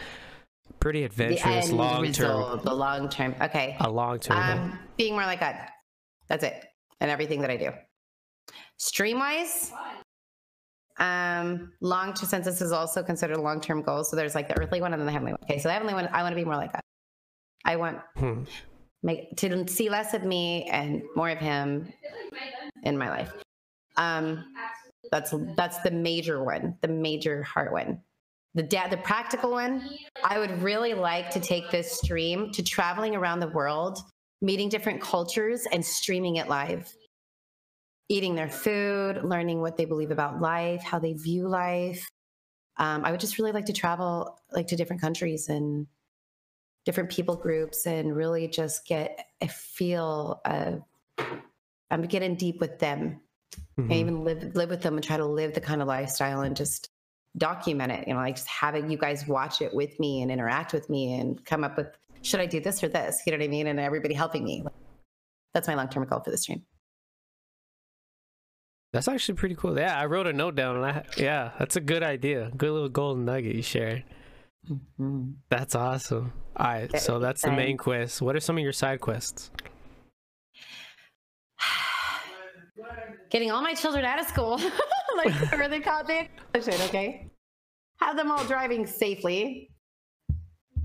[0.80, 3.34] pretty adventurous, end long term, result, the long term.
[3.40, 3.76] Okay.
[3.80, 4.38] a long term.
[4.38, 5.56] Um, being more like God.
[6.28, 6.64] That's it.
[7.00, 7.70] And everything that I do.
[8.78, 9.72] Stream wise,
[10.98, 14.04] um, long term since this is also considered a long term goal.
[14.04, 15.40] So there's like the earthly one and then the heavenly one.
[15.44, 16.80] Okay, so the heavenly one, I want to be more like God.
[17.64, 18.44] I want Hmm.
[19.02, 21.92] make to see less of me and more of him
[22.82, 23.32] in my life.
[23.96, 24.44] Um,
[25.10, 28.00] that's that's the major one, the major heart one.
[28.54, 29.88] The da- the practical one,
[30.22, 33.98] I would really like to take this stream to traveling around the world,
[34.42, 36.92] meeting different cultures and streaming it live.
[38.08, 42.06] Eating their food, learning what they believe about life, how they view life.
[42.76, 45.86] Um, I would just really like to travel like to different countries and
[46.84, 50.82] different people groups and really just get a feel of
[51.90, 53.20] I'm getting deep with them
[53.76, 53.94] and Mhm.
[53.94, 56.90] even live live with them and try to live the kind of lifestyle and just
[57.36, 58.06] document it.
[58.06, 61.14] You know, like just having you guys watch it with me and interact with me
[61.14, 61.88] and come up with
[62.22, 63.22] should I do this or this?
[63.26, 63.66] You know what I mean?
[63.66, 64.64] And everybody helping me.
[65.52, 66.64] That's my long term goal for this stream.
[68.94, 69.76] That's actually pretty cool.
[69.76, 72.52] Yeah, I wrote a note down, and I yeah, that's a good idea.
[72.56, 74.04] Good little golden nugget you shared.
[74.70, 75.32] Mm-hmm.
[75.48, 76.32] That's awesome.
[76.56, 78.22] All right, so that's the main quest.
[78.22, 79.50] What are some of your side quests?
[83.30, 84.60] Getting all my children out of school,
[85.16, 87.28] like where they call it, okay?
[87.98, 89.70] Have them all driving safely.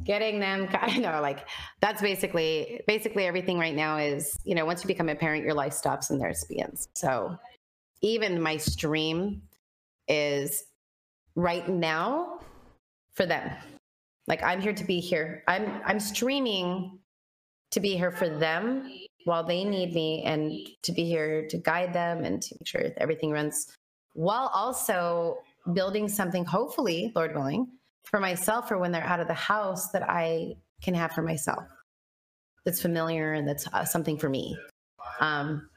[0.03, 1.47] Getting them, I know, like
[1.79, 5.53] that's basically basically everything right now is, you know, once you become a parent, your
[5.53, 6.87] life stops and theirs begins.
[6.95, 7.37] So
[8.01, 9.41] even my stream
[10.07, 10.63] is
[11.35, 12.39] right now
[13.13, 13.51] for them.
[14.27, 15.43] Like I'm here to be here.
[15.47, 16.99] I'm I'm streaming
[17.71, 18.91] to be here for them
[19.25, 20.51] while they need me and
[20.83, 23.67] to be here to guide them and to make sure everything runs
[24.13, 25.37] while also
[25.73, 27.67] building something hopefully lord willing
[28.05, 31.63] for myself or when they're out of the house that i can have for myself
[32.65, 34.57] that's familiar and that's uh, something for me
[35.19, 35.69] um,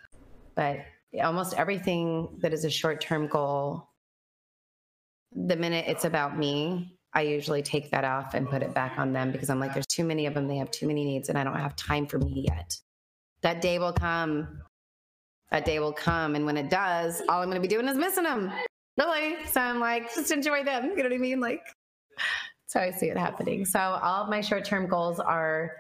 [0.55, 0.79] but
[1.21, 3.89] almost everything that is a short-term goal
[5.35, 9.13] the minute it's about me i usually take that off and put it back on
[9.13, 11.39] them because i'm like there's too many of them they have too many needs and
[11.39, 12.77] i don't have time for me yet
[13.43, 14.63] that day will come.
[15.51, 16.35] That day will come.
[16.35, 18.51] And when it does, all I'm going to be doing is missing them.
[18.97, 19.37] Really.
[19.47, 20.91] So I'm like, just enjoy them.
[20.91, 21.41] You know what I mean?
[21.41, 21.63] Like,
[22.67, 23.65] so I see it happening.
[23.65, 25.73] So all of my short term goals are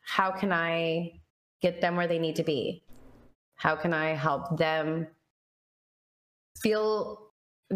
[0.00, 1.20] how can I
[1.60, 2.82] get them where they need to be?
[3.56, 5.06] How can I help them
[6.60, 7.30] feel,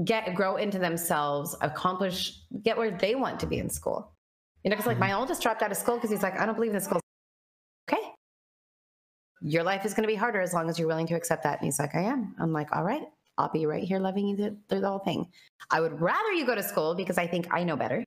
[0.05, 4.13] get, grow into themselves, accomplish, get where they want to be in school?
[4.63, 5.21] You know, because like my mm-hmm.
[5.21, 7.01] oldest dropped out of school because he's like, I don't believe in school
[7.91, 8.03] okay,
[9.41, 11.59] your life is going to be harder as long as you're willing to accept that.
[11.59, 12.35] And he's like, I am.
[12.39, 13.03] I'm like, all right,
[13.39, 14.37] I'll be right here loving you
[14.69, 15.27] through the whole thing.
[15.71, 18.05] I would rather you go to school because I think I know better.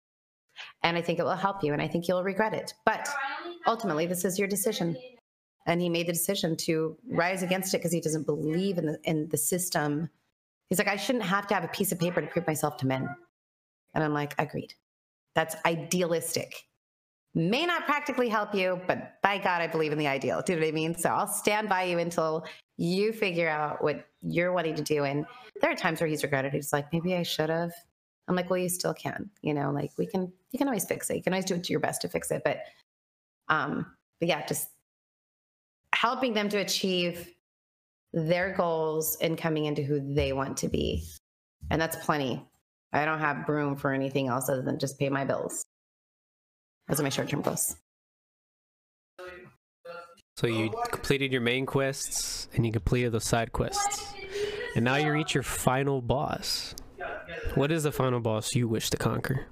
[0.83, 2.73] And I think it will help you and I think you'll regret it.
[2.85, 3.09] But
[3.65, 4.95] ultimately, this is your decision.
[5.65, 8.99] And he made the decision to rise against it because he doesn't believe in the,
[9.03, 10.09] in the system.
[10.69, 12.87] He's like, I shouldn't have to have a piece of paper to prove myself to
[12.87, 13.07] men.
[13.93, 14.73] And I'm like, agreed.
[15.35, 16.65] That's idealistic
[17.35, 20.41] may not practically help you, but by God, I believe in the ideal.
[20.41, 20.95] Do you know what I mean?
[20.95, 22.45] So I'll stand by you until
[22.77, 25.03] you figure out what you're wanting to do.
[25.03, 25.25] And
[25.61, 26.53] there are times where he's regretted.
[26.53, 27.71] He's like, maybe I should have.
[28.27, 29.29] I'm like, well, you still can.
[29.41, 30.31] You know, like we can.
[30.51, 31.15] You can always fix it.
[31.15, 32.43] You can always do it to your best to fix it.
[32.45, 32.59] But,
[33.49, 33.87] um,
[34.19, 34.69] but yeah, just
[35.93, 37.29] helping them to achieve
[38.13, 41.03] their goals and coming into who they want to be,
[41.71, 42.45] and that's plenty.
[42.91, 45.65] I don't have room for anything else other than just pay my bills.
[46.87, 47.75] Those are my short term goals.
[50.37, 54.13] So you completed your main quests and you completed the side quests.
[54.75, 56.75] And now you reach your final boss.
[57.55, 59.47] What is the final boss you wish to conquer?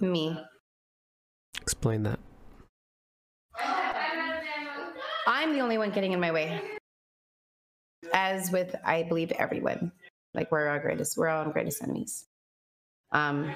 [0.00, 0.36] Me.
[1.60, 2.18] Explain that.
[5.30, 6.60] I'm the only one getting in my way.
[8.12, 9.92] As with, I believe, everyone.
[10.34, 12.26] Like we're our greatest, we're all our greatest enemies.
[13.12, 13.48] Um,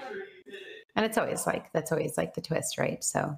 [0.95, 3.03] and it's always like that's always like the twist, right?
[3.03, 3.37] So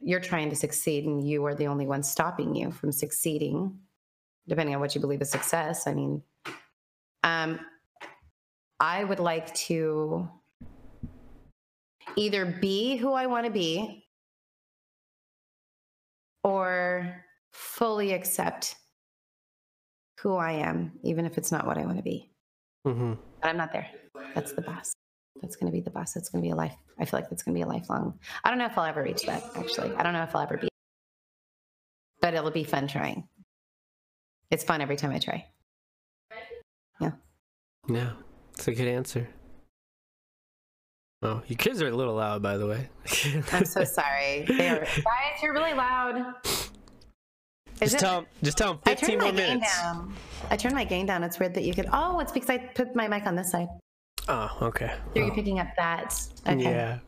[0.00, 3.76] you're trying to succeed, and you are the only one stopping you from succeeding,
[4.46, 5.88] depending on what you believe is success.
[5.88, 6.22] I mean,
[7.24, 7.58] um,
[8.78, 10.28] I would like to
[12.14, 14.07] either be who I want to be
[16.48, 18.74] or fully accept
[20.20, 22.30] who I am, even if it's not what I want to be.
[22.84, 23.86] hmm But I'm not there.
[24.34, 24.92] That's the boss.
[25.42, 26.14] That's going to be the boss.
[26.14, 26.74] That's going to be a life.
[26.98, 28.18] I feel like that's going to be a lifelong.
[28.42, 29.90] I don't know if I'll ever reach that, actually.
[29.90, 30.68] I don't know if I'll ever be,
[32.22, 33.28] but it'll be fun trying.
[34.50, 35.46] It's fun every time I try.
[37.00, 37.12] Yeah.
[37.88, 38.12] Yeah,
[38.54, 39.28] it's a good answer.
[41.22, 42.88] Oh, your kids are a little loud, by the way.
[43.52, 44.44] I'm so sorry.
[44.46, 46.34] They are, guys, you're really loud.
[47.80, 49.80] Is just it- tell 'em- just tell them I 15 turned my more gain minutes.
[49.82, 50.14] down.
[50.50, 51.22] I turned my gain down.
[51.24, 51.86] It's weird that you could.
[51.92, 53.68] Oh, it's because I put my mic on this side.
[54.28, 54.92] Oh, okay.
[55.14, 56.14] So you're Oh, picking up that.
[56.46, 56.62] Okay.
[56.62, 56.98] Yeah,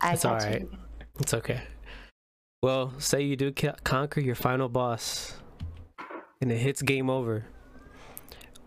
[0.00, 0.70] I it's you.
[1.20, 1.60] it's okay.
[2.62, 5.34] Well, say you do conquer your final boss,
[6.40, 7.46] and it hits game over.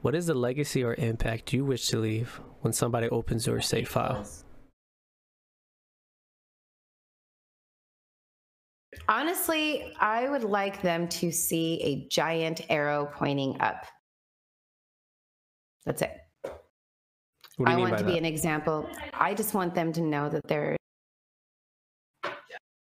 [0.02, 3.88] What is the legacy or impact you wish to leave when somebody opens your save
[3.90, 4.26] file?
[9.08, 13.86] Honestly, I would like them to see a giant arrow pointing up.
[15.86, 16.12] That's it.
[17.58, 18.12] What do you I want to that?
[18.12, 18.90] be an example.
[19.14, 20.76] I just want them to know that they're.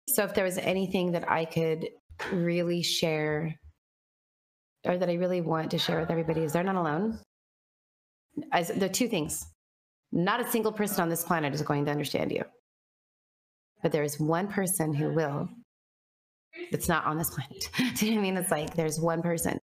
[0.07, 1.89] So if there was anything that I could
[2.31, 3.53] really share,
[4.85, 7.19] or that I really want to share with everybody, is they're not alone.
[8.51, 9.45] As there are two things.
[10.11, 12.43] Not a single person on this planet is going to understand you.
[13.83, 15.49] But there is one person who will.
[16.71, 17.97] It's not on this planet.
[17.97, 18.37] Do you know what I mean?
[18.37, 19.59] It's like there's one person.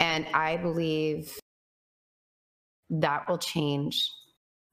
[0.00, 1.38] And I believe
[2.90, 4.10] that will change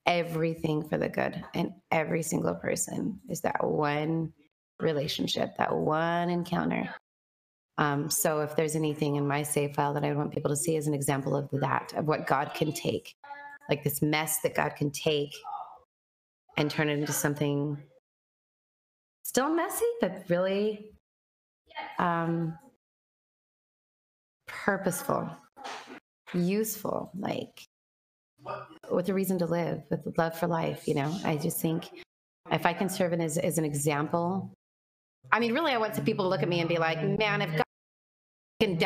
[0.06, 1.44] everything for the good.
[1.54, 4.34] And every single person is that one
[4.80, 6.90] relationship, that one encounter.
[7.78, 10.78] Um, so if there's anything in my save file that I want people to see
[10.78, 13.14] as an example of that, of what God can take,
[13.70, 15.36] like this mess that God can take
[16.58, 17.78] and turn it into something
[19.24, 20.92] still messy, but really
[22.00, 22.58] um,
[24.48, 25.30] purposeful,
[26.34, 27.64] useful, like
[28.92, 30.88] with a reason to live, with love for life.
[30.88, 31.90] You know, I just think
[32.52, 34.52] if I can serve as, as an example,
[35.32, 37.42] I mean, really, I want some people to look at me and be like, man,
[37.42, 37.64] if God
[38.62, 38.80] can,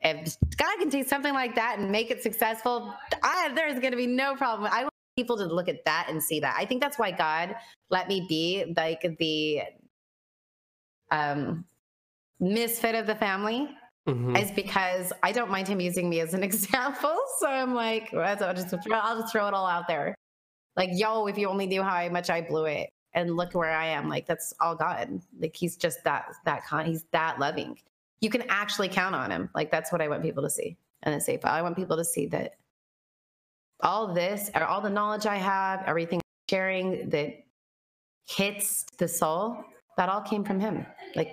[0.00, 3.96] if God can take something like that and make it successful, I, there's going to
[3.96, 4.70] be no problem.
[4.72, 6.54] I want people to look at that and see that.
[6.56, 7.56] I think that's why God
[7.90, 9.62] let me be like the
[11.12, 11.64] um,
[12.40, 13.68] misfit of the family
[14.08, 14.36] Mhm.
[14.36, 17.16] is because I don't mind him using me as an example.
[17.38, 20.16] So I'm like, well, I'll just throw, I'll just throw it all out there.
[20.76, 23.86] Like, yo, if you only knew how much I blew it, and look where I
[23.86, 24.08] am.
[24.08, 25.20] Like that's all God.
[25.38, 26.86] Like he's just that that con.
[26.86, 27.78] He's that loving.
[28.20, 29.50] You can actually count on him.
[29.54, 30.76] Like that's what I want people to see.
[31.02, 31.44] And the safe.
[31.44, 32.54] I want people to see that
[33.80, 37.44] all this, or all the knowledge I have, everything I'm sharing that
[38.28, 39.64] hits the soul,
[39.96, 40.86] that all came from him.
[41.14, 41.32] Like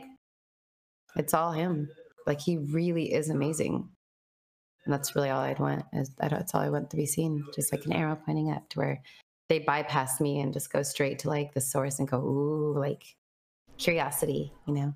[1.16, 1.90] it's all him.
[2.28, 3.90] Like he really is amazing.
[4.86, 5.86] And that's really all I'd want.
[5.94, 7.44] Is that- that's all I want to be seen.
[7.56, 9.02] Just like an arrow pointing up to where
[9.50, 13.04] they bypass me and just go straight to like the source and go, ooh, like
[13.78, 14.94] curiosity, you know?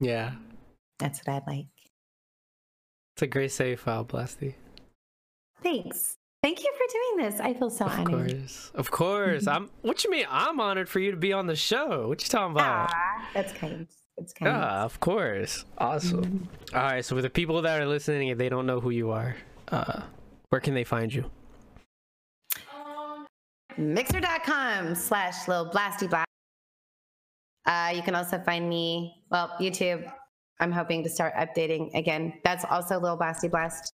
[0.00, 0.32] Yeah,
[0.98, 1.66] That's what I'd like.
[3.14, 4.54] it's a great save file, Blasty.
[5.62, 6.14] Thanks.
[6.42, 7.40] Thank you for doing this.
[7.40, 8.06] I feel so honored.
[8.08, 8.30] Of honored.
[8.38, 9.46] course, of course.
[9.46, 9.70] I'm.
[9.82, 10.26] What you mean?
[10.30, 12.08] I'm honored for you to be on the show.
[12.08, 12.90] What you talking about?
[12.92, 13.88] Ah, that's kind.
[14.16, 14.52] It's kind.
[14.52, 15.64] Yeah, of course.
[15.78, 16.48] Awesome.
[16.72, 17.04] All right.
[17.04, 19.36] So for the people that are listening, if they don't know who you are,
[19.72, 20.02] uh,
[20.50, 21.28] where can they find you?
[23.76, 26.26] Mixer.com slash Lil Blasty Blast.
[27.66, 30.10] Uh, you can also find me, well, YouTube.
[30.58, 32.32] I'm hoping to start updating again.
[32.42, 33.92] That's also Lil Blasty Blast.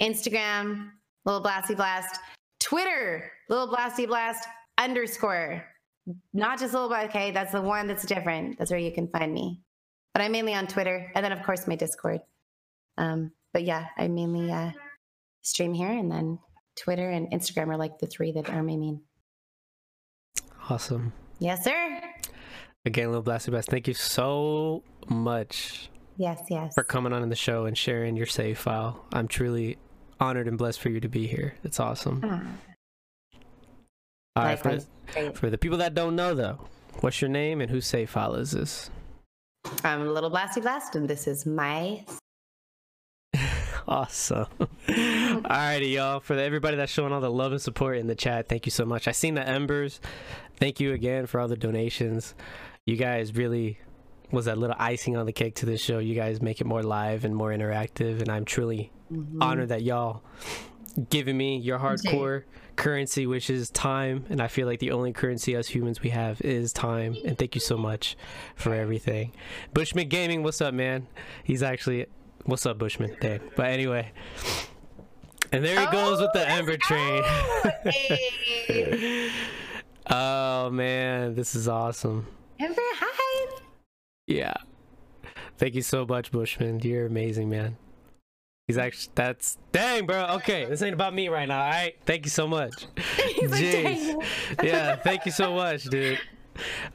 [0.00, 0.90] Instagram,
[1.24, 2.20] Lil Blasty Blast.
[2.60, 4.46] Twitter, Little Blasty Blast
[4.78, 5.64] underscore.
[6.32, 7.30] Not just Little Blast, okay?
[7.30, 8.58] That's the one that's different.
[8.58, 9.60] That's where you can find me.
[10.12, 12.20] But I'm mainly on Twitter and then, of course, my Discord.
[12.98, 14.70] Um, but yeah, I mainly uh,
[15.42, 16.38] stream here and then
[16.76, 19.00] Twitter and Instagram are like the three that are my main.
[20.70, 21.12] Awesome.
[21.38, 22.00] Yes, sir.
[22.86, 26.74] Again, Little Blasty Blast, thank you so much Yes, yes.
[26.74, 29.04] for coming on in the show and sharing your save file.
[29.12, 29.78] I'm truly
[30.20, 31.54] honored and blessed for you to be here.
[31.64, 32.20] It's awesome.
[32.24, 32.42] Ah,
[34.36, 34.58] All right.
[34.58, 34.80] For,
[35.32, 36.60] for the people that don't know, though,
[37.00, 38.90] what's your name and who save file is this?
[39.82, 42.04] I'm a little blasty blast, and this is my.
[43.86, 44.46] Awesome.
[44.88, 46.18] Alrighty, y'all.
[46.20, 48.70] For the, everybody that's showing all the love and support in the chat, thank you
[48.70, 49.06] so much.
[49.06, 50.00] I seen the embers.
[50.56, 52.34] Thank you again for all the donations.
[52.86, 53.78] You guys really
[54.34, 55.98] was that little icing on the cake to this show.
[55.98, 59.42] You guys make it more live and more interactive, and I'm truly Mm-hmm.
[59.42, 60.22] honored that y'all
[61.10, 64.24] giving me your hardcore currency, which is time.
[64.30, 67.14] And I feel like the only currency as humans we have is time.
[67.24, 68.16] And thank you so much
[68.56, 69.32] for everything.
[69.74, 71.06] Bushman Gaming, what's up, man?
[71.44, 72.06] He's actually
[72.46, 73.14] what's up, Bushman?
[73.20, 73.40] Dang.
[73.56, 74.10] But anyway.
[75.52, 77.22] And there he goes with the Oh, Ember Train.
[77.84, 79.30] Hey.
[80.10, 82.26] oh man, this is awesome.
[82.58, 83.23] Ember, hi.
[84.26, 84.54] Yeah.
[85.58, 86.80] Thank you so much, Bushman.
[86.80, 87.76] You're amazing, man.
[88.66, 90.24] He's actually that's dang, bro.
[90.36, 91.62] Okay, this ain't about me right now.
[91.62, 92.86] All right, thank you so much.
[93.36, 93.76] He's like, Jeez.
[93.76, 94.22] "Dang."
[94.66, 96.18] yeah, thank you so much, dude.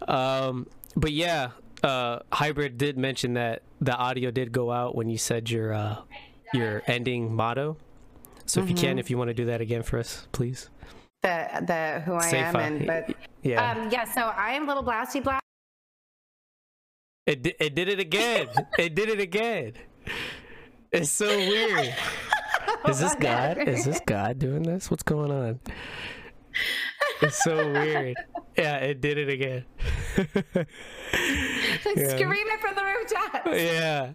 [0.08, 1.52] Um, but yeah,
[1.84, 5.98] uh, hybrid did mention that the audio did go out when you said your uh,
[6.56, 7.78] your ending motto.
[8.48, 10.72] So if you can, if you want to do that again for us, please.
[11.22, 14.06] the the who I Safe am and but Yeah, um yeah.
[14.06, 15.39] So I am little blasty blast.
[17.30, 18.48] It di- it did it again.
[18.78, 19.74] it did it again.
[20.92, 21.94] It's so weird.
[22.88, 23.58] Is this God?
[23.68, 24.90] Is this God doing this?
[24.90, 25.60] What's going on?
[27.22, 28.16] It's so weird.
[28.58, 29.66] Yeah, it did it again.
[31.96, 32.10] Yeah.
[32.18, 33.46] Scream it from the rooftop.
[33.48, 34.12] yeah.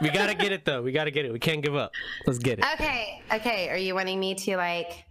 [0.00, 0.82] We gotta get it though.
[0.82, 1.32] We gotta get it.
[1.32, 1.92] We can't give up.
[2.26, 2.64] Let's get it.
[2.74, 3.68] Okay, okay.
[3.68, 5.04] Are you wanting me to like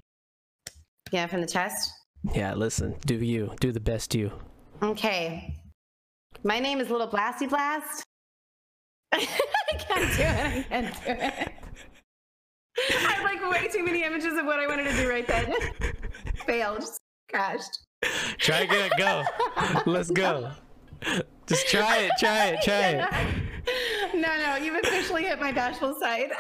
[1.12, 1.92] get it from the chest?
[2.36, 2.96] Yeah, listen.
[3.06, 3.54] Do you.
[3.60, 4.32] Do the best you.
[4.84, 5.56] Okay.
[6.44, 8.04] My name is Little Blasty Blast.
[9.12, 9.28] I
[9.78, 10.66] can't do it.
[10.66, 11.54] I can't do it.
[12.90, 15.54] I have like way too many images of what I wanted to do right then.
[16.46, 16.80] Failed.
[16.80, 17.80] Just crashed.
[18.38, 18.90] Try again.
[18.98, 19.24] Go.
[19.86, 20.52] Let's go.
[21.46, 22.12] Just try it.
[22.18, 22.62] Try it.
[22.64, 24.16] Try it.
[24.16, 26.32] No, no, you've officially hit my bashful side.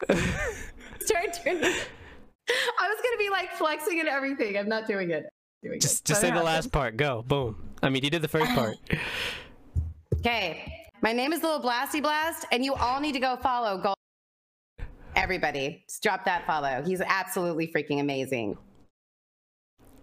[1.00, 1.64] Start turning.
[1.64, 4.58] I was gonna be like flexing and everything.
[4.58, 5.26] I'm not doing it.
[5.62, 5.82] Doing it.
[5.82, 6.98] Just just say the last part.
[6.98, 7.22] Go.
[7.22, 7.70] Boom.
[7.84, 8.78] I mean, you did the first part.
[10.16, 10.74] Okay.
[11.02, 13.96] My name is Little Blasty Blast, and you all need to go follow Gold.
[15.16, 16.84] Everybody, just drop that follow.
[16.86, 18.58] He's absolutely freaking amazing.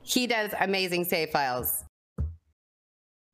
[0.02, 1.84] He does amazing save files.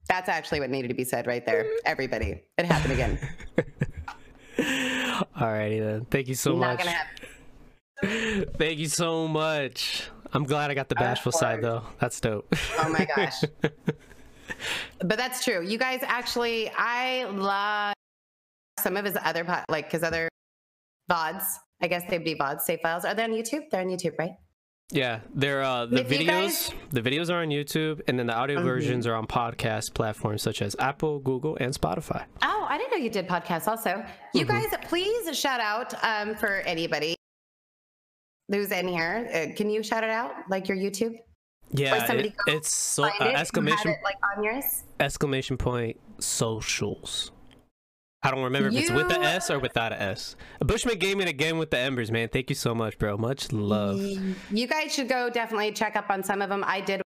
[0.09, 1.67] That's actually what needed to be said right there.
[1.87, 2.43] Everybody.
[2.59, 3.19] It happened again.
[4.59, 6.05] Alrighty then.
[6.11, 6.79] Thank you so Not much.
[6.79, 8.47] gonna happen.
[8.59, 10.09] Thank you so much.
[10.33, 11.83] I'm glad I got the bashful side though.
[11.99, 12.53] That's dope.
[12.79, 13.43] Oh my gosh.
[15.01, 15.63] But that's true.
[15.63, 17.95] You guys actually, I love
[18.81, 20.29] some of his other, po- like his other
[21.11, 21.45] VODs.
[21.83, 23.05] I guess they'd be VODs, save files.
[23.05, 23.71] Are they on YouTube?
[23.71, 24.33] They're on YouTube, right?
[24.93, 28.35] Yeah, they're uh the If videos guys- the videos are on YouTube and then the
[28.35, 28.65] audio Mhm.
[28.65, 32.27] versions are on podcast platforms such as Apple, Google, and Spotify.
[32.43, 34.05] Oh, I didn't know you did podcasts also.
[34.35, 34.49] You Mhm.
[34.49, 37.17] guys, please shout out um, for anybody
[38.49, 39.29] who's in here.
[39.33, 41.17] Uh, can you shout it out, like your YouTube?
[41.71, 44.85] Yeah, somebody it- it's so uh, exclamation it, like on yours.
[45.01, 47.31] exclamation point socials.
[48.23, 50.35] I don't remember if it's with the S or without a S.
[50.61, 52.29] Bushman Gaming again with the embers, man.
[52.29, 53.19] Thank you so much, bro.
[53.19, 54.01] Much love.
[54.01, 56.65] You guys should go definitely check up on some of them.
[56.67, 57.03] I did.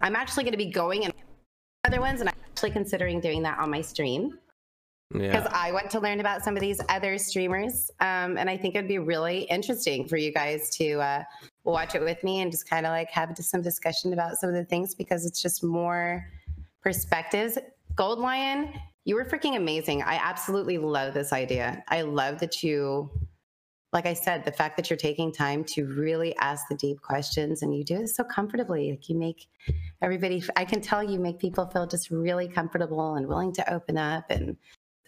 [0.00, 1.12] I'm actually going to be going in
[1.84, 4.36] other ones, and I'm actually considering doing that on my stream
[5.12, 5.48] because Yeah.
[5.52, 8.88] I want to learn about some of these other streamers, um, and I think it'd
[8.88, 11.22] be really interesting for you guys to uh,
[11.72, 14.54] watch it with me and just kind of like have some discussion about some of
[14.54, 16.26] the things because it's just more
[16.82, 17.58] perspectives.
[17.94, 18.72] Gold Lion,
[19.04, 20.02] you were freaking amazing.
[20.02, 21.82] I absolutely love this idea.
[21.88, 23.10] I love that you
[23.92, 27.62] like I said, the fact that you're taking time to really ask the deep questions
[27.62, 28.90] and you do it so comfortably.
[28.90, 29.48] Like you make
[30.02, 33.96] everybody, I can tell you make people feel just really comfortable and willing to open
[33.96, 34.24] up.
[34.28, 34.58] And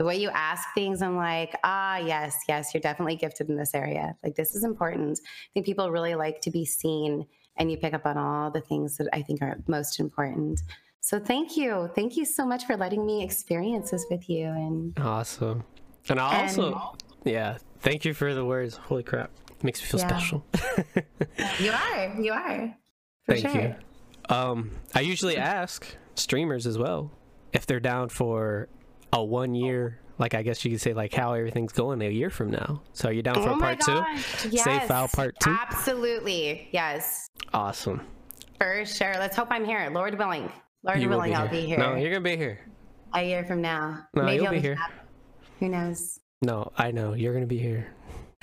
[0.01, 3.75] the way you ask things, I'm like, ah, yes, yes, you're definitely gifted in this
[3.75, 4.17] area.
[4.25, 5.21] Like this is important.
[5.23, 7.27] I think people really like to be seen
[7.59, 10.63] and you pick up on all the things that I think are most important.
[11.03, 11.91] So thank you.
[11.95, 14.47] Thank you so much for letting me experience this with you.
[14.47, 15.65] And Awesome.
[16.09, 18.77] And I also yeah, thank you for the words.
[18.77, 19.31] Holy crap.
[19.63, 20.09] Makes me feel Yeah.
[20.09, 20.47] special.
[21.59, 22.75] you are, you are.
[23.27, 23.61] For Thank sure.
[24.31, 24.35] you.
[24.35, 27.11] Um, I usually ask streamers as well
[27.53, 28.71] if they're down for
[29.13, 32.31] a one year, like I guess you could say, like how everything's going a year
[32.31, 32.83] from now.
[32.93, 33.95] So are you down oh for Oh a my part two?
[33.95, 35.51] gosh, Save file part two?
[35.51, 36.69] Absolutely.
[36.73, 37.29] Yes.
[37.53, 38.07] Awesome.
[38.59, 39.15] For sure.
[39.19, 39.89] Let's hope I'm here.
[39.93, 40.51] Lord willing.
[40.83, 41.79] Lord You will willing, I'll be here.
[41.79, 42.61] No, you're gonna be here.
[43.15, 44.07] a year from now.
[44.15, 44.77] No, Maybe you'll I'll be here.
[44.77, 44.95] happy.
[45.61, 46.21] Who knows?
[46.43, 47.87] No, I know you're gonna be here.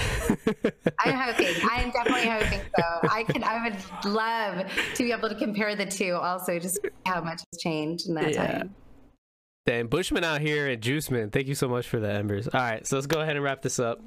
[1.00, 1.48] I'm hoping.
[1.72, 2.84] I am definitely hoping so.
[3.10, 3.44] I can.
[3.44, 4.66] I would love
[4.96, 6.14] to be able to compare the two.
[6.14, 8.48] Also, just how much has changed in that Yeah.
[8.60, 8.76] time.
[9.68, 12.48] Then Bushman out here and Juiceman, thank you so much for the embers.
[12.48, 14.00] All right, so let's go ahead and wrap this up.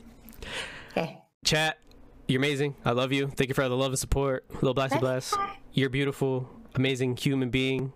[0.96, 1.20] Okay.
[1.44, 1.78] Chat,
[2.26, 2.76] you're amazing.
[2.82, 3.28] I love you.
[3.28, 4.46] Thank you for all the love and support.
[4.54, 5.36] Little Blasty Blast.
[5.74, 7.92] You're beautiful, amazing human being.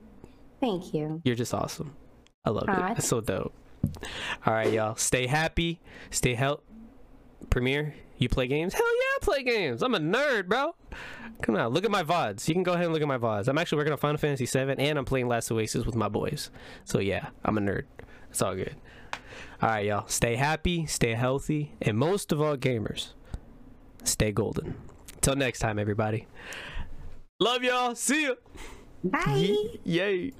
[0.60, 1.22] Thank you.
[1.24, 1.96] You're just awesome.
[2.44, 2.98] I love Aw, it.
[2.98, 3.54] It's so dope.
[4.44, 4.96] All right, y'all.
[4.96, 5.80] Stay happy.
[6.10, 6.62] Stay healthy.
[7.48, 7.94] Premiere,
[8.24, 8.74] you play games?
[8.74, 9.82] Hell yeah, I play games.
[9.82, 10.74] I'm a nerd, bro.
[11.42, 12.48] Come on, look at my VODs.
[12.48, 13.48] You can go ahead and look at my VODs.
[13.48, 16.50] I'm actually working on Final Fantasy VII and I'm playing Last Oasis with my boys.
[16.84, 17.84] So yeah, I'm a nerd.
[18.30, 18.76] It's all good.
[19.62, 20.08] All right, y'all.
[20.08, 23.12] Stay happy, stay healthy, and most of all, gamers,
[24.02, 24.74] stay golden.
[25.14, 26.26] Until next time, everybody.
[27.40, 27.94] Love y'all.
[27.94, 28.34] See ya.
[29.02, 29.54] Bye.
[29.84, 30.32] Yay.